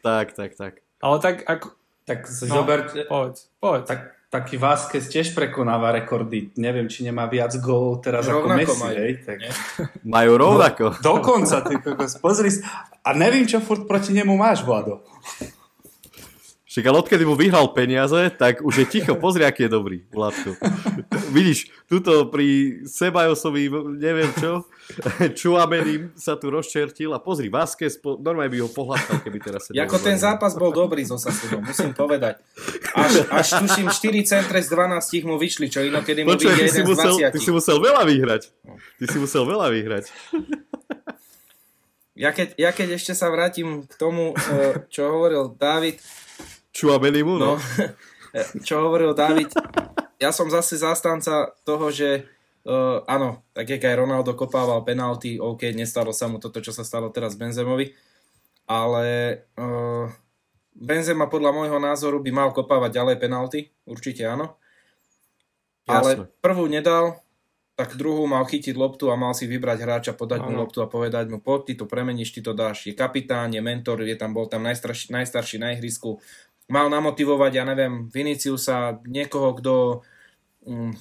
Tak, 0.00 0.32
tak, 0.32 0.52
tak. 0.54 0.72
Ale 0.98 1.16
tak, 1.18 1.42
ako... 1.42 1.72
Tak 2.02 2.26
No. 2.26 2.46
zoberte, 2.52 3.06
Povedz, 3.06 3.46
povedz. 3.56 3.86
tak, 3.86 4.18
taký 4.32 4.56
Vázquez 4.56 5.12
tiež 5.12 5.36
prekonáva 5.36 5.92
rekordy. 5.92 6.56
Neviem, 6.56 6.88
či 6.88 7.04
nemá 7.04 7.28
viac 7.28 7.52
gólov 7.60 8.00
teraz 8.00 8.24
ako 8.24 8.48
Rovnako 8.48 8.72
Messi. 8.72 8.80
majú, 8.80 8.96
Hej, 8.96 9.12
tak... 9.28 9.36
nie? 9.44 9.52
Majú 10.16 10.32
rovnako. 10.40 10.84
Dokonca, 11.04 11.60
ty 11.68 11.76
kokos, 11.76 12.16
pozri. 12.16 12.48
A 13.04 13.12
neviem, 13.12 13.44
čo 13.44 13.60
furt 13.60 13.84
proti 13.84 14.16
nemu 14.16 14.32
máš, 14.32 14.64
Vlado. 14.64 15.04
Však 16.72 16.88
ale 16.88 17.04
odkedy 17.04 17.28
mu 17.28 17.36
vyhral 17.36 17.68
peniaze, 17.76 18.32
tak 18.32 18.64
už 18.64 18.74
je 18.80 18.86
ticho. 18.88 19.12
Pozri, 19.20 19.44
aký 19.44 19.68
je 19.68 19.76
dobrý, 19.76 20.08
Vládko. 20.08 20.56
Vidíš, 21.36 21.68
tuto 21.84 22.32
pri 22.32 22.80
Sebajosovi, 22.88 23.68
neviem 24.00 24.32
čo, 24.40 24.64
Čuamenim 25.36 26.16
sa 26.16 26.40
tu 26.40 26.48
rozčertil 26.48 27.12
a 27.12 27.20
pozri, 27.20 27.52
Vázquez, 27.52 28.00
po, 28.00 28.16
normálne 28.16 28.56
by 28.56 28.58
ho 28.64 28.72
pohľadkal, 28.72 29.20
keby 29.20 29.38
teraz 29.44 29.68
sedel. 29.68 29.84
Jako 29.84 30.00
ten 30.00 30.16
zápas 30.16 30.56
bol 30.56 30.72
dobrý 30.72 31.04
so 31.04 31.20
Sasunom, 31.20 31.60
musím 31.60 31.92
povedať. 31.92 32.40
Až, 32.96 33.28
až 33.28 33.46
tuším 33.68 33.92
4 33.92 34.24
centre 34.24 34.56
z 34.64 34.72
12 34.72 35.28
mu 35.28 35.36
vyšli, 35.36 35.68
čo 35.68 35.84
inokedy 35.84 36.24
mu 36.24 36.32
Počuaj, 36.32 36.56
vyjde 36.56 36.64
ty 36.64 36.68
jeden 36.72 36.84
z 36.84 36.88
musel, 36.88 37.14
ty 37.20 37.36
20. 37.36 37.44
si 37.44 37.50
musel 37.52 37.76
veľa 37.84 38.02
vyhrať. 38.08 38.42
Ty 38.96 39.04
si 39.12 39.16
musel 39.20 39.44
veľa 39.44 39.68
vyhrať. 39.68 40.04
Ja 42.12 42.30
keď, 42.32 42.60
ja 42.60 42.70
keď 42.76 43.00
ešte 43.00 43.16
sa 43.16 43.32
vrátim 43.32 43.88
k 43.88 43.92
tomu, 43.96 44.36
eh, 44.36 44.84
čo 44.92 45.08
hovoril 45.08 45.56
David, 45.56 46.00
Čuamenimu, 46.72 47.36
no, 47.36 47.56
no. 47.56 47.56
čo 48.66 48.80
hovoril 48.80 49.12
David, 49.12 49.52
ja 50.16 50.32
som 50.32 50.48
zase 50.48 50.80
zastanca 50.80 51.52
toho, 51.68 51.92
že 51.92 52.24
uh, 52.64 53.04
áno, 53.04 53.44
tak 53.52 53.68
jak 53.68 53.84
aj 53.84 54.00
Ronaldo 54.00 54.32
kopával 54.32 54.80
penalty, 54.82 55.36
OK, 55.36 55.68
nestalo 55.76 56.16
sa 56.16 56.32
mu 56.32 56.40
toto, 56.40 56.64
čo 56.64 56.72
sa 56.72 56.80
stalo 56.80 57.12
teraz 57.12 57.36
Benzemovi, 57.36 57.92
ale 58.64 59.36
uh, 59.60 60.08
Benzema 60.72 61.28
podľa 61.28 61.52
môjho 61.52 61.76
názoru 61.76 62.24
by 62.24 62.30
mal 62.32 62.48
kopávať 62.56 62.96
ďalej 62.96 63.16
penalty, 63.20 63.68
určite 63.84 64.24
áno. 64.24 64.56
Ale 65.84 66.16
Jasné. 66.16 66.24
prvú 66.40 66.64
nedal, 66.70 67.20
tak 67.72 67.96
druhú 67.96 68.28
mal 68.28 68.44
chytiť 68.44 68.76
loptu 68.76 69.08
a 69.10 69.18
mal 69.18 69.32
si 69.32 69.48
vybrať 69.48 69.78
hráča, 69.82 70.12
podať 70.12 70.44
mu 70.44 70.54
Áno. 70.54 70.62
loptu 70.64 70.84
a 70.84 70.86
povedať 70.86 71.32
mu, 71.32 71.40
poď, 71.40 71.60
ty 71.66 71.72
to 71.80 71.84
premeníš, 71.88 72.30
ty 72.36 72.40
to 72.44 72.52
dáš. 72.52 72.86
Je 72.86 72.94
kapitán, 72.94 73.50
je 73.50 73.64
mentor, 73.64 74.04
je 74.04 74.14
tam, 74.14 74.36
bol 74.36 74.46
tam 74.46 74.62
najstarší, 74.62 75.10
najstarší 75.10 75.56
na 75.58 75.72
ihrisku. 75.74 76.20
Mal 76.70 76.86
namotivovať, 76.90 77.52
ja 77.58 77.64
neviem, 77.66 78.06
Viniciusa, 78.12 79.02
niekoho, 79.08 79.58
kto... 79.58 79.74
Mm, 80.66 80.94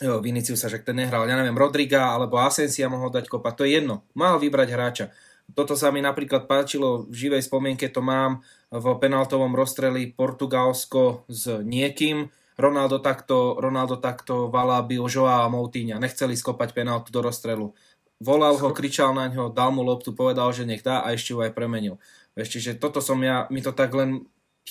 jo, 0.00 0.14
Viniciusa, 0.24 0.72
že 0.72 0.80
ten 0.80 0.96
nehral, 0.96 1.28
ja 1.28 1.36
neviem, 1.36 1.58
Rodriga 1.58 2.16
alebo 2.16 2.40
Asensia 2.40 2.88
mohol 2.88 3.12
dať 3.12 3.28
kopa, 3.28 3.52
to 3.52 3.68
je 3.68 3.76
jedno. 3.76 4.06
Mal 4.16 4.40
vybrať 4.40 4.68
hráča. 4.72 5.06
Toto 5.52 5.76
sa 5.76 5.92
mi 5.92 6.00
napríklad 6.00 6.48
páčilo, 6.48 7.04
v 7.10 7.14
živej 7.28 7.44
spomienke 7.44 7.92
to 7.92 8.00
mám 8.00 8.40
v 8.72 8.86
penaltovom 8.96 9.52
rozstreli 9.52 10.08
Portugalsko 10.08 11.28
s 11.28 11.60
niekým. 11.60 12.32
Ronaldo 12.56 13.00
takto, 13.04 13.60
Ronaldo 13.60 14.00
takto 14.00 14.48
valábil 14.48 15.02
Joa 15.08 15.44
a 15.44 15.52
Moutinha. 15.52 16.00
Nechceli 16.00 16.36
skopať 16.36 16.72
penaltu 16.72 17.12
do 17.12 17.20
rozstrelu. 17.20 17.76
Volal 18.22 18.54
ho, 18.54 18.70
kričal 18.70 19.12
na 19.12 19.26
ňo, 19.26 19.50
dal 19.50 19.74
mu 19.74 19.82
loptu, 19.82 20.14
povedal, 20.14 20.46
že 20.54 20.62
nech 20.62 20.80
dá 20.80 21.02
a 21.02 21.10
ešte 21.10 21.34
ju 21.34 21.42
aj 21.42 21.52
premenil. 21.52 21.98
Vieš, 22.38 22.48
čiže 22.54 22.70
toto 22.78 23.02
som 23.02 23.18
ja, 23.20 23.50
mi 23.50 23.60
to 23.60 23.74
tak 23.74 23.92
len 23.92 24.24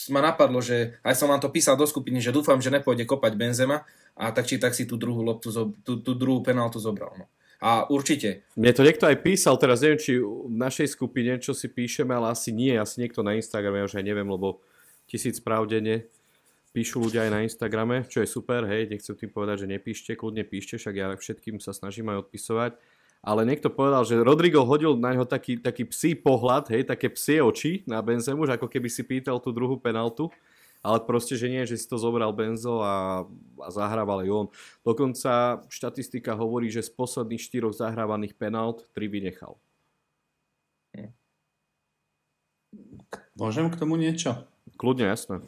ma 0.09 0.23
napadlo, 0.23 0.63
že 0.63 0.97
aj 1.03 1.15
som 1.19 1.27
vám 1.27 1.43
to 1.43 1.51
písal 1.51 1.75
do 1.75 1.83
skupiny, 1.83 2.23
že 2.23 2.31
dúfam, 2.31 2.57
že 2.57 2.71
nepôjde 2.71 3.03
kopať 3.03 3.35
Benzema 3.35 3.83
a 4.15 4.31
tak 4.31 4.47
či 4.47 4.55
tak 4.57 4.71
si 4.71 4.87
tú 4.87 4.95
druhú 4.95 5.21
loptu, 5.21 5.51
tú, 5.83 5.99
tú 5.99 6.11
druhú 6.15 6.39
penaltu 6.39 6.79
zobral. 6.79 7.11
No. 7.19 7.25
A 7.61 7.85
určite, 7.93 8.41
Mne 8.57 8.73
to 8.73 8.81
niekto 8.81 9.05
aj 9.05 9.21
písal, 9.21 9.53
teraz 9.61 9.85
neviem, 9.85 10.01
či 10.01 10.17
v 10.17 10.57
našej 10.57 10.97
skupine, 10.97 11.37
čo 11.37 11.53
si 11.53 11.69
píšeme, 11.69 12.09
ale 12.09 12.33
asi 12.33 12.49
nie, 12.49 12.73
asi 12.73 12.97
niekto 12.97 13.21
na 13.21 13.37
Instagrame, 13.37 13.83
ja 13.83 13.85
už 13.85 14.01
aj 14.01 14.05
neviem, 14.07 14.25
lebo 14.25 14.65
tisíc 15.05 15.37
správ 15.37 15.69
denne 15.69 16.09
píšu 16.71 17.03
ľudia 17.03 17.27
aj 17.27 17.31
na 17.31 17.43
Instagrame, 17.45 18.07
čo 18.07 18.23
je 18.23 18.31
super, 18.31 18.63
hej, 18.65 18.87
nechcem 18.89 19.13
tým 19.13 19.29
povedať, 19.29 19.67
že 19.67 19.77
nepíšte, 19.77 20.11
kľudne 20.15 20.47
píšte, 20.47 20.79
však 20.79 20.95
ja 20.95 21.07
všetkým 21.13 21.59
sa 21.59 21.75
snažím 21.75 22.09
aj 22.09 22.25
odpisovať, 22.25 22.71
ale 23.21 23.45
niekto 23.45 23.69
povedal, 23.69 24.01
že 24.03 24.17
Rodrigo 24.17 24.65
hodil 24.65 24.97
na 24.97 25.13
ňo 25.13 25.29
taký, 25.29 25.61
taký 25.61 25.85
psí 25.85 26.17
pohľad, 26.17 26.73
hej, 26.73 26.89
také 26.89 27.07
psie 27.13 27.41
oči 27.41 27.85
na 27.85 28.01
Benzemu, 28.01 28.49
že 28.49 28.57
ako 28.57 28.67
keby 28.67 28.89
si 28.89 29.05
pýtal 29.05 29.37
tú 29.37 29.53
druhú 29.53 29.77
penaltu 29.77 30.33
ale 30.81 30.97
proste, 31.05 31.37
že 31.37 31.45
nie, 31.45 31.61
že 31.69 31.77
si 31.77 31.85
to 31.85 32.01
zobral 32.01 32.33
Benzo 32.33 32.81
a, 32.81 33.25
a 33.61 33.67
zahrával 33.69 34.25
aj 34.25 34.29
on. 34.33 34.47
Dokonca 34.81 35.61
štatistika 35.69 36.33
hovorí, 36.33 36.73
že 36.73 36.81
z 36.81 36.89
posledných 36.97 37.37
štyroch 37.37 37.77
zahrávaných 37.77 38.33
penalt 38.33 38.89
tri 38.89 39.05
vynechal. 39.05 39.61
Môžem 43.37 43.69
k 43.69 43.77
tomu 43.77 43.99
niečo? 43.99 44.47
Kľudne, 44.79 45.05
jasné. 45.11 45.43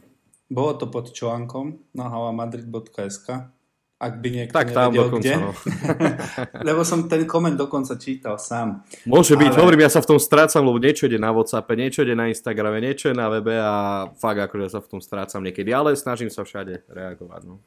Bolo 0.52 0.78
to 0.78 0.86
pod 0.86 1.10
článkom 1.16 1.82
na 1.96 2.12
havamadrid.sk 2.12 3.50
ak 4.00 4.14
by 4.20 4.30
niekto 4.30 4.56
tak 4.56 4.76
tam 4.76 4.92
nevedel, 4.92 5.08
dokonca, 5.08 5.24
kde. 5.24 5.34
No. 5.40 5.52
lebo 6.68 6.82
som 6.84 7.08
ten 7.08 7.24
koment 7.24 7.56
dokonca 7.56 7.96
čítal 7.96 8.36
sám. 8.36 8.84
Môže 9.08 9.40
byť, 9.40 9.54
Ale... 9.56 9.60
hovorím, 9.64 9.88
ja 9.88 9.92
sa 9.94 10.04
v 10.04 10.16
tom 10.16 10.20
strácam, 10.20 10.66
lebo 10.68 10.76
niečo 10.82 11.08
ide 11.08 11.16
na 11.16 11.32
Whatsappe, 11.32 11.74
niečo 11.80 12.04
ide 12.04 12.18
na 12.18 12.28
Instagrame, 12.28 12.84
niečo 12.84 13.14
je 13.14 13.16
na 13.16 13.32
webe 13.32 13.56
a 13.56 14.12
fakt 14.20 14.44
akože 14.44 14.68
sa 14.68 14.80
v 14.84 14.88
tom 14.92 15.00
strácam 15.00 15.40
niekedy, 15.40 15.72
ale 15.72 15.96
snažím 15.96 16.28
sa 16.28 16.44
všade 16.44 16.84
reagovať. 16.92 17.42
No. 17.48 17.64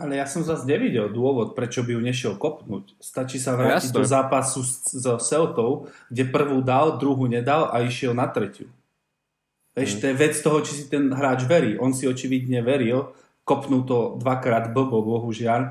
Ale 0.00 0.18
ja 0.18 0.26
som 0.26 0.42
zase 0.42 0.66
nevidel 0.66 1.12
dôvod, 1.12 1.54
prečo 1.54 1.84
by 1.86 1.94
ju 1.94 2.00
nešiel 2.00 2.34
kopnúť. 2.40 2.96
Stačí 2.98 3.38
sa 3.38 3.54
vrátiť 3.54 3.92
no, 3.92 3.96
do 4.00 4.02
zápasu 4.02 4.64
so 4.66 5.14
Celtou, 5.20 5.92
kde 6.08 6.26
prvú 6.32 6.64
dal, 6.64 6.98
druhú 6.98 7.28
nedal 7.30 7.70
a 7.70 7.84
išiel 7.84 8.16
na 8.16 8.26
tretiu. 8.26 8.66
Vieš, 9.72 9.96
hmm. 9.96 10.00
to 10.00 10.04
je 10.10 10.14
vec 10.16 10.34
toho, 10.36 10.58
či 10.64 10.72
si 10.74 10.84
ten 10.88 11.08
hráč 11.12 11.46
verí. 11.48 11.78
On 11.80 11.92
si 11.96 12.08
očividne 12.08 12.60
veril, 12.64 13.14
kopnú 13.42 13.82
to 13.82 14.16
dvakrát 14.22 14.70
blbo, 14.70 15.02
bohužiaľ. 15.02 15.60
E, 15.66 15.70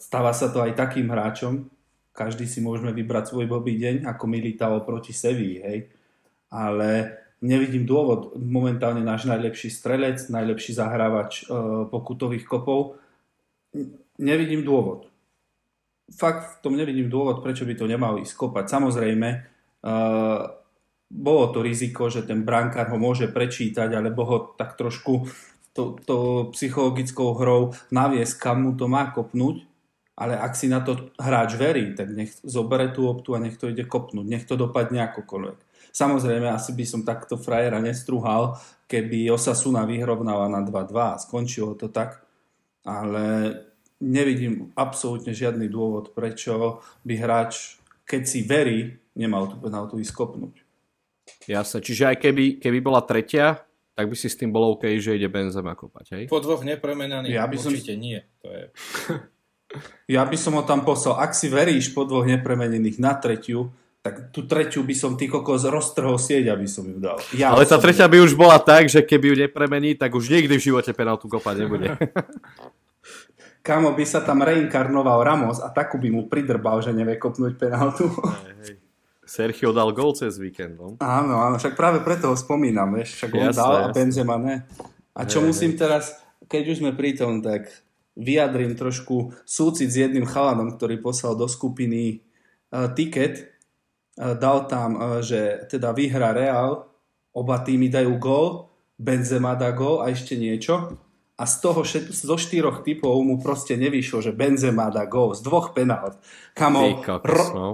stáva 0.00 0.32
sa 0.32 0.48
to 0.48 0.64
aj 0.64 0.72
takým 0.76 1.08
hráčom. 1.12 1.68
Každý 2.12 2.44
si 2.44 2.60
môžeme 2.60 2.92
vybrať 2.92 3.32
svoj 3.32 3.48
blbý 3.48 3.80
deň, 3.80 3.96
ako 4.04 4.24
Militao 4.28 4.84
proti 4.84 5.16
Sevii, 5.16 5.56
hej. 5.64 5.78
Ale 6.52 7.22
nevidím 7.40 7.88
dôvod. 7.88 8.36
Momentálne 8.36 9.00
náš 9.00 9.24
najlepší 9.24 9.72
strelec, 9.72 10.20
najlepší 10.28 10.72
zahrávač 10.76 11.44
e, 11.44 11.56
pokutových 11.88 12.44
kopov. 12.44 13.00
Nevidím 14.20 14.64
dôvod. 14.64 15.08
Fakt 16.12 16.60
v 16.60 16.68
tom 16.68 16.74
nevidím 16.76 17.08
dôvod, 17.08 17.40
prečo 17.40 17.64
by 17.64 17.72
to 17.72 17.88
nemal 17.88 18.20
ísť 18.20 18.36
kopať. 18.36 18.64
Samozrejme, 18.68 19.28
e, 19.32 19.38
bolo 21.12 21.44
to 21.52 21.60
riziko, 21.60 22.08
že 22.08 22.24
ten 22.24 22.40
brankár 22.40 22.88
ho 22.88 22.96
môže 22.96 23.28
prečítať, 23.28 23.92
alebo 23.92 24.24
ho 24.24 24.38
tak 24.56 24.80
trošku 24.80 25.28
to, 25.72 25.96
to 26.04 26.16
psychologickou 26.52 27.32
hrou 27.36 27.72
naviesť, 27.88 28.34
kam 28.36 28.68
mu 28.68 28.70
to 28.76 28.88
má 28.88 29.08
kopnúť, 29.12 29.64
ale 30.16 30.36
ak 30.36 30.52
si 30.52 30.68
na 30.68 30.84
to 30.84 31.10
hráč 31.16 31.56
verí, 31.56 31.96
tak 31.96 32.12
nech 32.12 32.36
zobere 32.44 32.92
tú 32.92 33.08
optu 33.08 33.32
a 33.32 33.40
nech 33.40 33.56
to 33.56 33.72
ide 33.72 33.88
kopnúť, 33.88 34.26
nech 34.28 34.44
to 34.44 34.60
dopadne 34.60 35.00
akokoľvek. 35.08 35.58
Samozrejme, 35.92 36.48
asi 36.48 36.72
by 36.72 36.84
som 36.88 37.00
takto 37.04 37.36
frajera 37.36 37.80
nestruhal, 37.80 38.56
keby 38.88 39.32
Osasuna 39.32 39.84
vyhrovnala 39.88 40.48
na 40.48 40.60
2-2 40.64 40.92
a 40.96 41.20
skončilo 41.20 41.76
to 41.76 41.88
tak, 41.88 42.24
ale 42.84 43.56
nevidím 44.00 44.72
absolútne 44.76 45.32
žiadny 45.32 45.68
dôvod, 45.68 46.12
prečo 46.12 46.84
by 47.04 47.14
hráč, 47.16 47.80
keď 48.04 48.22
si 48.24 48.44
verí, 48.44 49.00
nemal 49.16 49.48
tú 49.48 49.56
penaltu 49.60 49.96
ísť 49.96 50.12
kopnúť. 50.12 50.54
Jasne, 51.48 51.80
čiže 51.80 52.12
aj 52.12 52.16
keby, 52.20 52.60
keby 52.60 52.78
bola 52.84 53.00
tretia, 53.04 53.64
tak 53.92 54.08
by 54.08 54.16
si 54.16 54.28
s 54.32 54.36
tým 54.40 54.48
bol 54.48 54.72
OK, 54.72 54.88
že 54.96 55.20
ide 55.20 55.28
Benzema 55.28 55.76
kopať, 55.76 56.06
hej? 56.16 56.24
Po 56.32 56.40
dvoch 56.40 56.64
nepremenaných 56.64 57.36
ja 57.36 57.44
by 57.44 57.56
som... 57.60 57.70
určite 57.72 57.92
nie. 57.96 58.24
To 58.40 58.48
je... 58.48 58.64
ja 60.16 60.24
by 60.24 60.36
som 60.36 60.56
ho 60.56 60.64
tam 60.64 60.84
poslal. 60.84 61.20
Ak 61.20 61.36
si 61.36 61.52
veríš 61.52 61.92
po 61.92 62.08
dvoch 62.08 62.24
nepremenených 62.24 62.96
na 62.96 63.12
tretiu, 63.16 63.68
tak 64.02 64.34
tú 64.34 64.48
tretiu 64.50 64.82
by 64.82 64.94
som 64.98 65.14
ty 65.14 65.30
kokos 65.30 65.62
roztrhol 65.68 66.18
sieť, 66.18 66.50
aby 66.50 66.66
som 66.66 66.82
ju 66.88 66.98
dal. 66.98 67.20
Ja 67.38 67.54
Ale 67.54 67.68
tá 67.68 67.78
tretia 67.78 68.10
by 68.10 68.18
už 68.18 68.34
bola 68.34 68.58
tak, 68.58 68.90
že 68.90 68.98
keby 69.04 69.30
ju 69.30 69.34
nepremení, 69.46 69.94
tak 69.94 70.16
už 70.16 70.26
nikdy 70.26 70.58
v 70.58 70.66
živote 70.72 70.90
penaltu 70.90 71.30
kopať 71.30 71.54
nebude. 71.62 71.94
Kamo 73.62 73.94
by 73.94 74.02
sa 74.02 74.26
tam 74.26 74.42
reinkarnoval 74.42 75.22
Ramos 75.22 75.62
a 75.62 75.70
takú 75.70 75.94
by 76.02 76.10
mu 76.10 76.26
pridrbal, 76.26 76.82
že 76.82 76.90
nevie 76.90 77.14
kopnúť 77.14 77.54
penaltu. 77.54 78.10
Hej, 78.10 78.54
hej. 78.58 78.81
Sergio 79.32 79.72
dal 79.72 79.96
gol 79.96 80.12
cez 80.12 80.36
víkend. 80.36 80.76
No? 80.76 81.00
Áno, 81.00 81.40
áno, 81.40 81.56
však 81.56 81.72
práve 81.72 82.04
preto 82.04 82.28
ho 82.28 82.36
spomínam, 82.36 82.92
vieš, 82.92 83.16
však 83.16 83.30
on 83.32 83.48
jasne, 83.48 83.56
dal 83.56 83.72
a 83.72 83.88
Benzema 83.88 84.36
ne. 84.36 84.68
A 85.16 85.24
čo 85.24 85.40
hej, 85.40 85.48
musím 85.48 85.72
hej. 85.72 85.80
teraz, 85.80 86.20
keď 86.52 86.62
už 86.68 86.84
sme 86.84 86.92
pri 86.92 87.16
tom, 87.16 87.40
tak 87.40 87.72
vyjadrím 88.12 88.76
trošku 88.76 89.32
súcit 89.48 89.88
s 89.88 90.04
jedným 90.04 90.28
chalanom, 90.28 90.76
ktorý 90.76 91.00
poslal 91.00 91.32
do 91.32 91.48
skupiny 91.48 92.20
uh, 92.76 92.92
tiket. 92.92 93.56
Uh, 94.20 94.36
dal 94.36 94.68
tam, 94.68 95.00
uh, 95.00 95.24
že 95.24 95.64
teda 95.64 95.96
vyhra 95.96 96.36
Real, 96.36 96.92
oba 97.32 97.64
týmy 97.64 97.88
dajú 97.88 98.20
gol, 98.20 98.68
Benzema 99.00 99.56
dá 99.56 99.72
gol 99.72 100.04
a 100.04 100.12
ešte 100.12 100.36
niečo. 100.36 101.00
A 101.40 101.48
z 101.48 101.54
toho 101.64 101.80
šet, 101.80 102.12
zo 102.12 102.36
štyroch 102.36 102.84
typov 102.84 103.16
mu 103.24 103.40
proste 103.40 103.80
nevyšlo, 103.80 104.20
že 104.20 104.36
Benzema 104.36 104.92
dá 104.92 105.08
gol 105.08 105.32
z 105.32 105.40
dvoch 105.40 105.72
penalt. 105.72 106.20
Kamo, 106.52 107.00
ro, 107.24 107.44
no 107.56 107.68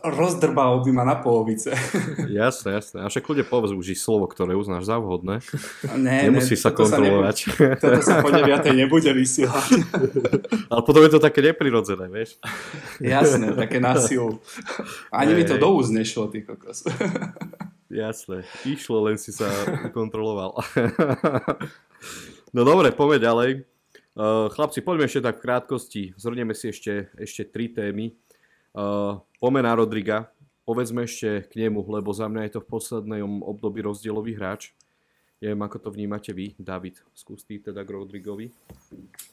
rozdrbal 0.00 0.80
by 0.80 0.90
ma 0.92 1.04
na 1.04 1.16
polovice. 1.20 1.68
Jasné, 2.32 2.80
jasné. 2.80 2.98
A 3.04 3.12
však 3.12 3.28
ľudia 3.28 3.44
povedz 3.44 3.76
už 3.76 3.92
slovo, 3.92 4.24
ktoré 4.24 4.56
uznáš 4.56 4.88
za 4.88 4.96
vhodné. 4.96 5.44
Ne, 6.00 6.32
Nemusí 6.32 6.56
ne, 6.56 6.62
sa 6.64 6.72
kontrolovať. 6.72 7.36
Sa 7.36 7.52
nebude, 7.52 7.76
toto 7.76 8.00
sa 8.00 8.14
po 8.24 8.30
9. 8.32 8.72
nebude 8.72 9.10
vysielať. 9.12 9.68
Ale 10.72 10.80
potom 10.80 11.04
je 11.04 11.12
to 11.12 11.20
také 11.20 11.44
neprirodzené, 11.44 12.08
vieš. 12.08 12.40
Jasné, 13.04 13.52
také 13.52 13.84
násilu. 13.84 14.40
Ani 15.12 15.36
mi 15.36 15.44
to 15.44 15.60
do 15.60 15.68
úz 15.76 15.92
nešlo, 15.92 16.32
ty 16.32 16.40
kokos. 16.40 16.88
Jasné, 17.92 18.48
išlo, 18.64 19.04
len 19.04 19.20
si 19.20 19.36
sa 19.36 19.52
kontroloval. 19.92 20.56
No 22.56 22.64
dobre, 22.64 22.96
poďme 22.96 23.20
ďalej. 23.20 23.50
Chlapci, 24.56 24.80
poďme 24.80 25.04
ešte 25.04 25.20
tak 25.20 25.40
v 25.40 25.44
krátkosti. 25.44 26.02
Zhrnieme 26.16 26.56
si 26.56 26.72
ešte, 26.72 27.12
ešte 27.20 27.44
tri 27.44 27.68
témy. 27.68 28.16
Uh, 28.72 29.20
pomena 29.42 29.74
Rodriga, 29.74 30.30
povedzme 30.62 31.02
ešte 31.02 31.50
k 31.50 31.66
nemu, 31.66 31.82
lebo 31.82 32.14
za 32.14 32.30
mňa 32.30 32.46
je 32.46 32.52
to 32.54 32.60
v 32.62 32.70
poslednom 32.70 33.42
období 33.42 33.82
rozdielový 33.82 34.38
hráč. 34.38 34.70
Neviem, 35.42 35.58
ako 35.66 35.82
to 35.82 35.88
vnímate 35.90 36.30
vy, 36.30 36.54
David. 36.54 37.02
Skús 37.18 37.42
teda 37.42 37.82
k 37.82 37.90
Rodrigovi. 37.90 38.54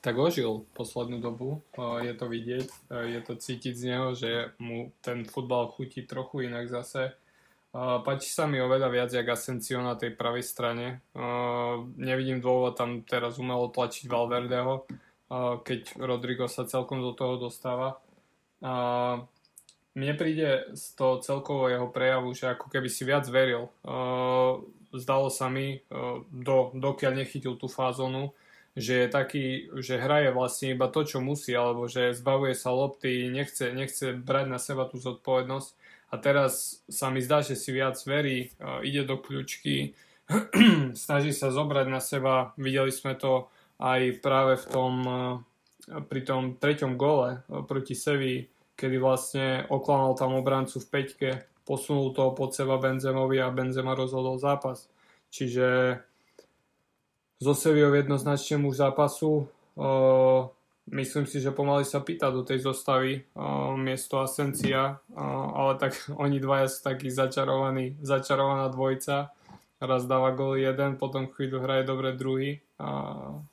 Tak 0.01 0.17
ožil 0.17 0.65
poslednú 0.73 1.21
dobu, 1.21 1.61
je 1.77 2.09
to 2.17 2.25
vidieť, 2.25 2.65
je 2.89 3.21
to 3.21 3.37
cítiť 3.37 3.73
z 3.77 3.83
neho, 3.85 4.17
že 4.17 4.57
mu 4.57 4.89
ten 5.05 5.21
futbal 5.29 5.69
chutí 5.69 6.09
trochu 6.09 6.49
inak 6.49 6.65
zase. 6.65 7.13
Páči 7.69 8.33
sa 8.33 8.49
mi 8.49 8.57
oveľa 8.57 8.89
viac 8.89 9.13
jak 9.13 9.29
Asensio 9.29 9.85
na 9.85 9.93
tej 9.93 10.17
pravej 10.17 10.41
strane. 10.41 11.05
Nevidím 12.01 12.41
dôvod 12.41 12.73
tam 12.73 13.05
teraz 13.05 13.37
umelo 13.37 13.69
tlačiť 13.69 14.09
Valverdeho, 14.09 14.89
keď 15.61 15.93
Rodrigo 16.01 16.49
sa 16.49 16.65
celkom 16.65 17.05
do 17.05 17.13
toho 17.13 17.37
dostáva. 17.37 18.01
Mne 19.97 20.13
príde 20.13 20.49
z 20.77 20.85
toho 20.93 21.17
celkovo 21.19 21.65
jeho 21.65 21.89
prejavu, 21.89 22.31
že 22.33 22.53
ako 22.53 22.69
keby 22.69 22.89
si 22.89 23.03
viac 23.03 23.25
veril. 23.25 23.73
zdalo 24.93 25.29
sa 25.33 25.49
mi, 25.49 25.81
do, 26.29 26.73
dokiaľ 26.73 27.25
nechytil 27.25 27.57
tú 27.57 27.65
fázonu, 27.69 28.33
že 28.77 29.05
je 29.05 29.07
taký, 29.09 29.45
že 29.81 29.97
hraje 30.01 30.29
vlastne 30.29 30.77
iba 30.77 30.87
to, 30.87 31.01
čo 31.03 31.19
musí, 31.19 31.51
alebo 31.57 31.89
že 31.89 32.13
zbavuje 32.13 32.53
sa 32.53 32.69
lopty, 32.69 33.27
nechce, 33.33 33.73
nechce 33.73 34.13
brať 34.13 34.45
na 34.47 34.61
seba 34.61 34.85
tú 34.85 35.01
zodpovednosť. 35.01 35.69
A 36.09 36.15
teraz 36.17 36.81
sa 36.89 37.13
mi 37.13 37.21
zdá, 37.21 37.45
že 37.45 37.53
si 37.53 37.69
viac 37.69 37.97
verí, 38.05 38.53
ide 38.81 39.05
do 39.05 39.17
kľúčky, 39.17 39.93
snaží 40.93 41.33
sa 41.33 41.49
zobrať 41.49 41.87
na 41.89 42.01
seba. 42.01 42.53
Videli 42.57 42.93
sme 42.93 43.17
to 43.17 43.49
aj 43.81 44.21
práve 44.21 44.57
v 44.57 44.65
tom 44.69 44.93
pri 45.89 46.21
tom 46.21 46.53
treťom 46.61 46.93
gole 46.95 47.41
proti 47.65 47.97
Sevi, 47.97 48.45
kedy 48.79 48.95
vlastne 48.95 49.67
oklamal 49.67 50.15
tam 50.15 50.39
obrancu 50.39 50.79
v 50.79 50.87
peťke, 50.87 51.29
posunul 51.67 52.15
to 52.15 52.31
pod 52.31 52.55
seba 52.55 52.79
Benzemovi 52.79 53.43
a 53.43 53.51
Benzema 53.51 53.91
rozhodol 53.91 54.39
zápas. 54.39 54.87
Čiže 55.27 55.99
zo 57.43 57.53
Sevillou 57.53 57.91
jednoznačne 57.91 58.55
muž 58.57 58.79
zápasu. 58.79 59.51
Uh, 59.75 60.47
myslím 60.95 61.27
si, 61.27 61.43
že 61.43 61.51
pomaly 61.51 61.83
sa 61.83 61.99
pýta 61.99 62.31
do 62.31 62.47
tej 62.47 62.63
zostavy 62.63 63.27
uh, 63.35 63.75
miesto 63.75 64.23
Asencia, 64.23 64.97
uh, 65.11 65.47
ale 65.53 65.75
tak 65.75 65.99
oni 66.23 66.39
dvaja 66.39 66.71
sú 66.71 66.79
takí 66.87 67.11
začarovaní, 67.11 67.99
začarovaná 67.99 68.71
dvojca. 68.71 69.35
Raz 69.79 70.03
dáva 70.07 70.35
gol 70.35 70.59
jeden, 70.59 70.99
potom 70.99 71.31
chvíľu 71.31 71.63
hraje 71.63 71.83
dobre 71.87 72.15
druhý. 72.15 72.59
Uh, 72.79 73.43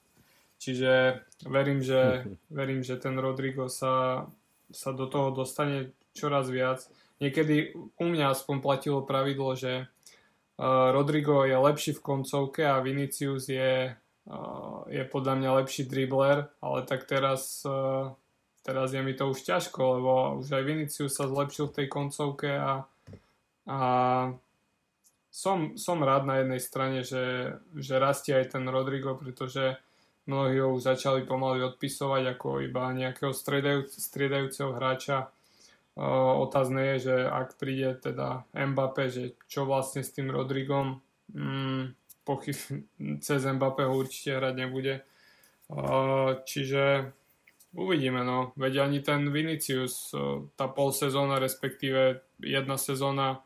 Čiže 0.56 1.20
verím, 1.46 1.84
že, 1.84 2.24
verím, 2.50 2.82
že 2.82 2.96
ten 2.96 3.16
Rodrigo 3.18 3.68
sa, 3.68 4.24
sa 4.70 4.90
do 4.90 5.06
toho 5.06 5.30
dostane 5.30 5.94
čoraz 6.16 6.48
viac. 6.50 6.86
Niekedy 7.20 7.76
u 7.76 8.06
mňa 8.06 8.32
aspoň 8.32 8.56
platilo 8.60 9.00
pravidlo, 9.04 9.56
že 9.56 9.86
uh, 9.86 10.92
Rodrigo 10.92 11.44
je 11.44 11.56
lepší 11.56 11.92
v 11.96 12.04
koncovke 12.04 12.62
a 12.64 12.80
Vinicius 12.84 13.48
je, 13.48 13.92
uh, 13.96 14.78
je 14.88 15.02
podľa 15.08 15.34
mňa 15.40 15.50
lepší 15.64 15.88
dribler, 15.88 16.48
ale 16.60 16.78
tak 16.84 17.08
teraz, 17.08 17.64
uh, 17.64 18.12
teraz 18.64 18.92
je 18.92 19.00
mi 19.00 19.16
to 19.16 19.32
už 19.32 19.44
ťažko, 19.44 19.80
lebo 20.00 20.12
už 20.44 20.48
aj 20.52 20.64
Vinicius 20.64 21.16
sa 21.16 21.24
zlepšil 21.24 21.72
v 21.72 21.76
tej 21.80 21.86
koncovke 21.88 22.50
a, 22.52 22.84
a 23.64 23.78
som, 25.36 25.76
som 25.76 26.00
rád 26.00 26.24
na 26.24 26.40
jednej 26.40 26.60
strane, 26.60 27.00
že, 27.04 27.56
že 27.76 28.00
rastie 28.00 28.32
aj 28.32 28.56
ten 28.56 28.64
Rodrigo, 28.68 29.16
pretože 29.20 29.76
mnohí 30.26 30.58
ho 30.58 30.74
už 30.74 30.82
začali 30.82 31.22
pomaly 31.22 31.62
odpisovať 31.62 32.36
ako 32.36 32.60
iba 32.62 32.90
nejakého 32.90 33.30
striedajúc, 33.30 33.94
striedajúceho 33.94 34.74
hráča. 34.74 35.30
Otázne 36.42 36.94
je, 36.94 37.08
že 37.08 37.16
ak 37.24 37.56
príde 37.56 37.96
teda 37.96 38.44
Mbappé, 38.52 39.08
že 39.08 39.24
čo 39.48 39.64
vlastne 39.64 40.04
s 40.04 40.12
tým 40.12 40.28
Rodrigom, 40.28 41.00
mm, 41.32 41.96
pochyb, 42.26 42.58
cez 43.24 43.40
Mbappé 43.46 43.88
ho 43.88 43.94
určite 43.96 44.36
hrať 44.36 44.54
nebude. 44.54 45.06
Čiže 46.46 47.10
uvidíme, 47.74 48.22
no. 48.22 48.54
Veď 48.54 48.86
ani 48.86 49.02
ten 49.02 49.30
Vinicius, 49.32 50.14
tá 50.54 50.66
pol 50.70 50.94
sezóna, 50.94 51.42
respektíve 51.42 52.22
jedna 52.38 52.78
sezóna 52.78 53.42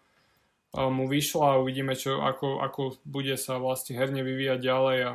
mu 0.77 1.09
vyšla 1.11 1.57
a 1.57 1.61
uvidíme, 1.61 1.99
čo, 1.99 2.23
ako, 2.23 2.63
ako 2.63 2.81
bude 3.03 3.35
sa 3.35 3.59
vlastne 3.59 3.99
herne 3.99 4.23
vyvíjať 4.23 4.61
ďalej 4.63 4.99
a 5.03 5.13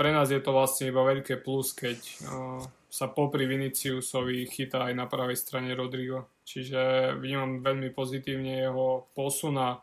pre 0.00 0.16
nás 0.16 0.32
je 0.32 0.40
to 0.40 0.56
vlastne 0.56 0.88
iba 0.88 1.04
veľké 1.04 1.44
plus, 1.44 1.76
keď 1.76 2.00
uh, 2.24 2.64
sa 2.88 3.12
popri 3.12 3.44
Viniciusovi 3.44 4.48
chytá 4.48 4.88
aj 4.88 4.96
na 4.96 5.04
pravej 5.04 5.36
strane 5.36 5.76
Rodrigo. 5.76 6.40
Čiže 6.48 7.12
vnímam 7.20 7.60
veľmi 7.60 7.92
pozitívne 7.92 8.64
jeho 8.64 9.12
posun 9.12 9.60
a 9.60 9.76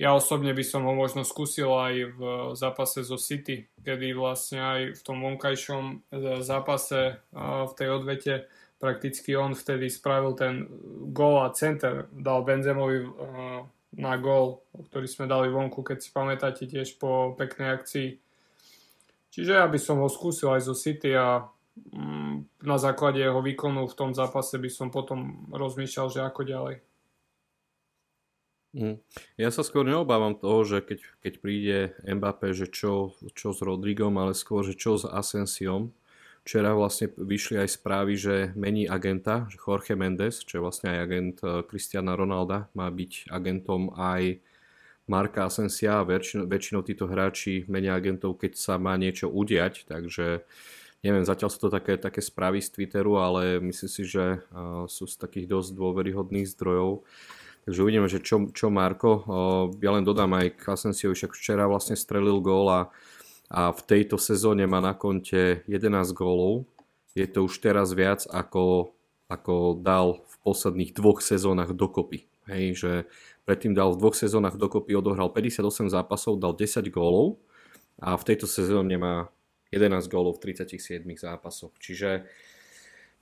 ja 0.00 0.16
osobne 0.16 0.56
by 0.56 0.64
som 0.64 0.88
ho 0.88 0.96
možno 0.96 1.20
skúsil 1.20 1.68
aj 1.68 1.94
v 2.16 2.20
zápase 2.56 3.04
zo 3.04 3.20
City, 3.20 3.68
kedy 3.84 4.16
vlastne 4.16 4.60
aj 4.60 4.80
v 4.96 5.00
tom 5.04 5.24
vonkajšom 5.24 5.84
e, 5.88 5.96
zápase 6.44 7.16
v 7.36 7.72
tej 7.76 7.88
odvete 7.92 8.34
prakticky 8.76 9.32
on 9.36 9.56
vtedy 9.56 9.88
spravil 9.88 10.36
ten 10.36 10.68
gól 11.16 11.40
a 11.44 11.52
center, 11.52 12.12
dal 12.12 12.44
Benzemovi 12.44 13.08
na 13.96 14.14
gól, 14.20 14.60
ktorý 14.92 15.08
sme 15.08 15.24
dali 15.24 15.48
vonku, 15.48 15.80
keď 15.80 15.98
si 16.04 16.12
pamätáte 16.12 16.68
tiež 16.68 17.00
po 17.00 17.32
peknej 17.40 17.72
akcii. 17.72 18.08
Čiže 19.36 19.52
ja 19.60 19.68
by 19.68 19.76
som 19.76 20.00
ho 20.00 20.08
skúsil 20.08 20.48
aj 20.48 20.64
zo 20.64 20.72
City 20.72 21.12
a 21.12 21.44
um, 21.92 22.48
na 22.64 22.76
základe 22.80 23.20
jeho 23.20 23.44
výkonu 23.44 23.84
v 23.84 23.98
tom 23.98 24.16
zápase 24.16 24.56
by 24.56 24.70
som 24.72 24.88
potom 24.88 25.44
rozmýšľal, 25.52 26.08
že 26.08 26.20
ako 26.24 26.42
ďalej. 26.48 26.76
Mm. 28.72 28.96
Ja 29.36 29.52
sa 29.52 29.60
skôr 29.60 29.84
neobávam 29.84 30.36
toho, 30.36 30.64
že 30.64 30.80
keď, 30.80 31.00
keď 31.20 31.34
príde 31.40 31.78
Mbappé, 32.04 32.56
že 32.56 32.68
čo, 32.68 33.12
čo 33.36 33.52
s 33.52 33.60
Rodrigom, 33.60 34.16
ale 34.16 34.32
skôr, 34.32 34.64
že 34.64 34.72
čo 34.72 34.96
s 34.96 35.04
Asensiom, 35.04 35.92
Včera 36.46 36.78
vlastne 36.78 37.10
vyšli 37.10 37.58
aj 37.58 37.74
správy, 37.74 38.14
že 38.14 38.54
mení 38.54 38.86
agenta, 38.86 39.50
že 39.50 39.58
Jorge 39.58 39.98
Mendes, 39.98 40.46
čo 40.46 40.56
je 40.56 40.62
vlastne 40.62 40.94
aj 40.94 40.98
agent 41.02 41.36
eh, 41.42 41.66
Cristiana 41.66 42.14
Ronalda, 42.14 42.70
má 42.70 42.86
byť 42.86 43.34
agentom 43.34 43.90
aj 43.98 44.38
Marka 45.06 45.46
Asensia 45.46 46.02
a 46.02 46.06
väčšinou, 46.06 46.50
väčšinou 46.50 46.82
títo 46.82 47.06
hráči 47.06 47.66
menia 47.70 47.94
agentov, 47.94 48.38
keď 48.38 48.58
sa 48.58 48.74
má 48.78 48.98
niečo 48.98 49.30
udiať, 49.30 49.86
takže 49.86 50.42
neviem, 51.06 51.22
zatiaľ 51.22 51.48
sú 51.50 51.58
to 51.66 51.70
také, 51.70 51.94
také 51.94 52.18
správy 52.18 52.58
z 52.58 52.74
Twitteru, 52.74 53.18
ale 53.22 53.62
myslím 53.62 53.90
si, 53.90 54.02
že 54.02 54.42
sú 54.90 55.06
z 55.06 55.14
takých 55.14 55.46
dosť 55.46 55.70
dôveryhodných 55.78 56.50
zdrojov. 56.50 57.06
Takže 57.66 57.82
uvidíme, 57.82 58.10
že 58.10 58.18
čo, 58.22 58.50
čo 58.50 58.70
Marko. 58.70 59.22
Ja 59.82 59.94
len 59.94 60.02
dodám 60.02 60.34
aj 60.34 60.58
k 60.58 60.62
Asensiovi, 60.74 61.14
však 61.14 61.34
včera 61.34 61.70
vlastne 61.70 61.94
strelil 61.94 62.42
gól 62.42 62.66
a 62.70 62.80
a 63.46 63.70
v 63.70 63.80
tejto 63.86 64.18
sezóne 64.18 64.66
má 64.66 64.82
na 64.82 64.90
konte 64.90 65.62
11 65.70 66.10
gólov. 66.18 66.66
Je 67.14 67.24
to 67.30 67.46
už 67.46 67.62
teraz 67.62 67.94
viac 67.94 68.26
ako, 68.26 68.90
ako 69.30 69.78
dal 69.78 70.26
v 70.26 70.34
posledných 70.42 70.90
dvoch 70.90 71.22
sezónach 71.22 71.70
dokopy. 71.70 72.26
Hej, 72.50 72.64
že 72.78 72.92
predtým 73.46 73.72
dal 73.72 73.94
v 73.94 74.00
dvoch 74.02 74.18
sezónach 74.18 74.58
dokopy, 74.58 74.98
odohral 74.98 75.30
58 75.30 75.86
zápasov, 75.88 76.42
dal 76.42 76.52
10 76.52 76.82
gólov 76.90 77.38
a 78.02 78.18
v 78.18 78.26
tejto 78.26 78.50
sezóne 78.50 78.98
má 78.98 79.30
11 79.70 80.10
gólov 80.10 80.42
v 80.42 80.52
37 80.52 81.06
zápasoch. 81.16 81.72
Čiže 81.78 82.26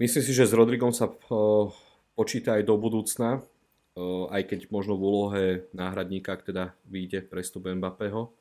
myslím 0.01 0.23
si, 0.25 0.33
že 0.33 0.49
s 0.49 0.57
Rodrigom 0.57 0.97
sa 0.97 1.13
uh, 1.13 1.69
počíta 2.17 2.57
aj 2.57 2.65
do 2.65 2.75
budúcna, 2.81 3.45
uh, 3.45 4.27
aj 4.33 4.43
keď 4.49 4.61
možno 4.73 4.97
v 4.97 5.03
úlohe 5.05 5.45
náhradníka, 5.77 6.41
teda 6.41 6.73
vyjde 6.89 7.29
prestup 7.29 7.69
Mbappého. 7.69 8.33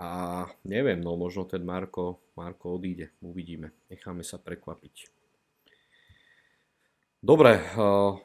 A 0.00 0.08
neviem, 0.64 1.02
no 1.02 1.18
možno 1.18 1.44
ten 1.44 1.60
Marko, 1.60 2.22
Marko 2.32 2.78
odíde. 2.78 3.12
Uvidíme. 3.20 3.74
Necháme 3.92 4.24
sa 4.24 4.40
prekvapiť. 4.40 5.12
Dobre, 7.20 7.60
uh, 7.76 8.16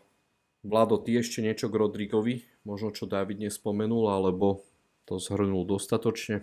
Vlado, 0.65 0.97
ty 0.97 1.21
ešte 1.21 1.45
niečo 1.45 1.69
k 1.69 1.77
Rodrigovi? 1.77 2.41
Možno 2.65 2.89
čo 2.89 3.05
David 3.05 3.37
nespomenul, 3.37 4.09
alebo 4.09 4.65
to 5.05 5.21
zhrnul 5.21 5.61
dostatočne? 5.69 6.41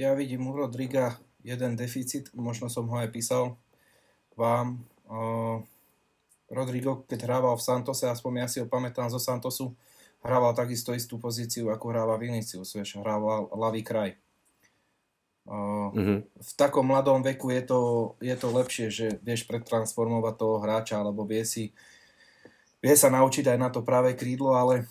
Ja 0.00 0.16
vidím 0.16 0.48
u 0.48 0.56
Rodriga 0.56 1.20
jeden 1.44 1.76
deficit, 1.76 2.32
možno 2.32 2.72
som 2.72 2.88
ho 2.88 2.96
aj 2.96 3.12
písal 3.12 3.60
vám. 4.32 4.88
Rodrigo, 6.48 7.04
keď 7.04 7.28
hrával 7.28 7.60
v 7.60 7.64
Santose, 7.68 8.08
aspoň 8.08 8.32
ja 8.40 8.46
si 8.48 8.58
ho 8.64 8.66
pamätám 8.68 9.12
zo 9.12 9.20
Santosu, 9.20 9.76
hrával 10.24 10.56
takisto 10.56 10.96
istú 10.96 11.20
pozíciu, 11.20 11.68
ako 11.68 11.92
hráva 11.92 12.16
Vinicius, 12.16 12.72
vieš, 12.72 12.96
hrával 12.96 13.52
ľavý 13.52 13.84
kraj. 13.84 14.16
Uh-huh. 15.44 16.22
V 16.24 16.50
takom 16.56 16.88
mladom 16.88 17.20
veku 17.20 17.52
je 17.52 17.62
to, 17.66 17.80
je 18.22 18.36
to 18.38 18.48
lepšie, 18.48 18.86
že 18.88 19.06
vieš 19.20 19.44
pretransformovať 19.44 20.34
toho 20.38 20.56
hráča, 20.62 21.02
alebo 21.02 21.28
vie 21.28 21.44
si 21.44 21.76
vie 22.82 22.94
sa 22.98 23.08
naučiť 23.08 23.54
aj 23.54 23.58
na 23.58 23.70
to 23.70 23.86
práve 23.86 24.18
krídlo, 24.18 24.58
ale 24.58 24.90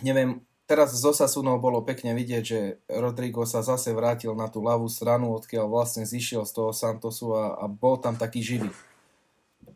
neviem, 0.00 0.40
teraz 0.64 0.94
z 0.94 1.02
Osasunou 1.02 1.58
bolo 1.58 1.82
pekne 1.82 2.14
vidieť, 2.14 2.42
že 2.46 2.78
Rodrigo 2.86 3.42
sa 3.44 3.60
zase 3.60 3.90
vrátil 3.90 4.32
na 4.38 4.46
tú 4.46 4.62
ľavú 4.62 4.86
stranu, 4.86 5.34
odkiaľ 5.34 5.66
vlastne 5.66 6.06
zišiel 6.06 6.46
z 6.46 6.52
toho 6.54 6.70
Santosu 6.70 7.34
a, 7.34 7.58
a 7.58 7.64
bol 7.66 7.98
tam 7.98 8.14
taký 8.14 8.40
živý 8.40 8.70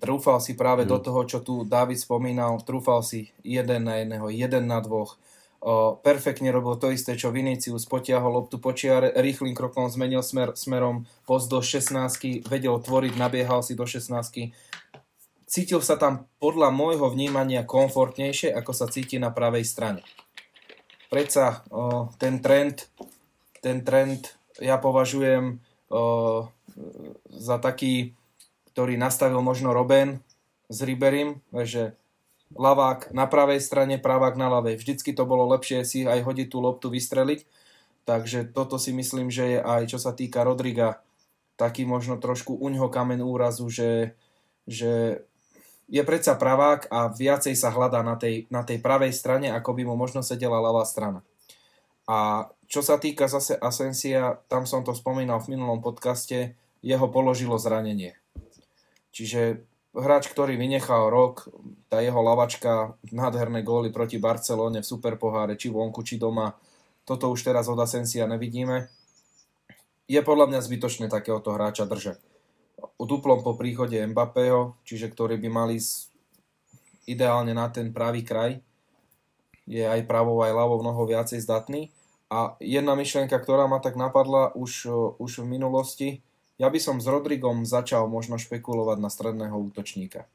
trúfal 0.05 0.37
si 0.43 0.53
práve 0.53 0.85
mm. 0.85 0.91
do 0.93 0.99
toho, 1.01 1.21
čo 1.25 1.39
tu 1.41 1.65
David 1.65 1.97
spomínal, 1.97 2.61
trúfal 2.61 3.01
si 3.01 3.33
jeden 3.41 3.89
na 3.89 4.05
jedného, 4.05 4.29
jeden 4.29 4.69
na 4.69 4.85
dvoch. 4.85 5.17
O, 5.65 5.97
perfektne 5.97 6.53
robil 6.53 6.77
to 6.77 6.93
isté, 6.93 7.17
čo 7.17 7.33
Vinicius, 7.33 7.89
potiahol 7.89 8.37
loptu 8.37 8.61
počiar, 8.61 9.17
rýchlým 9.17 9.57
krokom 9.57 9.89
zmenil 9.89 10.21
smer, 10.21 10.53
smerom 10.53 11.09
do 11.25 11.59
16, 11.65 12.45
vedel 12.45 12.77
tvoriť, 12.77 13.17
nabiehal 13.17 13.65
si 13.65 13.73
do 13.73 13.89
16. 13.89 14.53
Cítil 15.55 15.79
sa 15.87 15.95
tam 15.95 16.27
podľa 16.43 16.75
môjho 16.75 17.07
vnímania 17.15 17.63
komfortnejšie, 17.63 18.51
ako 18.59 18.75
sa 18.75 18.91
cíti 18.91 19.23
na 19.23 19.31
pravej 19.31 19.63
strane. 19.63 20.03
Predsa 21.07 21.63
ten 22.19 22.43
trend, 22.43 22.91
ten 23.63 23.87
trend 23.87 24.35
ja 24.59 24.83
považujem 24.83 25.63
za 27.31 27.57
taký, 27.63 28.19
ktorý 28.75 28.99
nastavil 28.99 29.39
možno 29.47 29.71
Robben 29.71 30.27
s 30.67 30.83
Riberim, 30.83 31.39
že 31.55 31.95
lavák 32.59 33.15
na 33.15 33.31
pravej 33.31 33.63
strane, 33.63 34.03
pravák 34.03 34.35
na 34.35 34.51
ľavej. 34.59 34.75
Vždycky 34.75 35.15
to 35.15 35.23
bolo 35.23 35.47
lepšie 35.55 35.87
si 35.87 36.03
aj 36.03 36.19
hodiť 36.27 36.51
tú 36.51 36.59
loptu, 36.59 36.91
vystreliť. 36.91 37.47
Takže 38.03 38.51
toto 38.51 38.75
si 38.75 38.91
myslím, 38.91 39.31
že 39.31 39.55
je 39.55 39.59
aj 39.63 39.87
čo 39.87 40.03
sa 40.03 40.19
týka 40.19 40.43
Rodriga, 40.43 40.99
taký 41.55 41.87
možno 41.87 42.19
trošku 42.19 42.59
uňho 42.59 42.91
kamen 42.91 43.23
úrazu, 43.23 43.71
že, 43.71 44.19
že 44.67 45.23
je 45.89 46.03
predsa 46.03 46.35
pravák 46.35 46.89
a 46.89 47.13
viacej 47.13 47.53
sa 47.55 47.69
hľadá 47.69 48.01
na 48.01 48.17
tej, 48.17 48.49
na 48.49 48.65
tej 48.65 48.81
pravej 48.81 49.13
strane, 49.13 49.53
ako 49.53 49.77
by 49.77 49.83
mu 49.85 49.95
možno 49.95 50.25
sedela 50.25 50.61
ľavá 50.61 50.85
strana. 50.89 51.21
A 52.05 52.49
čo 52.69 52.81
sa 52.85 53.01
týka 53.01 53.29
zase 53.29 53.57
Asensia, 53.57 54.41
tam 54.49 54.65
som 54.65 54.85
to 54.85 54.97
spomínal 54.97 55.41
v 55.41 55.57
minulom 55.57 55.81
podcaste, 55.85 56.57
jeho 56.85 57.07
položilo 57.09 57.57
zranenie. 57.57 58.17
Čiže 59.15 59.65
hráč, 59.95 60.29
ktorý 60.29 60.59
vynechal 60.59 61.09
rok, 61.09 61.49
tá 61.89 62.03
jeho 62.03 62.19
lavačka, 62.21 62.99
nádherné 63.09 63.63
góly 63.63 63.89
proti 63.95 64.19
Barcelone 64.21 64.83
v 64.83 64.91
superpoháre, 64.91 65.55
či 65.55 65.71
vonku, 65.71 66.03
či 66.03 66.21
doma, 66.21 66.53
toto 67.05 67.31
už 67.31 67.45
teraz 67.45 67.71
od 67.71 67.79
Asensia 67.79 68.27
nevidíme. 68.27 68.91
Je 70.05 70.21
podľa 70.21 70.53
mňa 70.53 70.61
zbytočné 70.61 71.07
takéhoto 71.09 71.57
hráča 71.57 71.89
držať. 71.89 72.34
U 72.99 73.05
duplom 73.09 73.41
po 73.45 73.57
príchode 73.57 74.01
Mbappého, 74.01 74.77
čiže 74.85 75.13
ktorý 75.13 75.41
by 75.41 75.49
mali 75.53 75.77
ideálne 77.05 77.53
na 77.53 77.69
ten 77.69 77.93
pravý 77.93 78.25
kraj, 78.25 78.61
je 79.65 79.85
aj 79.85 80.05
pravou, 80.05 80.41
aj 80.45 80.53
ľavou 80.53 80.81
mnoho 80.85 81.09
viacej 81.09 81.41
zdatný. 81.41 81.89
A 82.33 82.57
jedna 82.61 82.97
myšlienka, 82.97 83.37
ktorá 83.37 83.69
ma 83.69 83.81
tak 83.81 83.97
napadla 83.97 84.53
už, 84.57 84.89
už 85.21 85.45
v 85.45 85.47
minulosti, 85.47 86.09
ja 86.61 86.71
by 86.71 86.79
som 86.79 87.03
s 87.03 87.07
Rodrigom 87.11 87.67
začal 87.67 88.07
možno 88.07 88.39
špekulovať 88.39 88.99
na 89.03 89.11
stredného 89.11 89.57
útočníka 89.59 90.29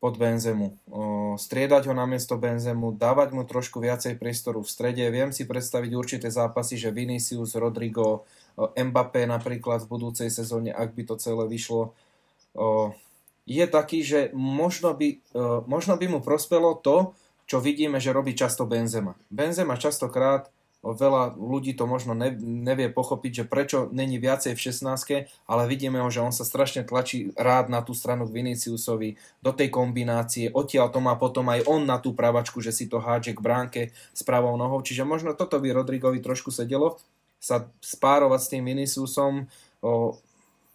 pod 0.00 0.20
Benzemu. 0.20 0.76
Striedať 1.40 1.88
ho 1.88 1.94
na 1.96 2.04
miesto 2.04 2.36
Benzemu, 2.36 2.92
dávať 2.92 3.32
mu 3.32 3.48
trošku 3.48 3.80
viacej 3.80 4.20
priestoru 4.20 4.60
v 4.60 4.68
strede. 4.68 5.04
Viem 5.08 5.32
si 5.32 5.48
predstaviť 5.48 5.90
určité 5.96 6.28
zápasy, 6.28 6.76
že 6.76 6.92
Vinicius, 6.92 7.56
Rodrigo, 7.56 8.28
Mbappé 8.58 9.26
napríklad 9.26 9.82
v 9.82 9.90
budúcej 9.90 10.30
sezóne, 10.30 10.70
ak 10.70 10.94
by 10.94 11.02
to 11.10 11.14
celé 11.18 11.44
vyšlo, 11.50 11.90
je 13.44 13.64
taký, 13.66 14.06
že 14.06 14.30
možno 14.32 14.94
by, 14.94 15.20
možno 15.66 15.98
by 15.98 16.06
mu 16.06 16.20
prospelo 16.22 16.78
to, 16.78 17.12
čo 17.44 17.60
vidíme, 17.60 18.00
že 18.00 18.14
robí 18.14 18.32
často 18.32 18.64
Benzema. 18.64 19.18
Benzema 19.28 19.76
častokrát 19.76 20.48
veľa 20.84 21.40
ľudí 21.40 21.72
to 21.72 21.88
možno 21.88 22.12
nevie 22.12 22.92
pochopiť, 22.92 23.32
že 23.32 23.48
prečo 23.48 23.78
není 23.88 24.20
viacej 24.20 24.52
v 24.52 24.64
16, 24.68 25.32
ale 25.48 25.62
vidíme 25.64 25.96
ho, 25.96 26.12
že 26.12 26.20
on 26.20 26.28
sa 26.28 26.44
strašne 26.44 26.84
tlačí 26.84 27.32
rád 27.40 27.72
na 27.72 27.80
tú 27.80 27.96
stranu 27.96 28.28
k 28.28 28.36
Viniciusovi, 28.44 29.16
do 29.40 29.56
tej 29.56 29.72
kombinácie, 29.72 30.52
odtiaľ 30.52 30.92
to 30.92 31.00
má 31.00 31.16
potom 31.16 31.48
aj 31.48 31.64
on 31.64 31.88
na 31.88 31.96
tú 31.96 32.12
pravačku, 32.12 32.60
že 32.60 32.68
si 32.68 32.84
to 32.84 33.00
hádže 33.00 33.32
k 33.32 33.40
bránke 33.40 33.80
s 34.12 34.20
pravou 34.28 34.60
nohou, 34.60 34.84
čiže 34.84 35.08
možno 35.08 35.32
toto 35.32 35.56
by 35.56 35.72
Rodrigovi 35.72 36.20
trošku 36.20 36.52
sedelo, 36.52 37.00
sa 37.44 37.68
spárovať 37.84 38.40
s 38.40 38.50
tým 38.56 38.64
Viniciusom, 38.64 39.44
o, 39.84 40.16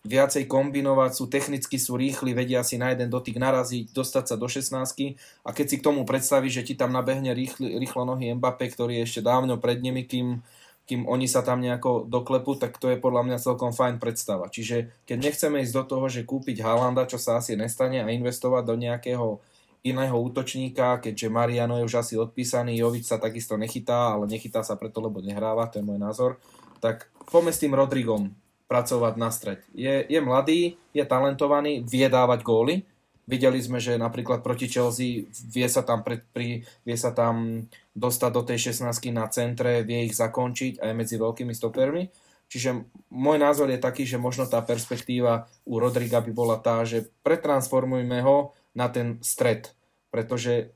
viacej 0.06 0.46
kombinovať, 0.46 1.12
sú 1.18 1.26
technicky, 1.28 1.76
sú 1.82 1.98
rýchli, 1.98 2.32
vedia 2.32 2.62
si 2.64 2.80
na 2.80 2.94
jeden 2.94 3.10
dotyk 3.10 3.36
naraziť, 3.36 3.92
dostať 3.92 4.24
sa 4.32 4.36
do 4.38 4.48
16 4.48 5.18
a 5.44 5.50
keď 5.50 5.66
si 5.66 5.76
k 5.82 5.86
tomu 5.86 6.08
predstavíš, 6.08 6.62
že 6.62 6.66
ti 6.72 6.74
tam 6.78 6.94
nabehne 6.96 7.34
rýchli, 7.34 7.76
rýchlo 7.76 8.06
nohy 8.08 8.32
Mbappé, 8.38 8.72
ktorý 8.72 9.02
je 9.02 9.06
ešte 9.10 9.22
dávno 9.26 9.60
pred 9.60 9.84
nimi, 9.84 10.08
kým, 10.08 10.40
kým 10.88 11.04
oni 11.04 11.28
sa 11.28 11.44
tam 11.44 11.60
nejako 11.60 12.08
doklepú, 12.08 12.56
tak 12.56 12.80
to 12.80 12.88
je 12.94 13.02
podľa 13.02 13.28
mňa 13.28 13.44
celkom 13.44 13.76
fajn 13.76 14.00
predstava. 14.00 14.48
Čiže 14.48 15.04
keď 15.04 15.18
nechceme 15.20 15.68
ísť 15.68 15.76
do 15.76 15.84
toho, 15.84 16.06
že 16.08 16.24
kúpiť 16.24 16.64
Halanda, 16.64 17.04
čo 17.04 17.20
sa 17.20 17.44
asi 17.44 17.60
nestane 17.60 18.00
a 18.00 18.08
investovať 18.08 18.64
do 18.64 18.76
nejakého 18.80 19.44
iného 19.84 20.16
útočníka, 20.16 21.00
keďže 21.00 21.32
Mariano 21.32 21.80
je 21.80 21.88
už 21.88 21.96
asi 22.04 22.14
odpísaný, 22.20 22.76
Jovič 22.80 23.08
sa 23.08 23.20
takisto 23.20 23.56
nechytá, 23.56 24.16
ale 24.16 24.28
nechytá 24.28 24.64
sa 24.64 24.76
preto, 24.76 25.00
lebo 25.00 25.24
nehráva, 25.24 25.72
to 25.72 25.80
je 25.80 25.88
môj 25.88 26.00
názor, 26.00 26.36
tak 26.80 27.12
poďme 27.30 27.52
s 27.54 27.62
tým 27.62 27.78
Rodrigom 27.78 28.34
pracovať 28.70 29.14
na 29.18 29.30
stred. 29.34 29.60
Je, 29.74 30.06
je 30.06 30.20
mladý, 30.22 30.78
je 30.94 31.02
talentovaný, 31.02 31.82
vie 31.82 32.06
dávať 32.06 32.46
góly. 32.46 32.86
Videli 33.30 33.62
sme, 33.62 33.78
že 33.82 33.98
napríklad 33.98 34.42
proti 34.42 34.70
Chelsea 34.70 35.30
vie 35.30 35.68
sa 35.70 35.86
tam, 35.86 36.02
pred, 36.02 36.22
pri, 36.34 36.66
vie 36.86 36.98
sa 36.98 37.14
tam 37.14 37.66
dostať 37.94 38.32
do 38.34 38.42
tej 38.46 38.74
16 38.74 38.90
na 39.14 39.26
centre, 39.30 39.86
vie 39.86 40.10
ich 40.10 40.18
zakončiť 40.18 40.82
aj 40.82 40.92
medzi 40.94 41.18
veľkými 41.18 41.54
stopermi. 41.54 42.10
Čiže 42.50 42.90
môj 43.14 43.38
názor 43.38 43.70
je 43.70 43.78
taký, 43.78 44.10
že 44.10 44.18
možno 44.18 44.50
tá 44.50 44.58
perspektíva 44.66 45.46
u 45.70 45.78
Rodriga 45.78 46.18
by 46.18 46.32
bola 46.34 46.58
tá, 46.58 46.82
že 46.82 47.06
pretransformujme 47.22 48.26
ho 48.26 48.58
na 48.74 48.90
ten 48.90 49.22
stred. 49.22 49.70
Pretože 50.10 50.74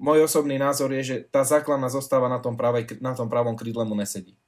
môj 0.00 0.24
osobný 0.24 0.56
názor 0.56 0.88
je, 0.96 1.02
že 1.04 1.16
tá 1.28 1.44
základná 1.44 1.92
zostáva 1.92 2.32
na 2.32 2.40
tom, 2.40 2.56
pravej, 2.56 2.96
na 3.04 3.12
tom 3.12 3.28
pravom 3.28 3.52
krídle 3.60 3.84
mu 3.84 3.92
nesedí 3.92 4.39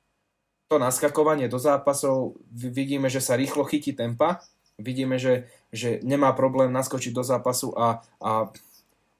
to 0.72 0.80
naskakovanie 0.80 1.52
do 1.52 1.60
zápasov, 1.60 2.40
vidíme, 2.48 3.12
že 3.12 3.20
sa 3.20 3.36
rýchlo 3.36 3.68
chytí 3.68 3.92
tempa, 3.92 4.40
vidíme, 4.80 5.20
že, 5.20 5.52
že 5.68 6.00
nemá 6.00 6.32
problém 6.32 6.72
naskočiť 6.72 7.12
do 7.12 7.20
zápasu 7.20 7.76
a, 7.76 8.00
a 8.24 8.48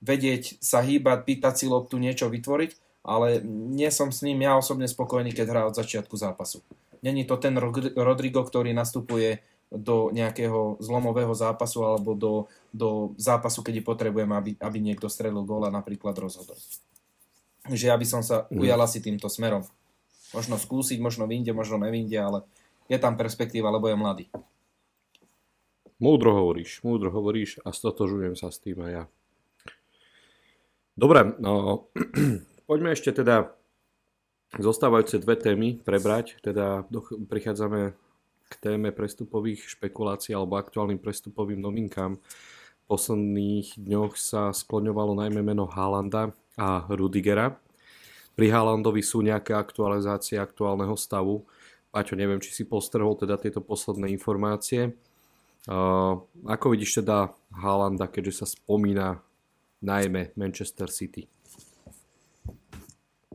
vedieť 0.01 0.57
sa 0.65 0.81
hýbať, 0.81 1.29
pýtať 1.29 1.55
si 1.61 1.67
loptu, 1.69 2.01
niečo 2.01 2.33
vytvoriť, 2.33 3.05
ale 3.05 3.45
nie 3.45 3.93
som 3.93 4.09
s 4.09 4.25
ním 4.25 4.41
ja 4.41 4.57
osobne 4.57 4.89
spokojný, 4.89 5.37
keď 5.37 5.47
hrá 5.53 5.63
od 5.69 5.77
začiatku 5.77 6.17
zápasu. 6.17 6.65
Není 7.05 7.29
to 7.29 7.37
ten 7.37 7.53
Rodrigo, 7.99 8.41
ktorý 8.41 8.73
nastupuje 8.73 9.45
do 9.69 10.09
nejakého 10.13 10.81
zlomového 10.81 11.33
zápasu 11.37 11.85
alebo 11.85 12.17
do, 12.17 12.49
do 12.73 13.13
zápasu, 13.21 13.61
keď 13.61 13.85
potrebujem, 13.85 14.33
aby, 14.33 14.51
aby 14.57 14.79
niekto 14.81 15.13
strelil 15.13 15.45
góla 15.45 15.69
napríklad 15.69 16.17
rozhodol. 16.17 16.57
Že 17.69 17.93
ja 17.93 17.97
by 17.97 18.07
som 18.09 18.23
sa 18.25 18.49
ujal 18.53 18.81
asi 18.81 19.05
týmto 19.05 19.29
smerom. 19.29 19.65
Možno 20.33 20.57
skúsiť, 20.57 20.99
možno 21.01 21.29
vyjde, 21.29 21.53
možno 21.53 21.77
nevinde, 21.81 22.17
ale 22.17 22.45
je 22.89 22.97
tam 22.97 23.17
perspektíva, 23.21 23.69
lebo 23.69 23.89
je 23.89 23.97
mladý. 23.97 24.25
Múdro 26.03 26.35
hovoríš, 26.35 26.83
múdro 26.83 27.15
hovoríš 27.15 27.63
a 27.63 27.71
stotožujem 27.71 28.35
sa 28.35 28.51
s 28.51 28.59
tým 28.59 28.83
aj 28.83 28.91
ja. 28.91 29.05
Dobre, 30.99 31.39
no, 31.39 31.87
poďme 32.69 32.93
ešte 32.93 33.15
teda 33.15 33.55
zostávajúce 34.61 35.23
dve 35.23 35.41
témy 35.41 35.81
prebrať. 35.81 36.37
Teda 36.45 36.85
prichádzame 37.31 37.97
k 38.51 38.55
téme 38.61 38.93
prestupových 38.93 39.65
špekulácií 39.73 40.37
alebo 40.37 40.61
aktuálnym 40.61 41.01
prestupovým 41.01 41.63
novinkám. 41.63 42.21
V 42.21 42.85
posledných 42.85 43.81
dňoch 43.81 44.21
sa 44.21 44.53
skloňovalo 44.53 45.17
najmä 45.17 45.41
meno 45.41 45.65
Haalanda 45.65 46.37
a 46.61 46.85
Rudigera. 46.93 47.57
Pri 48.33 48.49
Haalandovi 48.49 49.05
sú 49.05 49.21
nejaké 49.21 49.53
aktualizácie 49.53 50.41
aktuálneho 50.41 50.97
stavu. 50.97 51.45
Paťo, 51.93 52.17
neviem, 52.17 52.41
či 52.41 52.57
si 52.57 52.65
postrhol 52.65 53.13
teda 53.21 53.37
tieto 53.37 53.61
posledné 53.61 54.09
informácie. 54.09 54.97
Uh, 55.69 56.19
ako 56.49 56.75
vidíš 56.75 57.05
teda 57.05 57.31
Haalanda, 57.55 58.11
keďže 58.11 58.43
sa 58.43 58.47
spomína 58.49 59.23
najmä 59.85 60.35
Manchester 60.35 60.89
City? 60.89 61.29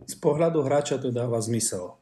Z 0.08 0.16
pohľadu 0.20 0.64
hráča 0.66 1.00
to 1.00 1.14
dáva 1.14 1.40
zmysel. 1.40 1.96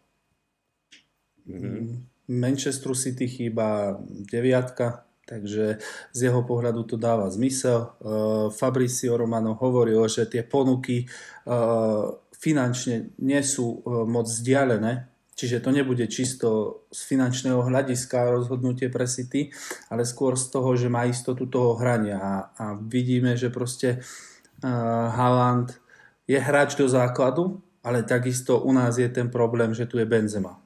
Mm-hmm. 1.46 2.10
Manchester 2.26 2.98
City 2.98 3.30
chýba 3.30 4.02
deviatka, 4.26 5.06
takže 5.30 5.78
z 6.10 6.20
jeho 6.26 6.42
pohľadu 6.42 6.90
to 6.90 6.98
dáva 6.98 7.30
zmysel. 7.30 7.94
Uh, 8.02 8.50
Fabricio 8.50 9.14
Romano 9.18 9.54
hovoril, 9.58 10.02
že 10.10 10.26
tie 10.26 10.42
ponuky 10.42 11.06
uh, 11.46 12.18
finančne 12.40 13.16
nie 13.20 13.42
sú 13.42 13.82
e, 13.84 14.04
moc 14.06 14.28
vzdialené, 14.28 15.08
čiže 15.36 15.60
to 15.60 15.70
nebude 15.76 16.08
čisto 16.08 16.82
z 16.90 17.00
finančného 17.12 17.60
hľadiska 17.60 18.32
rozhodnutie 18.32 18.88
pre 18.88 19.04
City, 19.06 19.52
ale 19.92 20.08
skôr 20.08 20.40
z 20.40 20.48
toho, 20.48 20.80
že 20.80 20.88
má 20.88 21.04
istotu 21.04 21.46
toho 21.52 21.76
hrania 21.76 22.18
a, 22.18 22.34
a 22.56 22.66
vidíme, 22.80 23.36
že 23.36 23.52
proste 23.52 24.00
uh, 24.00 25.12
Haaland 25.12 25.76
je 26.24 26.40
hráč 26.40 26.80
do 26.80 26.88
základu, 26.88 27.60
ale 27.84 28.08
takisto 28.08 28.64
u 28.64 28.72
nás 28.72 28.96
je 28.96 29.12
ten 29.12 29.28
problém, 29.28 29.76
že 29.76 29.86
tu 29.86 30.00
je 30.00 30.08
Benzema. 30.08 30.58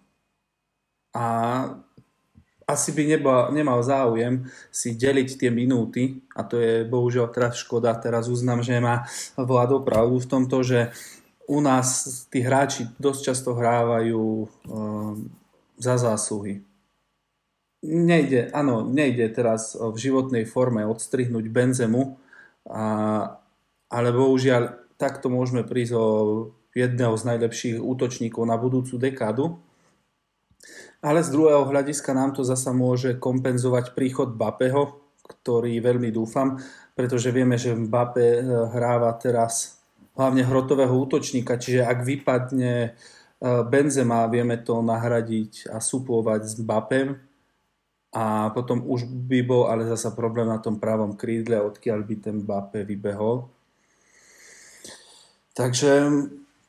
A 1.17 1.25
asi 2.69 2.93
by 2.93 3.03
nebol, 3.17 3.49
nemal 3.49 3.81
záujem 3.81 4.45
si 4.69 4.93
deliť 4.93 5.41
tie 5.41 5.49
minúty 5.49 6.21
a 6.37 6.45
to 6.45 6.61
je 6.61 6.85
bohužiaľ 6.85 7.33
teraz 7.33 7.57
škoda. 7.57 7.97
Teraz 7.97 8.29
uznám, 8.29 8.61
že 8.61 8.77
má 8.77 9.09
vládou 9.33 9.81
pravdu 9.81 10.21
v 10.21 10.29
tomto, 10.29 10.61
že 10.61 10.93
u 11.49 11.57
nás 11.65 12.05
tí 12.29 12.45
hráči 12.45 12.85
dosť 13.01 13.21
často 13.33 13.57
hrávajú 13.57 14.21
um, 14.21 14.47
za 15.81 15.97
zásluhy. 15.97 16.61
Nejde, 17.81 18.53
áno, 18.53 18.85
nejde 18.85 19.31
teraz 19.33 19.73
v 19.73 19.97
životnej 19.97 20.45
forme 20.45 20.85
odstrihnúť 20.85 21.45
Benzemu, 21.49 22.19
a, 22.69 22.85
ale 23.89 24.09
bohužiaľ 24.13 24.93
takto 24.99 25.31
môžeme 25.31 25.65
prísť 25.65 25.93
o 25.95 26.05
jedného 26.75 27.15
z 27.17 27.23
najlepších 27.23 27.75
útočníkov 27.81 28.43
na 28.45 28.59
budúcu 28.59 28.99
dekádu. 28.99 29.57
Ale 30.99 31.23
z 31.23 31.31
druhého 31.31 31.63
hľadiska 31.63 32.11
nám 32.11 32.35
to 32.35 32.43
zasa 32.43 32.75
môže 32.75 33.15
kompenzovať 33.15 33.95
príchod 33.95 34.35
Bapeho, 34.35 34.99
ktorý 35.23 35.79
veľmi 35.79 36.11
dúfam, 36.11 36.59
pretože 36.93 37.31
vieme, 37.31 37.55
že 37.55 37.71
Mbappé 37.71 38.27
eh, 38.37 38.45
hráva 38.75 39.15
teraz 39.15 39.78
hlavne 40.15 40.43
hrotového 40.45 40.93
útočníka, 40.93 41.59
čiže 41.59 41.85
ak 41.85 42.05
vypadne 42.05 42.73
e, 42.85 42.89
Benzema, 43.67 44.29
vieme 44.31 44.61
to 44.61 44.81
nahradiť 44.81 45.69
a 45.73 45.83
suplovať 45.83 46.41
s 46.45 46.55
Bapem 46.61 47.19
a 48.09 48.49
potom 48.49 48.81
už 48.89 49.05
by 49.05 49.39
bol 49.45 49.63
ale 49.69 49.85
zasa 49.85 50.17
problém 50.17 50.49
na 50.49 50.57
tom 50.57 50.81
pravom 50.81 51.13
krídle, 51.13 51.61
odkiaľ 51.61 51.99
by 52.01 52.15
ten 52.17 52.37
Bape 52.41 52.81
vybehol. 52.81 53.45
Takže 55.53 56.09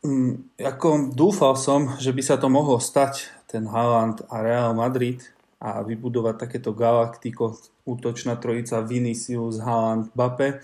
mm, 0.04 0.60
ako 0.60 1.16
dúfal 1.16 1.56
som, 1.56 1.96
že 1.96 2.12
by 2.12 2.22
sa 2.24 2.36
to 2.36 2.52
mohlo 2.52 2.76
stať, 2.76 3.32
ten 3.50 3.66
Haaland 3.66 4.22
a 4.30 4.46
Real 4.46 4.76
Madrid 4.76 5.26
a 5.58 5.82
vybudovať 5.82 6.34
takéto 6.38 6.70
galaktiko, 6.70 7.58
útočná 7.82 8.38
trojica 8.38 8.78
Vinicius, 8.84 9.58
Haaland, 9.58 10.14
Bape 10.14 10.62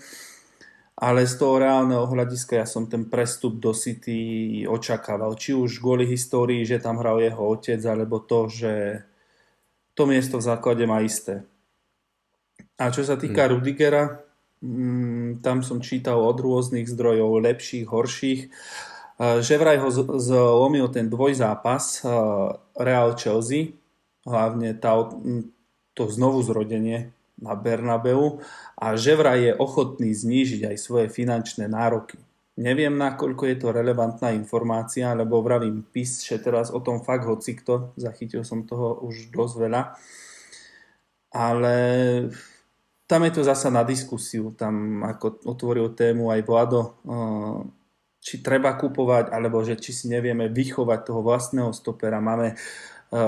ale 0.97 1.29
z 1.29 1.37
toho 1.37 1.61
reálneho 1.61 2.09
hľadiska 2.09 2.57
ja 2.57 2.65
som 2.65 2.89
ten 2.89 3.05
prestup 3.05 3.61
do 3.61 3.69
City 3.69 4.65
očakával. 4.65 5.37
Či 5.37 5.53
už 5.53 5.77
kvôli 5.77 6.09
histórii, 6.09 6.65
že 6.65 6.81
tam 6.81 6.97
hral 6.97 7.21
jeho 7.21 7.53
otec, 7.53 7.77
alebo 7.85 8.17
to, 8.17 8.49
že 8.49 9.05
to 9.93 10.09
miesto 10.09 10.41
v 10.41 10.47
základe 10.49 10.81
má 10.89 11.05
isté. 11.05 11.45
A 12.81 12.89
čo 12.89 13.05
sa 13.05 13.13
týka 13.13 13.45
hmm. 13.45 13.51
Rudigera, 13.53 14.25
mm, 14.61 15.45
tam 15.45 15.61
som 15.61 15.85
čítal 15.85 16.17
od 16.17 16.37
rôznych 16.41 16.89
zdrojov, 16.89 17.45
lepších, 17.45 17.85
horších, 17.85 18.41
že 19.17 19.53
vraj 19.57 19.81
ho 19.81 19.89
zlomil 20.21 20.93
ten 20.93 21.09
dvojzápas 21.09 22.05
Real 22.77 23.17
Chelsea, 23.17 23.73
hlavne 24.25 24.77
tá, 24.77 25.09
to 25.97 26.03
znovu 26.05 26.45
zrodenie 26.45 27.16
na 27.37 27.53
Bernabeu 27.53 28.41
a 28.77 28.97
že 28.97 29.13
vraj 29.13 29.39
je 29.45 29.53
ochotný 29.53 30.13
znížiť 30.13 30.73
aj 30.73 30.77
svoje 30.77 31.07
finančné 31.09 31.69
nároky. 31.69 32.17
Neviem, 32.57 32.97
nakoľko 32.97 33.43
je 33.53 33.57
to 33.61 33.69
relevantná 33.69 34.33
informácia, 34.33 35.13
lebo 35.13 35.45
vravím, 35.45 35.85
píše 35.85 36.41
teraz 36.41 36.73
o 36.73 36.81
tom 36.81 37.05
fakt 37.05 37.29
hocikto, 37.29 37.93
zachytil 37.93 38.41
som 38.41 38.65
toho 38.65 38.97
už 39.05 39.29
dosť 39.29 39.53
veľa. 39.61 39.81
Ale 41.37 41.75
tam 43.05 43.21
je 43.29 43.31
to 43.37 43.45
zasa 43.45 43.69
na 43.69 43.85
diskusiu, 43.85 44.57
tam 44.57 45.05
ako 45.05 45.45
otvoril 45.45 45.93
tému 45.93 46.33
aj 46.33 46.41
Vlado, 46.49 46.97
či 48.17 48.41
treba 48.41 48.73
kupovať, 48.73 49.29
alebo 49.29 49.61
že 49.61 49.77
či 49.77 49.93
si 49.93 50.09
nevieme 50.09 50.49
vychovať 50.49 50.99
toho 51.05 51.21
vlastného 51.21 51.69
stopera. 51.77 52.17
Máme 52.17 52.57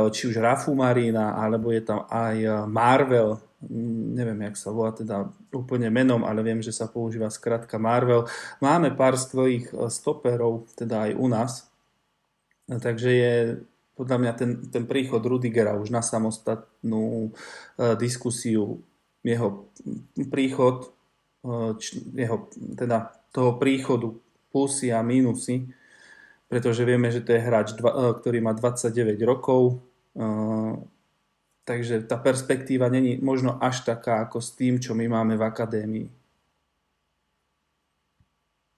či 0.10 0.22
už 0.26 0.42
Rafu 0.42 0.74
Marina, 0.74 1.38
alebo 1.38 1.70
je 1.70 1.86
tam 1.86 2.10
aj 2.10 2.66
Marvel, 2.66 3.38
neviem, 3.68 4.40
jak 4.48 4.56
sa 4.56 4.72
volá 4.72 4.96
teda 4.96 5.28
úplne 5.52 5.92
menom, 5.92 6.24
ale 6.24 6.40
viem, 6.44 6.64
že 6.64 6.72
sa 6.72 6.88
používa 6.88 7.28
skratka 7.28 7.76
Marvel. 7.76 8.28
Máme 8.64 8.96
pár 8.96 9.20
svojich 9.20 9.72
e, 9.76 9.92
stoperov, 9.92 10.72
teda 10.80 11.10
aj 11.10 11.12
u 11.20 11.28
nás. 11.28 11.52
Takže 12.70 13.10
je 13.10 13.34
podľa 14.00 14.18
mňa 14.24 14.34
ten, 14.40 14.52
ten 14.72 14.88
príchod 14.88 15.20
Rudigera 15.20 15.76
už 15.76 15.92
na 15.92 16.00
samostatnú 16.00 17.36
uh, 17.36 18.00
diskusiu, 18.00 18.80
jeho 19.28 19.68
príchod, 20.32 20.96
jeho, 22.16 22.48
teda 22.80 23.12
toho 23.36 23.60
príchodu 23.60 24.16
plusy 24.56 24.96
a 24.96 25.04
mínusy, 25.04 25.68
pretože 26.48 26.88
vieme, 26.88 27.12
že 27.12 27.20
to 27.20 27.36
je 27.36 27.44
hráč, 27.44 27.76
ktorý 27.76 28.40
má 28.40 28.56
29 28.56 29.20
rokov, 29.28 29.84
Takže 31.70 32.10
tá 32.10 32.18
perspektíva 32.18 32.90
není 32.90 33.22
možno 33.22 33.62
až 33.62 33.86
taká 33.86 34.26
ako 34.26 34.42
s 34.42 34.58
tým, 34.58 34.82
čo 34.82 34.98
my 34.98 35.06
máme 35.06 35.38
v 35.38 35.46
akadémii. 35.46 36.08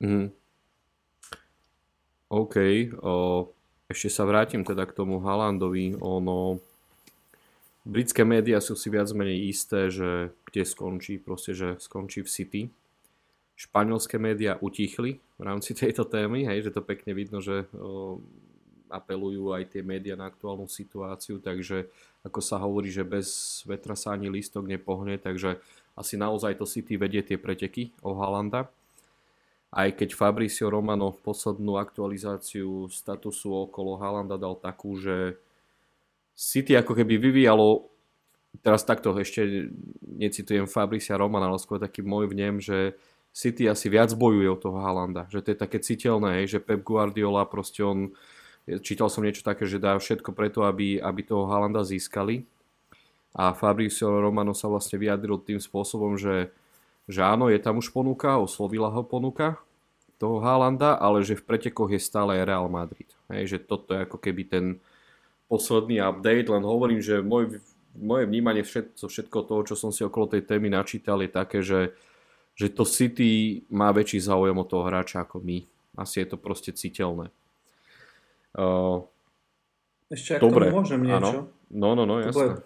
Mm. 0.03 0.27
OK. 2.27 2.55
O, 2.99 3.47
ešte 3.87 4.11
sa 4.11 4.27
vrátim 4.27 4.67
teda 4.67 4.83
k 4.83 4.91
tomu 4.91 5.23
Halandovi. 5.23 5.95
Ono, 6.03 6.59
britské 7.87 8.27
médiá 8.27 8.59
sú 8.59 8.75
si 8.75 8.91
viac 8.91 9.07
menej 9.15 9.39
isté, 9.47 9.87
že 9.87 10.35
kde 10.51 10.67
skončí, 10.67 11.15
proste, 11.15 11.55
že 11.55 11.79
skončí 11.79 12.27
v 12.27 12.33
City. 12.33 12.61
Španielské 13.55 14.19
médiá 14.19 14.59
utichli 14.59 15.23
v 15.39 15.41
rámci 15.47 15.71
tejto 15.71 16.03
témy, 16.03 16.43
hej, 16.43 16.67
že 16.67 16.75
to 16.75 16.83
pekne 16.83 17.15
vidno, 17.15 17.39
že 17.39 17.71
o, 17.71 18.19
apelujú 18.91 19.55
aj 19.55 19.79
tie 19.79 19.79
médiá 19.79 20.19
na 20.19 20.27
aktuálnu 20.27 20.67
situáciu, 20.67 21.39
takže 21.39 21.87
ako 22.21 22.39
sa 22.39 22.61
hovorí, 22.61 22.93
že 22.93 23.01
bez 23.01 23.61
vetra 23.65 23.97
sa 23.97 24.13
ani 24.13 24.29
lístok 24.29 24.69
nepohne, 24.69 25.17
takže 25.17 25.57
asi 25.97 26.15
naozaj 26.15 26.57
to 26.57 26.69
City 26.69 26.95
vedie 26.95 27.25
tie 27.25 27.41
preteky 27.41 27.91
o 28.05 28.13
Halanda. 28.17 28.69
Aj 29.71 29.87
keď 29.87 30.13
Fabricio 30.13 30.67
Romano 30.67 31.15
poslednú 31.15 31.79
aktualizáciu 31.79 32.91
statusu 32.91 33.71
okolo 33.71 33.97
Halanda 33.97 34.35
dal 34.35 34.59
takú, 34.59 34.99
že 34.99 35.39
City 36.35 36.75
ako 36.75 36.93
keby 36.93 37.17
vyvíjalo, 37.17 37.87
teraz 38.59 38.83
takto 38.83 39.15
ešte 39.15 39.71
necitujem 40.03 40.67
Fabricia 40.67 41.15
Romana, 41.15 41.47
ale 41.47 41.61
skôr 41.61 41.79
taký 41.79 42.03
môj 42.03 42.27
vnem, 42.29 42.59
že 42.59 42.99
City 43.31 43.71
asi 43.71 43.87
viac 43.87 44.11
bojuje 44.11 44.51
o 44.51 44.59
toho 44.59 44.83
Halanda, 44.83 45.23
že 45.31 45.39
to 45.39 45.55
je 45.55 45.57
také 45.57 45.79
citeľné, 45.79 46.43
že 46.51 46.59
Pep 46.59 46.83
Guardiola 46.83 47.47
proste 47.47 47.79
on 47.79 48.11
Čítal 48.79 49.11
som 49.11 49.25
niečo 49.25 49.43
také, 49.43 49.67
že 49.67 49.81
dá 49.81 49.99
všetko 49.99 50.31
preto, 50.31 50.63
aby, 50.63 51.01
aby 51.03 51.21
toho 51.27 51.51
Halanda 51.51 51.83
získali. 51.83 52.47
A 53.35 53.51
Fabrizio 53.51 54.23
Romano 54.23 54.55
sa 54.55 54.71
vlastne 54.71 54.99
vyjadril 54.99 55.39
tým 55.43 55.59
spôsobom, 55.59 56.15
že, 56.15 56.51
že 57.07 57.23
áno, 57.23 57.51
je 57.51 57.59
tam 57.59 57.79
už 57.79 57.91
ponuka, 57.91 58.39
oslovila 58.39 58.91
ho 58.91 59.03
ponuka 59.03 59.59
toho 60.19 60.37
Halanda, 60.43 60.99
ale 60.99 61.25
že 61.25 61.39
v 61.39 61.47
pretekoch 61.47 61.89
je 61.89 61.97
stále 61.97 62.37
Real 62.43 62.69
Madrid. 62.69 63.09
Hej, 63.31 63.55
že 63.55 63.57
toto 63.63 63.95
je 63.95 64.05
ako 64.05 64.21
keby 64.21 64.43
ten 64.45 64.65
posledný 65.49 65.97
update, 66.03 66.47
len 66.51 66.61
hovorím, 66.61 67.01
že 67.01 67.25
môj, 67.25 67.57
moje 67.97 68.23
vnímanie 68.29 68.61
všetko, 68.61 69.09
všetko 69.09 69.37
toho, 69.47 69.61
čo 69.65 69.75
som 69.75 69.89
si 69.89 70.05
okolo 70.05 70.31
tej 70.37 70.45
témy 70.45 70.69
načítal, 70.69 71.19
je 71.25 71.31
také, 71.31 71.59
že, 71.65 71.97
že 72.53 72.69
to 72.69 72.85
City 72.85 73.63
má 73.73 73.89
väčší 73.89 74.21
záujem 74.21 74.55
o 74.55 74.67
toho 74.67 74.85
hráča 74.85 75.25
ako 75.25 75.41
my. 75.41 75.65
Asi 75.97 76.23
je 76.23 76.27
to 76.29 76.37
proste 76.37 76.77
citeľné. 76.77 77.33
Uh, 78.57 79.07
Ešte 80.11 80.37
ak 80.37 80.41
dobre, 80.43 80.67
tomu 80.67 80.83
môžem 80.83 81.01
niečo? 81.03 81.17
Áno. 81.17 81.31
No, 81.71 81.95
no, 81.95 82.03
no, 82.03 82.19
jasné. 82.19 82.59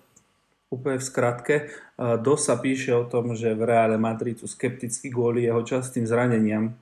Úplne 0.73 0.97
v 0.97 1.05
skratke. 1.05 1.55
Dosa 2.25 2.57
píše 2.57 2.91
o 2.97 3.05
tom, 3.05 3.37
že 3.37 3.53
v 3.53 3.69
Reále 3.69 4.01
Madrid 4.01 4.41
sú 4.41 4.49
skeptickí 4.49 5.13
kvôli 5.13 5.45
jeho 5.45 5.61
častým 5.61 6.09
zraneniam, 6.09 6.73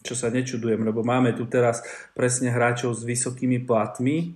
čo 0.00 0.16
sa 0.16 0.32
nečudujem, 0.32 0.80
lebo 0.80 1.04
máme 1.04 1.36
tu 1.36 1.44
teraz 1.44 1.84
presne 2.16 2.48
hráčov 2.48 2.96
s 2.96 3.04
vysokými 3.04 3.68
platmi, 3.68 4.34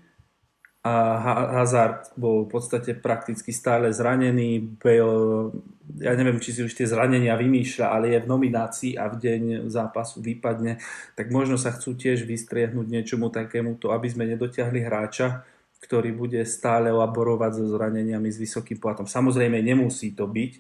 a 0.87 1.19
Hazard 1.59 2.15
bol 2.15 2.47
v 2.47 2.55
podstate 2.55 2.95
prakticky 2.95 3.51
stále 3.51 3.91
zranený. 3.91 4.79
Bale, 4.79 5.51
ja 5.99 6.15
neviem, 6.15 6.39
či 6.39 6.55
si 6.55 6.63
už 6.63 6.79
tie 6.79 6.87
zranenia 6.87 7.35
vymýšľa, 7.35 7.87
ale 7.91 8.15
je 8.15 8.23
v 8.23 8.31
nominácii 8.31 8.93
a 8.95 9.11
v 9.11 9.19
deň 9.19 9.43
zápasu 9.67 10.23
vypadne, 10.23 10.79
tak 11.19 11.35
možno 11.35 11.59
sa 11.59 11.75
chcú 11.75 11.99
tiež 11.99 12.23
vystriehnúť 12.23 12.87
niečomu 12.87 13.35
takémuto, 13.35 13.91
aby 13.91 14.07
sme 14.07 14.31
nedotiahli 14.31 14.87
hráča, 14.87 15.43
ktorý 15.83 16.15
bude 16.15 16.47
stále 16.47 16.95
laborovať 16.95 17.59
so 17.59 17.67
zraneniami 17.67 18.31
s 18.31 18.39
vysokým 18.39 18.79
platom. 18.79 19.11
Samozrejme, 19.11 19.59
nemusí 19.59 20.15
to 20.15 20.31
byť, 20.31 20.53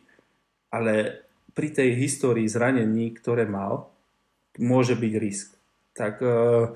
ale 0.74 1.22
pri 1.54 1.70
tej 1.70 1.94
histórii 2.02 2.50
zranení, 2.50 3.14
ktoré 3.14 3.46
mal, 3.46 3.94
môže 4.58 4.98
byť 4.98 5.12
risk. 5.22 5.54
Tak 5.94 6.14
uh, 6.18 6.74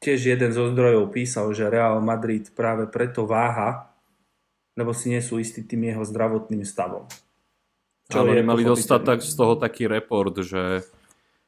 tiež 0.00 0.34
jeden 0.36 0.50
zo 0.50 0.72
zdrojov 0.72 1.12
písal, 1.12 1.52
že 1.52 1.68
Real 1.68 2.00
Madrid 2.00 2.48
práve 2.56 2.88
preto 2.88 3.28
váha, 3.28 3.92
lebo 4.74 4.96
si 4.96 5.12
nie 5.12 5.20
sú 5.20 5.36
istí 5.36 5.60
tým 5.60 5.92
jeho 5.92 6.02
zdravotným 6.02 6.64
stavom. 6.64 7.04
Čo 8.10 8.26
Ale 8.26 8.42
mali 8.42 8.66
dostať 8.66 9.00
tak, 9.06 9.20
z 9.22 9.34
toho 9.36 9.54
taký 9.54 9.86
report, 9.86 10.40
že, 10.42 10.82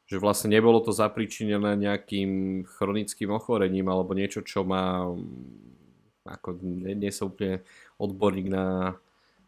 že 0.07 0.17
vlastne 0.21 0.53
nebolo 0.53 0.79
to 0.79 0.95
zapričinené 0.95 1.75
nejakým 1.75 2.63
chronickým 2.69 3.35
ochorením 3.35 3.91
alebo 3.91 4.15
niečo, 4.15 4.45
čo 4.47 4.63
má 4.63 5.11
ako 6.23 6.63
nie, 6.63 6.95
nie 6.95 7.11
som 7.11 7.35
úplne 7.35 7.67
odborník 7.99 8.47
na 8.47 8.95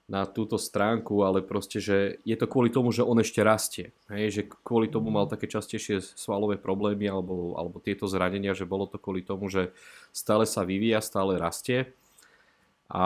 na 0.05 0.29
túto 0.29 0.61
stránku, 0.61 1.25
ale 1.25 1.41
proste, 1.41 1.81
že 1.81 2.21
je 2.29 2.37
to 2.37 2.45
kvôli 2.45 2.69
tomu, 2.69 2.93
že 2.93 3.01
on 3.01 3.17
ešte 3.25 3.41
rastie. 3.41 3.97
Hej, 4.13 4.27
že 4.37 4.43
kvôli 4.45 4.93
tomu 4.93 5.09
mal 5.09 5.25
také 5.25 5.49
častejšie 5.49 6.05
svalové 6.05 6.61
problémy 6.61 7.09
alebo, 7.09 7.57
alebo 7.57 7.81
tieto 7.81 8.05
zranenia, 8.05 8.53
že 8.53 8.69
bolo 8.69 8.85
to 8.85 9.01
kvôli 9.01 9.25
tomu, 9.25 9.49
že 9.49 9.73
stále 10.13 10.45
sa 10.45 10.61
vyvíja, 10.61 11.01
stále 11.01 11.41
rastie. 11.41 11.97
A 12.93 13.05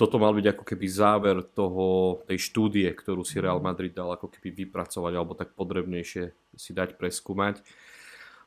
toto 0.00 0.16
mal 0.16 0.32
byť 0.32 0.56
ako 0.56 0.64
keby 0.64 0.86
záver 0.88 1.36
toho, 1.44 2.18
tej 2.24 2.40
štúdie, 2.40 2.88
ktorú 2.88 3.20
si 3.20 3.36
Real 3.36 3.60
Madrid 3.60 3.92
dal 3.92 4.08
ako 4.16 4.32
keby 4.32 4.64
vypracovať 4.64 5.12
alebo 5.12 5.36
tak 5.36 5.52
podrebnejšie 5.52 6.32
si 6.56 6.72
dať 6.72 6.96
preskúmať. 6.96 7.60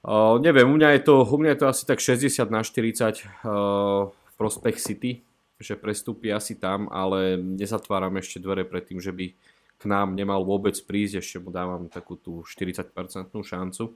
Uh, 0.02 0.42
neviem, 0.42 0.66
u 0.66 0.74
mňa, 0.74 0.98
je 0.98 1.02
to, 1.06 1.16
u 1.22 1.38
mňa 1.38 1.54
je 1.54 1.60
to 1.62 1.68
asi 1.70 1.84
tak 1.86 2.02
60 2.02 2.50
na 2.50 2.66
40 2.66 3.30
uh, 3.46 4.10
prospech 4.42 4.78
City, 4.82 5.27
že 5.58 5.74
prestúpi 5.74 6.30
asi 6.30 6.54
tam, 6.54 6.86
ale 6.94 7.38
nezatváram 7.38 8.14
ešte 8.22 8.38
dvere 8.38 8.62
pred 8.62 8.86
tým, 8.86 9.02
že 9.02 9.10
by 9.10 9.34
k 9.78 9.84
nám 9.86 10.18
nemal 10.18 10.42
vôbec 10.42 10.74
prísť, 10.74 11.22
ešte 11.22 11.38
mu 11.38 11.54
dávam 11.54 11.86
takú 11.86 12.18
tú 12.18 12.42
40% 12.42 12.90
šancu. 13.30 13.94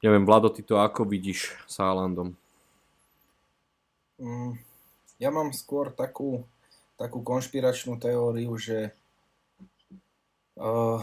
Neviem, 0.00 0.24
Vlado, 0.24 0.48
ty 0.48 0.64
to 0.64 0.80
ako 0.80 1.04
vidíš 1.04 1.52
s 1.68 1.74
Haalandom? 1.76 2.32
Mm, 4.18 4.56
ja 5.20 5.28
mám 5.28 5.52
skôr 5.52 5.92
takú, 5.92 6.48
takú 6.96 7.20
konšpiračnú 7.20 8.00
teóriu, 8.00 8.56
že 8.56 8.96
uh, 10.56 11.02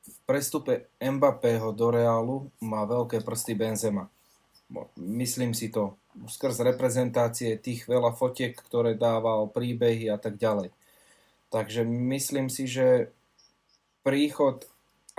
v 0.00 0.16
prestupe 0.24 0.88
Mbappého 0.96 1.74
do 1.76 1.92
Reálu 1.92 2.36
má 2.64 2.88
veľké 2.88 3.20
prsty 3.20 3.52
Benzema. 3.52 4.08
Myslím 4.96 5.52
si 5.52 5.68
to 5.68 5.99
skrz 6.16 6.62
reprezentácie 6.66 7.56
tých 7.60 7.86
veľa 7.86 8.14
fotiek, 8.14 8.54
ktoré 8.54 8.98
dával, 8.98 9.50
príbehy 9.50 10.10
a 10.10 10.18
tak 10.18 10.36
ďalej. 10.36 10.74
Takže 11.50 11.82
myslím 11.86 12.46
si, 12.46 12.70
že 12.70 13.10
príchod, 14.06 14.66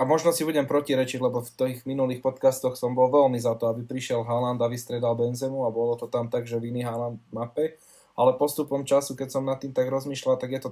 a 0.00 0.08
možno 0.08 0.32
si 0.32 0.42
budem 0.42 0.64
protirečiť, 0.64 1.20
lebo 1.20 1.44
v 1.44 1.52
tých 1.52 1.78
minulých 1.84 2.24
podcastoch 2.24 2.74
som 2.74 2.96
bol 2.96 3.12
veľmi 3.12 3.36
za 3.36 3.54
to, 3.54 3.68
aby 3.68 3.84
prišiel 3.84 4.24
Haaland 4.24 4.58
a 4.64 4.72
vystredal 4.72 5.14
Benzemu 5.14 5.64
a 5.64 5.70
bolo 5.70 5.94
to 5.94 6.08
tam 6.08 6.32
tak, 6.32 6.48
že 6.48 6.58
viny 6.58 6.82
Haaland 6.82 7.20
mape, 7.30 7.76
ale 8.16 8.36
postupom 8.36 8.84
času, 8.84 9.16
keď 9.16 9.28
som 9.28 9.46
nad 9.46 9.60
tým 9.60 9.72
tak 9.76 9.88
rozmýšľal, 9.88 10.40
tak 10.40 10.50
je 10.56 10.60
to, 10.64 10.70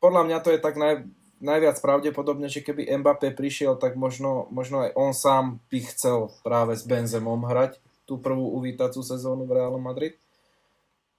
podľa 0.00 0.24
mňa 0.26 0.38
to 0.40 0.50
je 0.56 0.60
tak 0.60 0.80
naj, 0.80 1.04
najviac 1.40 1.76
pravdepodobne, 1.80 2.48
že 2.52 2.64
keby 2.64 2.88
Mbappé 3.00 3.32
prišiel, 3.32 3.76
tak 3.80 3.96
možno, 3.96 4.48
možno 4.52 4.84
aj 4.88 4.90
on 4.96 5.12
sám 5.16 5.44
by 5.72 5.80
chcel 5.88 6.32
práve 6.44 6.76
s 6.76 6.84
Benzemom 6.84 7.44
hrať, 7.44 7.80
tú 8.10 8.18
prvú 8.18 8.58
uvítacú 8.58 9.06
sezónu 9.06 9.46
v 9.46 9.62
Real 9.62 9.78
Madrid. 9.78 10.18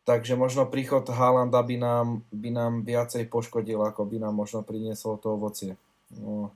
Takže 0.04 0.36
možno 0.36 0.68
príchod 0.68 1.08
Haalanda 1.08 1.64
by 1.64 1.80
nám, 1.80 2.08
by 2.36 2.50
nám 2.52 2.74
viacej 2.84 3.32
poškodil, 3.32 3.80
ako 3.80 4.04
by 4.04 4.20
nám 4.20 4.36
možno 4.36 4.60
priniesol 4.60 5.16
to 5.16 5.40
ovocie. 5.40 5.80
No, 6.12 6.52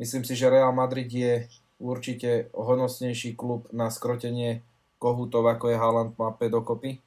myslím 0.00 0.24
si, 0.24 0.32
že 0.32 0.48
Real 0.48 0.72
Madrid 0.72 1.12
je 1.12 1.44
určite 1.76 2.48
hodnostnejší 2.56 3.36
klub 3.36 3.68
na 3.68 3.92
skrotenie 3.92 4.64
kohútov, 4.96 5.44
ako 5.44 5.68
je 5.68 5.76
Haaland 5.76 6.16
má 6.16 6.32
5 6.32 6.56
dokopy. 6.56 7.04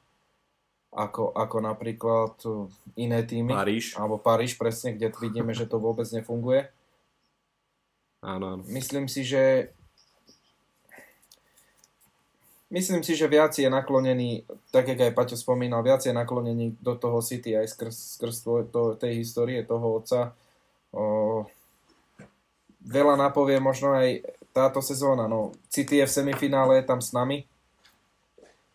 Ako, 0.94 1.34
ako 1.34 1.58
napríklad 1.58 2.38
iné 2.94 3.26
týmy. 3.26 3.50
Paríž. 3.50 3.98
Alebo 3.98 4.14
Paríž, 4.22 4.54
presne, 4.54 4.94
kde 4.94 5.10
vidíme, 5.18 5.50
že 5.50 5.66
to 5.66 5.82
vôbec 5.82 6.06
nefunguje. 6.14 6.70
Áno, 8.22 8.54
áno. 8.54 8.62
Myslím 8.70 9.10
si, 9.10 9.26
že 9.26 9.74
myslím 12.74 13.06
si, 13.06 13.14
že 13.14 13.30
viac 13.30 13.54
je 13.54 13.70
naklonený, 13.70 14.42
tak 14.74 14.90
jak 14.90 14.98
aj 14.98 15.14
Paťo 15.14 15.36
spomínal, 15.38 15.86
viac 15.86 16.02
je 16.02 16.10
naklonený 16.10 16.74
do 16.82 16.98
toho 16.98 17.22
City 17.22 17.54
aj 17.54 17.70
skrz, 17.70 18.18
skrz 18.18 18.34
to, 18.42 18.98
tej 18.98 19.22
histórie 19.22 19.62
toho 19.62 20.02
otca. 20.02 20.34
O, 20.90 21.46
veľa 22.82 23.14
napovie 23.14 23.62
možno 23.62 23.94
aj 23.94 24.26
táto 24.50 24.82
sezóna. 24.82 25.30
No, 25.30 25.54
City 25.70 26.02
je 26.02 26.06
v 26.10 26.14
semifinále, 26.18 26.82
tam 26.82 26.98
s 26.98 27.14
nami. 27.14 27.46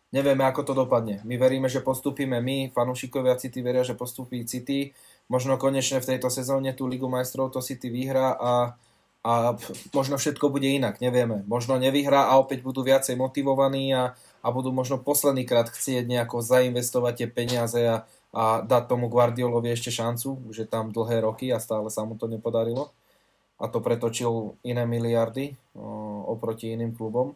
Nevieme, 0.09 0.41
ako 0.47 0.65
to 0.65 0.73
dopadne. 0.73 1.21
My 1.21 1.37
veríme, 1.37 1.69
že 1.69 1.85
postupíme 1.85 2.41
my, 2.41 2.73
fanúšikovia 2.73 3.37
City 3.37 3.61
veria, 3.61 3.85
že 3.85 3.93
postupí 3.93 4.41
City. 4.47 4.95
Možno 5.29 5.61
konečne 5.61 6.01
v 6.01 6.15
tejto 6.15 6.33
sezóne 6.33 6.73
tú 6.73 6.89
Ligu 6.89 7.05
majstrov 7.05 7.53
to 7.53 7.61
City 7.61 7.93
vyhrá 7.93 8.33
a 8.33 8.73
a 9.19 9.59
možno 9.91 10.15
všetko 10.15 10.47
bude 10.47 10.67
inak, 10.71 11.03
nevieme. 11.03 11.43
Možno 11.43 11.75
nevyhrá 11.75 12.31
a 12.31 12.39
opäť 12.39 12.63
budú 12.63 12.87
viacej 12.87 13.19
motivovaní 13.19 13.91
a, 13.91 14.15
a 14.15 14.47
budú 14.47 14.71
možno 14.71 14.95
posledný 14.95 15.43
krát 15.43 15.67
chcieť 15.67 16.07
nejako 16.07 16.39
zainvestovať 16.39 17.13
tie 17.19 17.27
peniaze 17.27 17.81
a, 17.83 18.07
a 18.31 18.63
dať 18.63 18.83
tomu 18.87 19.11
Guardiolovi 19.11 19.75
ešte 19.75 19.91
šancu, 19.91 20.39
už 20.47 20.63
je 20.63 20.67
tam 20.67 20.95
dlhé 20.95 21.19
roky 21.27 21.51
a 21.51 21.59
stále 21.59 21.91
sa 21.91 22.07
mu 22.07 22.15
to 22.15 22.31
nepodarilo. 22.31 22.95
A 23.59 23.67
to 23.67 23.83
pretočil 23.83 24.55
iné 24.63 24.87
miliardy 24.87 25.51
o, 25.75 26.23
oproti 26.31 26.71
iným 26.71 26.95
klubom. 26.95 27.35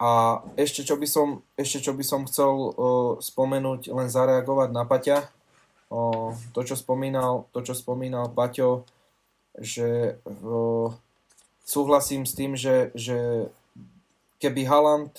A 0.00 0.40
ešte 0.56 0.80
čo 0.80 0.96
by 0.96 1.04
som, 1.04 1.44
ešte 1.60 1.84
čo 1.84 1.92
by 1.92 2.00
som 2.00 2.24
chcel 2.24 2.48
o, 2.48 2.72
spomenúť, 3.20 3.92
len 3.92 4.08
zareagovať 4.08 4.72
na 4.72 4.88
Paťa, 4.88 5.28
o, 5.92 6.32
to, 6.56 6.64
čo 6.64 6.72
spomínal, 6.72 7.52
to, 7.52 7.60
čo 7.60 7.76
spomínal 7.76 8.32
Paťo, 8.32 8.88
že 9.58 10.18
uh, 10.24 10.90
súhlasím 11.66 12.24
s 12.24 12.32
tým, 12.32 12.54
že, 12.54 12.94
že 12.94 13.50
keby 14.38 14.64
Haaland, 14.66 15.12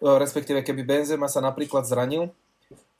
uh, 0.00 0.16
respektíve 0.16 0.62
keby 0.62 0.82
Benzema 0.86 1.26
sa 1.26 1.42
napríklad 1.42 1.86
zranil, 1.86 2.30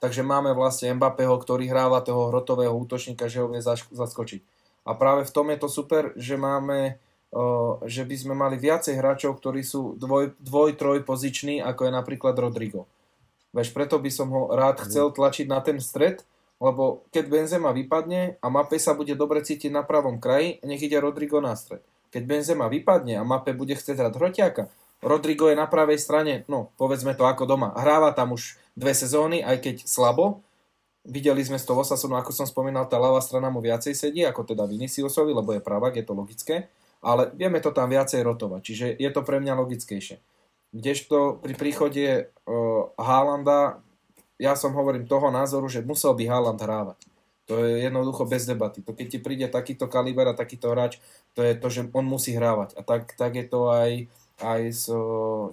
takže 0.03 0.21
máme 0.21 0.51
vlastne 0.53 0.93
Mbappého, 0.93 1.33
ktorý 1.39 1.67
hráva 1.71 2.03
toho 2.03 2.29
hrotového 2.29 2.73
útočníka, 2.75 3.31
že 3.31 3.41
ho 3.43 3.47
vie 3.49 3.63
zaskočiť. 3.91 4.41
A 4.85 4.97
práve 4.97 5.23
v 5.23 5.33
tom 5.33 5.47
je 5.53 5.57
to 5.61 5.69
super, 5.69 6.11
že 6.17 6.35
máme 6.35 6.97
uh, 7.31 7.79
že 7.87 8.03
by 8.03 8.15
sme 8.17 8.33
mali 8.35 8.59
viacej 8.59 8.99
hráčov, 8.99 9.39
ktorí 9.39 9.63
sú 9.63 9.95
dvoj, 9.95 10.35
dvoj 10.39 10.75
troj 10.75 10.99
poziční, 11.07 11.63
ako 11.63 11.87
je 11.87 11.91
napríklad 11.91 12.35
Rodrigo. 12.35 12.85
Veď 13.51 13.67
preto 13.75 13.99
by 13.99 14.11
som 14.11 14.31
ho 14.31 14.47
rád 14.55 14.79
chcel 14.87 15.11
tlačiť 15.11 15.47
na 15.47 15.59
ten 15.59 15.79
stred, 15.83 16.23
lebo 16.61 17.09
keď 17.09 17.25
Benzema 17.25 17.73
vypadne 17.73 18.37
a 18.37 18.47
Mape 18.53 18.77
sa 18.77 18.93
bude 18.93 19.17
dobre 19.17 19.41
cítiť 19.41 19.73
na 19.73 19.81
pravom 19.81 20.21
kraji, 20.21 20.61
nech 20.61 20.85
ide 20.85 21.01
Rodrigo 21.01 21.41
na 21.41 21.57
stred. 21.57 21.81
Keď 22.13 22.23
Benzema 22.29 22.69
vypadne 22.69 23.17
a 23.17 23.25
Mape 23.25 23.57
bude 23.57 23.73
chcieť 23.73 23.97
hrať 23.97 24.13
hrotiaka, 24.13 24.63
Rodrigo 25.01 25.49
je 25.49 25.57
na 25.57 25.65
pravej 25.65 25.97
strane, 25.97 26.45
no 26.45 26.69
povedzme 26.77 27.17
to 27.17 27.25
ako 27.25 27.49
doma. 27.49 27.73
Hráva 27.73 28.13
tam 28.13 28.37
už 28.37 28.61
dve 28.77 28.93
sezóny, 28.93 29.41
aj 29.41 29.57
keď 29.57 29.75
slabo. 29.89 30.45
Videli 31.01 31.41
sme 31.41 31.57
z 31.57 31.65
toho 31.65 31.81
Osasunu, 31.81 32.13
ako 32.21 32.29
som 32.29 32.45
spomínal, 32.45 32.85
tá 32.85 33.01
ľavá 33.01 33.17
strana 33.25 33.49
mu 33.49 33.57
viacej 33.57 33.97
sedí, 33.97 34.21
ako 34.21 34.45
teda 34.45 34.69
Viniciusovi, 34.69 35.33
lebo 35.33 35.57
je 35.57 35.65
pravak, 35.65 35.97
je 35.97 36.05
to 36.05 36.13
logické. 36.13 36.69
Ale 37.01 37.33
vieme 37.33 37.57
to 37.57 37.73
tam 37.73 37.89
viacej 37.89 38.21
rotovať, 38.21 38.61
čiže 38.61 38.87
je 39.01 39.09
to 39.09 39.25
pre 39.25 39.41
mňa 39.41 39.57
logickejšie. 39.57 40.21
Kdežto 40.69 41.41
pri 41.41 41.53
príchode 41.57 42.05
uh, 42.45 42.93
Haalanda 43.01 43.81
ja 44.41 44.57
som 44.57 44.73
hovorím 44.73 45.05
toho 45.05 45.29
názoru, 45.29 45.69
že 45.69 45.85
musel 45.85 46.17
by 46.17 46.25
Haaland 46.25 46.57
hrávať. 46.57 46.99
To 47.45 47.61
je 47.61 47.85
jednoducho 47.85 48.25
bez 48.25 48.49
debaty. 48.49 48.81
To 48.81 48.97
keď 48.97 49.07
ti 49.13 49.19
príde 49.21 49.45
takýto 49.45 49.85
kaliber 49.85 50.33
a 50.33 50.37
takýto 50.37 50.73
hráč, 50.73 50.97
to 51.37 51.45
je 51.45 51.53
to, 51.53 51.67
že 51.69 51.81
on 51.93 52.09
musí 52.09 52.33
hrávať. 52.33 52.73
A 52.73 52.81
tak, 52.81 53.13
tak 53.13 53.37
je 53.37 53.45
to 53.45 53.69
aj, 53.69 54.09
aj 54.41 54.61
s 54.73 54.85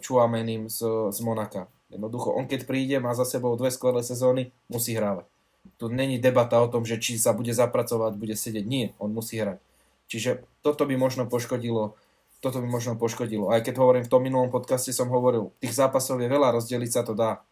Čuamením 0.00 0.72
z, 0.72 1.10
z 1.12 1.18
Monaka. 1.20 1.68
Jednoducho, 1.92 2.32
on 2.32 2.48
keď 2.48 2.64
príde, 2.64 2.96
má 2.96 3.12
za 3.12 3.28
sebou 3.28 3.52
dve 3.60 3.68
skvelé 3.68 4.00
sezóny, 4.00 4.54
musí 4.72 4.96
hrávať. 4.96 5.28
Tu 5.76 5.92
není 5.92 6.16
debata 6.16 6.56
o 6.62 6.70
tom, 6.70 6.88
že 6.88 6.96
či 6.96 7.20
sa 7.20 7.36
bude 7.36 7.52
zapracovať, 7.52 8.16
bude 8.16 8.36
sedieť. 8.36 8.64
Nie, 8.64 8.96
on 8.96 9.12
musí 9.12 9.36
hrať. 9.36 9.60
Čiže 10.08 10.48
toto 10.64 10.88
by 10.88 10.96
možno 10.96 11.28
poškodilo 11.28 11.98
toto 12.38 12.62
by 12.62 12.68
možno 12.70 12.94
poškodilo. 12.94 13.50
Aj 13.50 13.58
keď 13.58 13.82
hovorím, 13.82 14.06
v 14.06 14.12
tom 14.14 14.22
minulom 14.22 14.50
podcaste 14.50 14.94
som 14.94 15.10
hovoril, 15.10 15.50
tých 15.58 15.74
zápasov 15.74 16.22
je 16.22 16.30
veľa, 16.30 16.54
rozdeliť 16.54 16.90
sa 16.90 17.02
to 17.02 17.10
dá. 17.10 17.42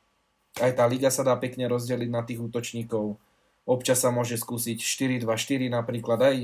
Aj 0.56 0.72
tá 0.72 0.88
liga 0.88 1.12
sa 1.12 1.20
dá 1.20 1.36
pekne 1.36 1.68
rozdeliť 1.68 2.10
na 2.10 2.24
tých 2.24 2.40
útočníkov. 2.40 3.20
Občas 3.66 4.00
sa 4.00 4.14
môže 4.14 4.38
skúsiť 4.40 4.78
4-2-4 4.78 5.68
napríklad 5.68 6.20
aj 6.22 6.36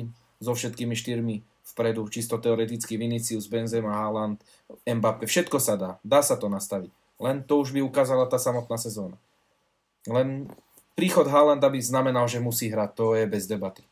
so 0.43 0.52
všetkými 0.52 0.93
štyrmi 0.93 1.36
vpredu, 1.72 2.05
čisto 2.10 2.36
teoreticky 2.36 2.98
Vinicius, 2.98 3.47
Benzema, 3.47 3.94
Haaland, 3.94 4.43
Mbappé, 4.82 5.30
všetko 5.30 5.56
sa 5.62 5.78
dá, 5.78 5.90
dá 6.02 6.20
sa 6.20 6.34
to 6.34 6.51
nastaviť. 6.51 6.90
Len 7.22 7.47
to 7.47 7.62
už 7.62 7.70
by 7.70 7.80
ukázala 7.86 8.26
tá 8.26 8.36
samotná 8.36 8.74
sezóna. 8.74 9.14
Len 10.10 10.51
príchod 10.98 11.24
Haalanda 11.30 11.70
by 11.70 11.78
znamenal, 11.78 12.26
že 12.26 12.43
musí 12.43 12.68
hrať, 12.68 12.90
to 12.98 13.14
je 13.14 13.24
bez 13.30 13.47
debaty. 13.47 13.86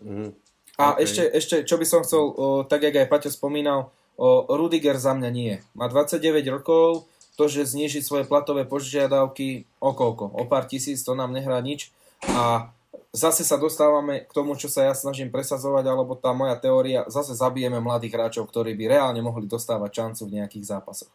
Mm. 0.00 0.32
A 0.80 0.96
okay. 0.96 1.04
ešte, 1.04 1.22
ešte, 1.28 1.56
čo 1.68 1.76
by 1.76 1.86
som 1.86 2.00
chcel, 2.00 2.24
o, 2.24 2.64
tak 2.64 2.88
jak 2.88 2.96
aj 2.96 3.12
Paťo 3.12 3.28
spomínal, 3.28 3.92
o, 4.16 4.48
Rudiger 4.48 4.96
za 4.96 5.12
mňa 5.12 5.30
nie. 5.30 5.60
Má 5.76 5.86
29 5.92 6.40
rokov, 6.48 7.04
to, 7.36 7.48
že 7.48 7.72
znižiť 7.72 8.02
svoje 8.04 8.24
platové 8.28 8.68
požiadavky 8.68 9.64
o 9.80 9.90
koľko? 9.96 10.32
O 10.36 10.44
pár 10.44 10.68
tisíc, 10.68 11.00
to 11.04 11.16
nám 11.16 11.32
nehrá 11.32 11.60
nič. 11.64 11.92
A 12.28 12.70
zase 13.12 13.44
sa 13.44 13.60
dostávame 13.60 14.24
k 14.24 14.32
tomu, 14.32 14.56
čo 14.56 14.68
sa 14.68 14.88
ja 14.88 14.94
snažím 14.96 15.32
presazovať, 15.32 15.84
alebo 15.88 16.16
tá 16.16 16.32
moja 16.36 16.56
teória, 16.56 17.04
zase 17.08 17.36
zabijeme 17.36 17.80
mladých 17.80 18.14
hráčov, 18.16 18.48
ktorí 18.48 18.76
by 18.76 18.84
reálne 18.88 19.20
mohli 19.24 19.48
dostávať 19.48 19.90
šancu 19.90 20.22
v 20.28 20.34
nejakých 20.40 20.64
zápasoch. 20.68 21.12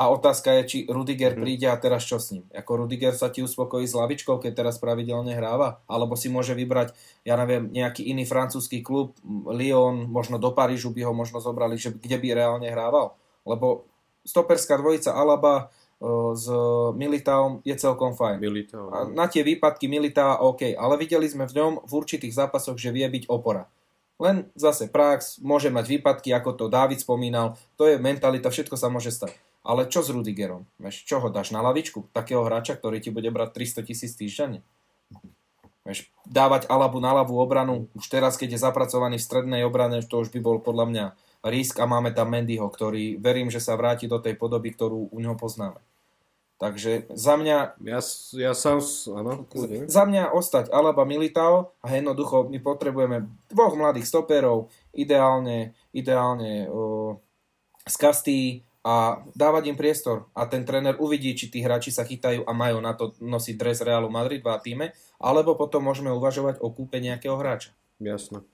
A 0.00 0.08
otázka 0.08 0.56
je, 0.56 0.62
či 0.64 0.78
Rudiger 0.88 1.36
mm. 1.36 1.40
príde 1.44 1.68
a 1.68 1.76
teraz 1.76 2.08
čo 2.08 2.16
s 2.16 2.32
ním? 2.32 2.48
Ako 2.56 2.88
Rudiger 2.88 3.12
sa 3.12 3.28
ti 3.28 3.44
uspokojí 3.44 3.84
s 3.84 3.92
lavičkou, 3.92 4.40
keď 4.40 4.64
teraz 4.64 4.80
pravidelne 4.80 5.36
hráva? 5.36 5.84
Alebo 5.84 6.16
si 6.16 6.32
môže 6.32 6.56
vybrať, 6.56 6.96
ja 7.20 7.36
neviem, 7.36 7.68
nejaký 7.68 8.08
iný 8.08 8.24
francúzsky 8.24 8.80
klub, 8.80 9.12
Lyon, 9.44 10.08
možno 10.08 10.40
do 10.40 10.56
Parížu 10.56 10.88
by 10.88 11.04
ho 11.04 11.12
možno 11.12 11.36
zobrali, 11.44 11.76
že 11.76 11.92
kde 11.92 12.16
by 12.16 12.28
reálne 12.32 12.72
hrával? 12.72 13.12
Lebo 13.44 13.89
stoperská 14.24 14.76
dvojica 14.78 15.12
Alaba 15.14 15.68
s 16.32 16.48
Militaom 16.96 17.60
je 17.60 17.76
celkom 17.76 18.16
fajn. 18.16 18.40
Militao. 18.40 18.88
A 18.88 19.04
na 19.04 19.28
tie 19.28 19.44
výpadky 19.44 19.84
Militá 19.84 20.40
OK, 20.40 20.72
ale 20.72 20.96
videli 20.96 21.28
sme 21.28 21.44
v 21.44 21.60
ňom 21.60 21.72
v 21.84 21.92
určitých 21.92 22.32
zápasoch, 22.32 22.80
že 22.80 22.88
vie 22.88 23.04
byť 23.04 23.28
opora. 23.28 23.68
Len 24.20 24.48
zase 24.56 24.88
prax, 24.88 25.40
môže 25.40 25.68
mať 25.72 26.00
výpadky, 26.00 26.32
ako 26.32 26.56
to 26.56 26.64
Dávid 26.72 27.00
spomínal, 27.00 27.56
to 27.76 27.88
je 27.88 27.96
mentalita, 27.96 28.52
všetko 28.52 28.76
sa 28.76 28.92
môže 28.92 29.12
stať. 29.12 29.36
Ale 29.60 29.88
čo 29.92 30.00
s 30.00 30.08
Rudigerom? 30.08 30.64
Veš, 30.80 31.04
čo 31.04 31.20
ho 31.20 31.28
dáš 31.28 31.52
na 31.52 31.60
lavičku? 31.60 32.08
Takého 32.16 32.44
hráča, 32.48 32.80
ktorý 32.80 33.00
ti 33.00 33.12
bude 33.12 33.28
brať 33.28 33.60
300 33.80 33.88
tisíc 33.88 34.12
týždenne? 34.16 34.64
Veš, 35.84 36.08
dávať 36.28 36.68
Alabu 36.68 37.00
na 37.00 37.12
ľavú 37.16 37.40
obranu, 37.40 37.88
už 37.96 38.08
teraz, 38.08 38.40
keď 38.40 38.56
je 38.56 38.64
zapracovaný 38.64 39.16
v 39.20 39.24
strednej 39.24 39.62
obrane, 39.68 40.00
to 40.04 40.20
už 40.20 40.32
by 40.32 40.40
bol 40.40 40.60
podľa 40.60 40.86
mňa 40.88 41.04
risk 41.44 41.80
a 41.80 41.88
máme 41.88 42.12
tam 42.12 42.32
Mendyho, 42.32 42.68
ktorý 42.68 43.16
verím, 43.16 43.48
že 43.48 43.62
sa 43.62 43.76
vráti 43.76 44.04
do 44.04 44.20
tej 44.20 44.36
podoby, 44.36 44.72
ktorú 44.76 45.08
u 45.08 45.18
neho 45.20 45.36
poznáme. 45.36 45.80
Takže 46.60 47.08
za 47.16 47.40
mňa... 47.40 47.80
Ja, 47.88 48.00
ja 48.36 48.52
sám... 48.52 48.84
Áno, 49.16 49.48
za 49.88 50.04
mňa 50.04 50.36
ostať 50.36 50.68
Alaba 50.68 51.08
Militao 51.08 51.72
a 51.80 51.88
jednoducho 51.96 52.52
my 52.52 52.60
potrebujeme 52.60 53.24
dvoch 53.48 53.72
mladých 53.80 54.04
stoperov, 54.04 54.68
ideálne, 54.92 55.72
ideálne 55.96 56.68
o, 56.68 57.16
z 57.88 57.94
Kastí 57.96 58.40
a 58.84 59.24
dávať 59.32 59.72
im 59.72 59.76
priestor. 59.80 60.28
A 60.36 60.44
ten 60.44 60.68
tréner 60.68 61.00
uvidí, 61.00 61.32
či 61.32 61.48
tí 61.48 61.64
hráči 61.64 61.88
sa 61.88 62.04
chytajú 62.04 62.44
a 62.44 62.52
majú 62.52 62.84
na 62.84 62.92
to 62.92 63.16
nosiť 63.24 63.56
dres 63.56 63.80
Realu 63.80 64.12
Madrid 64.12 64.44
v 64.44 64.60
týme, 64.60 64.86
alebo 65.16 65.56
potom 65.56 65.80
môžeme 65.80 66.12
uvažovať 66.12 66.60
o 66.60 66.68
kúpe 66.68 67.00
nejakého 67.00 67.40
hráča. 67.40 67.72
Jasné. 67.96 68.44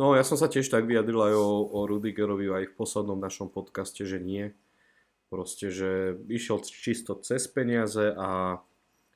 No 0.00 0.16
ja 0.16 0.24
som 0.24 0.40
sa 0.40 0.48
tiež 0.48 0.72
tak 0.72 0.88
vyjadril 0.88 1.20
aj 1.20 1.34
o, 1.36 1.68
o 1.76 1.84
Rudigerovi 1.84 2.48
aj 2.48 2.72
v 2.72 2.76
poslednom 2.80 3.20
našom 3.20 3.52
podcaste, 3.52 4.00
že 4.08 4.16
nie. 4.16 4.56
Proste, 5.28 5.68
že 5.68 6.16
išiel 6.24 6.64
čisto 6.64 7.20
cez 7.20 7.44
peniaze 7.44 8.08
a, 8.16 8.64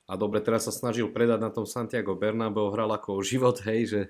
a 0.05 0.13
dobre, 0.21 0.45
teraz 0.45 0.69
sa 0.69 0.77
snažil 0.77 1.09
predať 1.09 1.41
na 1.41 1.49
tom 1.49 1.65
Santiago 1.65 2.13
Bernabeu, 2.13 2.69
hral 2.69 2.93
ako 2.93 3.25
život, 3.25 3.65
hej, 3.65 3.81
že 3.89 4.01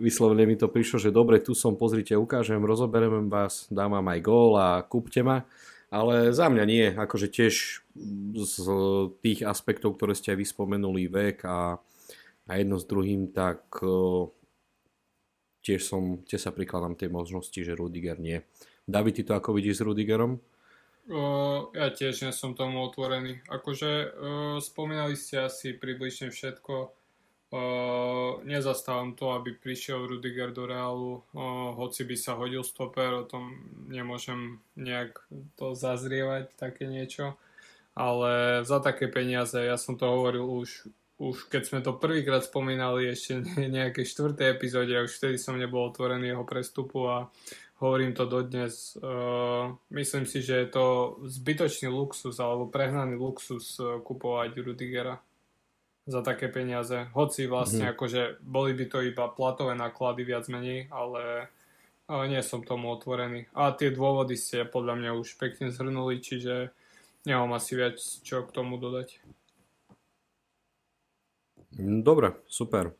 vyslovene 0.00 0.48
mi 0.48 0.56
to 0.56 0.72
prišlo, 0.72 1.04
že 1.04 1.12
dobre, 1.12 1.36
tu 1.36 1.52
som, 1.52 1.76
pozrite, 1.76 2.16
ukážem, 2.16 2.64
rozoberiem 2.64 3.28
vás, 3.28 3.68
dám 3.68 4.00
vám 4.00 4.08
aj 4.08 4.20
gól 4.24 4.56
a 4.56 4.80
kúpte 4.80 5.20
ma. 5.20 5.44
Ale 5.92 6.32
za 6.32 6.48
mňa 6.48 6.64
nie, 6.64 6.86
akože 6.96 7.28
tiež 7.28 7.84
z 8.40 8.64
tých 9.20 9.44
aspektov, 9.44 10.00
ktoré 10.00 10.16
ste 10.16 10.32
aj 10.32 10.48
vyspomenuli, 10.48 11.12
vek 11.12 11.44
a, 11.44 11.76
a 12.48 12.52
jedno 12.56 12.80
s 12.80 12.88
druhým, 12.88 13.36
tak 13.36 13.68
tiež, 15.60 15.80
som, 15.84 16.20
tiež 16.24 16.48
sa 16.48 16.52
prikladám 16.52 16.96
tej 16.96 17.12
možnosti, 17.12 17.56
že 17.56 17.76
Rudiger 17.76 18.16
nie. 18.20 18.44
David, 18.88 19.20
ty 19.20 19.22
to 19.22 19.36
ako 19.36 19.56
vidíš 19.56 19.80
s 19.80 19.86
Rudigerom? 19.86 20.40
Uh, 21.10 21.72
ja 21.74 21.90
tiež 21.90 22.22
nie 22.22 22.32
som 22.34 22.54
tomu 22.54 22.86
otvorený. 22.86 23.42
Akože 23.50 23.90
uh, 23.90 24.56
spomínali 24.62 25.18
ste 25.18 25.46
asi 25.46 25.74
približne 25.74 26.30
všetko. 26.30 26.94
Uh, 27.50 28.38
nezastávam 28.46 29.18
to, 29.18 29.34
aby 29.34 29.50
prišiel 29.58 30.06
Rudiger 30.06 30.54
do 30.54 30.70
Reálu, 30.70 31.18
uh, 31.34 31.74
hoci 31.74 32.06
by 32.06 32.14
sa 32.14 32.38
hodil 32.38 32.62
stoper, 32.62 33.10
o 33.10 33.26
tom 33.26 33.58
nemôžem 33.90 34.62
nejak 34.78 35.18
to 35.58 35.74
zazrievať, 35.74 36.54
také 36.54 36.86
niečo. 36.86 37.34
Ale 37.98 38.62
za 38.62 38.78
také 38.78 39.10
peniaze, 39.10 39.58
ja 39.58 39.74
som 39.74 39.98
to 39.98 40.06
hovoril 40.06 40.46
už, 40.46 40.86
už 41.20 41.52
keď 41.52 41.62
sme 41.68 41.80
to 41.84 42.00
prvýkrát 42.00 42.40
spomínali 42.40 43.12
ešte 43.12 43.44
nejaké 43.76 44.08
štvrté 44.08 44.56
epizóde, 44.56 44.96
už 44.96 45.12
vtedy 45.12 45.36
som 45.36 45.60
nebol 45.60 45.92
otvorený 45.92 46.32
jeho 46.32 46.48
prestupu 46.48 47.04
a 47.04 47.28
hovorím 47.84 48.16
to 48.16 48.24
dodnes. 48.24 48.96
Uh, 48.96 49.76
myslím 49.92 50.24
si, 50.24 50.40
že 50.40 50.64
je 50.64 50.68
to 50.72 50.84
zbytočný 51.28 51.92
luxus 51.92 52.40
alebo 52.40 52.72
prehnaný 52.72 53.20
luxus 53.20 53.76
uh, 53.80 54.00
kupovať 54.00 54.64
Rudigera 54.64 55.20
za 56.08 56.24
také 56.24 56.48
peniaze. 56.48 57.12
Hoci 57.12 57.44
vlastne 57.44 57.88
mm-hmm. 57.88 57.94
akože 57.96 58.22
boli 58.40 58.72
by 58.72 58.84
to 58.88 58.98
iba 59.04 59.28
platové 59.28 59.76
náklady 59.76 60.24
viac 60.24 60.48
menej, 60.48 60.88
ale, 60.88 61.52
ale 62.08 62.22
nie 62.32 62.40
som 62.40 62.64
tomu 62.64 62.88
otvorený. 62.92 63.48
A 63.52 63.76
tie 63.76 63.92
dôvody 63.92 64.40
ste 64.40 64.64
podľa 64.64 64.96
mňa 64.96 65.10
už 65.20 65.36
pekne 65.36 65.68
zhrnuli, 65.68 66.24
čiže 66.24 66.72
nemám 67.28 67.60
asi 67.60 67.76
viac 67.76 68.00
čo 68.00 68.44
k 68.44 68.50
tomu 68.56 68.80
dodať. 68.80 69.20
Dobre, 71.78 72.34
super. 72.50 72.94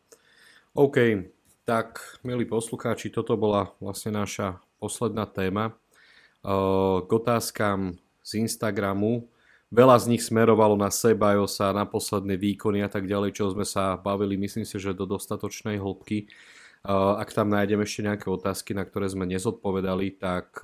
OK, 0.74 1.26
tak 1.66 2.18
milí 2.22 2.47
poslucháči, 2.47 3.10
toto 3.10 3.34
bola 3.34 3.74
vlastne 3.82 4.14
naša 4.14 4.62
posledná 4.78 5.26
téma. 5.26 5.74
K 7.05 7.10
otázkam 7.10 7.98
z 8.22 8.30
Instagramu 8.47 9.30
Veľa 9.70 10.02
z 10.02 10.10
nich 10.10 10.26
smerovalo 10.26 10.74
na 10.74 10.90
Sebajosa, 10.90 11.70
na 11.70 11.86
posledné 11.86 12.34
výkony 12.34 12.82
a 12.82 12.90
tak 12.90 13.06
ďalej, 13.06 13.38
čo 13.38 13.55
sme 13.55 13.62
sa 13.62 13.94
bavili, 13.94 14.34
myslím 14.34 14.66
si, 14.66 14.82
že 14.82 14.90
do 14.90 15.06
dostatočnej 15.06 15.78
hĺbky. 15.78 16.26
Ak 16.90 17.30
tam 17.30 17.55
nájdeme 17.55 17.86
ešte 17.86 18.02
nejaké 18.02 18.26
otázky, 18.26 18.74
na 18.74 18.82
ktoré 18.82 19.06
sme 19.06 19.30
nezodpovedali, 19.30 20.18
tak, 20.18 20.59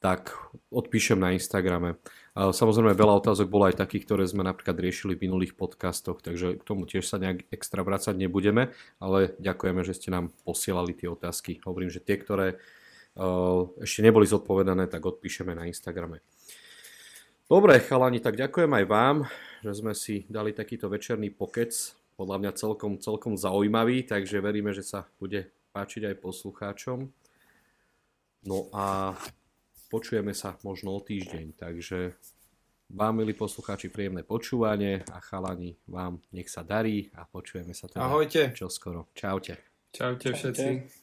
tak 0.00 0.32
odpíšem 0.72 1.20
na 1.20 1.36
Instagrame. 1.36 2.00
Samozrejme, 2.32 2.96
veľa 2.96 3.20
otázok 3.20 3.52
bolo 3.52 3.68
aj 3.68 3.76
takých, 3.76 4.08
ktoré 4.08 4.24
sme 4.24 4.40
napríklad 4.40 4.80
riešili 4.80 5.20
v 5.20 5.28
minulých 5.28 5.52
podcastoch, 5.52 6.24
takže 6.24 6.56
k 6.56 6.62
tomu 6.64 6.88
tiež 6.88 7.04
sa 7.04 7.20
nejak 7.20 7.44
extra 7.52 7.84
vracať 7.84 8.16
nebudeme, 8.16 8.72
ale 8.96 9.36
ďakujeme, 9.36 9.84
že 9.84 9.92
ste 9.92 10.08
nám 10.08 10.32
posielali 10.48 10.96
tie 10.96 11.12
otázky. 11.12 11.60
Hovorím, 11.60 11.92
že 11.92 12.00
tie, 12.00 12.16
ktoré 12.16 12.56
ešte 13.84 14.00
neboli 14.00 14.24
zodpovedané, 14.24 14.88
tak 14.88 15.04
odpíšeme 15.04 15.52
na 15.52 15.68
Instagrame. 15.68 16.24
Dobre, 17.44 17.84
chalani, 17.84 18.16
tak 18.16 18.40
ďakujem 18.40 18.72
aj 18.80 18.84
vám, 18.88 19.16
že 19.60 19.72
sme 19.76 19.92
si 19.92 20.24
dali 20.32 20.56
takýto 20.56 20.88
večerný 20.88 21.28
pokec. 21.28 21.68
Podľa 22.16 22.36
mňa 22.40 22.52
celkom, 22.56 22.96
celkom 22.96 23.36
zaujímavý, 23.36 24.08
takže 24.08 24.40
veríme, 24.40 24.72
že 24.72 24.80
sa 24.80 25.04
bude 25.20 25.52
páčiť 25.76 26.08
aj 26.08 26.24
poslucháčom. 26.24 27.12
No 28.48 28.72
a 28.72 29.12
počujeme 29.92 30.32
sa 30.32 30.56
možno 30.64 30.96
o 30.96 31.04
týždeň, 31.04 31.52
takže 31.52 32.16
vám, 32.96 33.20
milí 33.20 33.36
poslucháči, 33.36 33.92
príjemné 33.92 34.24
počúvanie 34.24 35.04
a 35.12 35.20
chalani, 35.20 35.76
vám 35.84 36.16
nech 36.32 36.48
sa 36.48 36.64
darí 36.64 37.12
a 37.12 37.28
počujeme 37.28 37.76
sa 37.76 37.92
teda 37.92 38.08
Ahojte. 38.08 38.56
čoskoro. 38.56 39.12
Čaute. 39.12 39.60
Čaute 39.92 40.32
všetci. 40.32 40.68
Čaute. 40.80 41.01